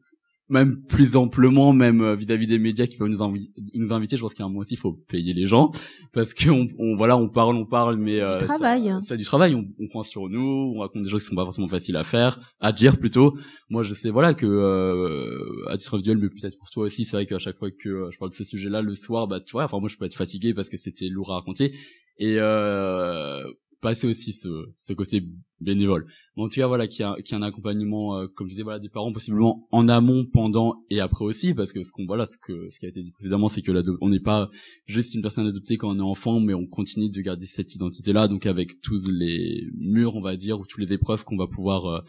même 0.51 0.83
plus 0.87 1.15
amplement, 1.15 1.73
même 1.73 2.01
euh, 2.01 2.13
vis-à-vis 2.15 2.45
des 2.45 2.59
médias 2.59 2.85
qui 2.85 2.97
peuvent 2.97 3.07
nous, 3.07 3.23
invi- 3.23 3.49
nous 3.73 3.91
inviter, 3.93 4.17
je 4.17 4.21
pense 4.21 4.33
qu'à 4.35 4.43
un 4.43 4.47
moment 4.47 4.59
aussi, 4.59 4.75
il 4.75 4.77
faut 4.77 4.93
payer 4.93 5.33
les 5.33 5.45
gens 5.45 5.71
parce 6.13 6.33
que 6.35 6.49
on, 6.49 6.67
on- 6.77 6.95
voilà, 6.95 7.17
on 7.17 7.29
parle, 7.29 7.55
on 7.55 7.65
parle, 7.65 7.95
mais 7.97 8.15
C'est 8.15 8.19
du 8.25 8.31
euh, 8.33 8.37
travail. 8.37 8.93
C'est 9.01 9.17
du 9.17 9.23
travail. 9.23 9.55
On, 9.55 9.65
on 9.79 9.87
prend 9.87 10.03
sur 10.03 10.29
nous, 10.29 10.73
on 10.75 10.79
raconte 10.79 11.01
des 11.03 11.09
choses 11.09 11.23
qui 11.23 11.29
sont 11.29 11.35
pas 11.35 11.45
forcément 11.45 11.67
faciles 11.67 11.95
à 11.95 12.03
faire, 12.03 12.39
à 12.59 12.71
dire 12.71 12.99
plutôt. 12.99 13.35
Moi, 13.69 13.81
je 13.83 13.93
sais, 13.93 14.09
voilà, 14.11 14.33
que 14.33 14.45
euh, 14.45 15.65
à 15.69 15.77
titre 15.77 15.95
individuel, 15.95 16.17
mais 16.17 16.29
peut-être 16.29 16.57
pour 16.57 16.69
toi 16.69 16.83
aussi, 16.85 17.05
c'est 17.05 17.15
vrai 17.15 17.25
qu'à 17.25 17.39
chaque 17.39 17.57
fois 17.57 17.71
que 17.71 17.89
euh, 17.89 18.09
je 18.11 18.17
parle 18.19 18.31
de 18.31 18.35
ces 18.35 18.43
sujets-là 18.43 18.81
le 18.81 18.93
soir, 18.93 19.27
bah 19.27 19.39
tu 19.39 19.53
vois, 19.53 19.63
enfin 19.63 19.79
moi, 19.79 19.89
je 19.89 19.97
peux 19.97 20.05
être 20.05 20.15
fatigué 20.17 20.53
parce 20.53 20.69
que 20.69 20.77
c'était 20.77 21.07
lourd 21.07 21.31
à 21.31 21.35
raconter 21.35 21.73
et 22.17 22.35
euh, 22.39 23.43
passer 23.81 24.07
aussi 24.07 24.33
ce, 24.33 24.47
ce 24.77 24.93
côté 24.93 25.23
bénévole. 25.59 26.05
Mais 26.35 26.43
en 26.43 26.47
tout 26.47 26.55
cas, 26.55 26.67
voilà, 26.67 26.87
qu'il 26.87 27.01
y 27.01 27.03
a, 27.03 27.15
qu'il 27.21 27.31
y 27.31 27.35
a 27.35 27.37
un 27.37 27.47
accompagnement, 27.47 28.17
euh, 28.17 28.27
comme 28.27 28.47
je 28.47 28.51
disais, 28.51 28.63
voilà, 28.63 28.79
des 28.79 28.89
parents 28.89 29.11
possiblement 29.11 29.67
en 29.71 29.87
amont, 29.89 30.25
pendant 30.25 30.83
et 30.89 30.99
après 30.99 31.25
aussi, 31.25 31.53
parce 31.53 31.73
que 31.73 31.83
ce 31.83 31.91
qu'on 31.91 32.05
voilà, 32.05 32.25
ce 32.25 32.37
que 32.37 32.69
ce 32.69 32.79
qui 32.79 32.85
a 32.85 32.89
été 32.89 33.03
dit 33.03 33.11
précédemment, 33.11 33.49
c'est 33.49 33.61
que 33.61 33.71
on 34.01 34.09
n'est 34.09 34.19
pas 34.19 34.49
juste 34.85 35.13
une 35.13 35.21
personne 35.21 35.47
adoptée 35.47 35.77
quand 35.77 35.89
on 35.89 35.97
est 35.97 36.01
enfant, 36.01 36.39
mais 36.39 36.53
on 36.53 36.67
continue 36.67 37.09
de 37.09 37.21
garder 37.21 37.45
cette 37.45 37.73
identité-là, 37.75 38.27
donc 38.27 38.45
avec 38.45 38.81
tous 38.81 39.07
les 39.09 39.67
murs, 39.75 40.15
on 40.15 40.21
va 40.21 40.35
dire, 40.35 40.59
ou 40.59 40.65
toutes 40.65 40.81
les 40.81 40.93
épreuves 40.93 41.23
qu'on 41.23 41.37
va 41.37 41.47
pouvoir 41.47 41.85
euh, 41.85 41.99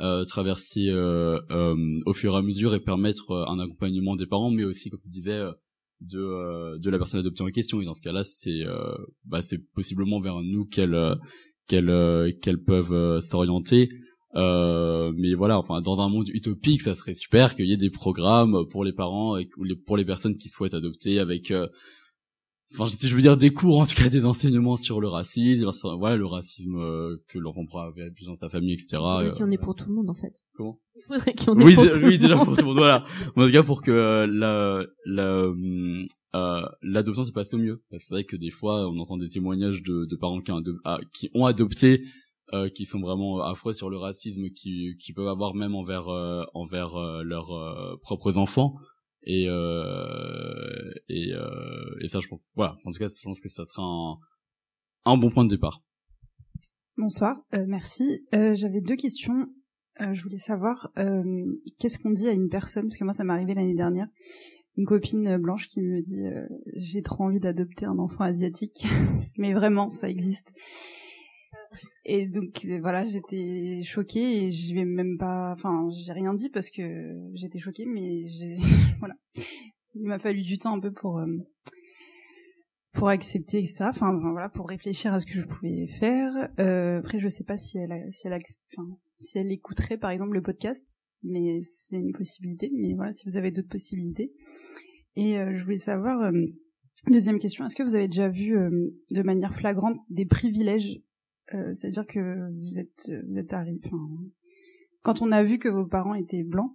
euh, 0.00 0.24
traverser 0.24 0.88
euh, 0.88 1.40
euh, 1.50 2.00
au 2.06 2.12
fur 2.12 2.34
et 2.34 2.36
à 2.36 2.42
mesure 2.42 2.74
et 2.74 2.80
permettre 2.80 3.32
euh, 3.32 3.44
un 3.48 3.58
accompagnement 3.58 4.16
des 4.16 4.26
parents, 4.26 4.50
mais 4.50 4.64
aussi, 4.64 4.90
comme 4.90 5.00
tu 5.00 5.08
disais, 5.08 5.40
de 6.00 6.18
euh, 6.18 6.78
de 6.78 6.90
la 6.90 6.98
personne 6.98 7.20
adoptée 7.20 7.42
en 7.42 7.48
question. 7.48 7.80
Et 7.80 7.84
dans 7.84 7.94
ce 7.94 8.02
cas-là, 8.02 8.24
c'est 8.24 8.64
euh, 8.64 8.94
bah, 9.24 9.42
c'est 9.42 9.58
possiblement 9.74 10.20
vers 10.20 10.40
nous 10.42 10.64
qu'elles 10.64 10.94
euh, 10.94 11.14
qu'elles 11.66 11.90
euh, 11.90 12.32
qu'elles 12.42 12.62
peuvent 12.62 12.92
euh, 12.92 13.20
s'orienter. 13.20 13.88
Mais 14.34 15.34
voilà, 15.34 15.58
enfin, 15.58 15.80
dans 15.80 15.98
un 16.00 16.08
monde 16.08 16.28
utopique, 16.28 16.82
ça 16.82 16.94
serait 16.94 17.14
super 17.14 17.56
qu'il 17.56 17.66
y 17.66 17.72
ait 17.72 17.78
des 17.78 17.90
programmes 17.90 18.66
pour 18.70 18.84
les 18.84 18.92
parents 18.92 19.36
et 19.36 19.48
pour 19.86 19.96
les 19.96 20.04
personnes 20.04 20.36
qui 20.36 20.48
souhaitent 20.48 20.74
adopter 20.74 21.18
avec 21.18 21.52
enfin 22.74 22.84
je, 22.86 23.14
veux 23.14 23.20
dire 23.22 23.36
des 23.36 23.50
cours 23.50 23.78
en 23.78 23.86
tout 23.86 23.94
cas 23.94 24.08
des 24.08 24.24
enseignements 24.24 24.76
sur 24.76 25.00
le 25.00 25.08
racisme 25.08 25.72
sur- 25.72 25.96
voilà 25.98 26.16
le 26.16 26.26
racisme 26.26 26.76
euh, 26.76 27.16
que 27.28 27.38
l'enfant 27.38 27.64
pourra 27.66 27.86
avoir 27.86 28.06
dans 28.26 28.34
sa 28.36 28.48
famille 28.48 28.72
etc 28.74 28.86
Il 28.92 28.96
faudrait 28.98 29.30
qu'il 29.32 29.40
y 29.40 29.44
en 29.44 29.50
ait 29.50 29.56
euh, 29.56 29.60
pour 29.60 29.74
tout 29.74 29.88
le 29.88 29.94
monde 29.94 30.10
en 30.10 30.14
fait. 30.14 30.42
comment? 30.54 30.78
Il 30.96 31.02
faudrait 31.02 31.32
qu'il 31.34 31.46
y 31.48 31.50
en 31.50 31.58
ait 31.58 31.64
oui, 31.64 31.74
pour 31.74 31.90
tout 31.90 32.00
oui, 32.00 32.12
le 32.12 32.18
déjà 32.18 32.36
monde. 32.36 32.44
pour 32.44 32.54
tout 32.56 32.60
le 32.62 32.66
monde, 32.66 32.76
voilà. 32.78 33.04
En 33.36 33.46
tout 33.46 33.52
cas, 33.52 33.62
pour 33.62 33.82
que 33.82 33.90
euh, 33.90 34.26
la, 34.26 34.84
la, 35.06 35.52
euh, 36.34 36.62
l'adoption 36.82 37.24
se 37.24 37.32
passe 37.32 37.54
au 37.54 37.58
mieux. 37.58 37.82
C'est 37.96 38.10
vrai 38.10 38.24
que 38.24 38.36
des 38.36 38.50
fois, 38.50 38.88
on 38.88 38.98
entend 38.98 39.16
des 39.16 39.28
témoignages 39.28 39.82
de, 39.82 40.04
de 40.04 40.16
parents 40.16 40.40
qui, 40.40 40.50
ont 40.52 40.56
ado- 40.58 40.78
ah, 40.84 40.98
qui 41.14 41.30
ont 41.34 41.46
adopté, 41.46 42.02
euh, 42.52 42.68
qui 42.68 42.84
sont 42.84 43.00
vraiment 43.00 43.40
affreux 43.40 43.72
sur 43.72 43.90
le 43.90 43.96
racisme 43.96 44.50
qui, 44.50 44.96
qui 44.98 45.12
peuvent 45.12 45.28
avoir 45.28 45.54
même 45.54 45.74
envers, 45.74 46.08
euh, 46.08 46.42
envers 46.54 46.96
euh, 46.96 47.22
leurs 47.22 47.52
euh, 47.52 47.96
propres 48.02 48.36
enfants. 48.36 48.74
Et, 49.22 49.46
euh, 49.48 50.92
et, 51.08 51.32
euh, 51.32 51.98
et 52.00 52.08
ça, 52.08 52.20
je 52.20 52.28
pense, 52.28 52.50
voilà. 52.54 52.76
En 52.84 52.92
tout 52.92 52.98
cas, 52.98 53.08
je 53.08 53.22
pense 53.22 53.40
que 53.40 53.48
ça 53.48 53.64
sera 53.64 53.82
un, 53.82 54.18
un 55.04 55.16
bon 55.16 55.30
point 55.30 55.44
de 55.44 55.50
départ. 55.50 55.82
Bonsoir, 56.96 57.36
euh, 57.54 57.64
merci. 57.68 58.24
J'avais 58.32 58.80
deux 58.80 58.96
questions. 58.96 59.46
Je 60.00 60.22
voulais 60.22 60.38
savoir 60.38 60.92
qu'est-ce 61.80 61.98
qu'on 61.98 62.10
dit 62.10 62.28
à 62.28 62.32
une 62.32 62.48
personne, 62.48 62.84
parce 62.84 62.96
que 62.96 63.04
moi 63.04 63.12
ça 63.12 63.24
m'est 63.24 63.32
arrivé 63.32 63.54
l'année 63.54 63.74
dernière, 63.74 64.06
une 64.78 64.86
copine 64.86 65.36
blanche 65.38 65.66
qui 65.66 65.82
me 65.82 66.00
dit 66.00 66.24
euh, 66.24 66.46
j'ai 66.76 67.02
trop 67.02 67.24
envie 67.24 67.40
d'adopter 67.40 67.84
un 67.84 67.98
enfant 67.98 68.22
asiatique, 68.24 68.86
mais 69.36 69.52
vraiment 69.52 69.90
ça 69.90 70.08
existe. 70.08 70.54
Et 72.04 72.26
donc 72.26 72.64
euh, 72.64 72.78
voilà, 72.80 73.06
j'étais 73.06 73.82
choquée 73.84 74.44
et 74.44 74.50
je 74.50 74.74
vais 74.74 74.84
même 74.84 75.18
pas, 75.18 75.52
enfin 75.52 75.88
j'ai 75.90 76.12
rien 76.12 76.34
dit 76.34 76.48
parce 76.48 76.70
que 76.70 77.14
j'étais 77.34 77.58
choquée, 77.58 77.86
mais 77.86 78.24
voilà, 78.98 79.14
il 79.94 80.08
m'a 80.08 80.18
fallu 80.18 80.42
du 80.42 80.58
temps 80.58 80.74
un 80.74 80.80
peu 80.80 80.92
pour 80.92 81.18
euh, 81.18 81.26
pour 82.92 83.08
accepter 83.08 83.58
etc. 83.58 83.84
Enfin, 83.88 84.18
voilà, 84.18 84.48
pour 84.48 84.68
réfléchir 84.68 85.12
à 85.12 85.20
ce 85.20 85.26
que 85.26 85.32
je 85.34 85.42
pouvais 85.42 85.86
faire. 85.86 86.32
Euh, 86.58 86.98
après, 86.98 87.20
je 87.20 87.28
sais 87.28 87.44
pas 87.44 87.58
si 87.58 87.78
elle, 87.78 87.92
a- 87.92 88.10
si 88.10 88.26
elle, 88.26 88.38
enfin, 88.72 88.88
si 89.18 89.38
elle 89.38 89.52
écouterait 89.52 89.98
par 89.98 90.10
exemple 90.10 90.34
le 90.34 90.42
podcast, 90.42 91.06
mais 91.22 91.62
c'est 91.62 91.96
une 91.96 92.12
possibilité. 92.12 92.70
Mais 92.74 92.94
voilà, 92.94 93.12
si 93.12 93.28
vous 93.28 93.36
avez 93.36 93.50
d'autres 93.50 93.68
possibilités. 93.68 94.32
Et 95.16 95.34
je 95.34 95.64
voulais 95.64 95.78
savoir, 95.78 96.32
Deuxième 97.06 97.38
question, 97.38 97.64
est-ce 97.64 97.76
que 97.76 97.82
vous 97.82 97.94
avez 97.94 98.08
déjà 98.08 98.28
vu 98.28 98.56
de 99.10 99.22
manière 99.22 99.54
flagrante 99.54 99.98
des 100.10 100.26
privilèges 100.26 101.00
euh, 101.54 101.72
C'est-à-dire 101.74 102.06
que 102.06 102.50
vous 102.50 102.78
êtes 102.78 103.10
vous 103.28 103.38
êtes 103.38 103.52
arrivé, 103.52 103.80
enfin, 103.84 103.98
quand 105.02 105.22
on 105.22 105.32
a 105.32 105.42
vu 105.42 105.58
que 105.58 105.68
vos 105.68 105.86
parents 105.86 106.14
étaient 106.14 106.44
blancs, 106.44 106.74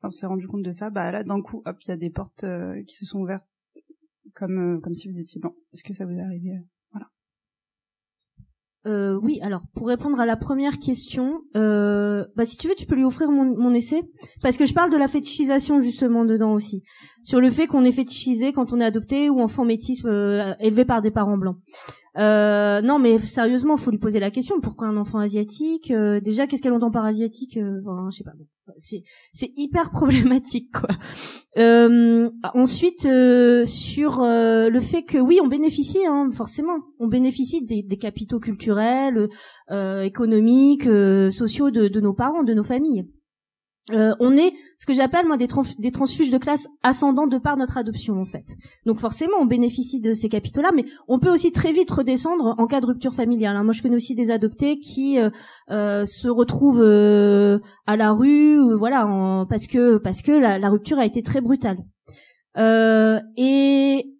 quand 0.00 0.08
on 0.08 0.10
s'est 0.10 0.26
rendu 0.26 0.46
compte 0.46 0.62
de 0.62 0.70
ça, 0.70 0.90
bah 0.90 1.10
là 1.12 1.24
d'un 1.24 1.40
coup, 1.42 1.62
hop, 1.64 1.76
il 1.82 1.88
y 1.88 1.92
a 1.92 1.96
des 1.96 2.10
portes 2.10 2.44
euh, 2.44 2.82
qui 2.84 2.96
se 2.96 3.06
sont 3.06 3.20
ouvertes 3.20 3.48
comme 4.34 4.80
comme 4.80 4.94
si 4.94 5.08
vous 5.08 5.18
étiez 5.18 5.40
blanc. 5.40 5.54
Est-ce 5.72 5.84
que 5.84 5.94
ça 5.94 6.06
vous 6.06 6.12
est 6.12 6.22
arrivé 6.22 6.52
euh, 8.88 9.18
oui, 9.22 9.38
alors 9.42 9.62
pour 9.74 9.88
répondre 9.88 10.18
à 10.18 10.24
la 10.24 10.36
première 10.36 10.78
question, 10.78 11.42
euh, 11.56 12.24
bah 12.36 12.46
si 12.46 12.56
tu 12.56 12.68
veux, 12.68 12.74
tu 12.74 12.86
peux 12.86 12.94
lui 12.94 13.04
offrir 13.04 13.30
mon, 13.30 13.74
essai 13.74 14.00
parce 14.40 14.56
que 14.56 14.64
je 14.64 14.72
parle 14.72 14.90
de 14.90 14.96
la 14.96 15.08
fétichisation 15.08 15.80
justement 15.80 16.24
dedans 16.24 16.52
aussi, 16.52 16.84
sur 17.22 17.40
le 17.40 17.50
fait 17.50 17.66
qu'on 17.66 17.84
est 17.84 17.92
fétichisé 17.92 18.52
quand 18.52 18.72
on 18.72 18.80
est 18.80 18.84
adopté 18.84 19.28
ou 19.28 19.40
enfant 19.40 19.64
métis 19.64 20.02
euh, 20.04 20.54
élevé 20.60 20.84
par 20.84 21.02
des 21.02 21.10
parents 21.10 21.36
blancs. 21.36 21.58
Euh, 22.18 22.80
non, 22.80 22.98
mais 22.98 23.18
sérieusement, 23.18 23.76
faut 23.76 23.90
lui 23.90 23.98
poser 23.98 24.18
la 24.18 24.30
question 24.30 24.60
pourquoi 24.60 24.88
un 24.88 24.96
enfant 24.96 25.18
asiatique 25.18 25.90
euh, 25.90 26.20
Déjà, 26.20 26.46
qu'est-ce 26.46 26.62
qu'elle 26.62 26.72
entend 26.72 26.90
par 26.90 27.04
asiatique 27.04 27.56
euh, 27.56 27.80
sais 28.10 28.24
pas. 28.24 28.32
C'est 29.32 29.52
hyper 29.56 29.90
problématique, 29.92 30.70
quoi. 30.72 30.88
Euh, 31.58 32.28
ensuite, 32.54 33.06
euh, 33.06 33.64
sur 33.66 34.20
le 34.20 34.80
fait 34.80 35.02
que 35.02 35.18
oui, 35.18 35.38
on 35.42 35.46
bénéficie, 35.46 36.04
hein, 36.06 36.28
forcément, 36.32 36.78
on 36.98 37.06
bénéficie 37.06 37.64
des, 37.64 37.98
capitaux 37.98 38.40
culturels, 38.40 39.28
économiques, 40.02 40.88
sociaux 41.30 41.70
de 41.70 42.00
nos 42.00 42.14
parents, 42.14 42.42
de 42.42 42.54
nos 42.54 42.62
familles. 42.64 43.04
Euh, 43.92 44.14
on 44.20 44.36
est 44.36 44.52
ce 44.76 44.86
que 44.86 44.92
j'appelle 44.92 45.26
moi 45.26 45.36
des, 45.36 45.46
transfuges 45.46 46.30
de 46.30 46.38
classe 46.38 46.68
ascendants 46.82 47.26
de 47.26 47.38
par 47.38 47.56
notre 47.56 47.78
adoption 47.78 48.18
en 48.18 48.24
fait. 48.24 48.56
Donc 48.86 48.98
forcément 48.98 49.38
on 49.40 49.46
bénéficie 49.46 50.00
de 50.00 50.14
ces 50.14 50.28
capitaux-là, 50.28 50.70
mais 50.74 50.84
on 51.08 51.18
peut 51.18 51.30
aussi 51.30 51.52
très 51.52 51.72
vite 51.72 51.90
redescendre 51.90 52.54
en 52.58 52.66
cas 52.66 52.80
de 52.80 52.86
rupture 52.86 53.14
familiale. 53.14 53.56
Hein. 53.56 53.64
Moi 53.64 53.72
je 53.72 53.82
connais 53.82 53.96
aussi 53.96 54.14
des 54.14 54.30
adoptés 54.30 54.78
qui 54.78 55.18
euh, 55.18 55.30
euh, 55.70 56.04
se 56.04 56.28
retrouvent 56.28 56.82
à 57.86 57.96
la 57.96 58.12
rue, 58.12 58.74
voilà, 58.74 59.46
parce 59.48 59.66
que 59.66 59.96
parce 59.96 60.22
que 60.22 60.32
la, 60.32 60.68
rupture 60.68 60.98
a 60.98 61.06
été 61.06 61.22
très 61.22 61.40
brutale. 61.40 61.78
et 62.56 64.14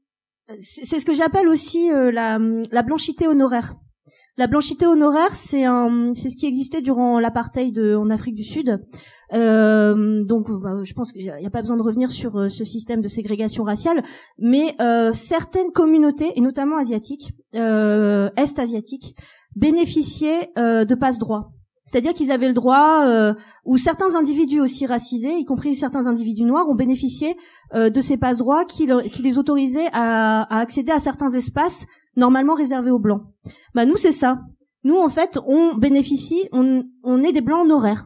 c'est 0.58 0.98
ce 0.98 1.04
que 1.04 1.12
j'appelle 1.12 1.48
aussi 1.48 1.90
la 1.90 2.82
blanchité 2.82 3.26
honoraire. 3.26 3.74
La 4.38 4.46
blanchité 4.46 4.86
honoraire, 4.86 5.34
c'est 5.34 5.64
ce 5.64 6.36
qui 6.36 6.46
existait 6.46 6.80
durant 6.80 7.18
l'apartheid 7.18 7.76
en 7.76 8.08
Afrique 8.08 8.36
du 8.36 8.44
Sud. 8.44 8.80
Euh, 9.34 10.24
donc, 10.24 10.48
bah, 10.62 10.76
je 10.82 10.92
pense 10.94 11.12
qu'il 11.12 11.22
n'y 11.22 11.46
a 11.46 11.50
pas 11.50 11.60
besoin 11.60 11.76
de 11.76 11.82
revenir 11.82 12.10
sur 12.10 12.36
euh, 12.36 12.48
ce 12.48 12.64
système 12.64 13.00
de 13.00 13.08
ségrégation 13.08 13.64
raciale, 13.64 14.02
mais 14.38 14.74
euh, 14.80 15.12
certaines 15.12 15.72
communautés, 15.72 16.32
et 16.36 16.40
notamment 16.40 16.78
asiatiques, 16.78 17.32
euh, 17.56 18.30
est-asiatiques, 18.36 19.16
bénéficiaient 19.56 20.50
euh, 20.56 20.84
de 20.84 20.94
passe-droit. 20.94 21.50
C'est-à-dire 21.84 22.12
qu'ils 22.12 22.30
avaient 22.30 22.48
le 22.48 22.54
droit, 22.54 23.34
ou 23.64 23.78
certains 23.78 24.14
individus 24.14 24.60
aussi 24.60 24.84
racisés, 24.84 25.32
y 25.38 25.46
compris 25.46 25.74
certains 25.74 26.06
individus 26.06 26.44
noirs, 26.44 26.68
ont 26.68 26.74
bénéficié 26.74 27.34
de 27.74 28.00
ces 28.02 28.18
passe-droits 28.18 28.66
qui, 28.66 28.86
qui, 29.10 29.22
les 29.22 29.38
autorisaient 29.38 29.88
à, 29.94 30.58
accéder 30.58 30.92
à 30.92 31.00
certains 31.00 31.30
espaces 31.30 31.86
normalement 32.18 32.54
réservés 32.54 32.90
aux 32.90 32.98
blancs. 32.98 33.22
Bah 33.74 33.86
nous 33.86 33.96
c'est 33.96 34.12
ça. 34.12 34.40
Nous 34.84 34.96
en 34.96 35.08
fait 35.08 35.38
on 35.46 35.74
bénéficie, 35.74 36.48
on, 36.52 36.84
on 37.02 37.22
est 37.22 37.32
des 37.32 37.40
blancs 37.40 37.64
honoraires. 37.64 38.04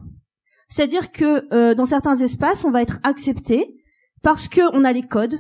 C'est-à-dire 0.69 1.11
que 1.13 1.53
euh, 1.53 1.75
dans 1.75 1.85
certains 1.85 2.17
espaces, 2.17 2.65
on 2.65 2.71
va 2.71 2.81
être 2.81 3.01
accepté 3.03 3.83
parce 4.23 4.49
que 4.49 4.61
on 4.73 4.85
a 4.85 4.93
les 4.93 5.03
codes, 5.03 5.35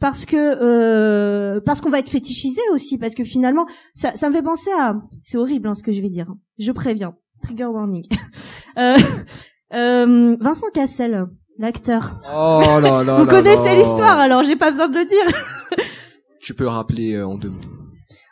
parce 0.00 0.26
que 0.26 0.36
euh, 0.36 1.60
parce 1.60 1.80
qu'on 1.80 1.90
va 1.90 2.00
être 2.00 2.10
fétichisé 2.10 2.60
aussi, 2.72 2.98
parce 2.98 3.14
que 3.14 3.24
finalement, 3.24 3.66
ça, 3.94 4.14
ça 4.16 4.28
me 4.28 4.34
fait 4.34 4.42
penser 4.42 4.70
à, 4.78 4.96
c'est 5.22 5.38
horrible 5.38 5.68
hein, 5.68 5.74
ce 5.74 5.82
que 5.82 5.92
je 5.92 6.02
vais 6.02 6.10
dire. 6.10 6.26
Je 6.58 6.72
préviens, 6.72 7.14
trigger 7.42 7.66
warning. 7.66 8.04
euh, 8.78 8.96
euh, 9.72 10.36
Vincent 10.40 10.66
Cassel, 10.74 11.26
l'acteur. 11.58 12.20
Oh 12.26 12.62
là 12.82 13.02
là. 13.04 13.18
Vous 13.18 13.26
connaissez 13.26 13.74
l'histoire, 13.74 14.18
alors 14.18 14.42
j'ai 14.42 14.56
pas 14.56 14.70
besoin 14.70 14.88
de 14.88 14.98
le 14.98 15.04
dire. 15.04 15.86
tu 16.40 16.54
peux 16.54 16.68
rappeler 16.68 17.14
euh, 17.14 17.26
en 17.26 17.36
deux 17.36 17.50
mots. 17.50 17.83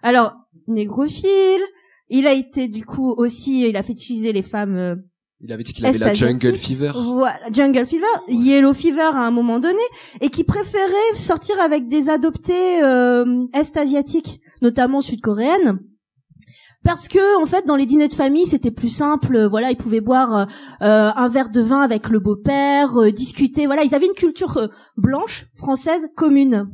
Alors, 0.03 0.35
négrophile. 0.67 1.63
Il 2.09 2.27
a 2.27 2.33
été 2.33 2.69
du 2.69 2.85
coup 2.85 3.11
aussi, 3.11 3.67
il 3.69 3.77
a 3.77 3.83
fétichisé 3.83 4.33
les 4.33 4.43
femmes 4.43 4.77
euh, 4.77 4.97
il 5.45 5.53
avait 5.53 5.65
dit 5.65 5.73
qu'il 5.73 5.85
avait 5.85 5.99
la 5.99 6.15
jungle 6.15 6.55
fever. 6.55 6.93
Voilà, 6.95 7.51
jungle 7.53 7.85
fever, 7.85 8.07
yellow 8.29 8.73
fever 8.73 9.11
à 9.13 9.27
un 9.27 9.33
moment 9.33 9.59
donné, 9.59 9.83
et 10.21 10.31
qui 10.31 10.45
préférait 10.45 11.19
sortir 11.19 11.61
avec 11.61 11.89
des 11.89 12.11
adoptés 12.11 12.81
euh, 12.83 13.45
est-asiatiques, 13.53 14.41
notamment 14.63 15.01
sud-coréennes. 15.01 15.81
Parce 16.85 17.07
que 17.07 17.41
en 17.41 17.47
fait 17.47 17.67
dans 17.67 17.77
les 17.77 17.87
dîners 17.87 18.09
de 18.09 18.15
famille 18.15 18.45
c'était 18.45 18.73
plus 18.73 18.89
simple 18.89 19.47
voilà 19.47 19.71
ils 19.71 19.77
pouvaient 19.77 20.01
boire 20.01 20.49
euh, 20.83 21.11
un 21.15 21.29
verre 21.29 21.51
de 21.51 21.61
vin 21.61 21.81
avec 21.81 22.09
le 22.09 22.19
beau-père 22.19 22.97
euh, 22.97 23.13
discuter 23.13 23.67
voilà 23.67 23.85
ils 23.85 23.95
avaient 23.95 24.07
une 24.07 24.15
culture 24.15 24.57
euh, 24.57 24.67
blanche 24.97 25.47
française 25.55 26.09
commune 26.17 26.73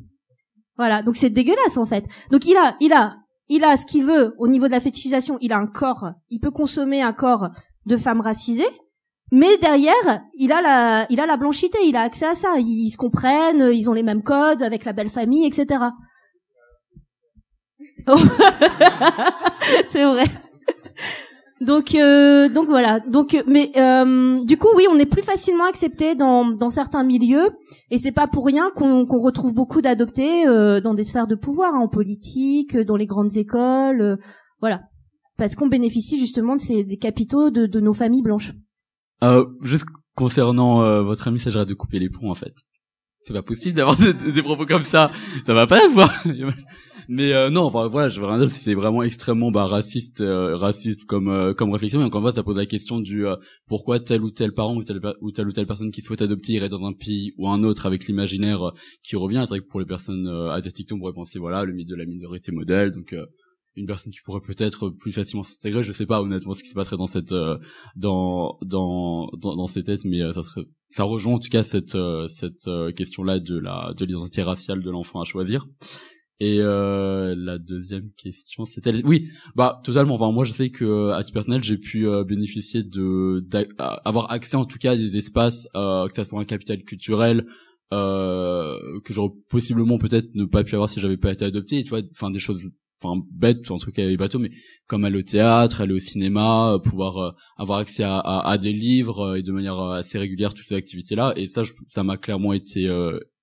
voilà 0.78 1.02
donc 1.02 1.16
c'est 1.16 1.30
dégueulasse 1.30 1.76
en 1.76 1.84
fait 1.84 2.04
donc 2.30 2.46
il 2.46 2.56
a 2.56 2.76
il 2.80 2.94
a 2.94 3.16
il 3.50 3.64
a 3.64 3.76
ce 3.76 3.84
qu'il 3.84 4.04
veut 4.04 4.34
au 4.38 4.48
niveau 4.48 4.66
de 4.66 4.72
la 4.72 4.80
fétichisation 4.80 5.36
il 5.40 5.52
a 5.52 5.58
un 5.58 5.66
corps 5.66 6.12
il 6.30 6.38
peut 6.38 6.50
consommer 6.50 7.02
un 7.02 7.12
corps 7.12 7.50
de 7.88 7.96
femmes 7.96 8.20
racisées, 8.20 8.68
mais 9.32 9.56
derrière, 9.58 10.22
il 10.34 10.52
a 10.52 10.60
la, 10.60 11.06
il 11.10 11.20
a 11.20 11.26
la 11.26 11.36
blanchité, 11.36 11.78
il 11.84 11.96
a 11.96 12.02
accès 12.02 12.26
à 12.26 12.34
ça. 12.34 12.54
Ils, 12.58 12.90
se 12.90 12.96
comprennent, 12.96 13.70
ils 13.72 13.90
ont 13.90 13.94
les 13.94 14.04
mêmes 14.04 14.22
codes 14.22 14.62
avec 14.62 14.84
la 14.84 14.92
belle 14.92 15.10
famille, 15.10 15.46
etc. 15.46 15.66
c'est 19.88 20.04
vrai. 20.04 20.24
Donc, 21.60 21.94
euh, 21.94 22.48
donc 22.48 22.66
voilà. 22.66 23.00
Donc, 23.00 23.36
mais 23.46 23.72
euh, 23.76 24.44
du 24.44 24.56
coup, 24.56 24.68
oui, 24.76 24.84
on 24.90 24.98
est 24.98 25.06
plus 25.06 25.22
facilement 25.22 25.64
accepté 25.64 26.14
dans, 26.14 26.44
dans 26.44 26.70
certains 26.70 27.04
milieux, 27.04 27.50
et 27.90 27.98
c'est 27.98 28.12
pas 28.12 28.26
pour 28.26 28.46
rien 28.46 28.70
qu'on 28.74 29.06
retrouve 29.06 29.54
beaucoup 29.54 29.80
d'adoptés 29.82 30.46
euh, 30.46 30.80
dans 30.80 30.94
des 30.94 31.04
sphères 31.04 31.26
de 31.26 31.34
pouvoir, 31.34 31.74
hein, 31.74 31.80
en 31.80 31.88
politique, 31.88 32.76
dans 32.76 32.96
les 32.96 33.06
grandes 33.06 33.36
écoles, 33.36 34.18
voilà 34.60 34.82
parce 35.38 35.54
qu'on 35.54 35.68
bénéficie 35.68 36.18
justement 36.18 36.56
de 36.56 36.60
ces 36.60 36.84
des 36.84 36.98
capitaux 36.98 37.50
de, 37.50 37.64
de 37.64 37.80
nos 37.80 37.94
familles 37.94 38.22
blanches. 38.22 38.52
Euh, 39.22 39.46
juste 39.62 39.86
concernant 40.14 40.82
euh, 40.82 41.02
votre 41.02 41.28
ami, 41.28 41.38
ça 41.38 41.64
de 41.64 41.74
couper 41.74 41.98
les 41.98 42.10
ponts 42.10 42.30
en 42.30 42.34
fait. 42.34 42.54
C'est 43.20 43.32
pas 43.32 43.42
possible 43.42 43.76
d'avoir 43.76 43.96
des, 44.34 44.42
propos 44.42 44.66
comme 44.66 44.82
ça. 44.82 45.10
Ça 45.46 45.54
va 45.54 45.66
pas 45.66 45.82
avoir. 45.84 46.12
Mais 47.10 47.32
euh, 47.32 47.48
non, 47.48 47.62
enfin 47.62 47.88
voilà, 47.88 48.10
je 48.10 48.20
veux 48.20 48.26
rien 48.26 48.38
dire. 48.38 48.50
C'est 48.50 48.74
vraiment 48.74 49.02
extrêmement 49.02 49.50
bah, 49.50 49.64
raciste, 49.64 50.20
euh, 50.20 50.54
raciste 50.56 51.04
comme 51.04 51.28
euh, 51.28 51.54
comme 51.54 51.72
réflexion. 51.72 52.00
Et 52.00 52.04
encore 52.04 52.20
une 52.20 52.26
fois, 52.26 52.32
ça 52.32 52.42
pose 52.42 52.56
la 52.56 52.66
question 52.66 53.00
du 53.00 53.24
pourquoi 53.66 53.98
tel 53.98 54.22
ou 54.22 54.30
tel 54.30 54.52
parent 54.52 54.76
ou 54.76 54.82
telle 54.82 55.00
ou 55.22 55.52
telle 55.52 55.66
personne 55.66 55.90
qui 55.90 56.02
souhaite 56.02 56.20
adopter 56.22 56.52
irait 56.52 56.68
dans 56.68 56.84
un 56.84 56.92
pays 56.92 57.32
ou 57.38 57.48
un 57.48 57.62
autre 57.62 57.86
avec 57.86 58.06
l'imaginaire 58.06 58.72
qui 59.02 59.16
revient. 59.16 59.42
C'est 59.46 59.54
vrai 59.54 59.60
que 59.60 59.66
pour 59.66 59.80
les 59.80 59.86
personnes 59.86 60.28
asiatiques, 60.52 60.90
on 60.92 60.98
pourrait 60.98 61.14
penser 61.14 61.38
voilà 61.38 61.64
le 61.64 61.72
mythe 61.72 61.88
de 61.88 61.96
la 61.96 62.04
minorité 62.04 62.52
modèle. 62.52 62.90
Donc 62.90 63.14
une 63.78 63.86
personne 63.86 64.12
qui 64.12 64.20
pourrait 64.24 64.40
peut-être 64.40 64.90
plus 64.90 65.12
facilement 65.12 65.44
s'intégrer 65.44 65.84
je 65.84 65.92
sais 65.92 66.06
pas 66.06 66.20
honnêtement 66.20 66.54
ce 66.54 66.62
qui 66.62 66.68
se 66.68 66.74
passerait 66.74 66.96
dans 66.96 67.06
cette 67.06 67.32
euh, 67.32 67.58
dans, 67.96 68.58
dans 68.62 69.30
dans 69.38 69.54
dans 69.54 69.66
ces 69.66 69.84
thèses 69.84 70.04
mais 70.04 70.20
euh, 70.20 70.32
ça 70.32 70.42
serait 70.42 70.66
ça 70.90 71.04
rejoint 71.04 71.34
en 71.34 71.38
tout 71.38 71.48
cas 71.48 71.62
cette 71.62 71.94
euh, 71.94 72.28
cette 72.28 72.68
question 72.96 73.22
là 73.22 73.38
de 73.38 73.58
la 73.58 73.94
de 73.96 74.04
l'identité 74.04 74.42
raciale 74.42 74.82
de 74.82 74.90
l'enfant 74.90 75.20
à 75.20 75.24
choisir 75.24 75.66
et 76.40 76.58
la 76.58 77.58
deuxième 77.58 78.10
question 78.16 78.64
c'était 78.64 79.04
oui 79.04 79.30
bah 79.56 79.80
totalement. 79.84 80.14
Enfin 80.14 80.32
moi 80.32 80.44
je 80.44 80.52
sais 80.52 80.70
que 80.70 81.10
à 81.10 81.22
titre 81.22 81.34
personnel 81.34 81.64
j'ai 81.64 81.78
pu 81.78 82.06
bénéficier 82.26 82.82
de 82.82 83.44
avoir 83.78 84.30
accès 84.30 84.56
en 84.56 84.64
tout 84.64 84.78
cas 84.78 84.92
à 84.92 84.96
des 84.96 85.16
espaces 85.16 85.68
que 85.74 86.14
ça 86.14 86.24
soit 86.24 86.40
un 86.40 86.44
capital 86.44 86.82
culturel 86.84 87.46
euh, 87.92 88.78
que 89.04 89.14
j'aurais 89.14 89.32
possiblement 89.48 89.98
peut-être 89.98 90.34
ne 90.34 90.44
pas 90.44 90.62
pu 90.62 90.74
avoir 90.74 90.90
si 90.90 91.00
j'avais 91.00 91.16
pas 91.16 91.32
été 91.32 91.44
adopté 91.46 91.82
tu 91.82 91.90
vois. 91.90 92.00
Enfin 92.12 92.30
des 92.30 92.38
choses 92.38 92.60
enfin 93.02 93.22
bête 93.32 93.70
en 93.70 93.76
tout 93.78 93.92
cas 93.92 94.04
les 94.06 94.16
bateaux 94.16 94.38
mais 94.38 94.50
comme 94.86 95.04
aller 95.04 95.18
au 95.18 95.22
théâtre 95.22 95.80
aller 95.80 95.94
au 95.94 95.98
cinéma 95.98 96.74
euh, 96.74 96.78
pouvoir 96.78 97.16
euh, 97.16 97.30
avoir 97.56 97.78
accès 97.78 98.02
à, 98.02 98.18
à, 98.18 98.50
à, 98.50 98.58
des 98.58 98.72
livres 98.72 99.20
euh, 99.20 99.34
et 99.36 99.42
de 99.42 99.52
manière 99.52 99.78
assez 99.80 100.18
régulière 100.18 100.52
toutes 100.52 100.66
ces 100.66 100.74
activités 100.74 101.14
là 101.14 101.32
et 101.36 101.48
ça 101.48 101.62
ça 101.86 102.02
m'a 102.02 102.16
clairement 102.16 102.52
été 102.52 102.88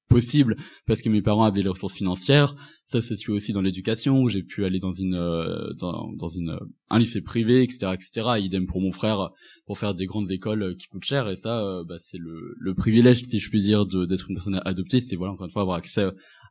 possible 0.08 0.56
parce 0.88 1.02
que 1.02 1.10
mes 1.10 1.22
parents 1.22 1.44
avaient 1.44 1.64
les 1.64 1.70
ressources 1.70 1.96
financières. 1.96 2.56
Ça 2.86 3.02
se 3.02 3.16
situe 3.16 3.32
aussi 3.32 3.52
dans 3.52 3.62
l'éducation 3.62 4.22
où 4.22 4.30
j'ai 4.30 4.44
pu 4.44 4.66
aller 4.66 4.80
dans 4.80 4.94
une 4.94 5.18
dans, 5.80 6.12
dans 6.14 6.30
une 6.30 6.60
un 6.90 7.00
lycée 7.00 7.22
privé 7.22 7.64
etc 7.64 7.94
etc 7.94 8.30
idem 8.38 8.68
pour 8.68 8.80
mon 8.82 8.92
frère 8.92 9.32
pour 9.66 9.80
faire 9.80 9.96
des 9.96 10.06
grandes 10.06 10.32
écoles 10.32 10.76
qui 10.78 10.88
coûtent 10.88 11.04
cher. 11.04 11.28
Et 11.30 11.36
ça 11.36 11.84
bah, 11.88 11.96
c'est 11.98 12.20
le, 12.20 12.56
le 12.58 12.74
privilège 12.76 13.24
si 13.24 13.40
je 13.40 13.50
puis 13.50 13.62
dire 13.62 13.86
d'être 13.86 14.30
une 14.30 14.36
personne 14.36 14.62
adoptée 14.66 15.02
c'est 15.02 15.16
voilà 15.16 15.34
encore 15.34 15.48
une 15.48 15.52
fois 15.52 15.64
avoir 15.64 15.78
accès 15.78 16.06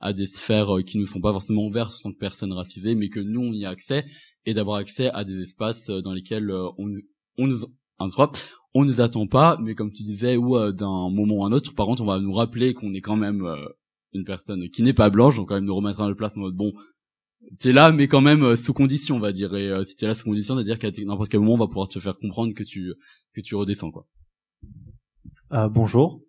à 0.04 0.12
des 0.12 0.26
sphères 0.26 0.76
euh, 0.76 0.82
qui 0.82 0.98
nous 0.98 1.06
sont 1.06 1.20
pas 1.20 1.32
forcément 1.32 1.64
ouvertes 1.64 1.94
en 2.00 2.02
tant 2.02 2.12
que 2.12 2.18
personnes 2.18 2.52
racisées, 2.52 2.94
mais 2.94 3.08
que 3.08 3.20
nous 3.20 3.40
on 3.40 3.52
y 3.52 3.64
a 3.64 3.70
accès 3.70 4.04
et 4.44 4.52
d'avoir 4.52 4.76
accès 4.76 5.10
à 5.10 5.24
des 5.24 5.40
espaces 5.40 5.88
euh, 5.88 6.02
dans 6.02 6.12
lesquels 6.12 6.50
euh, 6.50 6.68
on, 6.78 6.92
on 7.38 7.46
nous 7.46 7.60
on 8.74 8.84
nous 8.84 9.00
attend 9.00 9.26
pas, 9.26 9.56
mais 9.60 9.74
comme 9.74 9.92
tu 9.92 10.02
disais, 10.02 10.36
ou 10.36 10.58
d'un 10.72 11.10
moment 11.10 11.44
à 11.44 11.48
un 11.48 11.52
autre, 11.52 11.74
par 11.74 11.86
contre, 11.86 12.02
on 12.02 12.06
va 12.06 12.18
nous 12.18 12.32
rappeler 12.32 12.74
qu'on 12.74 12.92
est 12.92 13.00
quand 13.00 13.16
même 13.16 13.46
une 14.12 14.24
personne 14.24 14.68
qui 14.70 14.82
n'est 14.82 14.92
pas 14.92 15.10
blanche, 15.10 15.36
donc 15.36 15.48
quand 15.48 15.54
même 15.54 15.64
nous 15.64 15.74
remettre 15.74 16.00
à 16.00 16.08
la 16.08 16.14
place 16.14 16.36
en 16.36 16.40
mode 16.40 16.54
bon, 16.54 16.72
t'es 17.58 17.72
là, 17.72 17.92
mais 17.92 18.08
quand 18.08 18.20
même 18.20 18.42
euh, 18.42 18.56
sous 18.56 18.72
condition, 18.72 19.16
on 19.16 19.20
va 19.20 19.32
dire. 19.32 19.54
Et 19.54 19.70
euh, 19.70 19.84
si 19.84 19.96
t'es 19.96 20.06
là 20.06 20.14
sous 20.14 20.24
condition, 20.24 20.54
c'est-à-dire 20.54 20.78
qu'à 20.78 20.90
n'importe 21.04 21.30
quel 21.30 21.40
moment, 21.40 21.54
on 21.54 21.58
va 21.58 21.66
pouvoir 21.66 21.88
te 21.88 21.98
faire 21.98 22.16
comprendre 22.18 22.54
que 22.54 22.62
tu 22.62 22.94
que 23.34 23.40
tu 23.40 23.54
redescends, 23.54 23.90
quoi. 23.90 24.06
Euh, 25.52 25.68
bonjour. 25.68 26.20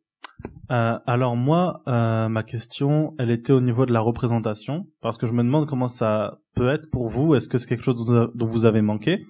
Euh, 0.72 1.00
alors 1.06 1.36
moi, 1.36 1.82
euh, 1.88 2.28
ma 2.28 2.44
question, 2.44 3.14
elle 3.20 3.32
était 3.32 3.54
au 3.54 3.62
niveau 3.62 3.86
de 3.86 3.94
la 3.94 4.00
représentation, 4.00 4.88
parce 5.02 5.18
que 5.18 5.28
je 5.28 5.32
me 5.32 5.44
demande 5.44 5.68
comment 5.68 5.88
ça 5.88 6.40
peut 6.56 6.70
être 6.70 6.90
pour 6.92 7.10
vous. 7.10 7.36
Est-ce 7.36 7.48
que 7.48 7.58
c'est 7.58 7.68
quelque 7.68 7.84
chose 7.84 8.06
dont 8.06 8.46
vous 8.46 8.66
avez 8.66 8.82
manqué? 8.82 9.26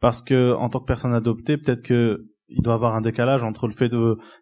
Parce 0.00 0.22
que 0.22 0.54
en 0.54 0.68
tant 0.68 0.80
que 0.80 0.86
personne 0.86 1.14
adoptée, 1.14 1.56
peut-être 1.56 1.82
que 1.82 2.26
il 2.48 2.62
doit 2.62 2.74
avoir 2.74 2.94
un 2.94 3.00
décalage 3.00 3.42
entre 3.44 3.68
le 3.68 3.74
fait 3.74 3.88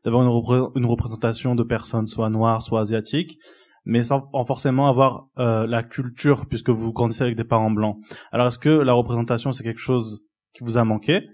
d'avoir 0.05 0.23
une, 0.23 0.71
une 0.77 0.87
représentation 0.87 1.55
de 1.55 1.63
personnes 1.63 2.07
soit 2.07 2.31
noires, 2.31 2.63
soit 2.63 2.81
asiatiques, 2.81 3.39
mais 3.85 4.03
sans 4.03 4.29
forcément 4.47 4.89
avoir 4.89 5.29
euh, 5.39 5.67
la 5.67 5.83
culture 5.83 6.47
puisque 6.47 6.71
vous 6.71 6.93
grandissez 6.93 7.23
avec 7.23 7.37
des 7.37 7.45
parents 7.45 7.71
blancs. 7.71 7.99
Alors 8.33 8.49
est-ce 8.49 8.59
que 8.59 8.69
la 8.69 8.93
représentation 8.93 9.53
c'est 9.53 9.65
quelque 9.65 9.81
chose 9.81 10.21
qui 10.53 10.65
vous 10.65 10.77
a 10.77 10.85
manqué? 10.85 11.29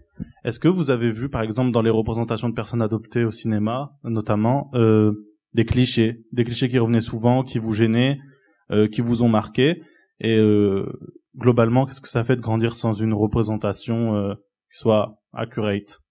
Est-ce 0.45 0.61
que 0.61 0.69
vous 0.69 0.91
avez 0.91 1.11
vu 1.11 1.29
par 1.29 1.43
exemple 1.43 1.73
dans 1.73 1.83
les 1.83 1.91
représentations 1.91 2.49
de 2.49 2.55
personnes 2.55 2.83
adoptées 2.83 3.25
au 3.25 3.31
cinéma 3.31 3.93
notamment 4.05 4.71
euh, 4.75 5.13
des 5.55 5.65
clichés, 5.65 6.25
des 6.33 6.45
clichés 6.45 6.69
qui 6.69 6.79
revenaient 6.79 7.01
souvent, 7.01 7.43
qui 7.43 7.59
vous 7.59 7.73
gênaient, 7.73 8.19
euh, 8.71 8.87
qui 8.87 9.01
vous 9.01 9.23
ont 9.23 9.29
marqué? 9.29 9.83
Et 10.21 10.37
euh, 10.37 10.87
globalement 11.37 11.87
qu'est-ce 11.87 12.01
que 12.01 12.09
ça 12.09 12.23
fait 12.23 12.37
de 12.37 12.43
grandir 12.43 12.75
sans 12.75 12.93
une 12.93 13.15
représentation 13.15 14.37
qui 14.71 14.79
soit 14.79 15.17
accurate? 15.33 16.02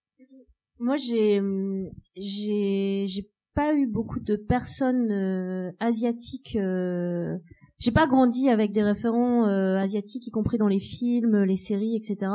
Moi 0.81 0.95
j'ai 0.97 1.39
j'ai 2.15 3.05
j'ai 3.07 3.31
pas 3.53 3.75
eu 3.75 3.85
beaucoup 3.85 4.19
de 4.19 4.35
personnes 4.35 5.11
euh, 5.11 5.71
asiatiques. 5.79 6.55
Euh, 6.55 7.37
j'ai 7.77 7.91
pas 7.91 8.07
grandi 8.07 8.49
avec 8.49 8.71
des 8.71 8.81
référents 8.81 9.47
euh, 9.47 9.77
asiatiques, 9.77 10.25
y 10.25 10.31
compris 10.31 10.57
dans 10.57 10.67
les 10.67 10.79
films, 10.79 11.43
les 11.43 11.55
séries, 11.55 11.95
etc. 11.95 12.31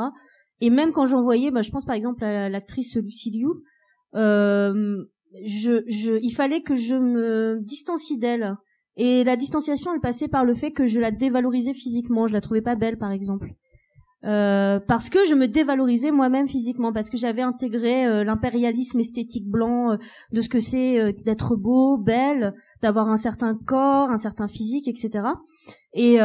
Et 0.61 0.69
même 0.69 0.91
quand 0.91 1.05
j'en 1.05 1.21
voyais, 1.21 1.51
bah, 1.51 1.61
je 1.61 1.71
pense 1.71 1.85
par 1.85 1.95
exemple 1.95 2.23
à 2.23 2.49
l'actrice 2.49 2.95
Lucy 2.95 3.31
Liu, 3.31 3.49
je, 4.13 5.83
je, 5.87 6.19
il 6.21 6.31
fallait 6.31 6.61
que 6.61 6.75
je 6.75 6.95
me 6.95 7.59
distancie 7.61 8.17
d'elle. 8.17 8.55
Et 8.95 9.23
la 9.23 9.35
distanciation, 9.35 9.93
elle 9.93 9.99
passait 9.99 10.27
par 10.27 10.43
le 10.43 10.53
fait 10.53 10.71
que 10.71 10.87
je 10.87 10.99
la 10.99 11.11
dévalorisais 11.11 11.73
physiquement. 11.73 12.25
Je 12.27 12.33
la 12.33 12.41
trouvais 12.41 12.63
pas 12.63 12.75
belle, 12.75 12.97
par 12.97 13.11
exemple. 13.11 13.53
Euh, 14.25 14.79
parce 14.79 15.09
que 15.09 15.19
je 15.29 15.35
me 15.35 15.47
dévalorisais 15.47 16.11
moi-même 16.11 16.47
physiquement, 16.47 16.91
parce 16.91 17.09
que 17.09 17.17
j'avais 17.17 17.43
intégré 17.43 18.05
euh, 18.05 18.23
l'impérialisme 18.23 18.99
esthétique 18.99 19.47
blanc 19.47 19.91
euh, 19.91 19.97
de 20.31 20.41
ce 20.41 20.49
que 20.49 20.59
c'est 20.59 21.13
d'être 21.23 21.55
beau, 21.55 21.97
belle, 21.97 22.53
d'avoir 22.81 23.09
un 23.09 23.17
certain 23.17 23.53
corps, 23.53 24.09
un 24.09 24.17
certain 24.17 24.47
physique, 24.47 24.87
etc. 24.87 25.29
Et, 25.93 26.17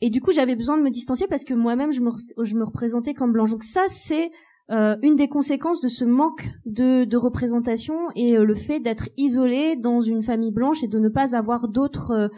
et 0.00 0.10
du 0.10 0.20
coup, 0.20 0.32
j'avais 0.32 0.56
besoin 0.56 0.76
de 0.76 0.82
me 0.82 0.90
distancier 0.90 1.26
parce 1.26 1.44
que 1.44 1.54
moi-même, 1.54 1.92
je 1.92 2.00
me, 2.00 2.10
je 2.42 2.54
me 2.54 2.64
représentais 2.64 3.14
comme 3.14 3.32
blanche. 3.32 3.50
Donc 3.50 3.64
ça, 3.64 3.82
c'est 3.88 4.30
une 4.68 5.16
des 5.16 5.28
conséquences 5.28 5.80
de 5.80 5.88
ce 5.88 6.04
manque 6.04 6.48
de, 6.66 7.04
de 7.04 7.16
représentation 7.16 7.96
et 8.14 8.36
le 8.36 8.54
fait 8.54 8.78
d'être 8.80 9.08
isolé 9.16 9.76
dans 9.76 10.00
une 10.00 10.22
famille 10.22 10.52
blanche 10.52 10.84
et 10.84 10.88
de 10.88 10.98
ne 10.98 11.08
pas 11.08 11.34
avoir 11.34 11.68
d'autres 11.68 12.30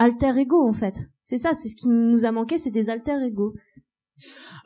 alter 0.00 0.32
ego 0.38 0.66
en 0.66 0.72
fait. 0.72 1.08
C'est 1.22 1.36
ça, 1.36 1.54
c'est 1.54 1.68
ce 1.68 1.76
qui 1.76 1.88
nous 1.88 2.24
a 2.24 2.32
manqué, 2.32 2.58
c'est 2.58 2.72
des 2.72 2.90
alter 2.90 3.24
ego. 3.24 3.54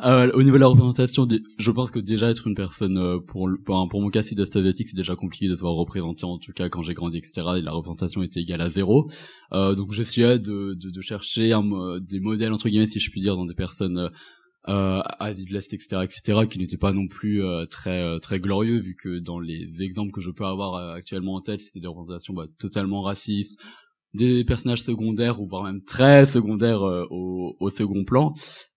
Euh, 0.01 0.31
au 0.35 0.43
niveau 0.43 0.57
de 0.57 0.61
la 0.61 0.67
représentation, 0.67 1.27
je 1.59 1.71
pense 1.71 1.91
que 1.91 1.99
déjà 1.99 2.31
être 2.31 2.47
une 2.47 2.55
personne 2.55 2.99
euh, 2.99 3.19
pour 3.19 3.49
pour, 3.65 4.01
mon 4.01 4.11
cas 4.11 4.23
si 4.23 4.35
asiatique, 4.41 4.89
c'est 4.89 4.97
déjà 4.97 5.17
compliqué 5.17 5.49
de 5.49 5.55
se 5.55 5.61
voir 5.61 5.75
représenté 5.75 6.25
en 6.25 6.39
tout 6.39 6.53
cas 6.53 6.69
quand 6.69 6.83
j'ai 6.83 6.95
grandi 6.95 7.19
etc. 7.19 7.47
Et 7.59 7.63
la 7.63 7.73
représentation 7.73 8.23
était 8.23 8.41
égale 8.41 8.61
à 8.61 8.71
zéro. 8.71 9.11
Euh, 9.53 9.75
donc 9.75 9.93
j'essayais 9.93 10.39
de, 10.39 10.75
de, 10.75 10.91
de 10.91 11.01
chercher 11.01 11.53
un, 11.53 11.99
des 12.01 12.21
modèles 12.21 12.53
entre 12.53 12.69
guillemets 12.69 12.87
si 12.87 13.01
je 13.01 13.11
puis 13.11 13.21
dire 13.21 13.37
dans 13.37 13.47
des 13.47 13.55
personnes 13.55 14.11
euh, 14.69 15.01
Asie 15.21 15.45
de 15.45 15.53
l'Est 15.53 15.73
etc 15.73 16.03
etc 16.03 16.47
qui 16.49 16.59
n'étaient 16.59 16.79
pas 16.79 16.93
non 16.93 17.07
plus 17.07 17.45
euh, 17.45 17.67
très 17.67 18.19
très 18.21 18.41
glorieux 18.41 18.81
vu 18.81 18.97
que 18.97 19.19
dans 19.19 19.39
les 19.39 19.83
exemples 19.83 20.11
que 20.11 20.23
je 20.23 20.31
peux 20.31 20.47
avoir 20.47 20.77
actuellement 20.95 21.35
en 21.35 21.41
tête 21.41 21.61
c'était 21.61 21.81
des 21.81 21.87
représentations 21.87 22.35
bah, 22.35 22.47
totalement 22.59 23.03
racistes 23.03 23.59
des 24.15 24.45
personnages 24.45 24.83
secondaires 24.83 25.41
ou 25.41 25.47
voire 25.47 25.65
même 25.65 25.83
très 25.83 26.25
secondaires 26.25 26.83
euh, 26.83 27.05
au, 27.11 27.57
au, 27.61 27.71
second 27.71 28.05
plan. 28.05 28.33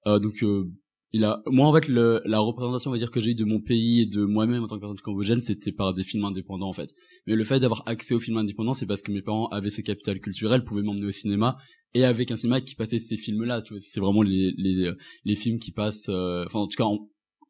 Euh, 0.07 0.19
donc 0.19 0.43
euh, 0.43 0.65
il 1.13 1.23
a 1.23 1.41
moi 1.45 1.67
en 1.67 1.73
fait 1.73 1.87
le, 1.87 2.21
la 2.25 2.39
représentation 2.39 2.89
on 2.89 2.93
va 2.93 2.97
dire 2.97 3.11
que 3.11 3.21
j'ai 3.21 3.31
eu 3.31 3.35
de 3.35 3.45
mon 3.45 3.61
pays 3.61 4.01
et 4.01 4.05
de 4.05 4.25
moi-même 4.25 4.63
en 4.63 4.67
tant 4.67 4.75
que 4.75 4.81
personne 4.81 4.99
cambodgienne 4.99 5.39
c'était 5.39 5.71
par 5.71 5.93
des 5.93 6.03
films 6.03 6.25
indépendants 6.25 6.67
en 6.67 6.73
fait. 6.73 6.89
Mais 7.27 7.35
le 7.35 7.43
fait 7.43 7.59
d'avoir 7.59 7.83
accès 7.85 8.13
aux 8.13 8.19
films 8.19 8.37
indépendants 8.37 8.73
c'est 8.73 8.87
parce 8.87 9.01
que 9.01 9.11
mes 9.11 9.21
parents 9.21 9.47
avaient 9.47 9.69
ce 9.69 9.81
capital 9.81 10.19
culturel 10.19 10.63
pouvaient 10.63 10.81
m'emmener 10.81 11.05
au 11.05 11.11
cinéma 11.11 11.57
et 11.93 12.03
avec 12.03 12.31
un 12.31 12.35
cinéma 12.35 12.59
qui 12.59 12.75
passait 12.75 12.99
ces 12.99 13.15
films 13.15 13.43
là 13.43 13.61
tu 13.61 13.73
vois. 13.73 13.79
C'est 13.81 14.01
vraiment 14.01 14.21
les, 14.21 14.53
les 14.57 14.91
les 15.23 15.35
films 15.35 15.59
qui 15.59 15.71
passent 15.71 16.09
enfin 16.09 16.59
en 16.59 16.67
tout 16.67 16.77
cas 16.77 16.83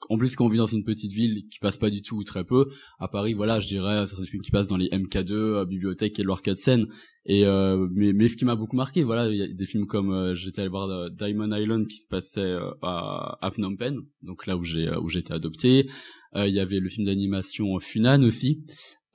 en, 0.09 0.17
plus 0.17 0.35
quand 0.35 0.45
on 0.45 0.49
vit 0.49 0.57
dans 0.57 0.67
une 0.67 0.83
petite 0.83 1.11
ville 1.11 1.47
qui 1.49 1.59
passe 1.59 1.77
pas 1.77 1.89
du 1.89 2.01
tout 2.01 2.17
ou 2.17 2.23
très 2.23 2.43
peu 2.43 2.67
à 2.99 3.07
Paris 3.07 3.33
voilà 3.33 3.59
je 3.59 3.67
dirais 3.67 4.05
certains 4.05 4.23
films 4.23 4.43
qui 4.43 4.51
passent 4.51 4.67
dans 4.67 4.77
les 4.77 4.89
MK2 4.89 5.31
euh, 5.31 5.65
bibliothèque 5.65 6.19
et 6.19 6.23
le 6.23 6.33
de 6.45 6.55
scène 6.55 6.85
et 7.27 7.45
euh, 7.45 7.87
mais 7.93 8.13
mais 8.13 8.29
ce 8.29 8.37
qui 8.37 8.45
m'a 8.45 8.55
beaucoup 8.55 8.75
marqué 8.75 9.03
voilà 9.03 9.29
il 9.29 9.35
y 9.35 9.43
a 9.43 9.47
des 9.47 9.65
films 9.65 9.85
comme 9.85 10.11
euh, 10.11 10.33
j'étais 10.33 10.61
allé 10.61 10.69
voir 10.69 10.89
euh, 10.89 11.09
Diamond 11.09 11.55
Island 11.55 11.87
qui 11.87 11.97
se 11.97 12.07
passait 12.07 12.57
à, 12.81 13.37
à 13.41 13.51
Phnom 13.51 13.75
Penh 13.75 13.99
donc 14.23 14.47
là 14.47 14.57
où 14.57 14.63
j'ai 14.63 14.89
où 14.95 15.09
j'étais 15.09 15.33
adopté 15.33 15.89
il 16.35 16.53
y 16.53 16.59
avait 16.59 16.79
le 16.79 16.89
film 16.89 17.05
d'animation 17.05 17.79
Funan 17.79 18.23
aussi 18.23 18.63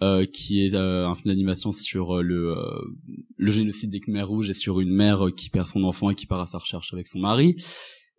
euh, 0.02 0.26
qui 0.26 0.64
est 0.64 0.74
un 0.74 1.14
film 1.14 1.32
d'animation 1.32 1.72
sur 1.72 2.22
le 2.22 2.54
le 3.36 3.52
génocide 3.52 3.90
des 3.90 4.00
Khmers 4.00 4.28
rouges 4.28 4.50
et 4.50 4.54
sur 4.54 4.80
une 4.80 4.94
mère 4.94 5.28
qui 5.36 5.50
perd 5.50 5.68
son 5.68 5.84
enfant 5.84 6.10
et 6.10 6.14
qui 6.14 6.26
part 6.26 6.40
à 6.40 6.46
sa 6.46 6.58
recherche 6.58 6.92
avec 6.92 7.06
son 7.08 7.20
mari 7.20 7.56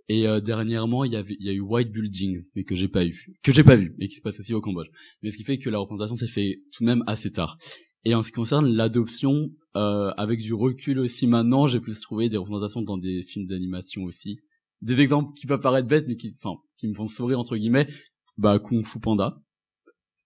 et 0.10 0.28
euh, 0.28 0.42
dernièrement, 0.42 1.06
il 1.06 1.14
y 1.14 1.16
avait, 1.16 1.36
il 1.40 1.46
y 1.46 1.50
a 1.50 1.54
eu 1.54 1.62
White 1.62 1.92
Buildings, 1.92 2.42
mais 2.56 2.64
que 2.64 2.76
j'ai 2.76 2.88
pas 2.88 3.06
eu, 3.06 3.34
que 3.42 3.54
j'ai 3.54 3.64
pas 3.64 3.76
vu, 3.76 3.96
et 4.00 4.08
qui 4.08 4.18
se 4.18 4.22
passe 4.22 4.40
aussi 4.40 4.54
au 4.54 4.62
Cambodge. 4.62 4.90
Mais 5.22 5.32
ce 5.32 5.38
qui 5.38 5.44
fait 5.44 5.58
que 5.58 5.70
la 5.70 5.80
représentation 5.80 6.16
s'est 6.16 6.28
fait 6.28 6.62
tout 6.72 6.84
de 6.84 6.90
même 6.90 7.04
assez 7.08 7.32
tard. 7.32 7.58
Et 8.06 8.16
en 8.16 8.22
ce 8.22 8.28
qui 8.28 8.34
concerne 8.34 8.68
l'adoption, 8.68 9.50
euh, 9.76 10.12
avec 10.18 10.42
du 10.42 10.54
recul 10.54 11.00
aussi 11.00 11.28
maintenant, 11.28 11.68
j'ai 11.68 11.80
pu 11.80 11.94
trouver 11.94 12.30
des 12.30 12.38
représentations 12.38 12.82
dans 12.82 12.98
des 12.98 13.24
films 13.24 13.46
d'animation 13.46 14.04
aussi. 14.04 14.40
Des 14.82 15.00
exemples 15.00 15.34
qui 15.34 15.48
peuvent 15.48 15.62
paraître 15.62 15.88
bêtes, 15.88 16.06
mais 16.08 16.18
qui, 16.18 16.34
enfin, 16.44 16.58
qui 16.78 16.88
me 16.88 16.94
font 16.94 17.08
sourire 17.08 17.40
entre 17.40 17.56
guillemets. 17.56 17.88
Bah, 18.38 18.60
Kung 18.60 18.86
Fu 18.86 19.00
Panda. 19.00 19.42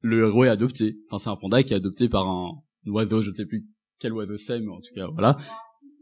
Le 0.02 0.28
héros 0.28 0.45
est 0.45 0.49
adopté. 0.49 0.98
Enfin, 1.10 1.24
c'est 1.24 1.30
un 1.30 1.36
panda 1.36 1.62
qui 1.64 1.74
est 1.74 1.78
adopté 1.78 2.10
par 2.10 2.28
un 2.28 2.54
oiseau, 2.86 3.22
je 3.22 3.30
ne 3.30 3.36
sais 3.36 3.45
plus 3.45 3.68
quel 3.99 4.14
oiseau 4.14 4.38
c'est, 4.38 4.60
mais 4.60 4.72
en 4.72 4.80
tout 4.80 4.94
cas, 4.95 5.08
voilà. 5.08 5.38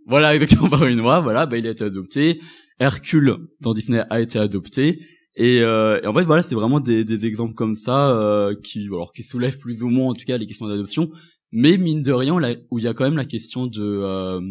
Voilà, 0.06 0.36
exactement 0.36 0.70
par 0.70 0.86
une 0.86 1.00
oie, 1.00 1.20
voilà, 1.22 1.46
bah 1.46 1.58
il 1.58 1.66
a 1.68 1.72
été 1.72 1.84
adopté. 1.84 2.40
Hercule 2.80 3.38
dans 3.62 3.74
Disney 3.74 4.04
a 4.10 4.22
été 4.22 4.38
adopté. 4.38 5.00
Et, 5.38 5.62
euh, 5.62 6.00
et 6.02 6.08
en 6.08 6.14
fait, 6.14 6.24
voilà, 6.24 6.44
c'est 6.44 6.56
vraiment 6.56 6.80
des, 6.80 7.04
des, 7.04 7.26
exemples 7.26 7.54
comme 7.54 7.76
ça 7.76 8.12
euh, 8.12 8.56
qui, 8.64 8.86
alors, 8.86 9.12
qui 9.12 9.24
soulèvent 9.24 9.60
plus 9.60 9.84
ou 9.84 9.90
moins, 9.90 10.10
en 10.10 10.14
tout 10.14 10.26
cas, 10.26 10.38
les 10.38 10.46
questions 10.46 10.68
d'adoption. 10.68 11.10
Mais 11.58 11.78
mine 11.78 12.04
de 12.04 12.12
rien, 12.12 12.38
là, 12.38 12.54
où 12.70 12.80
il 12.80 12.84
y 12.84 12.88
a 12.88 12.94
quand 12.94 13.06
même 13.06 13.16
la 13.16 13.26
question 13.26 13.66
de 13.66 13.82
euh, 13.82 14.42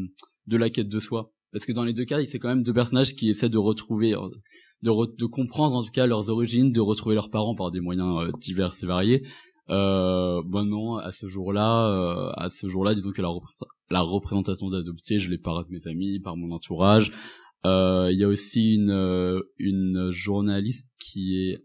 de 0.47 0.57
la 0.57 0.71
quête 0.71 0.89
de 0.89 0.99
soi. 0.99 1.35
Parce 1.53 1.67
que 1.67 1.73
dans 1.73 1.85
les 1.85 1.93
deux 1.93 2.07
cas, 2.07 2.25
c'est 2.25 2.39
quand 2.39 2.49
même 2.49 2.63
deux 2.63 2.73
personnages 2.73 3.15
qui 3.15 3.29
essaient 3.29 3.51
de 3.51 3.59
retrouver, 3.59 4.15
euh, 4.15 4.29
de, 4.83 4.91
de 4.91 5.27
comprendre 5.27 5.77
en 5.77 5.83
tout 5.83 5.91
cas 5.91 6.07
leurs 6.07 6.31
origines, 6.31 6.73
de 6.73 6.81
retrouver 6.81 7.15
leurs 7.15 7.31
parents 7.31 7.55
par 7.55 7.71
des 7.71 7.81
moyens 7.81 8.23
euh, 8.23 8.31
divers 8.41 8.73
et 8.83 8.87
variés. 8.87 9.23
Euh, 9.69 10.43
bon 10.47 10.65
non, 10.65 10.97
à 10.97 11.13
ce 11.13 11.29
jour-là, 11.29 11.91
euh, 11.91 12.33
à 12.37 12.49
ce 12.49 12.69
jour-là, 12.69 12.95
disons 12.95 13.13
que 13.13 13.23
la, 13.23 14.01
représentation 14.01 14.71
d'adopter, 14.71 15.19
je 15.19 15.29
l'ai 15.29 15.39
par 15.39 15.63
mes 15.69 15.87
amis, 15.87 16.21
par 16.21 16.39
mon 16.39 16.55
entourage. 16.55 17.13
Euh, 17.67 18.09
il 18.11 18.19
y 18.19 18.25
a 18.25 18.29
aussi 18.29 18.77
une 18.77 19.43
une 19.59 20.11
journaliste 20.11 20.89
qui 20.99 21.37
est 21.37 21.65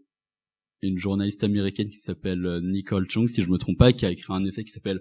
une 0.82 0.98
journaliste 0.98 1.44
américaine 1.44 1.88
qui 1.88 1.98
s'appelle 1.98 2.60
Nicole 2.62 3.06
Chung, 3.08 3.26
si 3.26 3.42
je 3.42 3.50
me 3.50 3.56
trompe 3.56 3.78
pas, 3.78 3.92
qui 3.94 4.04
a 4.04 4.10
écrit 4.10 4.32
un 4.34 4.44
essai 4.44 4.64
qui 4.64 4.70
s'appelle 4.72 5.00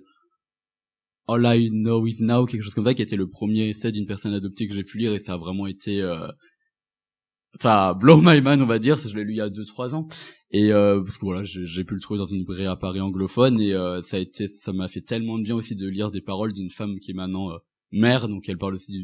All 1.31 1.45
I 1.45 1.69
Know 1.69 2.05
Is 2.07 2.23
Now, 2.23 2.45
quelque 2.45 2.63
chose 2.63 2.73
comme 2.73 2.85
ça, 2.85 2.93
qui 2.93 3.01
été 3.01 3.15
le 3.15 3.29
premier 3.29 3.69
essai 3.69 3.91
d'une 3.91 4.07
personne 4.07 4.33
adoptée 4.33 4.67
que 4.67 4.73
j'ai 4.73 4.83
pu 4.83 4.97
lire 4.97 5.13
et 5.13 5.19
ça 5.19 5.33
a 5.33 5.37
vraiment 5.37 5.67
été, 5.67 6.01
euh... 6.01 6.27
enfin, 7.57 7.93
blow 7.93 8.21
my 8.21 8.41
mind, 8.41 8.61
on 8.61 8.65
va 8.65 8.79
dire, 8.79 8.97
je 8.97 9.15
l'ai 9.15 9.23
lu 9.23 9.33
il 9.33 9.37
y 9.37 9.41
a 9.41 9.49
deux 9.49 9.65
trois 9.65 9.93
ans 9.93 10.07
et 10.51 10.71
euh, 10.71 11.01
parce 11.01 11.17
que 11.17 11.25
voilà, 11.25 11.43
j'ai 11.43 11.83
pu 11.83 11.93
le 11.93 11.99
trouver 11.99 12.17
dans 12.17 12.25
une 12.25 12.39
librairie 12.39 12.65
à 12.65 12.75
Paris 12.75 13.01
anglophone 13.01 13.61
et 13.61 13.73
euh, 13.73 14.01
ça 14.01 14.17
a 14.17 14.19
été, 14.19 14.47
ça 14.47 14.73
m'a 14.73 14.87
fait 14.87 15.01
tellement 15.01 15.37
de 15.37 15.43
bien 15.43 15.55
aussi 15.55 15.75
de 15.75 15.87
lire 15.87 16.09
des 16.09 16.21
paroles 16.21 16.53
d'une 16.53 16.71
femme 16.71 16.99
qui 16.99 17.11
est 17.11 17.13
maintenant 17.13 17.49
mère, 17.91 18.27
donc 18.27 18.47
elle 18.47 18.57
parle 18.57 18.75
aussi 18.75 19.03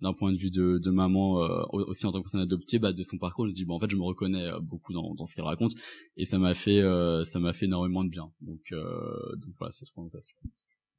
d'un 0.00 0.12
point 0.12 0.32
de 0.32 0.36
vue 0.36 0.50
de, 0.50 0.78
de 0.78 0.90
maman 0.90 1.42
euh, 1.42 1.62
aussi 1.70 2.06
en 2.06 2.10
tant 2.10 2.18
que 2.18 2.24
personne 2.24 2.40
adoptée, 2.40 2.78
bah, 2.78 2.92
de 2.92 3.02
son 3.02 3.18
parcours. 3.18 3.46
Je 3.46 3.52
dis 3.52 3.64
bon 3.64 3.74
en 3.74 3.78
fait 3.78 3.90
je 3.90 3.96
me 3.96 4.02
reconnais 4.02 4.46
euh, 4.46 4.60
beaucoup 4.60 4.92
dans, 4.92 5.14
dans 5.14 5.26
ce 5.26 5.34
qu'elle 5.34 5.44
raconte 5.44 5.72
et 6.16 6.24
ça 6.24 6.38
m'a 6.38 6.54
fait 6.54 6.80
euh, 6.80 7.24
ça 7.24 7.38
m'a 7.38 7.52
fait 7.52 7.66
énormément 7.66 8.04
de 8.04 8.10
bien. 8.10 8.30
Donc, 8.40 8.62
donc 8.70 9.54
voilà 9.58 9.72
c'est 9.72 9.86
ça. 9.86 10.18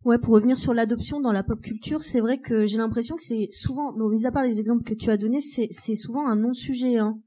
Ouais, 0.06 0.20
pour 0.20 0.36
revenir 0.36 0.58
sur 0.58 0.74
l'adoption 0.74 1.20
dans 1.20 1.32
la 1.32 1.44
pop 1.44 1.60
culture, 1.62 2.04
c'est 2.04 2.22
vrai 2.22 2.38
que 2.38 2.66
j'ai 2.66 2.78
l'impression 2.78 3.16
que 3.16 3.24
c'est 3.24 3.48
souvent, 3.50 3.92
bon, 3.92 4.08
mis 4.08 4.26
à 4.26 4.32
part 4.32 4.44
les 4.44 4.60
exemples 4.60 4.84
que 4.84 4.94
tu 4.94 5.10
as 5.10 5.18
donnés, 5.18 5.42
c'est 5.42 5.68
c'est 5.72 5.96
souvent 5.96 6.28
un 6.28 6.36
non-sujet. 6.36 6.98
Hein. 6.98 7.18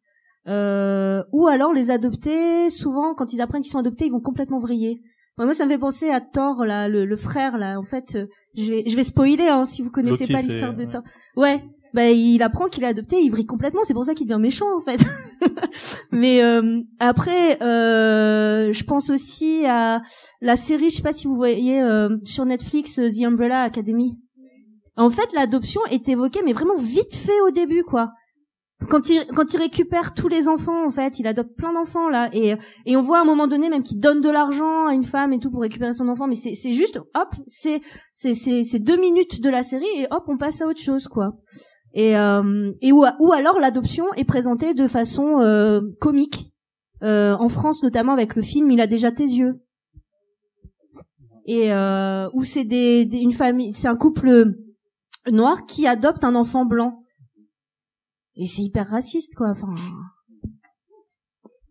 Euh, 0.47 1.23
ou 1.33 1.49
alors 1.49 1.75
les 1.75 1.91
adoptés, 1.91 2.71
souvent 2.71 3.15
quand 3.15 3.33
ils 3.33 3.41
apprennent 3.41 3.63
qu'ils 3.63 3.73
sont 3.73 3.79
adoptés, 3.79 4.07
ils 4.07 4.13
vont 4.13 4.21
complètement 4.21 4.59
vriller 4.59 5.03
moi, 5.45 5.55
ça 5.55 5.65
me 5.65 5.71
fait 5.71 5.79
penser 5.79 6.11
à 6.11 6.21
Thor, 6.21 6.65
là, 6.65 6.89
le, 6.89 7.05
le 7.05 7.17
frère, 7.17 7.59
là. 7.59 7.79
En 7.79 7.85
fait, 7.85 8.17
euh, 8.17 8.27
je 8.57 8.73
vais, 8.73 8.85
je 8.87 8.97
vais 8.97 9.05
spoiler, 9.05 9.47
hein, 9.49 9.65
si 9.65 9.83
vous 9.83 9.91
connaissez 9.91 10.25
Loki, 10.25 10.33
pas 10.33 10.43
l'histoire 10.43 10.75
de. 10.75 10.85
Thor. 10.85 11.03
Ouais. 11.37 11.63
Bah, 11.99 12.11
il 12.11 12.45
apprend 12.45 12.67
qu'il 12.67 12.85
est 12.85 12.87
adopté, 12.87 13.17
il 13.21 13.29
vrille 13.29 13.45
complètement. 13.45 13.81
C'est 13.83 13.93
pour 13.93 14.05
ça 14.05 14.15
qu'il 14.15 14.29
devient 14.29 14.41
méchant, 14.41 14.69
en 14.77 14.79
fait. 14.79 15.01
Mais 16.13 16.45
euh, 16.45 16.81
après, 17.01 17.61
euh, 17.61 18.71
je 18.71 18.85
pense 18.85 19.11
aussi 19.11 19.67
à 19.67 20.01
la 20.41 20.57
série. 20.57 20.91
Je 20.91 20.95
sais 20.99 21.03
pas 21.03 21.13
si 21.13 21.27
vous 21.27 21.35
voyez 21.35 21.83
euh, 21.83 22.17
sur 22.25 22.45
Netflix 22.45 23.01
euh, 23.01 23.09
The 23.09 23.25
Umbrella 23.25 23.63
Academy. 23.63 24.17
En 24.97 25.11
fait, 25.11 25.33
l'adoption 25.33 25.81
est 25.91 26.09
évoquée, 26.09 26.43
mais 26.45 26.53
vraiment 26.53 26.77
vite 26.77 27.17
fait 27.17 27.41
au 27.41 27.51
début, 27.51 27.83
quoi. 27.83 28.13
Quand 28.89 29.11
il 29.11 29.27
quand 29.35 29.53
il 29.53 29.57
récupère 29.57 30.15
tous 30.15 30.29
les 30.29 30.47
enfants, 30.47 30.87
en 30.87 30.91
fait, 30.91 31.19
il 31.19 31.27
adopte 31.27 31.57
plein 31.57 31.73
d'enfants 31.73 32.09
là, 32.09 32.31
et 32.33 32.55
et 32.87 32.97
on 32.97 33.01
voit 33.01 33.19
à 33.19 33.23
un 33.23 33.25
moment 33.25 33.49
donné 33.49 33.71
même 33.71 33.83
qu'il 33.83 33.99
donne 33.99 34.21
de 34.21 34.31
l'argent 34.31 34.87
à 34.87 34.95
une 34.95 35.03
femme 35.03 35.33
et 35.33 35.41
tout 35.41 35.51
pour 35.51 35.63
récupérer 35.63 35.95
son 35.95 36.07
enfant, 36.07 36.29
mais 36.29 36.37
c'est 36.37 36.55
c'est 36.55 36.73
juste 36.73 36.99
hop, 36.99 37.35
c'est 37.49 37.81
c'est 38.13 38.35
c'est 38.35 38.63
c'est 38.63 38.79
deux 38.79 38.97
minutes 38.97 39.41
de 39.41 39.51
la 39.51 39.65
série 39.65 39.89
et 39.97 40.07
hop, 40.13 40.23
on 40.29 40.37
passe 40.37 40.63
à 40.63 40.67
autre 40.69 40.81
chose, 40.81 41.09
quoi. 41.09 41.33
Et 41.95 42.17
euh, 42.17 42.73
ou 42.93 43.33
alors 43.33 43.59
l'adoption 43.61 44.13
est 44.15 44.25
présentée 44.25 44.75
de 44.75 44.87
façon 44.87 45.41
euh, 45.41 45.81
comique. 46.01 46.53
Euh, 47.03 47.35
en 47.39 47.49
France 47.49 47.83
notamment 47.83 48.13
avec 48.13 48.35
le 48.35 48.43
film 48.43 48.71
Il 48.71 48.81
a 48.81 48.87
déjà 48.87 49.11
tes 49.13 49.25
yeux. 49.25 49.61
Et 51.47 51.73
euh, 51.73 52.29
où 52.35 52.45
c'est 52.45 52.65
des- 52.65 53.09
une 53.13 53.33
famille, 53.33 53.73
c'est 53.73 53.89
un 53.89 53.97
couple 53.97 54.55
noir 55.31 55.65
qui 55.67 55.87
adopte 55.87 56.25
un 56.25 56.35
enfant 56.35 56.65
blanc. 56.67 57.05
Et 58.37 58.47
c'est 58.47 58.63
hyper 58.63 58.87
raciste 58.89 59.35
quoi. 59.35 59.49
Enfin, 59.51 59.75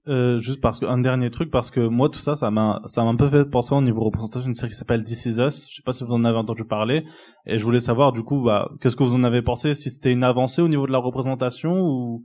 Euh, 0.08 0.38
juste 0.38 0.62
parce 0.62 0.80
que 0.80 0.86
un 0.86 1.00
dernier 1.00 1.30
truc 1.32 1.52
parce 1.52 1.70
que 1.70 1.82
moi 1.86 2.08
tout 2.10 2.20
ça 2.20 2.36
ça 2.38 2.50
m'a 2.50 2.82
ça 2.86 3.04
m'a 3.04 3.10
un 3.10 3.16
peu 3.18 3.28
fait 3.28 3.44
penser 3.44 3.76
au 3.76 3.82
niveau 3.82 4.04
représentation 4.06 4.48
une 4.48 4.54
série 4.54 4.72
qui 4.72 4.78
s'appelle 4.78 5.04
This 5.04 5.26
Is 5.26 5.40
Us 5.42 5.68
je 5.70 5.76
sais 5.76 5.82
pas 5.84 5.92
si 5.92 6.06
vous 6.06 6.14
en 6.14 6.24
avez 6.24 6.38
entendu 6.38 6.64
parler 6.64 7.04
et 7.46 7.58
je 7.58 7.64
voulais 7.66 7.82
savoir 7.82 8.14
du 8.14 8.24
coup 8.24 8.42
bah 8.42 8.70
qu'est-ce 8.80 8.96
que 8.96 9.04
vous 9.04 9.16
en 9.16 9.24
avez 9.26 9.42
pensé? 9.42 9.74
Si 9.74 9.90
c'était 9.92 10.14
une 10.14 10.24
avancée 10.24 10.62
au 10.62 10.70
niveau 10.70 10.88
de 10.88 10.94
la 10.94 10.98
représentation 11.00 11.82
ou, 11.82 12.24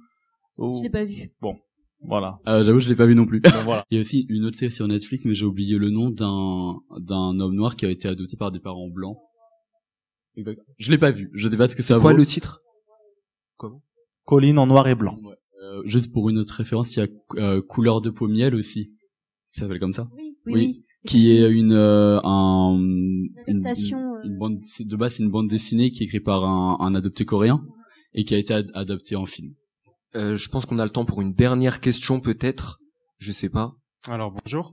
ou... 0.58 0.74
je 0.78 0.82
l'ai 0.84 0.90
pas 0.90 1.02
vu. 1.02 1.32
bon 1.40 1.56
voilà 2.04 2.38
Euh, 2.48 2.62
J'avoue, 2.62 2.80
je 2.80 2.88
l'ai 2.88 2.94
pas 2.96 3.06
vu 3.06 3.14
non 3.14 3.26
plus. 3.26 3.40
Ben 3.44 3.50
voilà 3.64 3.84
Il 3.90 3.96
y 3.96 3.98
a 3.98 4.00
aussi 4.02 4.26
une 4.28 4.44
autre 4.44 4.58
série 4.58 4.72
sur 4.72 4.86
Netflix, 4.88 5.24
mais 5.24 5.34
j'ai 5.34 5.44
oublié 5.44 5.76
le 5.78 5.90
nom 5.90 6.10
d'un 6.10 6.74
d'un 7.00 7.38
homme 7.40 7.54
noir 7.54 7.74
qui 7.76 7.86
a 7.86 7.90
été 7.90 8.06
adopté 8.08 8.36
par 8.36 8.50
des 8.52 8.58
parents 8.60 8.88
blancs. 8.88 9.16
Exact. 10.36 10.60
Je 10.78 10.90
l'ai 10.90 10.98
pas 10.98 11.10
vu. 11.12 11.30
Je 11.34 11.48
sais 11.48 11.56
pas 11.56 11.68
ce 11.68 11.76
que 11.76 11.82
ça 11.82 11.98
Quoi 12.00 12.12
vaut. 12.12 12.16
le 12.18 12.26
titre? 12.26 12.60
Colline 14.24 14.58
en 14.58 14.66
noir 14.66 14.86
et 14.88 14.94
blanc 14.94 15.16
Ouais. 15.24 15.31
Euh, 15.72 15.82
juste 15.86 16.12
pour 16.12 16.28
une 16.28 16.38
autre 16.38 16.54
référence, 16.54 16.94
il 16.94 17.00
y 17.00 17.02
a 17.02 17.08
euh, 17.36 17.62
Couleur 17.62 18.00
de 18.00 18.10
peau 18.10 18.28
miel 18.28 18.54
aussi. 18.54 18.92
Ça 19.46 19.62
s'appelle 19.62 19.80
comme 19.80 19.94
ça? 19.94 20.08
Oui, 20.16 20.36
Oui. 20.46 20.52
oui, 20.52 20.52
oui. 20.54 20.84
Qui 21.06 21.32
est 21.32 21.50
une 21.50 21.72
euh, 21.72 22.20
un 22.22 22.76
une, 22.78 23.28
adaptation, 23.48 24.22
une 24.22 24.38
bande 24.38 24.60
de 24.78 24.96
base 24.96 25.14
c'est 25.16 25.24
une 25.24 25.30
bande 25.32 25.48
dessinée 25.48 25.90
qui 25.90 26.02
est 26.04 26.06
écrite 26.06 26.22
par 26.24 26.44
un, 26.44 26.76
un 26.80 26.94
adopté 26.94 27.24
coréen 27.24 27.66
et 28.14 28.24
qui 28.24 28.34
a 28.36 28.38
été 28.38 28.54
ad- 28.54 28.70
adaptée 28.74 29.16
en 29.16 29.26
film. 29.26 29.52
Euh, 30.14 30.36
Je 30.36 30.48
pense 30.48 30.64
qu'on 30.64 30.78
a 30.78 30.84
le 30.84 30.90
temps 30.90 31.04
pour 31.04 31.20
une 31.20 31.32
dernière 31.32 31.80
question 31.80 32.20
peut-être. 32.20 32.78
Je 33.18 33.32
sais 33.32 33.48
pas. 33.48 33.74
Alors 34.06 34.30
bonjour. 34.32 34.72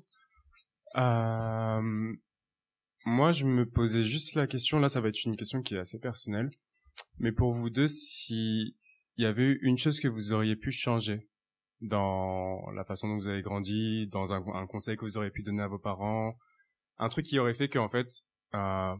Euh, 0.97 1.81
moi, 3.05 3.31
je 3.31 3.45
me 3.45 3.65
posais 3.65 4.03
juste 4.03 4.35
la 4.35 4.45
question. 4.47 4.79
Là, 4.79 4.89
ça 4.89 5.01
va 5.01 5.09
être 5.09 5.23
une 5.25 5.35
question 5.35 5.61
qui 5.63 5.75
est 5.75 5.79
assez 5.79 5.97
personnelle. 5.99 6.51
Mais 7.17 7.31
pour 7.31 7.53
vous 7.53 7.69
deux, 7.69 7.87
si 7.87 8.75
y 9.23 9.25
avait 9.25 9.57
une 9.61 9.77
chose 9.77 9.99
que 9.99 10.07
vous 10.07 10.33
auriez 10.33 10.55
pu 10.55 10.71
changer 10.71 11.29
dans 11.81 12.69
la 12.71 12.83
façon 12.83 13.07
dont 13.07 13.17
vous 13.17 13.27
avez 13.27 13.41
grandi, 13.41 14.07
dans 14.07 14.33
un, 14.33 14.43
un 14.53 14.67
conseil 14.67 14.97
que 14.97 15.05
vous 15.05 15.17
auriez 15.17 15.31
pu 15.31 15.43
donner 15.43 15.63
à 15.63 15.67
vos 15.67 15.79
parents, 15.79 16.35
un 16.97 17.09
truc 17.09 17.25
qui 17.25 17.39
aurait 17.39 17.53
fait 17.53 17.69
qu'en 17.69 17.87
fait, 17.87 18.07
euh, 18.53 18.95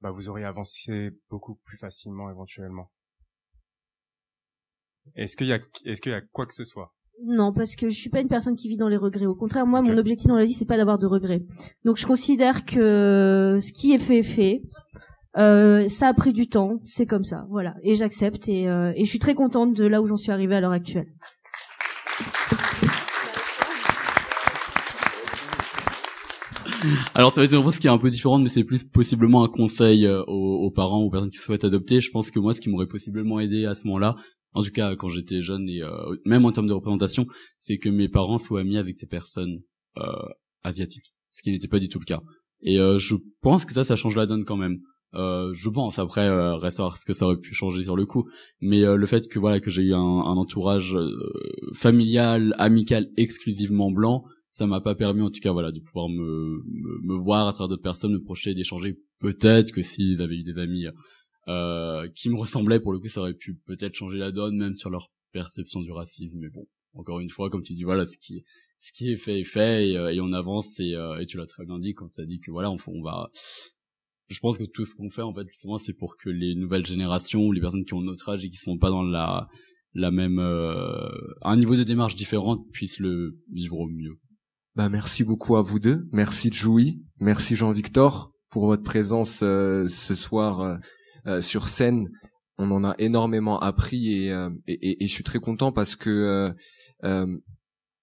bah, 0.00 0.10
vous 0.10 0.28
auriez 0.28 0.44
avancé 0.44 1.12
beaucoup 1.30 1.56
plus 1.64 1.78
facilement 1.78 2.30
éventuellement. 2.30 2.90
Est-ce 5.14 5.36
qu'il 5.36 5.46
y 5.46 5.52
a, 5.52 5.60
est-ce 5.84 6.00
qu'il 6.00 6.12
y 6.12 6.14
a 6.14 6.20
quoi 6.20 6.46
que 6.46 6.54
ce 6.54 6.64
soit? 6.64 6.94
Non, 7.22 7.52
parce 7.52 7.76
que 7.76 7.88
je 7.88 7.94
suis 7.94 8.10
pas 8.10 8.20
une 8.20 8.28
personne 8.28 8.56
qui 8.56 8.68
vit 8.68 8.76
dans 8.76 8.88
les 8.88 8.96
regrets. 8.96 9.26
Au 9.26 9.36
contraire, 9.36 9.66
moi, 9.66 9.82
mon 9.82 9.96
objectif 9.96 10.28
dans 10.28 10.36
la 10.36 10.44
vie, 10.44 10.52
c'est 10.52 10.64
pas 10.66 10.76
d'avoir 10.76 10.98
de 10.98 11.06
regrets. 11.06 11.44
Donc, 11.84 11.96
je 11.96 12.06
considère 12.06 12.64
que 12.64 13.58
ce 13.60 13.72
qui 13.72 13.92
est 13.92 13.98
fait 13.98 14.18
est 14.18 14.22
fait. 14.22 14.62
Euh, 15.36 15.88
ça 15.88 16.08
a 16.08 16.14
pris 16.14 16.32
du 16.32 16.48
temps, 16.48 16.80
c'est 16.84 17.06
comme 17.06 17.24
ça, 17.24 17.46
voilà. 17.50 17.74
Et 17.82 17.94
j'accepte 17.96 18.48
et, 18.48 18.68
euh, 18.68 18.92
et 18.94 19.04
je 19.04 19.10
suis 19.10 19.18
très 19.18 19.34
contente 19.34 19.74
de 19.74 19.84
là 19.84 20.00
où 20.00 20.06
j'en 20.06 20.16
suis 20.16 20.30
arrivée 20.30 20.54
à 20.54 20.60
l'heure 20.60 20.70
actuelle. 20.70 21.08
Alors 27.14 27.32
ça 27.32 27.40
va 27.40 27.44
être 27.44 27.52
une 27.52 27.58
réponse 27.58 27.78
qui 27.78 27.86
est 27.86 27.90
un 27.90 27.98
peu 27.98 28.10
différente, 28.10 28.42
mais 28.42 28.48
c'est 28.48 28.64
plus 28.64 28.84
possiblement 28.84 29.42
un 29.42 29.48
conseil 29.48 30.06
euh, 30.06 30.22
aux, 30.26 30.66
aux 30.66 30.70
parents, 30.70 31.00
aux 31.00 31.10
personnes 31.10 31.30
qui 31.30 31.38
souhaitent 31.38 31.64
adopter. 31.64 32.00
Je 32.00 32.10
pense 32.10 32.30
que 32.30 32.38
moi, 32.38 32.54
ce 32.54 32.60
qui 32.60 32.68
m'aurait 32.68 32.86
possiblement 32.86 33.40
aidé 33.40 33.64
à 33.64 33.74
ce 33.74 33.86
moment-là, 33.86 34.16
en 34.52 34.62
tout 34.62 34.70
cas 34.70 34.94
quand 34.94 35.08
j'étais 35.08 35.40
jeune 35.40 35.68
et 35.68 35.82
euh, 35.82 36.16
même 36.26 36.44
en 36.44 36.52
termes 36.52 36.68
de 36.68 36.72
représentation, 36.72 37.26
c'est 37.56 37.78
que 37.78 37.88
mes 37.88 38.08
parents 38.08 38.38
soient 38.38 38.60
amis 38.60 38.76
avec 38.76 38.98
des 38.98 39.06
personnes 39.06 39.60
euh, 39.98 40.28
asiatiques, 40.62 41.14
ce 41.32 41.42
qui 41.42 41.50
n'était 41.50 41.68
pas 41.68 41.78
du 41.78 41.88
tout 41.88 41.98
le 41.98 42.04
cas. 42.04 42.20
Et 42.66 42.76
je 42.76 43.16
pense 43.42 43.66
que 43.66 43.74
ça, 43.74 43.84
ça 43.84 43.94
change 43.94 44.16
la 44.16 44.24
donne 44.24 44.46
quand 44.46 44.56
même. 44.56 44.78
Euh, 45.14 45.52
je 45.52 45.68
pense 45.68 45.98
après 45.98 46.26
euh, 46.28 46.56
reste 46.56 46.80
à 46.80 46.84
voir 46.84 46.96
ce 46.96 47.04
que 47.04 47.12
ça 47.12 47.26
aurait 47.26 47.38
pu 47.38 47.54
changer 47.54 47.84
sur 47.84 47.96
le 47.96 48.04
coup. 48.04 48.28
Mais 48.60 48.82
euh, 48.82 48.96
le 48.96 49.06
fait 49.06 49.28
que 49.28 49.38
voilà 49.38 49.60
que 49.60 49.70
j'ai 49.70 49.82
eu 49.82 49.94
un, 49.94 49.98
un 49.98 50.36
entourage 50.36 50.96
euh, 50.96 51.10
familial 51.74 52.54
amical 52.58 53.08
exclusivement 53.16 53.90
blanc 53.92 54.24
ça 54.50 54.66
m'a 54.66 54.80
pas 54.80 54.94
permis 54.94 55.22
en 55.22 55.30
tout 55.30 55.40
cas 55.40 55.52
voilà 55.52 55.72
de 55.72 55.80
pouvoir 55.80 56.08
me 56.08 56.62
me, 56.66 57.00
me 57.02 57.16
voir 57.22 57.46
à 57.48 57.52
travers 57.52 57.68
d'autres 57.68 57.82
personnes 57.82 58.12
me 58.12 58.22
projeter 58.22 58.54
d'échanger. 58.54 58.98
Peut-être 59.20 59.72
que 59.72 59.82
s'ils 59.82 60.20
avaient 60.20 60.36
eu 60.36 60.42
des 60.42 60.58
amis 60.58 60.86
euh, 61.46 62.08
qui 62.16 62.28
me 62.28 62.36
ressemblaient 62.36 62.80
pour 62.80 62.92
le 62.92 62.98
coup 62.98 63.08
ça 63.08 63.20
aurait 63.20 63.34
pu 63.34 63.54
peut-être 63.66 63.94
changer 63.94 64.18
la 64.18 64.32
donne 64.32 64.56
même 64.56 64.74
sur 64.74 64.90
leur 64.90 65.10
perception 65.32 65.80
du 65.80 65.92
racisme. 65.92 66.38
Mais 66.40 66.48
bon 66.48 66.66
encore 66.94 67.20
une 67.20 67.30
fois 67.30 67.50
comme 67.50 67.62
tu 67.62 67.74
dis 67.74 67.84
voilà 67.84 68.04
ce 68.04 68.16
qui 68.16 68.44
ce 68.80 68.92
qui 68.92 69.12
est 69.12 69.16
fait 69.16 69.40
est 69.40 69.44
fait 69.44 69.88
et, 69.90 69.92
et 69.92 70.20
on 70.20 70.32
avance 70.32 70.80
et, 70.80 70.94
et 71.20 71.26
tu 71.26 71.36
l'as 71.36 71.46
très 71.46 71.64
bien 71.64 71.78
dit 71.78 71.94
quand 71.94 72.08
tu 72.08 72.20
as 72.20 72.26
dit 72.26 72.40
que 72.40 72.50
voilà 72.50 72.70
on 72.70 73.02
va 73.02 73.30
je 74.28 74.38
pense 74.40 74.58
que 74.58 74.64
tout 74.64 74.84
ce 74.84 74.94
qu'on 74.94 75.10
fait 75.10 75.22
en 75.22 75.34
fait 75.34 75.46
justement 75.48 75.78
c'est 75.78 75.92
pour 75.92 76.16
que 76.16 76.30
les 76.30 76.54
nouvelles 76.54 76.86
générations 76.86 77.42
ou 77.46 77.52
les 77.52 77.60
personnes 77.60 77.84
qui 77.84 77.94
ont 77.94 78.00
notre 78.02 78.28
âge 78.30 78.44
et 78.44 78.50
qui 78.50 78.56
sont 78.56 78.78
pas 78.78 78.90
dans 78.90 79.02
la 79.02 79.48
la 79.92 80.10
même 80.10 80.38
euh, 80.38 81.08
un 81.42 81.56
niveau 81.56 81.76
de 81.76 81.82
démarche 81.84 82.16
différent 82.16 82.58
puissent 82.72 82.98
le 83.00 83.38
vivre 83.52 83.78
au 83.78 83.86
mieux 83.88 84.14
Bah 84.74 84.88
merci 84.88 85.22
beaucoup 85.24 85.56
à 85.56 85.62
vous 85.62 85.78
deux. 85.78 86.08
Merci 86.12 86.50
Joui, 86.52 87.02
merci 87.20 87.54
Jean-Victor 87.54 88.32
pour 88.50 88.66
votre 88.66 88.82
présence 88.82 89.40
euh, 89.42 89.86
ce 89.88 90.14
soir 90.14 90.60
euh, 90.60 90.76
euh, 91.26 91.42
sur 91.42 91.68
scène. 91.68 92.08
On 92.58 92.70
en 92.70 92.82
a 92.84 92.94
énormément 92.98 93.58
appris 93.60 94.12
et, 94.24 94.32
euh, 94.32 94.48
et, 94.66 94.74
et- 94.90 95.04
et 95.04 95.06
je 95.06 95.12
suis 95.12 95.24
très 95.24 95.38
content 95.40 95.70
parce 95.72 95.94
que 95.96 96.52
euh, 97.04 97.26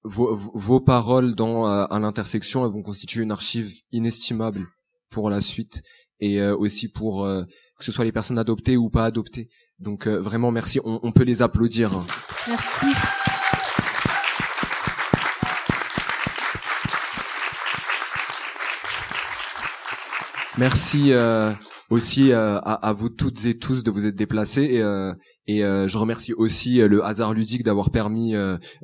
vos, 0.04 0.36
vos- 0.36 0.82
paroles 0.82 1.36
dans 1.36 1.66
à 1.66 2.00
l'intersection 2.00 2.66
elles 2.66 2.72
vont 2.72 2.82
constituer 2.84 3.24
une 3.24 3.32
archive 3.32 3.72
inestimable 3.92 4.66
pour 5.10 5.30
la 5.30 5.42
suite 5.42 5.82
et 6.22 6.40
euh, 6.40 6.56
aussi 6.56 6.88
pour 6.88 7.26
euh, 7.26 7.44
que 7.78 7.84
ce 7.84 7.92
soit 7.92 8.06
les 8.06 8.12
personnes 8.12 8.40
adoptées 8.40 8.78
ou 8.78 8.90
pas 8.90 9.06
adoptées. 9.06 9.50
Donc 9.80 10.08
euh, 10.08 10.20
vraiment 10.20 10.52
merci. 10.52 10.80
On, 10.86 11.00
on 11.04 11.12
peut 11.12 11.24
les 11.24 11.42
applaudir. 11.42 12.00
Merci. 12.48 12.86
Merci 20.58 21.14
euh, 21.14 21.52
aussi 21.90 22.32
euh, 22.32 22.60
à, 22.60 22.88
à 22.88 22.94
vous 22.94 23.10
toutes 23.10 23.46
et 23.46 23.58
tous 23.58 23.84
de 23.84 23.90
vous 23.90 24.06
être 24.06 24.16
déplacés 24.16 24.64
et, 24.64 24.82
euh, 24.82 25.14
et 25.48 25.64
euh, 25.66 25.88
je 25.88 25.98
remercie 25.98 26.34
aussi 26.34 26.78
le 26.78 27.04
hasard 27.04 27.34
ludique 27.34 27.64
d'avoir 27.64 27.90
permis 27.90 28.36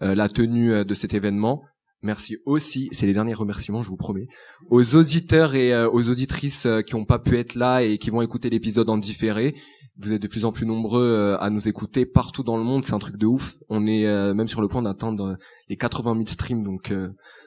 la 0.02 0.28
tenue 0.28 0.84
de 0.84 0.94
cet 0.96 1.14
événement. 1.14 1.62
Merci 2.04 2.38
aussi, 2.46 2.90
c'est 2.92 3.08
les 3.08 3.14
derniers 3.14 3.34
remerciements, 3.34 3.82
je 3.82 3.90
vous 3.90 3.98
promets, 3.98 4.28
aux 4.70 4.96
auditeurs 4.96 5.56
et 5.56 5.74
euh, 5.74 5.90
aux 5.90 6.10
auditrices 6.10 6.68
euh, 6.68 6.82
qui 6.82 6.96
n'ont 6.96 7.06
pas 7.06 7.18
pu 7.18 7.40
être 7.40 7.56
là 7.56 7.82
et 7.82 7.98
qui 7.98 8.12
vont 8.12 8.22
écouter 8.22 8.52
l'épisode 8.52 8.88
en 8.90 9.00
différé. 9.00 9.56
Vous 10.00 10.14
êtes 10.14 10.22
de 10.22 10.28
plus 10.28 10.46
en 10.46 10.52
plus 10.52 10.68
nombreux 10.68 11.04
euh, 11.04 11.40
à 11.40 11.50
nous 11.50 11.68
écouter 11.68 12.06
partout 12.06 12.44
dans 12.44 12.56
le 12.56 12.64
monde, 12.64 12.84
c'est 12.84 12.94
un 12.94 13.00
truc 13.00 13.18
de 13.18 13.26
ouf. 13.26 13.56
On 13.70 13.88
est 13.88 14.06
même 14.34 14.48
sur 14.48 14.62
le 14.62 14.68
point 14.68 14.84
d'atteindre 14.84 15.38
les 15.70 15.76
80 15.76 16.14
000 16.14 16.28
streams, 16.28 16.64
donc 16.64 16.94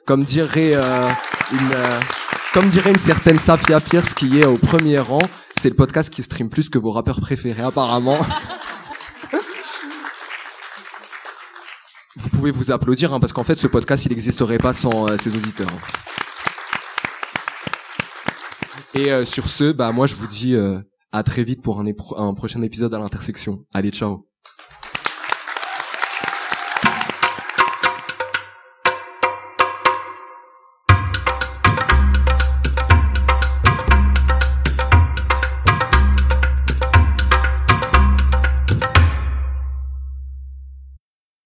comme 0.05 0.25
dirait 0.25 0.73
une 0.73 1.75
comme 2.53 2.67
dirait 2.67 2.91
une 2.91 2.97
certaine 2.97 3.37
Safia 3.37 3.79
Fierce 3.79 4.13
qui 4.13 4.39
est 4.39 4.45
au 4.45 4.57
premier 4.57 4.99
rang, 4.99 5.21
c'est 5.61 5.69
le 5.69 5.75
podcast 5.75 6.09
qui 6.09 6.23
stream 6.23 6.49
plus 6.49 6.69
que 6.69 6.77
vos 6.77 6.91
rappeurs 6.91 7.21
préférés 7.21 7.61
apparemment. 7.61 8.17
vous 12.15 12.29
pouvez 12.29 12.51
vous 12.51 12.71
applaudir 12.71 13.13
hein, 13.13 13.19
parce 13.19 13.33
qu'en 13.33 13.43
fait 13.43 13.59
ce 13.59 13.67
podcast 13.67 14.05
il 14.05 14.09
n'existerait 14.09 14.57
pas 14.57 14.73
sans 14.73 15.07
euh, 15.09 15.17
ses 15.17 15.35
auditeurs. 15.35 15.67
Et 18.93 19.11
euh, 19.11 19.23
sur 19.23 19.47
ce, 19.47 19.71
bah 19.71 19.91
moi 19.91 20.07
je 20.07 20.15
vous 20.15 20.27
dis 20.27 20.55
euh, 20.55 20.79
à 21.11 21.23
très 21.23 21.43
vite 21.43 21.61
pour 21.61 21.79
un, 21.79 21.85
un 22.17 22.33
prochain 22.33 22.61
épisode 22.61 22.93
à 22.93 22.99
l'intersection. 22.99 23.65
Allez, 23.73 23.91
ciao. 23.91 24.30